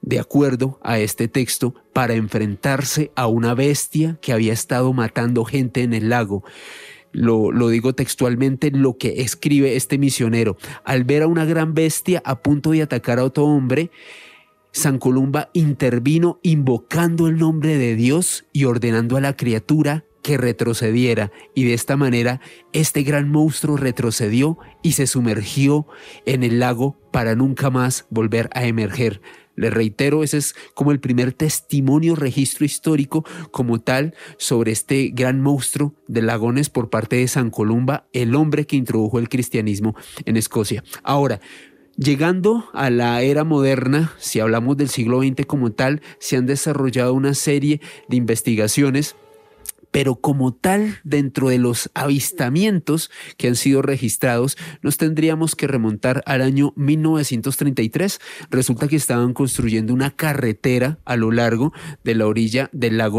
de 0.04 0.20
acuerdo 0.20 0.80
a 0.84 1.00
este 1.00 1.28
texto, 1.28 1.74
para 1.94 2.14
enfrentarse 2.14 3.12
a 3.16 3.28
una 3.28 3.54
bestia 3.56 4.18
que 4.22 4.34
había 4.34 4.54
estado 4.54 4.92
matando 4.94 5.46
gente 5.46 5.82
en 5.82 5.94
el 5.94 6.10
lago. 6.10 6.44
Lo, 7.14 7.52
digo 7.70 7.94
textualmente, 7.94 8.70
lo 8.72 8.98
que 8.98 9.22
escribe 9.22 9.76
este 9.76 9.98
misionero. 9.98 10.58
Al 10.84 11.06
ver 11.06 11.24
a 11.24 11.28
una 11.28 11.46
gran 11.46 11.74
bestia 11.74 12.22
a 12.26 12.42
punto 12.42 12.72
de 12.72 12.82
atacar 12.82 13.20
a 13.20 13.24
otro 13.24 13.46
hombre, 13.46 13.92
San 14.72 14.98
Columba 14.98 15.50
intervino 15.54 16.40
invocando 16.42 17.28
el 17.28 17.38
nombre 17.38 17.78
de 17.78 17.96
Dios 17.96 18.46
y 18.52 18.66
ordenando 18.66 19.16
a 19.16 19.22
la 19.22 19.38
criatura 19.38 20.04
que 20.24 20.38
retrocediera 20.38 21.32
y 21.54 21.66
de 21.66 21.74
esta 21.74 21.98
manera 21.98 22.42
este 22.72 23.04
gran 23.04 23.30
monstruo 23.30 23.78
retrocedió 23.78 24.58
y 24.82 24.94
se 24.94 25.06
sumergió 25.06 25.86
en 26.26 26.44
el 26.44 26.60
lago 26.60 26.98
para 27.12 27.36
nunca 27.36 27.70
más 27.70 28.08
volver 28.10 28.50
a 28.54 28.66
emerger. 28.66 29.22
Le 29.56 29.70
reitero, 29.70 30.24
ese 30.24 30.38
es 30.38 30.56
como 30.74 30.92
el 30.92 31.00
primer 31.00 31.34
testimonio, 31.34 32.16
registro 32.16 32.66
histórico 32.66 33.26
como 33.52 33.80
tal 33.80 34.16
sobre 34.38 34.72
este 34.72 35.10
gran 35.14 35.42
monstruo 35.42 35.94
de 36.08 36.22
lagones 36.22 36.70
por 36.70 36.90
parte 36.90 37.18
de 37.18 37.28
San 37.28 37.50
Columba, 37.50 38.08
el 38.14 38.36
hombre 38.36 38.66
que 38.66 38.76
introdujo 38.76 39.20
el 39.20 39.30
cristianismo 39.30 39.96
en 40.26 40.38
Escocia. 40.38 40.84
Ahora, 41.04 41.40
Llegando 41.96 42.66
a 42.74 42.90
la 42.90 43.22
era 43.22 43.44
moderna, 43.44 44.14
si 44.18 44.40
hablamos 44.40 44.78
del 44.78 44.90
siglo 44.90 45.22
XX 45.22 45.46
como 45.46 45.74
tal, 45.74 46.02
se 46.18 46.38
han 46.38 46.48
desarrollado 46.48 47.14
una 47.14 47.36
serie 47.36 47.82
de 48.08 48.18
investigaciones 48.18 49.16
pero 49.94 50.16
como 50.16 50.54
tal, 50.54 51.00
dentro 51.06 51.48
de 51.48 51.60
los 51.60 51.90
avistamientos 51.94 53.10
que 53.38 53.48
han 53.48 53.56
sido 53.56 53.82
registrados, 53.82 54.58
nos 54.82 54.98
tendríamos 54.98 55.56
que 55.56 55.68
remontar 55.68 56.22
al 56.26 56.42
año 56.42 56.74
1933. 56.76 58.20
Resulta 58.50 58.90
que 58.90 58.98
estaban 58.98 59.34
construyendo 59.34 59.94
una 59.94 60.12
carretera 60.12 61.00
a 61.06 61.16
lo 61.16 61.32
largo 61.32 61.72
de 62.04 62.16
la 62.16 62.28
orilla 62.28 62.70
del 62.74 62.98
lago 62.98 63.14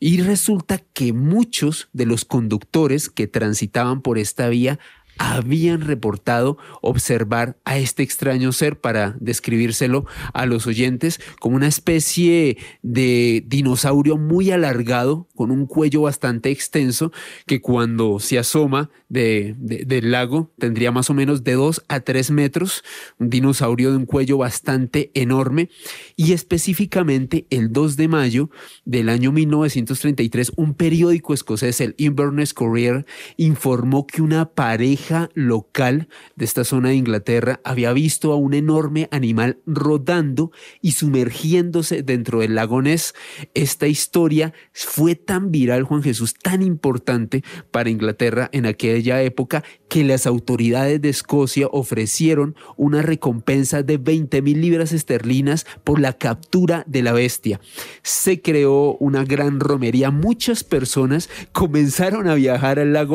y 0.00 0.20
resulta 0.22 0.78
que 0.78 1.12
muchos 1.12 1.88
de 1.92 2.06
los 2.06 2.24
conductores 2.24 3.10
que 3.10 3.26
transitaban 3.26 4.00
por 4.00 4.18
esta 4.18 4.48
vía 4.48 4.78
habían 5.18 5.82
reportado 5.82 6.58
observar 6.80 7.56
a 7.64 7.78
este 7.78 8.02
extraño 8.02 8.52
ser 8.52 8.80
para 8.80 9.16
describírselo 9.20 10.06
a 10.32 10.46
los 10.46 10.66
oyentes 10.66 11.20
como 11.40 11.56
una 11.56 11.68
especie 11.68 12.58
de 12.82 13.44
dinosaurio 13.46 14.16
muy 14.16 14.50
alargado 14.50 15.28
con 15.34 15.50
un 15.50 15.66
cuello 15.66 16.02
bastante 16.02 16.50
extenso 16.50 17.12
que 17.46 17.60
cuando 17.60 18.18
se 18.20 18.38
asoma 18.38 18.90
de, 19.12 19.54
del 19.58 20.10
lago 20.10 20.50
tendría 20.58 20.90
más 20.90 21.10
o 21.10 21.14
menos 21.14 21.44
de 21.44 21.52
2 21.52 21.84
a 21.86 22.00
3 22.00 22.30
metros, 22.30 22.82
un 23.18 23.28
dinosaurio 23.28 23.90
de 23.90 23.98
un 23.98 24.06
cuello 24.06 24.38
bastante 24.38 25.10
enorme 25.12 25.68
y 26.16 26.32
específicamente 26.32 27.46
el 27.50 27.72
2 27.72 27.98
de 27.98 28.08
mayo 28.08 28.50
del 28.86 29.10
año 29.10 29.30
1933 29.30 30.52
un 30.56 30.72
periódico 30.72 31.34
escocés, 31.34 31.82
el 31.82 31.94
Inverness 31.98 32.54
Courier, 32.54 33.04
informó 33.36 34.06
que 34.06 34.22
una 34.22 34.48
pareja 34.48 35.28
local 35.34 36.08
de 36.34 36.46
esta 36.46 36.64
zona 36.64 36.88
de 36.88 36.94
Inglaterra 36.94 37.60
había 37.64 37.92
visto 37.92 38.32
a 38.32 38.36
un 38.36 38.54
enorme 38.54 39.08
animal 39.10 39.58
rodando 39.66 40.52
y 40.80 40.92
sumergiéndose 40.92 42.02
dentro 42.02 42.40
del 42.40 42.54
lago 42.54 42.80
Ness. 42.80 43.14
Esta 43.52 43.88
historia 43.88 44.54
fue 44.72 45.16
tan 45.16 45.50
viral, 45.50 45.82
Juan 45.82 46.02
Jesús, 46.02 46.32
tan 46.32 46.62
importante 46.62 47.44
para 47.70 47.90
Inglaterra 47.90 48.48
en 48.52 48.64
aquella 48.64 49.01
época 49.22 49.62
que 49.88 50.04
las 50.04 50.26
autoridades 50.26 51.00
de 51.00 51.10
Escocia 51.10 51.68
ofrecieron 51.70 52.56
una 52.76 53.02
recompensa 53.02 53.82
de 53.82 53.98
20 53.98 54.42
mil 54.42 54.60
libras 54.60 54.92
esterlinas 54.92 55.66
por 55.84 56.00
la 56.00 56.14
captura 56.14 56.84
de 56.86 57.02
la 57.02 57.12
bestia. 57.12 57.60
Se 58.02 58.40
creó 58.40 58.96
una 58.98 59.24
gran 59.24 59.60
romería. 59.60 60.10
Muchas 60.10 60.64
personas 60.64 61.28
comenzaron 61.52 62.28
a 62.28 62.34
viajar 62.34 62.78
al 62.78 62.92
lago 62.92 63.12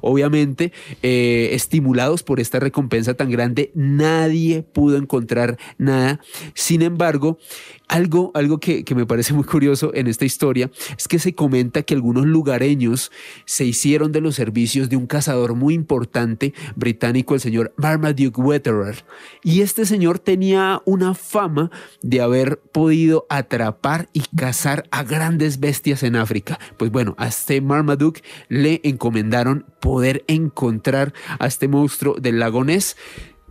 obviamente. 0.00 0.72
Eh, 1.02 1.50
estimulados 1.52 2.22
por 2.22 2.38
esta 2.38 2.60
recompensa 2.60 3.14
tan 3.14 3.30
grande, 3.30 3.72
nadie 3.74 4.62
pudo 4.62 4.96
encontrar 4.96 5.58
nada. 5.78 6.20
Sin 6.54 6.82
embargo, 6.82 7.38
algo, 7.92 8.30
algo 8.34 8.58
que, 8.58 8.84
que, 8.84 8.94
me 8.94 9.06
parece 9.06 9.34
muy 9.34 9.44
curioso 9.44 9.92
en 9.94 10.06
esta 10.06 10.24
historia 10.24 10.70
es 10.96 11.08
que 11.08 11.18
se 11.18 11.34
comenta 11.34 11.82
que 11.82 11.94
algunos 11.94 12.24
lugareños 12.24 13.12
se 13.44 13.64
hicieron 13.64 14.12
de 14.12 14.22
los 14.22 14.34
servicios 14.34 14.88
de 14.88 14.96
un 14.96 15.06
cazador 15.06 15.54
muy 15.54 15.74
importante 15.74 16.54
británico, 16.74 17.34
el 17.34 17.40
señor 17.40 17.74
Marmaduke 17.76 18.40
Wetterer. 18.40 19.04
Y 19.42 19.60
este 19.60 19.84
señor 19.84 20.18
tenía 20.18 20.80
una 20.86 21.14
fama 21.14 21.70
de 22.00 22.22
haber 22.22 22.58
podido 22.58 23.26
atrapar 23.28 24.08
y 24.14 24.22
cazar 24.36 24.84
a 24.90 25.04
grandes 25.04 25.60
bestias 25.60 26.02
en 26.02 26.16
África. 26.16 26.58
Pues 26.78 26.90
bueno, 26.90 27.14
a 27.18 27.28
este 27.28 27.60
Marmaduke 27.60 28.22
le 28.48 28.80
encomendaron 28.84 29.66
poder 29.80 30.24
encontrar 30.28 31.12
a 31.38 31.46
este 31.46 31.68
monstruo 31.68 32.14
del 32.14 32.38
lago 32.38 32.64
Ness. 32.64 32.96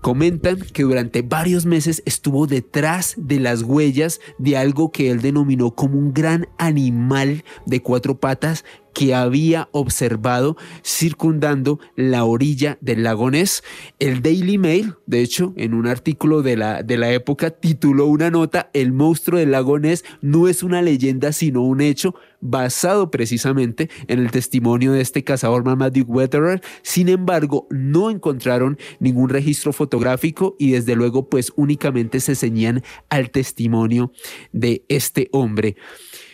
Comentan 0.01 0.59
que 0.59 0.81
durante 0.81 1.21
varios 1.21 1.67
meses 1.67 2.01
estuvo 2.05 2.47
detrás 2.47 3.13
de 3.17 3.39
las 3.39 3.61
huellas 3.61 4.19
de 4.39 4.57
algo 4.57 4.91
que 4.91 5.11
él 5.11 5.21
denominó 5.21 5.75
como 5.75 5.99
un 5.99 6.11
gran 6.11 6.47
animal 6.57 7.43
de 7.67 7.81
cuatro 7.83 8.19
patas 8.19 8.65
que 8.93 9.13
había 9.13 9.69
observado 9.71 10.57
circundando 10.83 11.79
la 11.95 12.23
orilla 12.23 12.77
del 12.81 13.03
lago 13.03 13.31
Ness. 13.31 13.63
El 13.99 14.21
Daily 14.21 14.57
Mail, 14.57 14.95
de 15.05 15.21
hecho, 15.21 15.53
en 15.57 15.73
un 15.73 15.87
artículo 15.87 16.41
de 16.41 16.57
la, 16.57 16.83
de 16.83 16.97
la 16.97 17.11
época, 17.11 17.51
tituló 17.51 18.05
una 18.05 18.29
nota, 18.29 18.69
El 18.73 18.91
monstruo 18.91 19.39
del 19.39 19.51
lago 19.51 19.79
Ness 19.79 20.03
no 20.21 20.47
es 20.47 20.63
una 20.63 20.81
leyenda, 20.81 21.31
sino 21.31 21.61
un 21.61 21.81
hecho 21.81 22.15
basado 22.41 23.11
precisamente 23.11 23.89
en 24.07 24.19
el 24.19 24.31
testimonio 24.31 24.91
de 24.91 25.01
este 25.01 25.23
cazador 25.23 25.63
Marmaduke 25.63 26.09
Wetterer. 26.09 26.61
Sin 26.81 27.07
embargo, 27.07 27.67
no 27.69 28.09
encontraron 28.09 28.77
ningún 28.99 29.29
registro 29.29 29.71
fotográfico 29.71 30.55
y 30.59 30.71
desde 30.71 30.95
luego 30.95 31.29
pues 31.29 31.53
únicamente 31.55 32.19
se 32.19 32.35
ceñían 32.35 32.83
al 33.09 33.29
testimonio 33.29 34.11
de 34.51 34.83
este 34.89 35.29
hombre. 35.31 35.77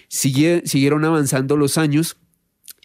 siguieron 0.07 1.03
avanzando 1.03 1.57
los 1.57 1.77
años 1.77 2.17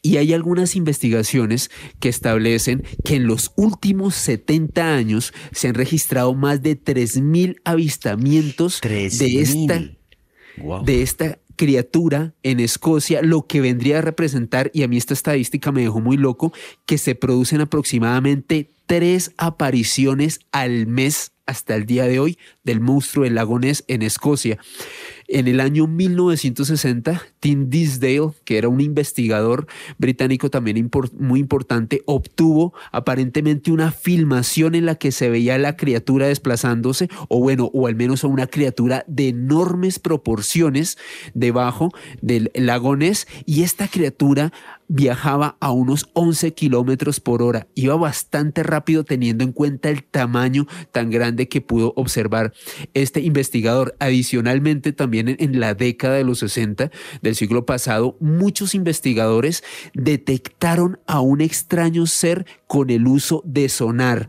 y 0.03 0.17
hay 0.17 0.33
algunas 0.33 0.75
investigaciones 0.75 1.71
que 2.01 2.09
establecen 2.09 2.83
que 3.05 3.15
en 3.15 3.29
los 3.29 3.53
últimos 3.57 4.17
70 4.17 4.95
años 4.95 5.33
se 5.53 5.69
han 5.69 5.75
registrado 5.75 6.35
más 6.35 6.61
de 6.61 6.79
3.000 6.79 7.61
avistamientos 7.65 8.81
de 8.81 9.07
esta, 9.41 9.81
de 10.85 11.03
esta 11.03 11.39
criatura 11.55 12.35
en 12.43 12.59
Escocia, 12.59 13.23
lo 13.23 13.47
que 13.47 13.61
vendría 13.61 13.99
a 13.99 14.03
representar, 14.03 14.71
y 14.75 14.83
a 14.83 14.89
mí 14.89 14.97
esta 14.97 15.15
estadística 15.15 15.71
me 15.71 15.83
dejó 15.83 16.01
muy 16.01 16.17
loco, 16.17 16.53
que 16.87 16.99
se 16.99 17.15
producen 17.15 17.61
aproximadamente 17.61 18.73
tres 18.87 19.33
apariciones 19.39 20.41
al 20.51 20.89
mes 20.89 21.33
hasta 21.47 21.75
el 21.75 21.87
día 21.87 22.05
de 22.05 22.19
hoy 22.19 22.39
del 22.65 22.81
monstruo 22.81 23.25
del 23.25 23.35
lago 23.35 23.59
Ness 23.59 23.85
en 23.89 24.03
Escocia. 24.03 24.59
En 25.35 25.49
el 25.49 25.61
año 25.61 25.87
1960, 25.87 27.23
Tim 27.41 27.71
Disdale, 27.71 28.33
que 28.45 28.59
era 28.59 28.69
un 28.69 28.83
investigador 28.83 29.67
británico 29.97 30.51
también 30.51 30.91
muy 31.19 31.41
importante, 31.41 32.03
obtuvo 32.05 32.75
aparentemente 32.91 33.73
una 33.73 33.93
filmación 33.93 34.75
en 34.75 34.85
la 34.85 34.97
que 34.97 35.11
se 35.11 35.31
veía 35.31 35.57
la 35.57 35.79
criatura 35.79 36.27
desplazándose, 36.27 37.09
o 37.29 37.41
bueno, 37.41 37.71
o 37.73 37.87
al 37.87 37.95
menos 37.95 38.25
a 38.25 38.27
una 38.27 38.47
criatura 38.47 39.07
de 39.07 39.29
enormes 39.29 39.99
proporciones 39.99 40.99
debajo 41.33 41.93
del 42.21 42.51
lago 42.55 42.95
Ness, 42.95 43.27
y 43.47 43.63
esta 43.63 43.89
criatura 43.89 44.53
viajaba 44.95 45.57
a 45.61 45.73
unos 45.73 46.11
11 46.13 46.53
kilómetros 46.53 47.19
por 47.19 47.41
hora. 47.41 47.67
Iba 47.75 47.97
bastante 47.97 48.63
rápido 48.63 49.05
teniendo 49.05 49.43
en 49.43 49.53
cuenta 49.53 49.89
el 49.89 50.05
tamaño 50.05 50.67
tan 50.93 51.09
grande 51.09 51.49
que 51.49 51.63
pudo 51.63 51.95
observar 51.97 52.53
este 52.93 53.21
investigador. 53.21 53.97
Adicionalmente, 54.01 54.93
también 54.93 55.35
en, 55.39 55.61
la 55.61 55.75
década 55.75 56.17
de 56.17 56.25
los 56.25 56.41
60 56.41 56.91
del 57.23 57.35
siglo 57.35 57.65
pasado, 57.65 58.19
muchos 58.21 58.75
investigadores 58.75 59.65
detectaron 59.95 60.99
a 61.07 61.21
un 61.21 61.41
extraño 61.41 62.07
ser 62.07 62.45
con 62.67 62.91
el 62.91 63.07
uso 63.07 63.43
de 63.47 63.71
sonar 63.71 64.29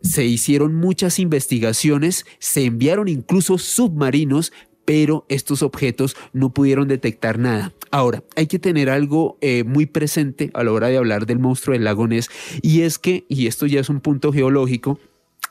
se 0.00 0.24
hicieron 0.24 0.74
muchas 0.76 1.18
investigaciones, 1.18 2.24
se 2.38 2.64
enviaron 2.64 3.08
incluso 3.08 3.58
submarinos 3.58 4.52
pero 4.88 5.26
estos 5.28 5.62
objetos 5.62 6.16
no 6.32 6.48
pudieron 6.48 6.88
detectar 6.88 7.38
nada. 7.38 7.74
Ahora, 7.90 8.24
hay 8.36 8.46
que 8.46 8.58
tener 8.58 8.88
algo 8.88 9.36
eh, 9.42 9.62
muy 9.62 9.84
presente 9.84 10.50
a 10.54 10.64
la 10.64 10.72
hora 10.72 10.86
de 10.86 10.96
hablar 10.96 11.26
del 11.26 11.38
monstruo 11.38 11.74
del 11.74 11.84
lago 11.84 12.08
Ness, 12.08 12.30
y 12.62 12.80
es 12.80 12.98
que, 12.98 13.26
y 13.28 13.48
esto 13.48 13.66
ya 13.66 13.80
es 13.80 13.90
un 13.90 14.00
punto 14.00 14.32
geológico, 14.32 14.98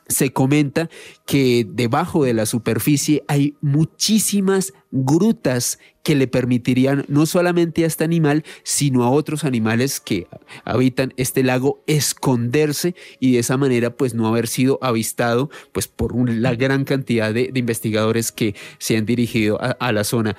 se 0.08 0.32
comenta 0.32 0.90
que 1.26 1.66
debajo 1.68 2.24
de 2.24 2.34
la 2.34 2.46
superficie 2.46 3.24
hay 3.28 3.56
muchísimas 3.62 4.74
grutas 4.92 5.80
que 6.04 6.16
le 6.16 6.28
permitirían 6.28 7.04
no 7.10 7.26
solamente 7.26 7.84
a 7.84 7.88
este 7.88 8.06
animal, 8.06 8.46
sino 8.64 9.04
a 9.04 9.10
otros 9.10 9.44
animales 9.44 10.00
que 10.00 10.28
habitan 10.64 11.14
este 11.18 11.44
lago 11.44 11.84
esconderse 11.86 12.96
y 13.20 13.34
de 13.34 13.40
esa 13.40 13.58
manera 13.58 13.90
pues 13.90 14.14
no 14.14 14.28
haber 14.28 14.48
sido 14.48 14.80
avistado 14.82 15.50
pues 15.74 15.88
por 15.88 16.16
la 16.30 16.56
gran 16.56 16.86
cantidad 16.86 17.34
de, 17.34 17.52
investigadores 17.54 18.32
que 18.32 18.56
se 18.78 18.96
han 18.96 19.06
dirigido 19.06 19.60
a 19.60 19.92
la 19.92 20.04
zona. 20.04 20.38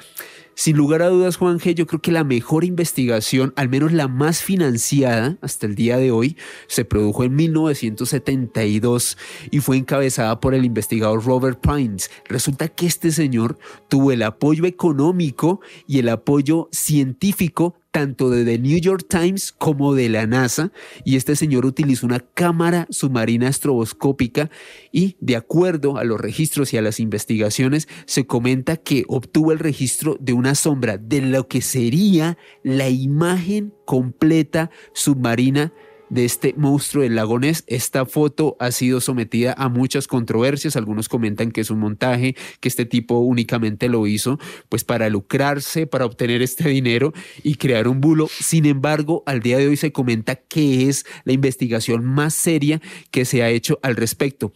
Sin 0.58 0.76
lugar 0.76 1.02
a 1.02 1.08
dudas, 1.08 1.36
Juan 1.36 1.60
G., 1.60 1.72
yo 1.72 1.86
creo 1.86 2.02
que 2.02 2.10
la 2.10 2.24
mejor 2.24 2.64
investigación, 2.64 3.52
al 3.54 3.68
menos 3.68 3.92
la 3.92 4.08
más 4.08 4.42
financiada 4.42 5.38
hasta 5.40 5.66
el 5.66 5.76
día 5.76 5.98
de 5.98 6.10
hoy, 6.10 6.36
se 6.66 6.84
produjo 6.84 7.22
en 7.22 7.36
1972 7.36 9.16
y 9.52 9.60
fue 9.60 9.76
encabezada 9.76 10.40
por 10.40 10.56
el 10.56 10.64
investigador 10.64 11.24
Robert 11.24 11.60
Pines. 11.60 12.10
Resulta 12.24 12.66
que 12.66 12.86
este 12.86 13.12
señor 13.12 13.56
tuvo 13.86 14.10
el 14.10 14.20
apoyo 14.24 14.64
económico 14.64 15.60
y 15.86 16.00
el 16.00 16.08
apoyo 16.08 16.68
científico 16.72 17.76
tanto 17.90 18.30
de 18.30 18.44
The 18.44 18.58
New 18.58 18.78
York 18.78 19.06
Times 19.08 19.52
como 19.52 19.94
de 19.94 20.08
la 20.08 20.26
NASA, 20.26 20.72
y 21.04 21.16
este 21.16 21.36
señor 21.36 21.66
utilizó 21.66 22.06
una 22.06 22.20
cámara 22.20 22.86
submarina 22.90 23.48
estroboscópica 23.48 24.50
y, 24.92 25.16
de 25.20 25.36
acuerdo 25.36 25.96
a 25.96 26.04
los 26.04 26.20
registros 26.20 26.72
y 26.72 26.76
a 26.76 26.82
las 26.82 27.00
investigaciones, 27.00 27.88
se 28.06 28.26
comenta 28.26 28.76
que 28.76 29.04
obtuvo 29.08 29.52
el 29.52 29.58
registro 29.58 30.16
de 30.20 30.32
una 30.32 30.54
sombra 30.54 30.98
de 30.98 31.22
lo 31.22 31.48
que 31.48 31.62
sería 31.62 32.38
la 32.62 32.88
imagen 32.88 33.72
completa 33.84 34.70
submarina 34.92 35.72
de 36.10 36.24
este 36.24 36.54
monstruo 36.56 37.02
del 37.02 37.16
lago 37.16 37.38
Ness. 37.38 37.64
Esta 37.66 38.06
foto 38.06 38.56
ha 38.60 38.70
sido 38.70 39.00
sometida 39.00 39.54
a 39.56 39.68
muchas 39.68 40.06
controversias. 40.06 40.76
Algunos 40.76 41.08
comentan 41.08 41.50
que 41.50 41.60
es 41.60 41.70
un 41.70 41.78
montaje, 41.78 42.36
que 42.60 42.68
este 42.68 42.84
tipo 42.84 43.18
únicamente 43.18 43.88
lo 43.88 44.06
hizo 44.06 44.38
pues 44.68 44.84
para 44.84 45.08
lucrarse, 45.08 45.86
para 45.86 46.04
obtener 46.04 46.42
este 46.42 46.68
dinero 46.68 47.12
y 47.42 47.56
crear 47.56 47.88
un 47.88 48.00
bulo. 48.00 48.28
Sin 48.28 48.66
embargo, 48.66 49.22
al 49.26 49.40
día 49.40 49.58
de 49.58 49.68
hoy 49.68 49.76
se 49.76 49.92
comenta 49.92 50.36
que 50.36 50.88
es 50.88 51.04
la 51.24 51.32
investigación 51.32 52.04
más 52.04 52.34
seria 52.34 52.80
que 53.10 53.24
se 53.24 53.42
ha 53.42 53.50
hecho 53.50 53.78
al 53.82 53.96
respecto. 53.96 54.52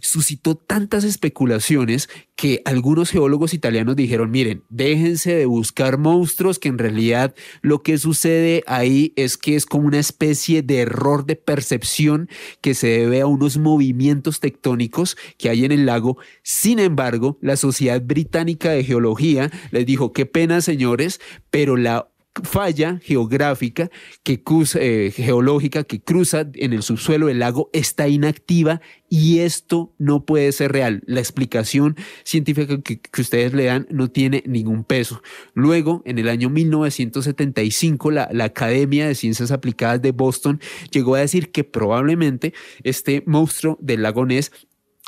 Suscitó 0.00 0.56
tantas 0.56 1.04
especulaciones 1.04 2.08
que 2.36 2.60
algunos 2.66 3.10
geólogos 3.10 3.54
italianos 3.54 3.96
dijeron, 3.96 4.30
miren, 4.30 4.62
déjense 4.68 5.34
de 5.34 5.46
buscar 5.46 5.98
monstruos, 5.98 6.58
que 6.58 6.68
en 6.68 6.76
realidad 6.78 7.34
lo 7.62 7.82
que 7.82 7.96
sucede 7.96 8.62
ahí 8.66 9.14
es 9.16 9.38
que 9.38 9.56
es 9.56 9.64
como 9.64 9.86
una 9.86 9.98
especie 9.98 10.62
de 10.62 10.80
error 10.80 11.24
de 11.24 11.36
percepción 11.36 12.28
que 12.60 12.74
se 12.74 12.88
debe 12.88 13.22
a 13.22 13.26
unos 13.26 13.56
movimientos 13.56 14.38
tectónicos 14.40 15.16
que 15.38 15.48
hay 15.48 15.64
en 15.64 15.72
el 15.72 15.86
lago. 15.86 16.18
Sin 16.42 16.78
embargo, 16.78 17.38
la 17.40 17.56
Sociedad 17.56 18.02
Británica 18.02 18.70
de 18.70 18.84
Geología 18.84 19.50
les 19.70 19.86
dijo, 19.86 20.12
qué 20.12 20.26
pena 20.26 20.60
señores, 20.60 21.20
pero 21.50 21.76
la 21.76 22.08
falla 22.42 23.00
geográfica 23.02 23.90
que 24.22 24.42
cruza, 24.42 24.78
eh, 24.80 25.10
geológica 25.14 25.84
que 25.84 26.00
cruza 26.00 26.46
en 26.54 26.72
el 26.72 26.82
subsuelo 26.82 27.26
del 27.26 27.38
lago 27.38 27.70
está 27.72 28.08
inactiva 28.08 28.80
y 29.08 29.38
esto 29.38 29.94
no 29.98 30.24
puede 30.24 30.52
ser 30.52 30.72
real. 30.72 31.02
La 31.06 31.20
explicación 31.20 31.96
científica 32.24 32.80
que, 32.82 33.00
ustedes 33.18 33.54
le 33.54 33.64
dan 33.64 33.86
no 33.90 34.10
tiene 34.10 34.42
ningún 34.46 34.84
peso. 34.84 35.22
Luego, 35.54 36.02
en 36.04 36.18
el 36.18 36.28
año 36.28 36.50
1975, 36.50 38.10
la, 38.10 38.28
la 38.32 38.44
Academia 38.44 39.06
de 39.06 39.14
Ciencias 39.14 39.50
Aplicadas 39.50 40.02
de 40.02 40.12
Boston 40.12 40.60
llegó 40.90 41.14
a 41.14 41.20
decir 41.20 41.50
que 41.50 41.64
probablemente 41.64 42.52
este 42.82 43.22
monstruo 43.26 43.78
del 43.80 44.02
lago 44.02 44.26
Ness 44.26 44.52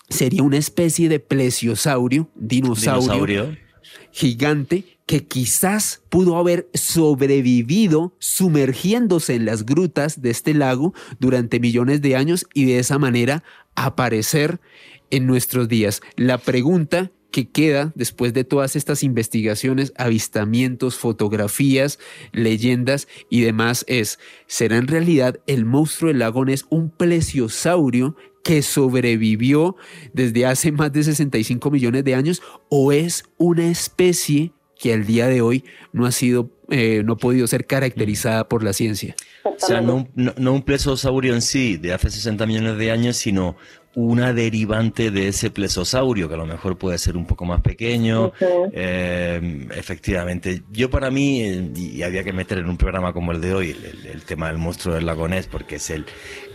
sería 0.08 0.42
una 0.42 0.56
especie 0.56 1.08
de 1.08 1.20
plesiosaurio, 1.20 2.30
dinosaurio. 2.34 3.56
Gigante 4.12 4.98
que 5.06 5.24
quizás 5.24 6.02
pudo 6.10 6.36
haber 6.36 6.68
sobrevivido 6.74 8.14
sumergiéndose 8.18 9.34
en 9.34 9.46
las 9.46 9.64
grutas 9.64 10.20
de 10.20 10.30
este 10.30 10.54
lago 10.54 10.92
durante 11.18 11.60
millones 11.60 12.02
de 12.02 12.14
años 12.16 12.46
y 12.52 12.66
de 12.66 12.78
esa 12.78 12.98
manera 12.98 13.42
aparecer 13.74 14.60
en 15.10 15.26
nuestros 15.26 15.68
días. 15.68 16.02
La 16.16 16.38
pregunta 16.38 17.10
que 17.30 17.48
queda 17.48 17.92
después 17.94 18.32
de 18.32 18.44
todas 18.44 18.76
estas 18.76 19.02
investigaciones, 19.02 19.92
avistamientos, 19.96 20.96
fotografías, 20.96 21.98
leyendas 22.32 23.06
y 23.30 23.42
demás 23.42 23.84
es, 23.88 24.18
¿será 24.46 24.76
en 24.76 24.88
realidad 24.88 25.40
el 25.46 25.64
monstruo 25.64 26.08
del 26.08 26.20
lago 26.20 26.44
un 26.70 26.90
plesiosaurio 26.90 28.16
que 28.48 28.62
sobrevivió 28.62 29.76
desde 30.14 30.46
hace 30.46 30.72
más 30.72 30.90
de 30.90 31.02
65 31.02 31.70
millones 31.70 32.02
de 32.02 32.14
años 32.14 32.40
o 32.70 32.92
es 32.92 33.24
una 33.36 33.66
especie 33.66 34.52
que 34.78 34.94
al 34.94 35.04
día 35.04 35.26
de 35.26 35.42
hoy 35.42 35.64
no 35.92 36.06
ha 36.06 36.12
sido, 36.12 36.48
eh, 36.70 37.02
no 37.04 37.12
ha 37.12 37.16
podido 37.16 37.46
ser 37.46 37.66
caracterizada 37.66 38.48
por 38.48 38.64
la 38.64 38.72
ciencia. 38.72 39.14
O 39.44 39.52
sea, 39.58 39.82
no, 39.82 40.06
un 40.14 40.62
plesosaurio 40.62 41.34
en 41.34 41.42
sí 41.42 41.76
de 41.76 41.92
hace 41.92 42.08
60 42.08 42.46
millones 42.46 42.78
de 42.78 42.90
años, 42.90 43.18
sino 43.18 43.54
una 43.94 44.32
derivante 44.32 45.10
de 45.10 45.28
ese 45.28 45.50
plesosaurio, 45.50 46.28
que 46.28 46.34
a 46.34 46.38
lo 46.38 46.46
mejor 46.46 46.78
puede 46.78 46.96
ser 46.96 47.18
un 47.18 47.26
poco 47.26 47.44
más 47.44 47.60
pequeño. 47.60 48.32
Eh, 48.72 49.66
efectivamente, 49.74 50.62
yo 50.70 50.88
para 50.88 51.10
mí, 51.10 51.72
y 51.74 52.02
había 52.02 52.24
que 52.24 52.32
meter 52.32 52.58
en 52.58 52.70
un 52.70 52.78
programa 52.78 53.12
como 53.12 53.32
el 53.32 53.42
de 53.42 53.52
hoy, 53.52 53.76
el, 54.10 54.22
tema 54.22 54.48
del 54.48 54.56
monstruo 54.56 54.94
del 54.94 55.04
lagonés, 55.04 55.48
porque 55.48 55.76
es 55.76 55.90
el 55.90 56.06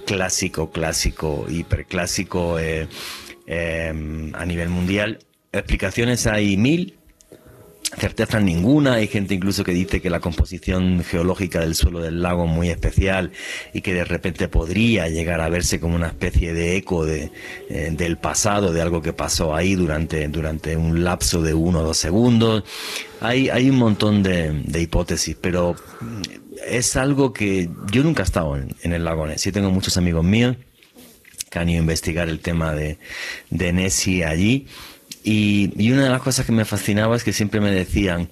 clásico, 0.05 0.71
clásico, 0.71 1.45
hiperclásico 1.49 2.57
a 2.57 4.45
nivel 4.45 4.69
mundial. 4.69 5.19
Explicaciones 5.51 6.25
hay 6.25 6.57
mil, 6.57 6.97
certeza 7.97 8.39
ninguna. 8.39 8.95
Hay 8.95 9.07
gente 9.07 9.33
incluso 9.33 9.63
que 9.63 9.71
dice 9.71 10.01
que 10.01 10.09
la 10.09 10.19
composición 10.19 11.03
geológica 11.03 11.59
del 11.59 11.75
suelo 11.75 12.01
del 12.01 12.21
lago 12.21 12.45
es 12.45 12.51
muy 12.51 12.69
especial 12.69 13.31
y 13.73 13.81
que 13.81 13.93
de 13.93 14.05
repente 14.05 14.47
podría 14.47 15.07
llegar 15.09 15.41
a 15.41 15.49
verse 15.49 15.79
como 15.79 15.95
una 15.95 16.07
especie 16.07 16.53
de 16.53 16.77
eco 16.77 17.05
de, 17.05 17.31
eh, 17.69 17.89
del 17.91 18.17
pasado, 18.17 18.73
de 18.73 18.81
algo 18.81 19.01
que 19.01 19.13
pasó 19.13 19.55
ahí 19.55 19.75
durante, 19.75 20.27
durante 20.27 20.75
un 20.77 21.03
lapso 21.03 21.41
de 21.41 21.53
uno 21.53 21.79
o 21.79 21.83
dos 21.83 21.97
segundos. 21.97 22.63
Hay, 23.21 23.49
hay 23.49 23.69
un 23.69 23.77
montón 23.77 24.21
de, 24.23 24.81
hipótesis, 24.81 25.37
pero 25.39 25.75
es 26.67 26.95
algo 26.95 27.33
que 27.33 27.69
yo 27.91 28.03
nunca 28.03 28.23
he 28.23 28.25
estado 28.25 28.57
en, 28.57 28.93
el 28.93 29.03
lago 29.03 29.27
Ness. 29.27 29.41
Sí 29.41 29.51
tengo 29.51 29.69
muchos 29.69 29.97
amigos 29.97 30.23
míos 30.23 30.57
que 31.49 31.59
han 31.59 31.69
ido 31.69 31.79
a 31.79 31.81
investigar 31.81 32.29
el 32.29 32.39
tema 32.39 32.73
de, 32.73 32.97
de 33.49 33.73
Nessie 33.73 34.23
allí 34.25 34.67
y, 35.23 35.71
y 35.77 35.91
una 35.91 36.03
de 36.03 36.09
las 36.09 36.21
cosas 36.21 36.45
que 36.45 36.51
me 36.51 36.65
fascinaba 36.65 37.15
es 37.15 37.23
que 37.23 37.33
siempre 37.33 37.61
me 37.61 37.71
decían, 37.71 38.29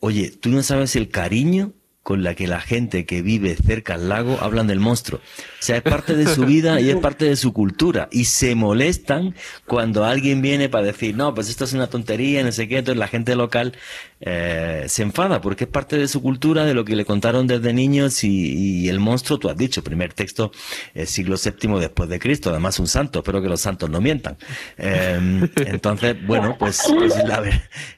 oye, 0.00 0.30
tú 0.30 0.48
no 0.48 0.62
sabes 0.62 0.96
el 0.96 1.08
cariño 1.08 1.72
con 2.02 2.22
la 2.22 2.34
que 2.34 2.46
la 2.46 2.60
gente 2.60 3.04
que 3.04 3.20
vive 3.20 3.56
cerca 3.56 3.94
al 3.94 4.08
lago 4.08 4.38
hablan 4.40 4.68
del 4.68 4.78
monstruo. 4.78 5.20
O 5.66 5.70
sea, 5.74 5.78
es 5.78 5.82
parte 5.82 6.14
de 6.14 6.32
su 6.32 6.46
vida 6.46 6.80
y 6.80 6.90
es 6.90 6.96
parte 6.98 7.24
de 7.24 7.34
su 7.34 7.52
cultura. 7.52 8.08
Y 8.12 8.26
se 8.26 8.54
molestan 8.54 9.34
cuando 9.66 10.04
alguien 10.04 10.40
viene 10.40 10.68
para 10.68 10.84
decir, 10.84 11.16
no, 11.16 11.34
pues 11.34 11.48
esto 11.48 11.64
es 11.64 11.72
una 11.72 11.88
tontería, 11.88 12.44
no 12.44 12.52
sé 12.52 12.68
qué. 12.68 12.78
Entonces 12.78 13.00
la 13.00 13.08
gente 13.08 13.34
local 13.34 13.72
eh, 14.20 14.84
se 14.86 15.02
enfada 15.02 15.40
porque 15.40 15.64
es 15.64 15.70
parte 15.70 15.98
de 15.98 16.06
su 16.06 16.22
cultura, 16.22 16.64
de 16.64 16.72
lo 16.72 16.84
que 16.84 16.94
le 16.94 17.04
contaron 17.04 17.48
desde 17.48 17.72
niños 17.72 18.22
y, 18.22 18.88
el 18.88 19.00
monstruo, 19.00 19.40
tú 19.40 19.48
has 19.48 19.56
dicho, 19.56 19.82
primer 19.82 20.12
texto, 20.12 20.52
eh, 20.94 21.04
siglo 21.04 21.34
VII 21.36 21.80
después 21.80 22.08
de 22.08 22.20
Cristo, 22.20 22.50
además 22.50 22.78
un 22.78 22.86
santo, 22.86 23.18
espero 23.18 23.42
que 23.42 23.48
los 23.48 23.60
santos 23.60 23.90
no 23.90 24.00
mientan. 24.00 24.36
Em, 24.78 25.50
entonces, 25.56 26.14
bueno, 26.24 26.54
pues, 26.60 26.80
pues 26.88 27.16
la, 27.24 27.42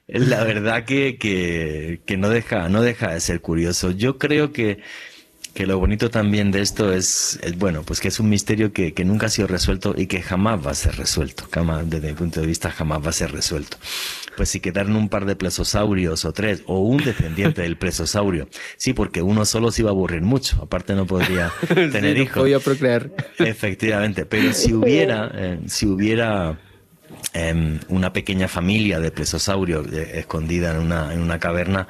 la, 0.06 0.44
verdad 0.44 0.86
que, 0.86 1.18
que, 1.18 2.00
que 2.06 2.16
no, 2.16 2.30
deja, 2.30 2.70
no 2.70 2.80
deja 2.80 3.12
de 3.12 3.20
ser 3.20 3.42
curioso. 3.42 3.90
Yo 3.90 4.16
creo 4.16 4.54
que 4.54 4.80
que 5.58 5.66
lo 5.66 5.76
bonito 5.76 6.08
también 6.08 6.52
de 6.52 6.60
esto 6.60 6.92
es, 6.92 7.40
bueno, 7.56 7.82
pues 7.82 7.98
que 7.98 8.06
es 8.06 8.20
un 8.20 8.28
misterio 8.28 8.72
que, 8.72 8.94
que, 8.94 9.04
nunca 9.04 9.26
ha 9.26 9.28
sido 9.28 9.48
resuelto 9.48 9.92
y 9.98 10.06
que 10.06 10.22
jamás 10.22 10.64
va 10.64 10.70
a 10.70 10.74
ser 10.74 10.94
resuelto, 10.94 11.48
jamás, 11.50 11.90
desde 11.90 12.10
mi 12.10 12.14
punto 12.14 12.40
de 12.40 12.46
vista 12.46 12.70
jamás 12.70 13.04
va 13.04 13.08
a 13.08 13.12
ser 13.12 13.32
resuelto. 13.32 13.76
Pues 14.36 14.50
si 14.50 14.60
quedaron 14.60 14.94
un 14.94 15.08
par 15.08 15.26
de 15.26 15.34
plesosaurios 15.34 16.24
o 16.24 16.32
tres, 16.32 16.62
o 16.66 16.78
un 16.78 16.98
descendiente 16.98 17.62
del 17.62 17.76
plesosaurio, 17.76 18.48
sí, 18.76 18.92
porque 18.92 19.20
uno 19.20 19.44
solo 19.44 19.72
se 19.72 19.82
iba 19.82 19.90
a 19.90 19.94
aburrir 19.94 20.22
mucho, 20.22 20.62
aparte 20.62 20.94
no 20.94 21.06
podría 21.06 21.50
tener 21.74 22.16
hijos. 22.18 22.36
No 22.36 22.42
podía 22.42 22.60
procrear. 22.60 23.10
Efectivamente, 23.40 24.26
pero 24.26 24.52
si 24.52 24.72
hubiera, 24.72 25.28
eh, 25.34 25.58
si 25.66 25.86
hubiera 25.86 26.56
Em, 27.34 27.78
una 27.88 28.12
pequeña 28.12 28.48
familia 28.48 29.00
de 29.00 29.10
plesiosaurios 29.10 29.86
eh, 29.92 30.18
escondida 30.18 30.72
en 30.72 30.78
una, 30.78 31.12
en 31.12 31.20
una 31.20 31.38
caverna, 31.38 31.86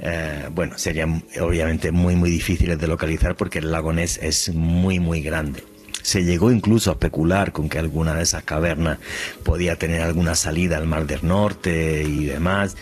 eh, 0.00 0.48
bueno, 0.52 0.76
serían 0.76 1.24
obviamente 1.40 1.92
muy, 1.92 2.14
muy 2.14 2.30
difíciles 2.30 2.78
de 2.78 2.86
localizar 2.86 3.34
porque 3.34 3.58
el 3.60 3.72
lago 3.72 3.92
Ness 3.92 4.18
es 4.22 4.54
muy, 4.54 5.00
muy 5.00 5.22
grande. 5.22 5.64
Se 6.02 6.24
llegó 6.24 6.50
incluso 6.50 6.90
a 6.90 6.94
especular 6.94 7.52
con 7.52 7.68
que 7.68 7.78
alguna 7.78 8.14
de 8.14 8.22
esas 8.22 8.42
cavernas 8.42 8.98
podía 9.42 9.76
tener 9.76 10.02
alguna 10.02 10.34
salida 10.34 10.76
al 10.76 10.86
Mar 10.86 11.06
del 11.06 11.26
Norte 11.26 12.02
y 12.02 12.26
demás. 12.26 12.76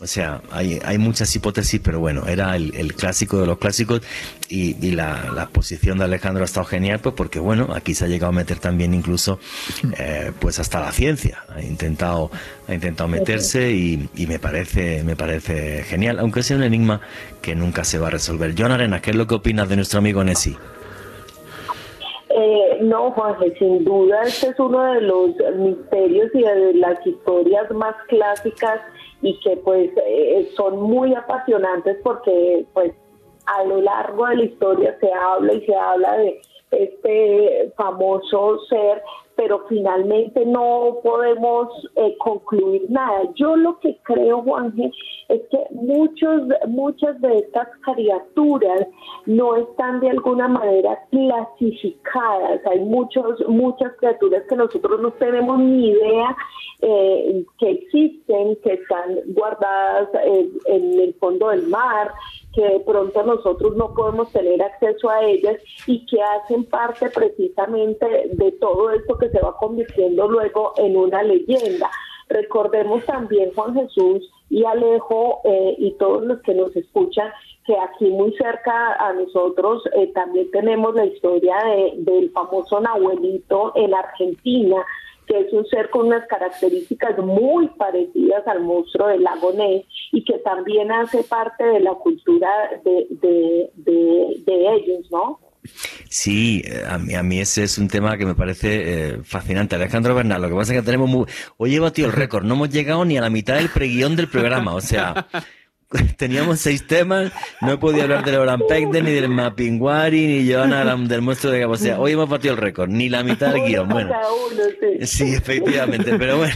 O 0.00 0.06
sea, 0.08 0.42
hay, 0.50 0.80
hay 0.84 0.98
muchas 0.98 1.34
hipótesis, 1.36 1.80
pero 1.82 2.00
bueno, 2.00 2.26
era 2.26 2.56
el, 2.56 2.94
clásico 2.94 3.40
de 3.40 3.46
los 3.46 3.58
clásicos 3.58 4.02
y, 4.48 4.74
la, 4.90 5.30
la, 5.32 5.44
exposición 5.44 5.98
de 5.98 6.04
Alejandro 6.04 6.42
ha 6.42 6.44
estado 6.44 6.66
genial, 6.66 6.98
pues 6.98 7.14
porque 7.14 7.38
bueno, 7.38 7.68
aquí 7.72 7.94
se 7.94 8.06
ha 8.06 8.08
llegado 8.08 8.30
a 8.30 8.34
meter 8.34 8.58
también 8.58 8.94
incluso 8.94 9.38
eh, 9.98 10.32
pues 10.40 10.58
hasta 10.58 10.80
la 10.80 10.90
ciencia. 10.90 11.44
Ha 11.54 11.62
intentado, 11.62 12.32
ha 12.66 12.74
intentado 12.74 13.08
meterse 13.08 13.70
y, 13.70 14.08
y, 14.16 14.26
me 14.26 14.40
parece, 14.40 15.04
me 15.04 15.14
parece 15.14 15.84
genial, 15.84 16.18
aunque 16.18 16.42
sea 16.42 16.56
un 16.56 16.64
enigma 16.64 17.00
que 17.40 17.54
nunca 17.54 17.84
se 17.84 17.98
va 17.98 18.08
a 18.08 18.10
resolver. 18.10 18.54
John 18.58 18.72
Arenas, 18.72 19.02
¿qué 19.02 19.10
es 19.10 19.16
lo 19.16 19.28
que 19.28 19.36
opinas 19.36 19.68
de 19.68 19.76
nuestro 19.76 20.00
amigo 20.00 20.24
Nessie? 20.24 20.56
Eh, 22.34 22.78
no, 22.80 23.10
Juanje, 23.10 23.54
sin 23.58 23.84
duda 23.84 24.22
este 24.22 24.48
es 24.48 24.58
uno 24.58 24.82
de 24.94 25.02
los 25.02 25.30
misterios 25.56 26.30
y 26.34 26.42
de 26.42 26.74
las 26.74 27.06
historias 27.06 27.70
más 27.72 27.94
clásicas 28.08 28.80
y 29.20 29.38
que 29.40 29.58
pues 29.58 29.90
eh, 30.06 30.50
son 30.56 30.80
muy 30.80 31.14
apasionantes 31.14 31.98
porque 32.02 32.64
pues 32.72 32.92
a 33.44 33.64
lo 33.64 33.82
largo 33.82 34.26
de 34.28 34.36
la 34.36 34.44
historia 34.44 34.96
se 34.98 35.12
habla 35.12 35.52
y 35.52 35.66
se 35.66 35.74
habla 35.74 36.16
de 36.16 36.40
este 36.70 37.70
famoso 37.76 38.58
ser 38.68 39.02
pero 39.42 39.64
finalmente 39.68 40.46
no 40.46 40.98
podemos 41.02 41.68
eh, 41.96 42.16
concluir 42.18 42.82
nada. 42.88 43.22
Yo 43.34 43.56
lo 43.56 43.80
que 43.80 43.98
creo, 44.04 44.40
Juanje, 44.42 44.92
es 45.28 45.40
que 45.50 45.58
muchos, 45.72 46.42
muchas 46.68 47.20
de 47.20 47.38
estas 47.38 47.66
criaturas 47.80 48.86
no 49.26 49.56
están 49.56 49.98
de 49.98 50.10
alguna 50.10 50.46
manera 50.46 50.96
clasificadas. 51.10 52.64
Hay 52.70 52.78
muchos, 52.84 53.40
muchas 53.48 53.92
criaturas 53.96 54.44
que 54.48 54.54
nosotros 54.54 55.00
no 55.00 55.10
tenemos 55.14 55.58
ni 55.58 55.88
idea 55.88 56.36
eh, 56.82 57.44
que 57.58 57.70
existen, 57.70 58.56
que 58.62 58.74
están 58.74 59.18
guardadas 59.34 60.08
en 60.66 61.00
el 61.00 61.14
fondo 61.14 61.48
del 61.48 61.66
mar, 61.66 62.12
que 62.52 62.62
de 62.62 62.80
pronto 62.80 63.22
nosotros 63.22 63.76
no 63.76 63.94
podemos 63.94 64.30
tener 64.30 64.62
acceso 64.62 65.08
a 65.08 65.24
ellas 65.24 65.56
y 65.86 66.04
que 66.06 66.20
hacen 66.22 66.64
parte 66.64 67.08
precisamente 67.10 68.30
de 68.32 68.52
todo 68.52 68.90
esto 68.90 69.18
que 69.18 69.30
se 69.30 69.40
va 69.40 69.56
convirtiendo 69.56 70.28
luego 70.28 70.72
en 70.76 70.96
una 70.96 71.22
leyenda. 71.22 71.90
Recordemos 72.28 73.04
también, 73.04 73.52
Juan 73.54 73.74
Jesús 73.74 74.30
y 74.48 74.64
Alejo 74.64 75.40
eh, 75.44 75.74
y 75.78 75.92
todos 75.92 76.24
los 76.24 76.40
que 76.42 76.54
nos 76.54 76.74
escuchan, 76.76 77.30
que 77.64 77.76
aquí 77.78 78.06
muy 78.06 78.32
cerca 78.36 78.94
a 78.94 79.12
nosotros 79.12 79.82
eh, 79.94 80.08
también 80.14 80.50
tenemos 80.50 80.94
la 80.94 81.06
historia 81.06 81.56
de, 81.64 81.92
del 81.98 82.30
famoso 82.30 82.80
Nahuelito 82.80 83.72
en 83.76 83.94
Argentina, 83.94 84.84
que 85.26 85.38
es 85.38 85.52
un 85.52 85.66
ser 85.66 85.90
con 85.90 86.06
unas 86.06 86.26
características 86.26 87.18
muy 87.18 87.68
parecidas 87.78 88.46
al 88.46 88.60
monstruo 88.62 89.08
del 89.08 89.22
lago 89.22 89.52
Ness 89.52 89.84
y 90.12 90.24
que 90.24 90.38
también 90.38 90.90
hace 90.90 91.22
parte 91.24 91.64
de 91.64 91.80
la 91.80 91.94
cultura 91.94 92.48
de, 92.84 93.70
ellos, 94.46 95.10
¿no? 95.10 95.40
Sí, 96.08 96.62
a 96.88 96.98
mí, 96.98 97.14
a 97.14 97.22
mí 97.22 97.40
ese 97.40 97.62
es 97.64 97.78
un 97.78 97.88
tema 97.88 98.16
que 98.16 98.26
me 98.26 98.34
parece 98.34 99.10
eh, 99.10 99.18
fascinante. 99.22 99.76
Alejandro 99.76 100.14
Bernal, 100.14 100.42
lo 100.42 100.48
que 100.48 100.54
pasa 100.54 100.74
es 100.74 100.80
que 100.80 100.86
tenemos 100.86 101.08
muy... 101.08 101.26
Hoy 101.56 101.70
llevo 101.70 101.92
tío 101.92 102.06
el 102.06 102.12
récord, 102.12 102.44
no 102.44 102.54
hemos 102.54 102.70
llegado 102.70 103.04
ni 103.04 103.16
a 103.16 103.20
la 103.20 103.30
mitad 103.30 103.54
del 103.54 103.68
preguión 103.68 104.16
del 104.16 104.28
programa, 104.28 104.74
o 104.74 104.80
sea, 104.80 105.28
teníamos 106.16 106.60
seis 106.60 106.86
temas, 106.86 107.32
no 107.60 107.72
he 107.72 107.78
podido 107.78 108.02
hablar 108.02 108.24
del 108.24 108.36
Oran 108.36 108.60
ni 108.92 109.12
del 109.12 109.28
Mapinguari, 109.28 110.26
ni 110.26 110.52
Joana 110.52 110.96
del 110.96 111.22
monstruo 111.22 111.52
de 111.52 111.76
sea, 111.78 111.98
hoy 111.98 112.12
hemos 112.12 112.28
batido 112.28 112.54
el 112.54 112.60
récord, 112.60 112.88
ni 112.88 113.08
la 113.08 113.22
mitad 113.22 113.52
del 113.52 113.64
guion. 113.64 113.88
Bueno, 113.88 114.12
sí, 115.02 115.34
efectivamente, 115.34 116.16
pero 116.18 116.38
bueno. 116.38 116.54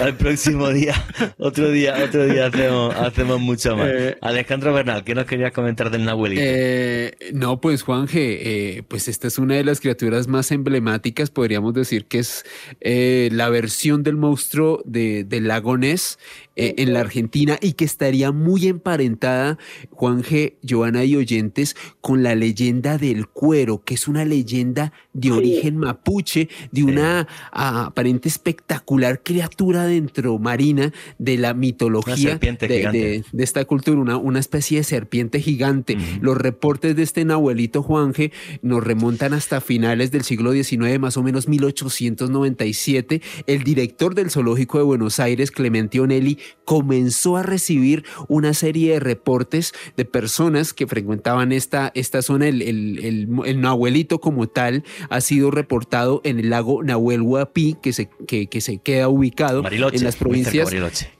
Al 0.00 0.16
próximo 0.16 0.68
día, 0.68 0.94
otro 1.38 1.70
día, 1.70 1.96
otro 2.04 2.24
día 2.26 2.46
hacemos, 2.46 2.94
hacemos 2.94 3.40
mucho 3.40 3.76
más. 3.76 3.88
Eh, 3.88 4.16
Alejandro 4.20 4.72
Bernal, 4.72 5.02
¿qué 5.02 5.14
nos 5.14 5.26
querías 5.26 5.52
comentar 5.52 5.90
del 5.90 6.04
Nahuelito? 6.04 6.40
Eh, 6.44 7.16
no, 7.32 7.60
pues 7.60 7.82
Juanje, 7.82 8.76
eh, 8.76 8.82
pues 8.86 9.08
esta 9.08 9.26
es 9.26 9.38
una 9.38 9.56
de 9.56 9.64
las 9.64 9.80
criaturas 9.80 10.28
más 10.28 10.52
emblemáticas, 10.52 11.30
podríamos 11.30 11.74
decir 11.74 12.06
que 12.06 12.20
es 12.20 12.44
la 12.80 13.48
versión 13.48 14.04
del 14.04 14.16
monstruo 14.16 14.82
de, 14.84 15.24
del 15.24 15.48
lago 15.48 15.76
Ness 15.76 16.18
en 16.54 16.94
la 16.94 17.00
Argentina 17.00 17.58
y 17.60 17.72
que 17.72 17.84
estaría 17.84 18.32
muy 18.32 18.55
emparentada, 18.64 19.58
Juanje, 19.90 20.56
Joana 20.66 21.04
y 21.04 21.16
oyentes, 21.16 21.76
con 22.00 22.22
la 22.22 22.34
leyenda 22.34 22.98
del 22.98 23.26
cuero, 23.26 23.82
que 23.84 23.94
es 23.94 24.08
una 24.08 24.24
leyenda 24.24 24.92
de 25.12 25.32
origen 25.32 25.76
mapuche, 25.76 26.48
de 26.72 26.84
una 26.84 27.28
aparente 27.52 28.28
espectacular 28.28 29.22
criatura 29.22 29.84
dentro 29.84 30.38
marina 30.38 30.92
de 31.18 31.38
la 31.38 31.54
mitología 31.54 32.38
de, 32.38 33.24
esta 33.36 33.64
cultura, 33.64 34.00
una, 34.00 34.16
una, 34.16 34.38
especie 34.38 34.78
de 34.78 34.84
serpiente 34.84 35.40
gigante. 35.40 35.96
Los 36.20 36.36
reportes 36.36 36.96
de 36.96 37.02
este 37.02 37.24
Nahuelito 37.24 37.82
Juanje 37.82 38.32
nos 38.62 38.82
remontan 38.82 39.32
hasta 39.32 39.60
finales 39.60 40.10
del 40.10 40.22
siglo 40.22 40.52
XIX, 40.52 40.98
más 40.98 41.16
o 41.16 41.22
menos 41.22 41.48
1897. 41.48 43.22
El 43.46 43.64
director 43.64 44.14
del 44.14 44.30
Zoológico 44.30 44.78
de 44.78 44.84
Buenos 44.84 45.20
Aires, 45.20 45.50
Clemente 45.50 46.00
Onelli, 46.00 46.38
comenzó 46.64 47.36
a 47.36 47.42
recibir 47.42 48.04
una 48.28 48.45
serie 48.54 48.94
de 48.94 49.00
reportes 49.00 49.72
de 49.96 50.04
personas 50.04 50.72
que 50.72 50.86
frecuentaban 50.86 51.52
esta, 51.52 51.92
esta 51.94 52.22
zona. 52.22 52.48
El, 52.48 52.62
el, 52.62 53.28
el, 53.44 53.60
Nahuelito 53.60 54.20
como 54.20 54.48
tal 54.48 54.84
ha 55.08 55.20
sido 55.20 55.50
reportado 55.50 56.20
en 56.24 56.38
el 56.38 56.50
lago 56.50 56.82
Nahuel 56.82 57.22
Huapi, 57.22 57.76
que 57.82 57.92
se, 57.92 58.08
que, 58.26 58.46
que 58.48 58.60
se 58.60 58.78
queda 58.78 59.08
ubicado 59.08 59.62
en 59.70 60.04
las 60.04 60.16
provincias. 60.16 60.72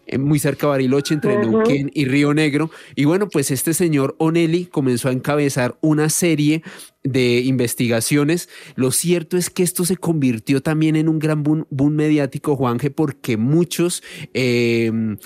Eh, 0.07 0.19
muy 0.19 0.39
cerca 0.39 0.67
de 0.67 0.71
Bariloche, 0.71 1.15
entre 1.15 1.37
Neuquén 1.37 1.91
y 1.93 2.05
Río 2.05 2.33
Negro. 2.33 2.71
Y 2.95 3.07
bueno, 3.07 3.29
pues 3.29 3.51
este 3.51 3.75
señor 3.75 4.15
Onelli 4.19 4.67
comenzó 4.67 5.09
a 5.09 5.13
encabezar 5.13 5.77
una 5.81 6.09
serie 6.11 6.63
de 7.03 7.41
investigaciones. 7.41 8.49
Lo 8.77 8.93
cierto 8.93 9.37
es 9.37 9.51
que 9.51 9.65
esto 9.65 9.85
se 9.85 9.97
convirtió 9.97 10.63
también 10.63 10.95
en 10.95 11.09
un 11.09 11.19
gran 11.19 11.43
boom, 11.43 11.67
mediático, 11.93 12.57
Juanje, 12.57 12.91
porque 12.91 13.37
muchos... 13.37 14.03
Eh, 14.33 15.17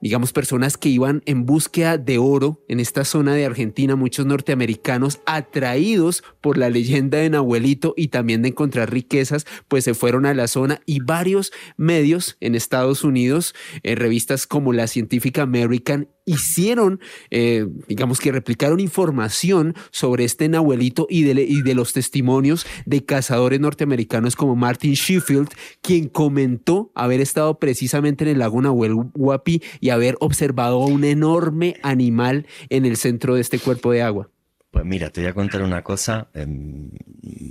digamos, 0.00 0.32
personas 0.32 0.76
que 0.76 0.88
iban 0.88 1.22
en 1.26 1.46
búsqueda 1.46 1.98
de 1.98 2.18
oro 2.18 2.64
en 2.68 2.80
esta 2.80 3.04
zona 3.04 3.34
de 3.34 3.44
Argentina, 3.44 3.96
muchos 3.96 4.26
norteamericanos 4.26 5.20
atraídos 5.26 6.22
por 6.40 6.58
la 6.58 6.70
leyenda 6.70 7.18
de 7.18 7.30
Nahuelito 7.30 7.94
y 7.96 8.08
también 8.08 8.42
de 8.42 8.48
encontrar 8.48 8.92
riquezas, 8.92 9.46
pues 9.68 9.84
se 9.84 9.94
fueron 9.94 10.26
a 10.26 10.34
la 10.34 10.48
zona 10.48 10.80
y 10.86 11.00
varios 11.00 11.52
medios 11.76 12.36
en 12.40 12.54
Estados 12.54 13.04
Unidos, 13.04 13.54
eh, 13.82 13.94
revistas 13.94 14.46
como 14.46 14.72
la 14.72 14.86
científica 14.86 15.42
American 15.42 16.08
hicieron, 16.28 17.00
eh, 17.30 17.66
digamos 17.88 18.20
que 18.20 18.30
replicaron 18.30 18.80
información 18.80 19.74
sobre 19.90 20.24
este 20.24 20.48
Nahuelito 20.48 21.06
y 21.08 21.22
de, 21.22 21.74
los 21.74 21.92
testimonios 21.92 22.66
de 22.86 23.04
cazadores 23.04 23.60
norteamericanos 23.60 24.36
como 24.36 24.56
Martin 24.56 24.92
Sheffield, 24.92 25.48
quien 25.80 26.08
comentó 26.08 26.92
haber 26.94 27.20
estado 27.20 27.58
precisamente 27.58 28.24
en 28.24 28.30
el 28.30 28.38
lago 28.38 28.60
Nahuel 28.60 28.94
Huapi 29.14 29.62
y 29.80 29.90
haber 29.90 30.16
observado 30.20 30.78
un 30.80 31.04
enorme 31.04 31.76
animal 31.82 32.46
en 32.68 32.84
el 32.84 32.96
centro 32.96 33.34
de 33.34 33.40
este 33.40 33.58
cuerpo 33.58 33.92
de 33.92 34.02
agua. 34.02 34.30
Pues 34.70 34.84
mira, 34.84 35.10
te 35.10 35.22
voy 35.22 35.30
a 35.30 35.34
contar 35.34 35.62
una 35.62 35.82
cosa, 35.82 36.28
em, 36.34 36.90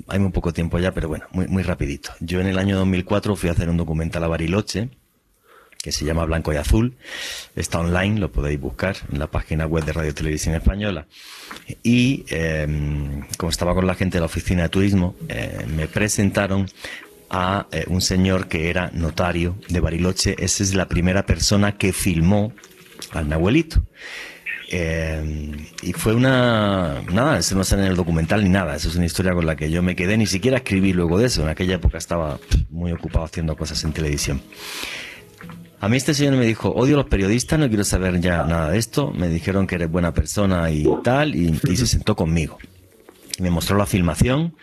hay 0.08 0.20
muy 0.20 0.32
poco 0.32 0.54
tiempo 0.54 0.78
ya, 0.78 0.92
pero 0.92 1.08
bueno, 1.08 1.26
muy, 1.32 1.48
muy 1.48 1.64
rapidito. 1.64 2.12
Yo 2.20 2.40
en 2.42 2.48
el 2.48 2.60
año 2.60 2.78
2004 2.78 3.36
fui 3.36 3.50
a 3.50 3.54
hacer 3.54 3.70
un 3.70 3.78
documental 3.78 4.24
a 4.24 4.28
Bariloche, 4.28 4.92
que 5.88 5.94
se 5.94 6.04
llama 6.04 6.26
Blanco 6.26 6.52
y 6.52 6.58
Azul. 6.58 6.98
Está 7.56 7.80
online, 7.80 8.20
lo 8.20 8.30
podéis 8.30 8.60
buscar 8.60 8.98
en 9.10 9.20
la 9.20 9.28
página 9.28 9.66
web 9.66 9.86
de 9.86 9.94
Radio 9.94 10.14
Televisión 10.14 10.54
Española. 10.54 11.08
Y 11.82 12.26
em, 12.28 13.26
como 13.38 13.52
estaba 13.52 13.74
con 13.74 13.88
la 13.88 13.96
gente 13.96 14.18
de 14.18 14.20
la 14.20 14.26
oficina 14.26 14.64
de 14.64 14.70
turismo, 14.70 15.16
eh, 15.30 15.66
me 15.74 15.88
presentaron 15.88 16.68
a 17.30 17.68
eh, 17.72 17.86
un 17.88 18.02
señor 18.02 18.50
que 18.50 18.70
era 18.70 18.92
notario 18.94 19.56
de 19.70 19.80
Bariloche. 19.80 20.36
Esa 20.38 20.62
es 20.62 20.74
la 20.74 20.90
primera 20.90 21.26
persona 21.26 21.78
que 21.78 21.94
filmó 21.94 22.52
al 23.14 23.30
Nahuelito. 23.30 23.82
Eh, 24.70 25.56
y 25.84 25.94
fue 25.94 26.16
una... 26.16 27.02
Nada, 27.14 27.40
eso 27.40 27.56
no 27.56 27.64
sale 27.64 27.84
en 27.84 27.92
el 27.92 27.96
documental 27.96 28.44
ni 28.44 28.50
nada, 28.50 28.76
eso 28.76 28.90
es 28.90 28.98
una 28.98 29.06
historia 29.06 29.34
con 29.34 29.46
la 29.46 29.56
que 29.56 29.72
yo 29.72 29.82
me 29.82 29.96
quedé, 29.96 30.18
ni 30.18 30.28
siquiera 30.28 30.58
escribí 30.58 30.92
luego 30.92 31.18
de 31.18 31.28
eso, 31.28 31.44
en 31.44 31.48
aquella 31.48 31.76
época 31.76 31.98
estaba 31.98 32.38
muy 32.70 32.92
ocupado 32.92 33.24
haciendo 33.24 33.56
cosas 33.56 33.82
en 33.86 33.94
televisión. 33.94 34.42
A 35.80 35.90
mí 35.90 35.98
este 35.98 36.16
señor 36.16 36.36
me 36.36 36.46
dijo, 36.46 36.70
odio 36.70 36.96
a 36.96 36.98
los 36.98 37.06
periodistas, 37.06 37.60
no 37.60 37.68
quiero 37.68 37.84
saber 37.84 38.20
ya 38.20 38.44
nada 38.46 38.72
de 38.72 38.80
esto, 38.80 39.12
me 39.12 39.30
dijeron 39.30 39.68
que 39.68 39.76
eres 39.76 39.92
buena 39.92 40.12
persona 40.12 40.72
y 40.72 40.88
tal, 41.04 41.36
y, 41.36 41.56
se 41.56 41.86
sentó 41.86 42.16
conmigo. 42.16 42.58
Me 43.40 43.52
mostró 43.52 43.78
la 43.78 43.86
filmación, 43.86 44.56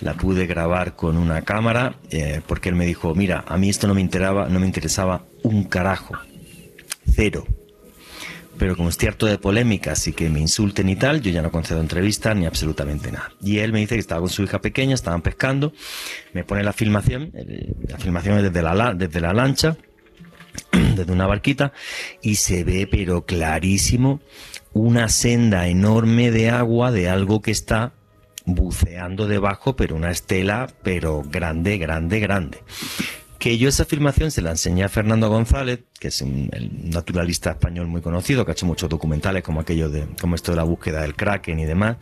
la 0.00 0.14
pude 0.14 0.46
grabar 0.46 0.96
con 0.96 1.16
una 1.16 1.42
cámara, 1.42 1.94
eh, 2.10 2.40
porque 2.48 2.68
él 2.68 2.74
me 2.74 2.84
dijo, 2.84 3.14
mira, 3.14 3.44
a 3.46 3.56
mí 3.56 3.68
esto 3.68 3.86
no 3.86 3.94
me, 3.94 4.00
interesaba, 4.00 4.48
no 4.48 4.58
me 4.58 4.66
interesaba 4.66 5.24
un 5.44 5.64
carajo, 5.64 6.14
cero. 7.14 7.46
Pero 8.58 8.74
como 8.76 8.88
estoy 8.88 9.06
harto 9.06 9.26
de 9.26 9.38
polémicas 9.38 10.08
y 10.08 10.14
que 10.14 10.28
me 10.30 10.40
insulten 10.40 10.88
y 10.88 10.96
tal, 10.96 11.20
yo 11.20 11.30
ya 11.30 11.42
no 11.42 11.52
concedo 11.52 11.80
entrevistas 11.80 12.34
ni 12.34 12.46
absolutamente 12.46 13.12
nada. 13.12 13.30
Y 13.40 13.58
él 13.58 13.72
me 13.72 13.80
dice 13.80 13.94
que 13.94 14.00
estaba 14.00 14.20
con 14.20 14.30
su 14.30 14.42
hija 14.42 14.60
pequeña, 14.60 14.94
estaban 14.94 15.22
pescando, 15.22 15.72
me 16.32 16.42
pone 16.42 16.64
la 16.64 16.72
filmación, 16.72 17.30
eh, 17.34 17.72
la 17.86 17.98
filmación 17.98 18.38
es 18.38 18.44
desde 18.44 18.62
la, 18.62 18.94
desde 18.94 19.20
la 19.20 19.32
lancha, 19.32 19.76
desde 20.96 21.12
una 21.12 21.26
barquita 21.26 21.72
y 22.22 22.36
se 22.36 22.64
ve 22.64 22.88
pero 22.90 23.24
clarísimo 23.24 24.20
una 24.72 25.08
senda 25.08 25.68
enorme 25.68 26.30
de 26.30 26.50
agua 26.50 26.92
de 26.92 27.08
algo 27.08 27.40
que 27.40 27.50
está 27.50 27.92
buceando 28.46 29.26
debajo, 29.26 29.76
pero 29.76 29.96
una 29.96 30.10
estela, 30.10 30.68
pero 30.82 31.22
grande, 31.22 31.78
grande, 31.78 32.20
grande. 32.20 32.58
Que 33.38 33.58
yo 33.58 33.68
esa 33.68 33.82
afirmación 33.82 34.30
se 34.30 34.40
la 34.40 34.50
enseñé 34.50 34.84
a 34.84 34.88
Fernando 34.88 35.28
González, 35.28 35.80
que 35.98 36.08
es 36.08 36.22
un 36.22 36.50
naturalista 36.84 37.50
español 37.50 37.86
muy 37.86 38.00
conocido, 38.00 38.44
que 38.44 38.52
ha 38.52 38.54
hecho 38.54 38.66
muchos 38.66 38.88
documentales 38.88 39.42
como 39.42 39.60
aquello 39.60 39.90
de, 39.90 40.06
como 40.20 40.34
esto 40.34 40.52
de 40.52 40.56
la 40.56 40.62
búsqueda 40.62 41.02
del 41.02 41.14
kraken 41.14 41.58
y 41.58 41.64
demás. 41.66 41.96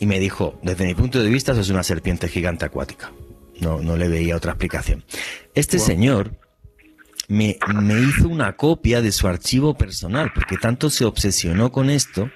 Y 0.00 0.06
me 0.06 0.18
dijo, 0.18 0.58
desde 0.62 0.86
mi 0.86 0.94
punto 0.94 1.22
de 1.22 1.28
vista, 1.28 1.52
eso 1.52 1.60
es 1.60 1.70
una 1.70 1.82
serpiente 1.82 2.28
gigante 2.28 2.64
acuática. 2.64 3.12
No, 3.60 3.80
no 3.80 3.96
le 3.96 4.08
veía 4.08 4.36
otra 4.36 4.52
explicación. 4.52 5.04
Este 5.54 5.78
señor, 5.78 6.32
me, 7.28 7.58
hizo 8.08 8.26
una 8.26 8.54
copia 8.56 9.02
de 9.02 9.12
su 9.12 9.28
archivo 9.28 9.74
personal, 9.74 10.32
porque 10.34 10.56
tanto 10.56 10.90
se 10.90 11.04
obsesionó 11.04 11.70
con 11.70 11.90
esto 11.90 12.30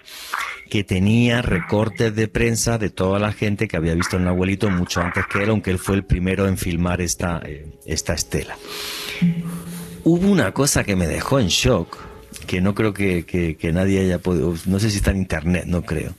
que 0.71 0.85
tenía 0.85 1.43
recortes 1.43 2.15
de 2.15 2.29
prensa 2.29 2.79
de 2.79 2.91
toda 2.91 3.19
la 3.19 3.33
gente 3.33 3.69
que 3.69 3.77
había 3.77 3.95
visto 3.95 4.17
el 4.17 4.29
abuelito 4.29 4.71
mucho 4.71 5.01
antes 5.01 5.27
que 5.27 5.43
él, 5.43 5.51
aunque 5.51 5.71
él 5.71 5.79
fue 5.79 5.97
el 5.97 6.05
primero 6.05 6.47
en 6.47 6.57
filmar 6.57 7.01
esta, 7.01 7.41
eh, 7.45 7.67
esta 7.87 8.15
estela. 8.15 8.57
Hubo 10.05 10.31
una 10.31 10.53
cosa 10.53 10.85
que 10.85 10.97
me 10.97 11.07
dejó 11.07 11.41
en 11.41 11.49
shock, 11.49 11.99
que 12.47 12.61
no 12.61 12.75
creo 12.75 12.93
que, 12.93 13.25
que, 13.25 13.57
que 13.57 13.73
nadie 13.73 14.01
haya 14.01 14.19
podido, 14.19 14.55
no 14.67 14.79
sé 14.79 14.91
si 14.91 14.99
está 14.99 15.11
en 15.11 15.19
internet, 15.19 15.65
no 15.67 15.83
creo. 15.83 16.15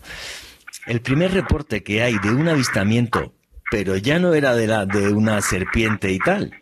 El 0.88 1.02
primer 1.02 1.32
reporte 1.32 1.84
que 1.84 2.02
hay 2.02 2.18
de 2.20 2.32
un 2.32 2.48
avistamiento, 2.48 3.34
pero 3.72 3.98
ya 3.98 4.20
no 4.20 4.34
era 4.34 4.56
de, 4.56 4.68
la, 4.68 4.86
de 4.86 5.10
una 5.14 5.42
serpiente 5.42 6.12
y 6.12 6.20
tal, 6.20 6.54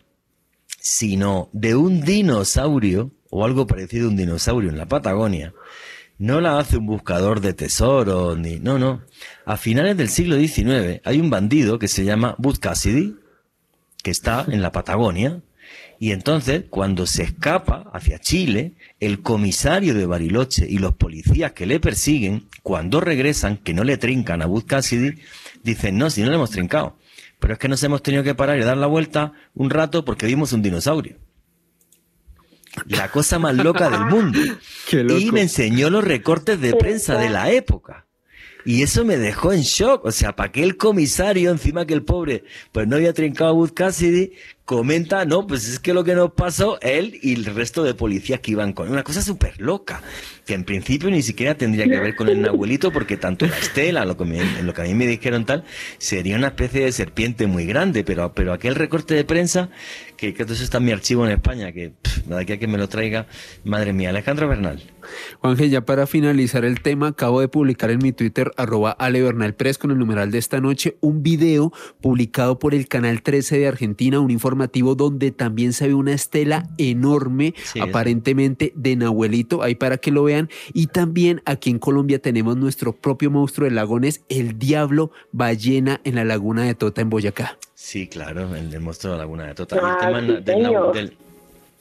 sino 0.82 1.48
de 1.52 1.76
un 1.76 2.02
dinosaurio 2.02 3.12
o 3.30 3.44
algo 3.44 3.66
parecido 3.66 4.06
a 4.06 4.10
un 4.10 4.16
dinosaurio 4.16 4.68
en 4.68 4.76
la 4.76 4.86
Patagonia, 4.86 5.54
no 6.18 6.40
la 6.40 6.58
hace 6.58 6.76
un 6.76 6.86
buscador 6.86 7.40
de 7.40 7.54
tesoros, 7.54 8.36
ni. 8.36 8.58
No, 8.58 8.78
no. 8.78 9.02
A 9.46 9.56
finales 9.56 9.96
del 9.96 10.08
siglo 10.08 10.36
XIX 10.36 11.00
hay 11.04 11.20
un 11.20 11.30
bandido 11.30 11.78
que 11.78 11.88
se 11.88 12.04
llama 12.04 12.34
Bud 12.38 12.58
Cassidy, 12.58 13.16
que 14.02 14.10
está 14.10 14.44
en 14.48 14.60
la 14.60 14.72
Patagonia, 14.72 15.40
y 16.00 16.10
entonces, 16.10 16.64
cuando 16.68 17.06
se 17.06 17.22
escapa 17.22 17.88
hacia 17.92 18.18
Chile, 18.18 18.72
el 18.98 19.22
comisario 19.22 19.94
de 19.94 20.04
Bariloche 20.04 20.66
y 20.68 20.78
los 20.78 20.94
policías 20.94 21.52
que 21.52 21.64
le 21.64 21.78
persiguen, 21.78 22.48
cuando 22.64 23.00
regresan, 23.00 23.56
que 23.56 23.72
no 23.72 23.84
le 23.84 23.98
trincan 23.98 24.42
a 24.42 24.46
Bud 24.46 24.64
Cassidy, 24.66 25.20
dicen, 25.62 25.98
no, 25.98 26.10
si 26.10 26.22
no 26.22 26.30
le 26.30 26.34
hemos 26.34 26.50
trincado. 26.50 26.96
Pero 27.42 27.54
es 27.54 27.58
que 27.58 27.66
nos 27.66 27.82
hemos 27.82 28.04
tenido 28.04 28.22
que 28.22 28.36
parar 28.36 28.56
y 28.56 28.62
dar 28.62 28.76
la 28.76 28.86
vuelta 28.86 29.32
un 29.54 29.68
rato 29.68 30.04
porque 30.04 30.26
vimos 30.26 30.52
un 30.52 30.62
dinosaurio. 30.62 31.16
La 32.86 33.10
cosa 33.10 33.40
más 33.40 33.56
loca 33.56 33.90
del 33.90 34.06
mundo. 34.06 34.38
Y 34.92 35.32
me 35.32 35.42
enseñó 35.42 35.90
los 35.90 36.04
recortes 36.04 36.60
de 36.60 36.72
prensa 36.76 37.18
de 37.18 37.30
la 37.30 37.50
época. 37.50 38.06
Y 38.64 38.84
eso 38.84 39.04
me 39.04 39.16
dejó 39.16 39.52
en 39.52 39.62
shock. 39.62 40.04
O 40.04 40.12
sea, 40.12 40.36
para 40.36 40.52
que 40.52 40.62
el 40.62 40.76
comisario, 40.76 41.50
encima 41.50 41.84
que 41.84 41.94
el 41.94 42.04
pobre, 42.04 42.44
pues 42.70 42.86
no 42.86 42.94
había 42.94 43.12
trincado 43.12 43.50
a 43.50 43.54
Wood 43.54 43.72
Cassidy, 43.72 44.34
comenta, 44.64 45.24
no, 45.24 45.46
pues 45.46 45.68
es 45.68 45.78
que 45.80 45.92
lo 45.92 46.04
que 46.04 46.14
nos 46.14 46.32
pasó, 46.32 46.80
él 46.80 47.18
y 47.20 47.34
el 47.34 47.46
resto 47.46 47.82
de 47.82 47.94
policías 47.94 48.40
que 48.40 48.52
iban 48.52 48.72
con 48.72 48.90
una 48.90 49.02
cosa 49.02 49.20
súper 49.20 49.60
loca, 49.60 50.02
que 50.46 50.54
en 50.54 50.64
principio 50.64 51.10
ni 51.10 51.22
siquiera 51.22 51.56
tendría 51.56 51.86
que 51.86 51.98
ver 51.98 52.14
con 52.14 52.28
el 52.28 52.46
abuelito, 52.48 52.92
porque 52.92 53.16
tanto 53.16 53.46
la 53.46 53.58
estela, 53.58 54.04
lo 54.04 54.16
que 54.16 54.22
en 54.22 54.66
lo 54.66 54.72
que 54.72 54.82
a 54.82 54.84
mí 54.84 54.94
me 54.94 55.06
dijeron 55.06 55.44
tal, 55.44 55.64
sería 55.98 56.36
una 56.36 56.48
especie 56.48 56.84
de 56.84 56.92
serpiente 56.92 57.46
muy 57.46 57.66
grande, 57.66 58.04
pero, 58.04 58.32
pero 58.34 58.52
aquel 58.52 58.76
recorte 58.76 59.14
de 59.14 59.24
prensa, 59.24 59.68
que, 60.16 60.34
eso 60.38 60.52
está 60.52 60.78
en 60.78 60.84
mi 60.84 60.92
archivo 60.92 61.26
en 61.26 61.32
España, 61.32 61.72
que 61.72 61.94
nada 62.26 62.44
que 62.44 62.58
que 62.58 62.68
me 62.68 62.78
lo 62.78 62.88
traiga, 62.88 63.26
madre 63.64 63.92
mía, 63.92 64.10
Alejandro 64.10 64.46
Bernal. 64.48 64.82
Juanje, 65.40 65.68
ya 65.68 65.80
para 65.80 66.06
finalizar 66.06 66.64
el 66.64 66.80
tema, 66.80 67.08
acabo 67.08 67.40
de 67.40 67.48
publicar 67.48 67.90
en 67.90 67.98
mi 67.98 68.12
Twitter, 68.12 68.52
arroba 68.56 68.92
Ale 68.92 69.22
Press, 69.54 69.78
con 69.78 69.90
el 69.90 69.98
numeral 69.98 70.30
de 70.30 70.38
esta 70.38 70.60
noche, 70.60 70.96
un 71.00 71.22
video 71.22 71.72
publicado 72.00 72.58
por 72.58 72.74
el 72.74 72.86
Canal 72.86 73.22
13 73.22 73.58
de 73.58 73.66
Argentina, 73.68 74.20
un 74.20 74.30
informe 74.30 74.51
donde 74.96 75.30
también 75.30 75.72
se 75.72 75.88
ve 75.88 75.94
una 75.94 76.12
estela 76.12 76.68
enorme, 76.78 77.54
aparentemente 77.80 78.72
de 78.74 78.96
Nahuelito, 78.96 79.62
ahí 79.62 79.74
para 79.74 79.98
que 79.98 80.10
lo 80.10 80.24
vean. 80.24 80.48
Y 80.72 80.88
también 80.88 81.42
aquí 81.44 81.70
en 81.70 81.78
Colombia 81.78 82.18
tenemos 82.18 82.56
nuestro 82.56 82.92
propio 82.92 83.30
monstruo 83.30 83.66
del 83.66 83.74
lagones, 83.74 84.22
el 84.28 84.58
diablo 84.58 85.10
ballena 85.32 86.00
en 86.04 86.16
la 86.16 86.24
laguna 86.24 86.64
de 86.64 86.74
Tota 86.74 87.00
en 87.00 87.10
Boyacá. 87.10 87.58
Sí, 87.74 88.06
claro, 88.06 88.54
el, 88.54 88.80
monstruo 88.80 89.12
de 89.12 89.18
la 89.18 89.24
laguna 89.24 89.46
de 89.46 89.54
Tota. 89.54 89.76
el 89.76 90.44
tema 90.44 90.92
del, 90.92 91.16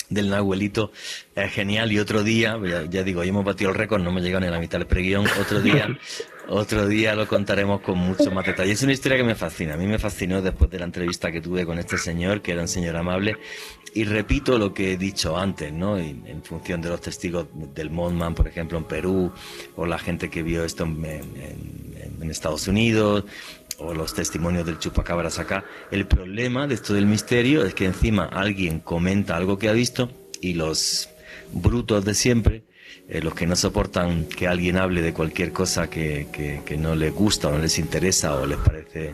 del, 0.09 0.29
Nahuelito 0.29 0.91
es 1.35 1.51
genial 1.51 1.91
y 1.91 1.99
otro 1.99 2.23
día, 2.23 2.59
ya, 2.89 3.03
digo, 3.03 3.23
ya 3.23 3.29
hemos 3.29 3.45
batido 3.45 3.69
el 3.69 3.75
récord, 3.75 4.01
no 4.01 4.11
me 4.11 4.21
llega 4.21 4.39
ni 4.39 4.47
a 4.47 4.51
la 4.51 4.59
mitad 4.59 4.79
del 4.79 4.87
preguión, 4.87 5.25
otro 5.39 5.61
día 5.61 5.97
Otro 6.47 6.87
día 6.87 7.15
lo 7.15 7.27
contaremos 7.27 7.81
con 7.81 7.97
mucho 7.97 8.31
más 8.31 8.45
detalle. 8.45 8.71
Es 8.71 8.83
una 8.83 8.93
historia 8.93 9.17
que 9.17 9.23
me 9.23 9.35
fascina. 9.35 9.75
A 9.75 9.77
mí 9.77 9.85
me 9.85 9.99
fascinó 9.99 10.41
después 10.41 10.69
de 10.69 10.79
la 10.79 10.85
entrevista 10.85 11.31
que 11.31 11.41
tuve 11.41 11.65
con 11.65 11.79
este 11.79 11.97
señor, 11.97 12.41
que 12.41 12.51
era 12.51 12.61
un 12.61 12.67
señor 12.67 12.95
amable. 12.95 13.37
Y 13.93 14.05
repito 14.05 14.57
lo 14.57 14.73
que 14.73 14.93
he 14.93 14.97
dicho 14.97 15.37
antes, 15.37 15.71
¿no? 15.71 15.97
En, 15.97 16.43
función 16.43 16.81
de 16.81 16.89
los 16.89 17.01
testigos 17.01 17.47
del 17.73 17.89
Mothman, 17.89 18.35
por 18.35 18.47
ejemplo, 18.47 18.77
en 18.77 18.85
Perú, 18.85 19.31
o 19.75 19.85
la 19.85 19.99
gente 19.99 20.29
que 20.29 20.43
vio 20.43 20.63
esto 20.63 20.83
en, 20.83 22.29
Estados 22.29 22.67
Unidos, 22.67 23.25
o 23.77 23.93
los 23.93 24.13
testimonios 24.13 24.65
del 24.65 24.79
chupacabras 24.79 25.39
acá. 25.39 25.65
El 25.91 26.07
problema 26.07 26.67
de 26.67 26.75
esto 26.75 26.93
del 26.93 27.05
misterio 27.05 27.65
es 27.65 27.73
que 27.73 27.85
encima 27.85 28.25
alguien 28.25 28.79
comenta 28.79 29.35
algo 29.35 29.57
que 29.59 29.69
ha 29.69 29.73
visto 29.73 30.09
y 30.39 30.53
los 30.53 31.09
brutos 31.51 32.05
de 32.05 32.13
siempre 32.13 32.63
eh, 33.11 33.21
los 33.21 33.35
que 33.35 33.45
no 33.45 33.57
soportan 33.57 34.23
que 34.23 34.47
alguien 34.47 34.77
hable 34.77 35.01
de 35.01 35.11
cualquier 35.11 35.51
cosa 35.51 35.89
que, 35.89 36.27
que, 36.31 36.77
no 36.77 36.95
les 36.95 37.13
gusta 37.13 37.49
o 37.49 37.51
no 37.51 37.57
les 37.57 37.77
interesa 37.77 38.35
o 38.35 38.45
les 38.45 38.57
parece, 38.57 39.13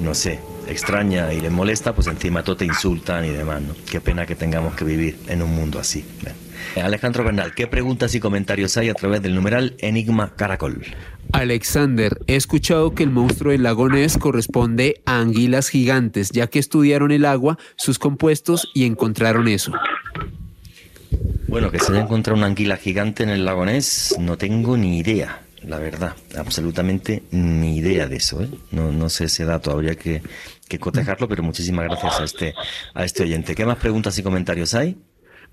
no 0.00 0.12
sé, 0.12 0.38
extraña 0.68 1.32
y 1.32 1.40
les 1.40 1.50
molesta, 1.50 1.94
pues 1.94 2.08
encima 2.08 2.44
todo 2.44 2.58
te 2.58 2.66
insultan 2.66 3.24
y 3.24 3.30
demás, 3.30 3.62
¿no? 3.62 3.74
Qué 3.90 4.02
pena 4.02 4.26
que 4.26 4.34
tengamos 4.34 4.74
que 4.74 4.84
vivir 4.84 5.16
en 5.28 5.40
un 5.40 5.50
mundo 5.50 5.78
así. 5.78 6.04
Alejandro 6.76 7.24
Bernal, 7.24 7.54
¿qué 7.54 7.66
preguntas 7.66 8.14
y 8.14 8.20
comentarios 8.20 8.76
hay 8.76 8.90
a 8.90 8.94
través 8.94 9.22
del 9.22 9.34
numeral 9.34 9.76
Enigma 9.78 10.34
Caracol? 10.36 10.84
Alexander, 11.32 12.20
he 12.26 12.36
escuchado 12.36 12.94
que 12.94 13.02
el 13.02 13.10
monstruo 13.10 13.52
del 13.52 13.62
lago 13.62 13.88
Ness 13.88 14.18
corresponde 14.18 15.00
a 15.06 15.20
anguilas 15.20 15.70
gigantes, 15.70 16.32
ya 16.32 16.48
que 16.48 16.58
estudiaron 16.58 17.10
el 17.10 17.24
agua, 17.24 17.58
sus 17.76 17.98
compuestos 17.98 18.70
y 18.74 18.84
encontraron 18.84 19.48
eso. 19.48 19.72
Bueno, 21.48 21.70
que 21.70 21.78
se 21.78 21.92
haya 21.92 22.02
encontrado 22.02 22.36
una 22.38 22.46
anguila 22.46 22.76
gigante 22.76 23.22
en 23.22 23.28
el 23.28 23.44
lago 23.44 23.64
Ness, 23.64 24.16
no 24.18 24.38
tengo 24.38 24.76
ni 24.76 24.98
idea, 24.98 25.42
la 25.62 25.78
verdad, 25.78 26.16
absolutamente 26.36 27.22
ni 27.30 27.76
idea 27.76 28.08
de 28.08 28.16
eso. 28.16 28.42
¿eh? 28.42 28.48
No, 28.70 28.90
no 28.90 29.08
sé 29.08 29.24
ese 29.24 29.44
dato, 29.44 29.70
habría 29.70 29.94
que, 29.94 30.22
que 30.68 30.78
cotejarlo, 30.78 31.28
pero 31.28 31.42
muchísimas 31.42 31.84
gracias 31.84 32.20
a 32.20 32.24
este, 32.24 32.54
a 32.94 33.04
este 33.04 33.24
oyente. 33.24 33.54
¿Qué 33.54 33.66
más 33.66 33.76
preguntas 33.76 34.16
y 34.18 34.22
comentarios 34.22 34.74
hay? 34.74 34.96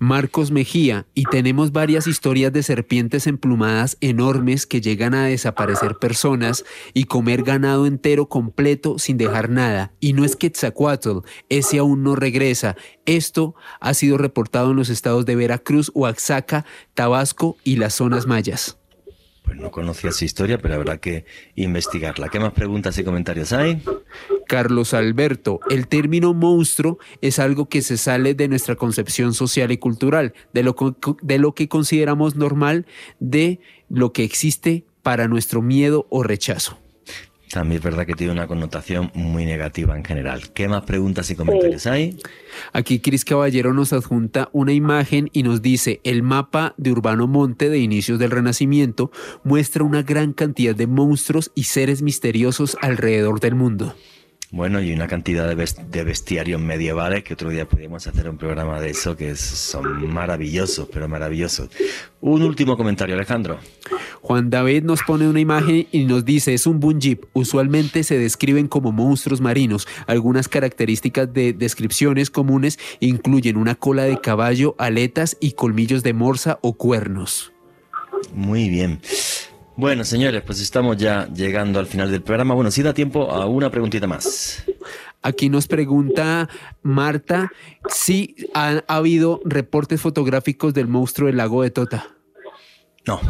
Marcos 0.02 0.50
Mejía, 0.50 1.06
y 1.12 1.24
tenemos 1.24 1.72
varias 1.72 2.06
historias 2.06 2.54
de 2.54 2.62
serpientes 2.62 3.26
emplumadas 3.26 3.98
enormes 4.00 4.66
que 4.66 4.80
llegan 4.80 5.12
a 5.12 5.26
desaparecer 5.26 5.96
personas 5.96 6.64
y 6.94 7.04
comer 7.04 7.42
ganado 7.42 7.84
entero 7.84 8.26
completo 8.26 8.98
sin 8.98 9.18
dejar 9.18 9.50
nada. 9.50 9.92
Y 10.00 10.14
no 10.14 10.24
es 10.24 10.36
Quetzalcoatl, 10.36 11.18
ese 11.50 11.80
aún 11.80 12.02
no 12.02 12.16
regresa. 12.16 12.76
Esto 13.04 13.54
ha 13.78 13.92
sido 13.92 14.16
reportado 14.16 14.70
en 14.70 14.78
los 14.78 14.88
estados 14.88 15.26
de 15.26 15.36
Veracruz, 15.36 15.92
Oaxaca, 15.94 16.64
Tabasco 16.94 17.58
y 17.62 17.76
las 17.76 17.92
zonas 17.92 18.26
mayas. 18.26 18.79
Pues 19.50 19.60
no 19.60 19.72
conocía 19.72 20.10
esa 20.10 20.24
historia, 20.24 20.58
pero 20.58 20.76
habrá 20.76 20.98
que 20.98 21.24
investigarla. 21.56 22.28
¿Qué 22.28 22.38
más 22.38 22.52
preguntas 22.52 22.96
y 22.98 23.02
comentarios 23.02 23.52
hay? 23.52 23.82
Carlos 24.46 24.94
Alberto, 24.94 25.58
el 25.70 25.88
término 25.88 26.34
monstruo 26.34 27.00
es 27.20 27.40
algo 27.40 27.68
que 27.68 27.82
se 27.82 27.96
sale 27.96 28.34
de 28.34 28.46
nuestra 28.46 28.76
concepción 28.76 29.34
social 29.34 29.72
y 29.72 29.78
cultural, 29.78 30.34
de 30.52 30.62
lo, 30.62 30.76
de 31.20 31.38
lo 31.40 31.56
que 31.56 31.66
consideramos 31.66 32.36
normal 32.36 32.86
de 33.18 33.58
lo 33.88 34.12
que 34.12 34.22
existe 34.22 34.84
para 35.02 35.26
nuestro 35.26 35.62
miedo 35.62 36.06
o 36.10 36.22
rechazo. 36.22 36.78
También 37.50 37.78
es 37.78 37.84
verdad 37.84 38.06
que 38.06 38.14
tiene 38.14 38.32
una 38.32 38.46
connotación 38.46 39.10
muy 39.14 39.44
negativa 39.44 39.96
en 39.96 40.04
general. 40.04 40.52
¿Qué 40.52 40.68
más 40.68 40.82
preguntas 40.82 41.30
y 41.30 41.34
comentarios 41.34 41.86
hay? 41.86 42.16
Aquí 42.72 43.00
Cris 43.00 43.24
Caballero 43.24 43.74
nos 43.74 43.92
adjunta 43.92 44.48
una 44.52 44.72
imagen 44.72 45.30
y 45.32 45.42
nos 45.42 45.60
dice, 45.60 46.00
el 46.04 46.22
mapa 46.22 46.74
de 46.76 46.92
Urbano 46.92 47.26
Monte 47.26 47.68
de 47.68 47.78
inicios 47.78 48.20
del 48.20 48.30
Renacimiento 48.30 49.10
muestra 49.42 49.82
una 49.82 50.02
gran 50.02 50.32
cantidad 50.32 50.76
de 50.76 50.86
monstruos 50.86 51.50
y 51.56 51.64
seres 51.64 52.02
misteriosos 52.02 52.76
alrededor 52.80 53.40
del 53.40 53.56
mundo. 53.56 53.94
Bueno, 54.52 54.82
y 54.82 54.92
una 54.92 55.06
cantidad 55.06 55.48
de, 55.48 56.04
bestiarios 56.04 56.60
medievales 56.60 57.22
que 57.22 57.34
otro 57.34 57.50
día 57.50 57.68
pudimos 57.68 58.08
hacer 58.08 58.28
un 58.28 58.36
programa 58.36 58.80
de 58.80 58.90
eso 58.90 59.16
que 59.16 59.36
son 59.36 60.12
maravillosos, 60.12 60.88
pero 60.92 61.06
maravillosos. 61.08 61.70
Un 62.20 62.42
último 62.42 62.76
comentario, 62.76 63.14
Alejandro. 63.14 63.58
Juan 64.22 64.50
David 64.50 64.82
nos 64.82 65.02
pone 65.02 65.28
una 65.28 65.38
imagen 65.38 65.86
y 65.92 66.04
nos 66.04 66.24
dice, 66.24 66.52
es 66.52 66.66
un 66.66 66.80
bunjip. 66.80 67.26
Usualmente 67.32 68.02
se 68.02 68.18
describen 68.18 68.66
como 68.66 68.90
monstruos 68.90 69.40
marinos. 69.40 69.86
Algunas 70.08 70.48
características 70.48 71.32
de 71.32 71.52
descripciones 71.52 72.28
comunes 72.28 72.78
incluyen 72.98 73.56
una 73.56 73.76
cola 73.76 74.02
de 74.02 74.20
caballo, 74.20 74.74
aletas 74.78 75.36
y 75.40 75.52
colmillos 75.52 76.02
de 76.02 76.12
morsa 76.12 76.58
o 76.60 76.72
cuernos. 76.72 77.52
Muy 78.34 78.68
bien. 78.68 79.00
Bueno, 79.76 80.04
señores, 80.04 80.42
pues 80.44 80.60
estamos 80.60 80.96
ya 80.96 81.26
llegando 81.32 81.78
al 81.78 81.86
final 81.86 82.10
del 82.10 82.22
programa. 82.22 82.54
Bueno, 82.54 82.70
si 82.70 82.82
da 82.82 82.92
tiempo 82.92 83.30
a 83.30 83.46
una 83.46 83.70
preguntita 83.70 84.06
más. 84.06 84.64
Aquí 85.22 85.48
nos 85.48 85.66
pregunta 85.66 86.48
Marta 86.82 87.50
si 87.88 88.36
ha 88.54 88.82
habido 88.86 89.40
reportes 89.44 90.00
fotográficos 90.00 90.72
del 90.72 90.88
monstruo 90.88 91.26
del 91.26 91.36
lago 91.36 91.62
de 91.62 91.70
Tota. 91.70 92.16
No, 93.06 93.20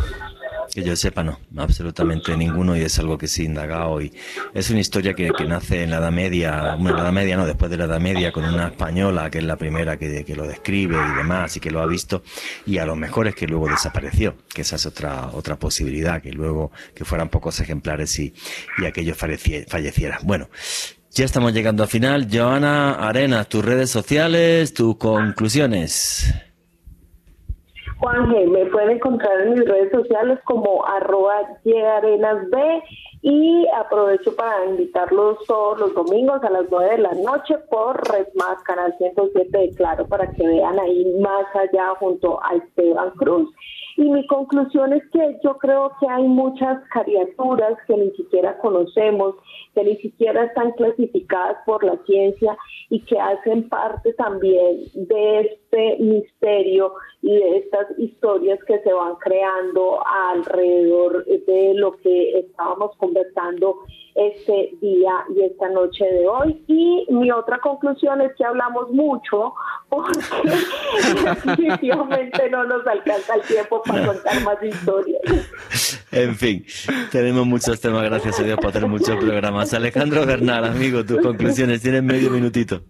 que 0.80 0.88
yo 0.88 0.96
sepa, 0.96 1.22
no, 1.22 1.38
absolutamente 1.56 2.36
ninguno 2.36 2.76
y 2.76 2.82
es 2.82 2.98
algo 2.98 3.18
que 3.18 3.28
sí 3.28 3.44
indagado 3.44 4.00
y 4.00 4.12
es 4.54 4.70
una 4.70 4.80
historia 4.80 5.14
que, 5.14 5.30
nace 5.46 5.82
en 5.82 5.90
la 5.90 5.98
Edad 5.98 6.12
Media, 6.12 6.76
bueno, 6.76 6.90
en 6.90 6.96
la 6.96 7.02
Edad 7.02 7.12
Media 7.12 7.36
no, 7.36 7.46
después 7.46 7.70
de 7.70 7.76
la 7.76 7.84
Edad 7.84 8.00
Media 8.00 8.32
con 8.32 8.44
una 8.44 8.68
española 8.68 9.30
que 9.30 9.38
es 9.38 9.44
la 9.44 9.56
primera 9.56 9.96
que, 9.96 10.24
que 10.24 10.36
lo 10.36 10.46
describe 10.46 10.96
y 10.96 11.16
demás 11.16 11.56
y 11.56 11.60
que 11.60 11.70
lo 11.70 11.80
ha 11.80 11.86
visto 11.86 12.22
y 12.66 12.78
a 12.78 12.86
lo 12.86 12.96
mejor 12.96 13.28
es 13.28 13.34
que 13.34 13.46
luego 13.46 13.68
desapareció, 13.68 14.36
que 14.48 14.62
esa 14.62 14.76
es 14.76 14.86
otra, 14.86 15.30
otra 15.32 15.58
posibilidad, 15.58 16.22
que 16.22 16.32
luego 16.32 16.72
que 16.94 17.04
fueran 17.04 17.28
pocos 17.28 17.60
ejemplares 17.60 18.18
y, 18.18 18.34
y 18.78 18.84
aquellos 18.84 19.16
fallecieran. 19.16 20.20
Bueno, 20.22 20.48
ya 21.12 21.24
estamos 21.24 21.52
llegando 21.52 21.82
al 21.82 21.88
final. 21.88 22.28
Joana 22.30 22.92
Arena, 22.92 23.44
tus 23.44 23.64
redes 23.64 23.90
sociales, 23.90 24.72
tus 24.72 24.96
conclusiones. 24.96 26.32
Juan 28.00 28.30
G, 28.30 28.46
me 28.46 28.64
pueden 28.66 28.92
encontrar 28.92 29.42
en 29.42 29.52
mis 29.52 29.68
redes 29.68 29.90
sociales 29.92 30.38
como 30.44 30.86
arroba 30.86 31.42
B 31.62 32.82
y 33.20 33.66
aprovecho 33.78 34.34
para 34.34 34.64
invitarlos 34.64 35.36
todos 35.46 35.78
los 35.78 35.94
domingos 35.94 36.42
a 36.42 36.48
las 36.48 36.64
9 36.70 36.92
de 36.92 36.98
la 36.98 37.12
noche 37.12 37.58
por 37.70 37.96
Red 38.10 38.28
Más, 38.36 38.62
Canal 38.62 38.94
107 38.96 39.58
de 39.58 39.74
Claro, 39.74 40.06
para 40.06 40.30
que 40.32 40.46
vean 40.46 40.78
ahí 40.78 41.14
más 41.20 41.44
allá 41.54 41.94
junto 41.98 42.42
a 42.42 42.54
Esteban 42.54 43.10
Cruz. 43.16 43.50
Y 43.98 44.08
mi 44.08 44.26
conclusión 44.28 44.94
es 44.94 45.02
que 45.10 45.38
yo 45.44 45.58
creo 45.58 45.92
que 46.00 46.08
hay 46.08 46.22
muchas 46.22 46.78
criaturas 46.88 47.74
que 47.86 47.98
ni 47.98 48.10
siquiera 48.12 48.56
conocemos, 48.58 49.34
que 49.74 49.84
ni 49.84 49.96
siquiera 49.96 50.44
están 50.44 50.72
clasificadas 50.72 51.58
por 51.66 51.84
la 51.84 51.98
ciencia 52.06 52.56
y 52.88 53.04
que 53.04 53.20
hacen 53.20 53.68
parte 53.68 54.14
también 54.14 54.84
de 54.94 55.40
este 55.40 55.96
misterio 55.98 56.94
y 57.22 57.34
de 57.34 57.58
estas 57.58 57.86
historias 57.98 58.58
que 58.66 58.78
se 58.80 58.92
van 58.92 59.16
creando 59.16 60.00
alrededor 60.06 61.24
de 61.24 61.74
lo 61.74 61.96
que 61.98 62.38
estábamos 62.38 62.96
conversando 62.96 63.76
este 64.14 64.70
día 64.80 65.24
y 65.34 65.42
esta 65.42 65.68
noche 65.68 66.04
de 66.04 66.26
hoy. 66.26 66.62
Y 66.66 67.06
mi 67.10 67.30
otra 67.30 67.58
conclusión 67.60 68.20
es 68.20 68.32
que 68.36 68.44
hablamos 68.44 68.90
mucho 68.90 69.54
porque 69.88 70.18
definitivamente 71.24 72.50
no 72.50 72.64
nos 72.64 72.86
alcanza 72.86 73.34
el 73.34 73.42
tiempo 73.42 73.82
para 73.82 74.06
contar 74.06 74.42
más 74.42 74.62
historias. 74.62 75.20
En 76.12 76.34
fin, 76.34 76.64
tenemos 77.12 77.46
muchos 77.46 77.80
temas, 77.80 78.02
gracias 78.02 78.40
a 78.40 78.42
Dios, 78.42 78.56
para 78.56 78.72
tener 78.72 78.88
muchos 78.88 79.16
programas. 79.16 79.72
Alejandro 79.74 80.26
Bernal, 80.26 80.64
amigo, 80.64 81.04
tus 81.04 81.20
conclusiones, 81.20 81.82
tienes 81.82 82.02
medio 82.02 82.30
minutito. 82.30 82.82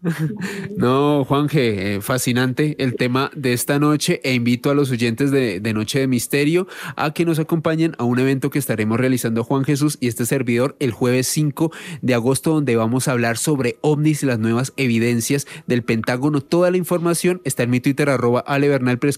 No, 0.76 1.24
Juanje, 1.24 1.96
eh, 1.96 2.00
fascinante 2.00 2.76
el 2.78 2.96
tema 2.96 3.30
de 3.34 3.52
esta 3.52 3.78
noche 3.78 4.19
e 4.24 4.34
invito 4.34 4.70
a 4.70 4.74
los 4.74 4.90
oyentes 4.90 5.30
de, 5.30 5.60
Noche 5.72 6.00
de 6.00 6.06
Misterio 6.08 6.66
a 6.96 7.12
que 7.12 7.24
nos 7.24 7.38
acompañen 7.38 7.94
a 7.98 8.04
un 8.04 8.18
evento 8.18 8.50
que 8.50 8.58
estaremos 8.58 8.98
realizando 8.98 9.44
Juan 9.44 9.64
Jesús 9.64 9.98
y 10.00 10.08
este 10.08 10.26
servidor 10.26 10.76
el 10.80 10.90
jueves 10.90 11.26
5 11.28 11.70
de 12.02 12.14
agosto, 12.14 12.54
donde 12.54 12.76
vamos 12.76 13.08
a 13.08 13.12
hablar 13.12 13.36
sobre 13.36 13.78
ovnis 13.80 14.22
y 14.22 14.26
las 14.26 14.38
nuevas 14.38 14.72
evidencias 14.76 15.46
del 15.66 15.82
Pentágono. 15.82 16.40
Toda 16.40 16.70
la 16.70 16.76
información 16.76 17.40
está 17.44 17.62
en 17.62 17.70
mi 17.70 17.80
Twitter, 17.80 18.10
arroba 18.10 18.44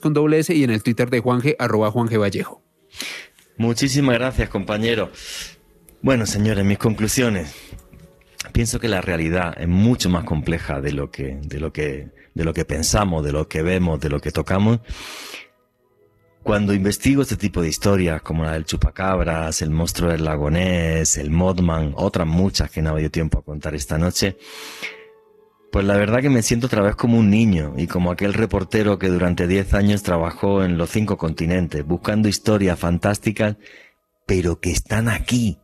con 0.01 0.15
doble 0.15 0.39
S 0.39 0.55
y 0.55 0.65
en 0.65 0.71
el 0.71 0.83
Twitter 0.83 1.11
de 1.11 1.21
Juanje, 1.21 1.57
arroba 1.59 1.91
Juanje 1.91 2.19
Vallejo. 2.19 2.63
Muchísimas 3.57 4.19
gracias, 4.19 4.49
compañero. 4.49 5.11
Bueno, 6.01 6.27
señores, 6.27 6.65
mis 6.65 6.79
conclusiones. 6.79 7.55
Pienso 8.53 8.81
que 8.81 8.89
la 8.89 9.01
realidad 9.01 9.55
es 9.59 9.69
mucho 9.69 10.11
más 10.11 10.25
compleja 10.25 10.81
de 10.81 10.93
lo 10.93 11.11
que, 11.11 11.39
de 11.43 11.61
lo 11.61 11.73
que, 11.73 12.09
de 12.35 12.45
lo 12.45 12.53
que 12.53 12.65
pensamos, 12.65 13.25
de 13.25 13.33
lo 13.33 13.49
que 13.49 13.63
vemos, 13.63 14.01
de 14.01 14.09
lo 14.09 14.21
que 14.21 14.33
tocamos. 14.33 14.81
Cuando 16.43 16.75
investigo 16.75 17.23
este 17.23 17.37
tipo 17.37 17.63
de 17.63 17.69
historias, 17.69 18.21
como 18.21 18.45
la 18.45 18.53
del 18.53 18.65
chupacabras, 18.65 19.63
el 19.63 19.71
monstruo 19.71 20.11
del 20.11 20.25
lagonés, 20.25 21.17
el 21.17 21.31
modman, 21.31 21.93
otras 21.97 22.27
muchas 22.27 22.71
que 22.71 22.83
no 22.83 22.91
ha 22.91 22.93
habido 22.95 23.11
tiempo 23.11 23.39
a 23.39 23.45
contar 23.45 23.77
esta 23.77 23.97
noche, 23.97 24.37
pues 25.71 25.87
la 25.87 25.97
verdad 25.97 26.21
que 26.21 26.29
me 26.29 26.43
siento 26.43 26.67
otra 26.67 26.83
vez 26.83 26.97
como 26.97 27.17
un 27.17 27.31
niño 27.31 27.75
y 27.79 27.87
como 27.87 28.11
aquel 28.11 28.35
reportero 28.35 28.99
que 28.99 29.09
durante 29.09 29.47
10 29.47 29.73
años 29.73 30.03
trabajó 30.03 30.65
en 30.65 30.77
los 30.77 30.91
cinco 30.91 31.17
continentes 31.17 31.87
buscando 31.87 32.29
historias 32.29 32.79
fantásticas, 32.79 33.57
pero 34.27 34.61
que 34.61 34.71
están 34.71 35.09
aquí, 35.09 35.62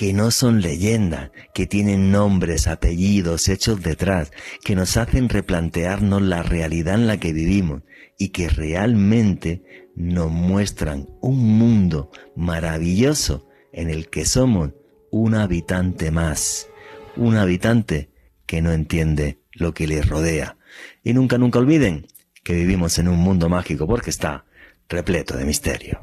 que 0.00 0.14
no 0.14 0.30
son 0.30 0.62
leyendas, 0.62 1.30
que 1.52 1.66
tienen 1.66 2.10
nombres, 2.10 2.68
apellidos, 2.68 3.50
hechos 3.50 3.82
detrás, 3.82 4.32
que 4.64 4.74
nos 4.74 4.96
hacen 4.96 5.28
replantearnos 5.28 6.22
la 6.22 6.42
realidad 6.42 6.94
en 6.94 7.06
la 7.06 7.18
que 7.18 7.34
vivimos 7.34 7.82
y 8.16 8.30
que 8.30 8.48
realmente 8.48 9.90
nos 9.94 10.30
muestran 10.30 11.06
un 11.20 11.36
mundo 11.58 12.10
maravilloso 12.34 13.46
en 13.74 13.90
el 13.90 14.08
que 14.08 14.24
somos 14.24 14.70
un 15.10 15.34
habitante 15.34 16.10
más, 16.10 16.70
un 17.14 17.36
habitante 17.36 18.08
que 18.46 18.62
no 18.62 18.72
entiende 18.72 19.42
lo 19.52 19.74
que 19.74 19.86
le 19.86 20.00
rodea. 20.00 20.56
Y 21.04 21.12
nunca, 21.12 21.36
nunca 21.36 21.58
olviden 21.58 22.06
que 22.42 22.54
vivimos 22.54 22.98
en 22.98 23.06
un 23.06 23.18
mundo 23.18 23.50
mágico 23.50 23.86
porque 23.86 24.08
está 24.08 24.46
repleto 24.88 25.36
de 25.36 25.44
misterio. 25.44 26.00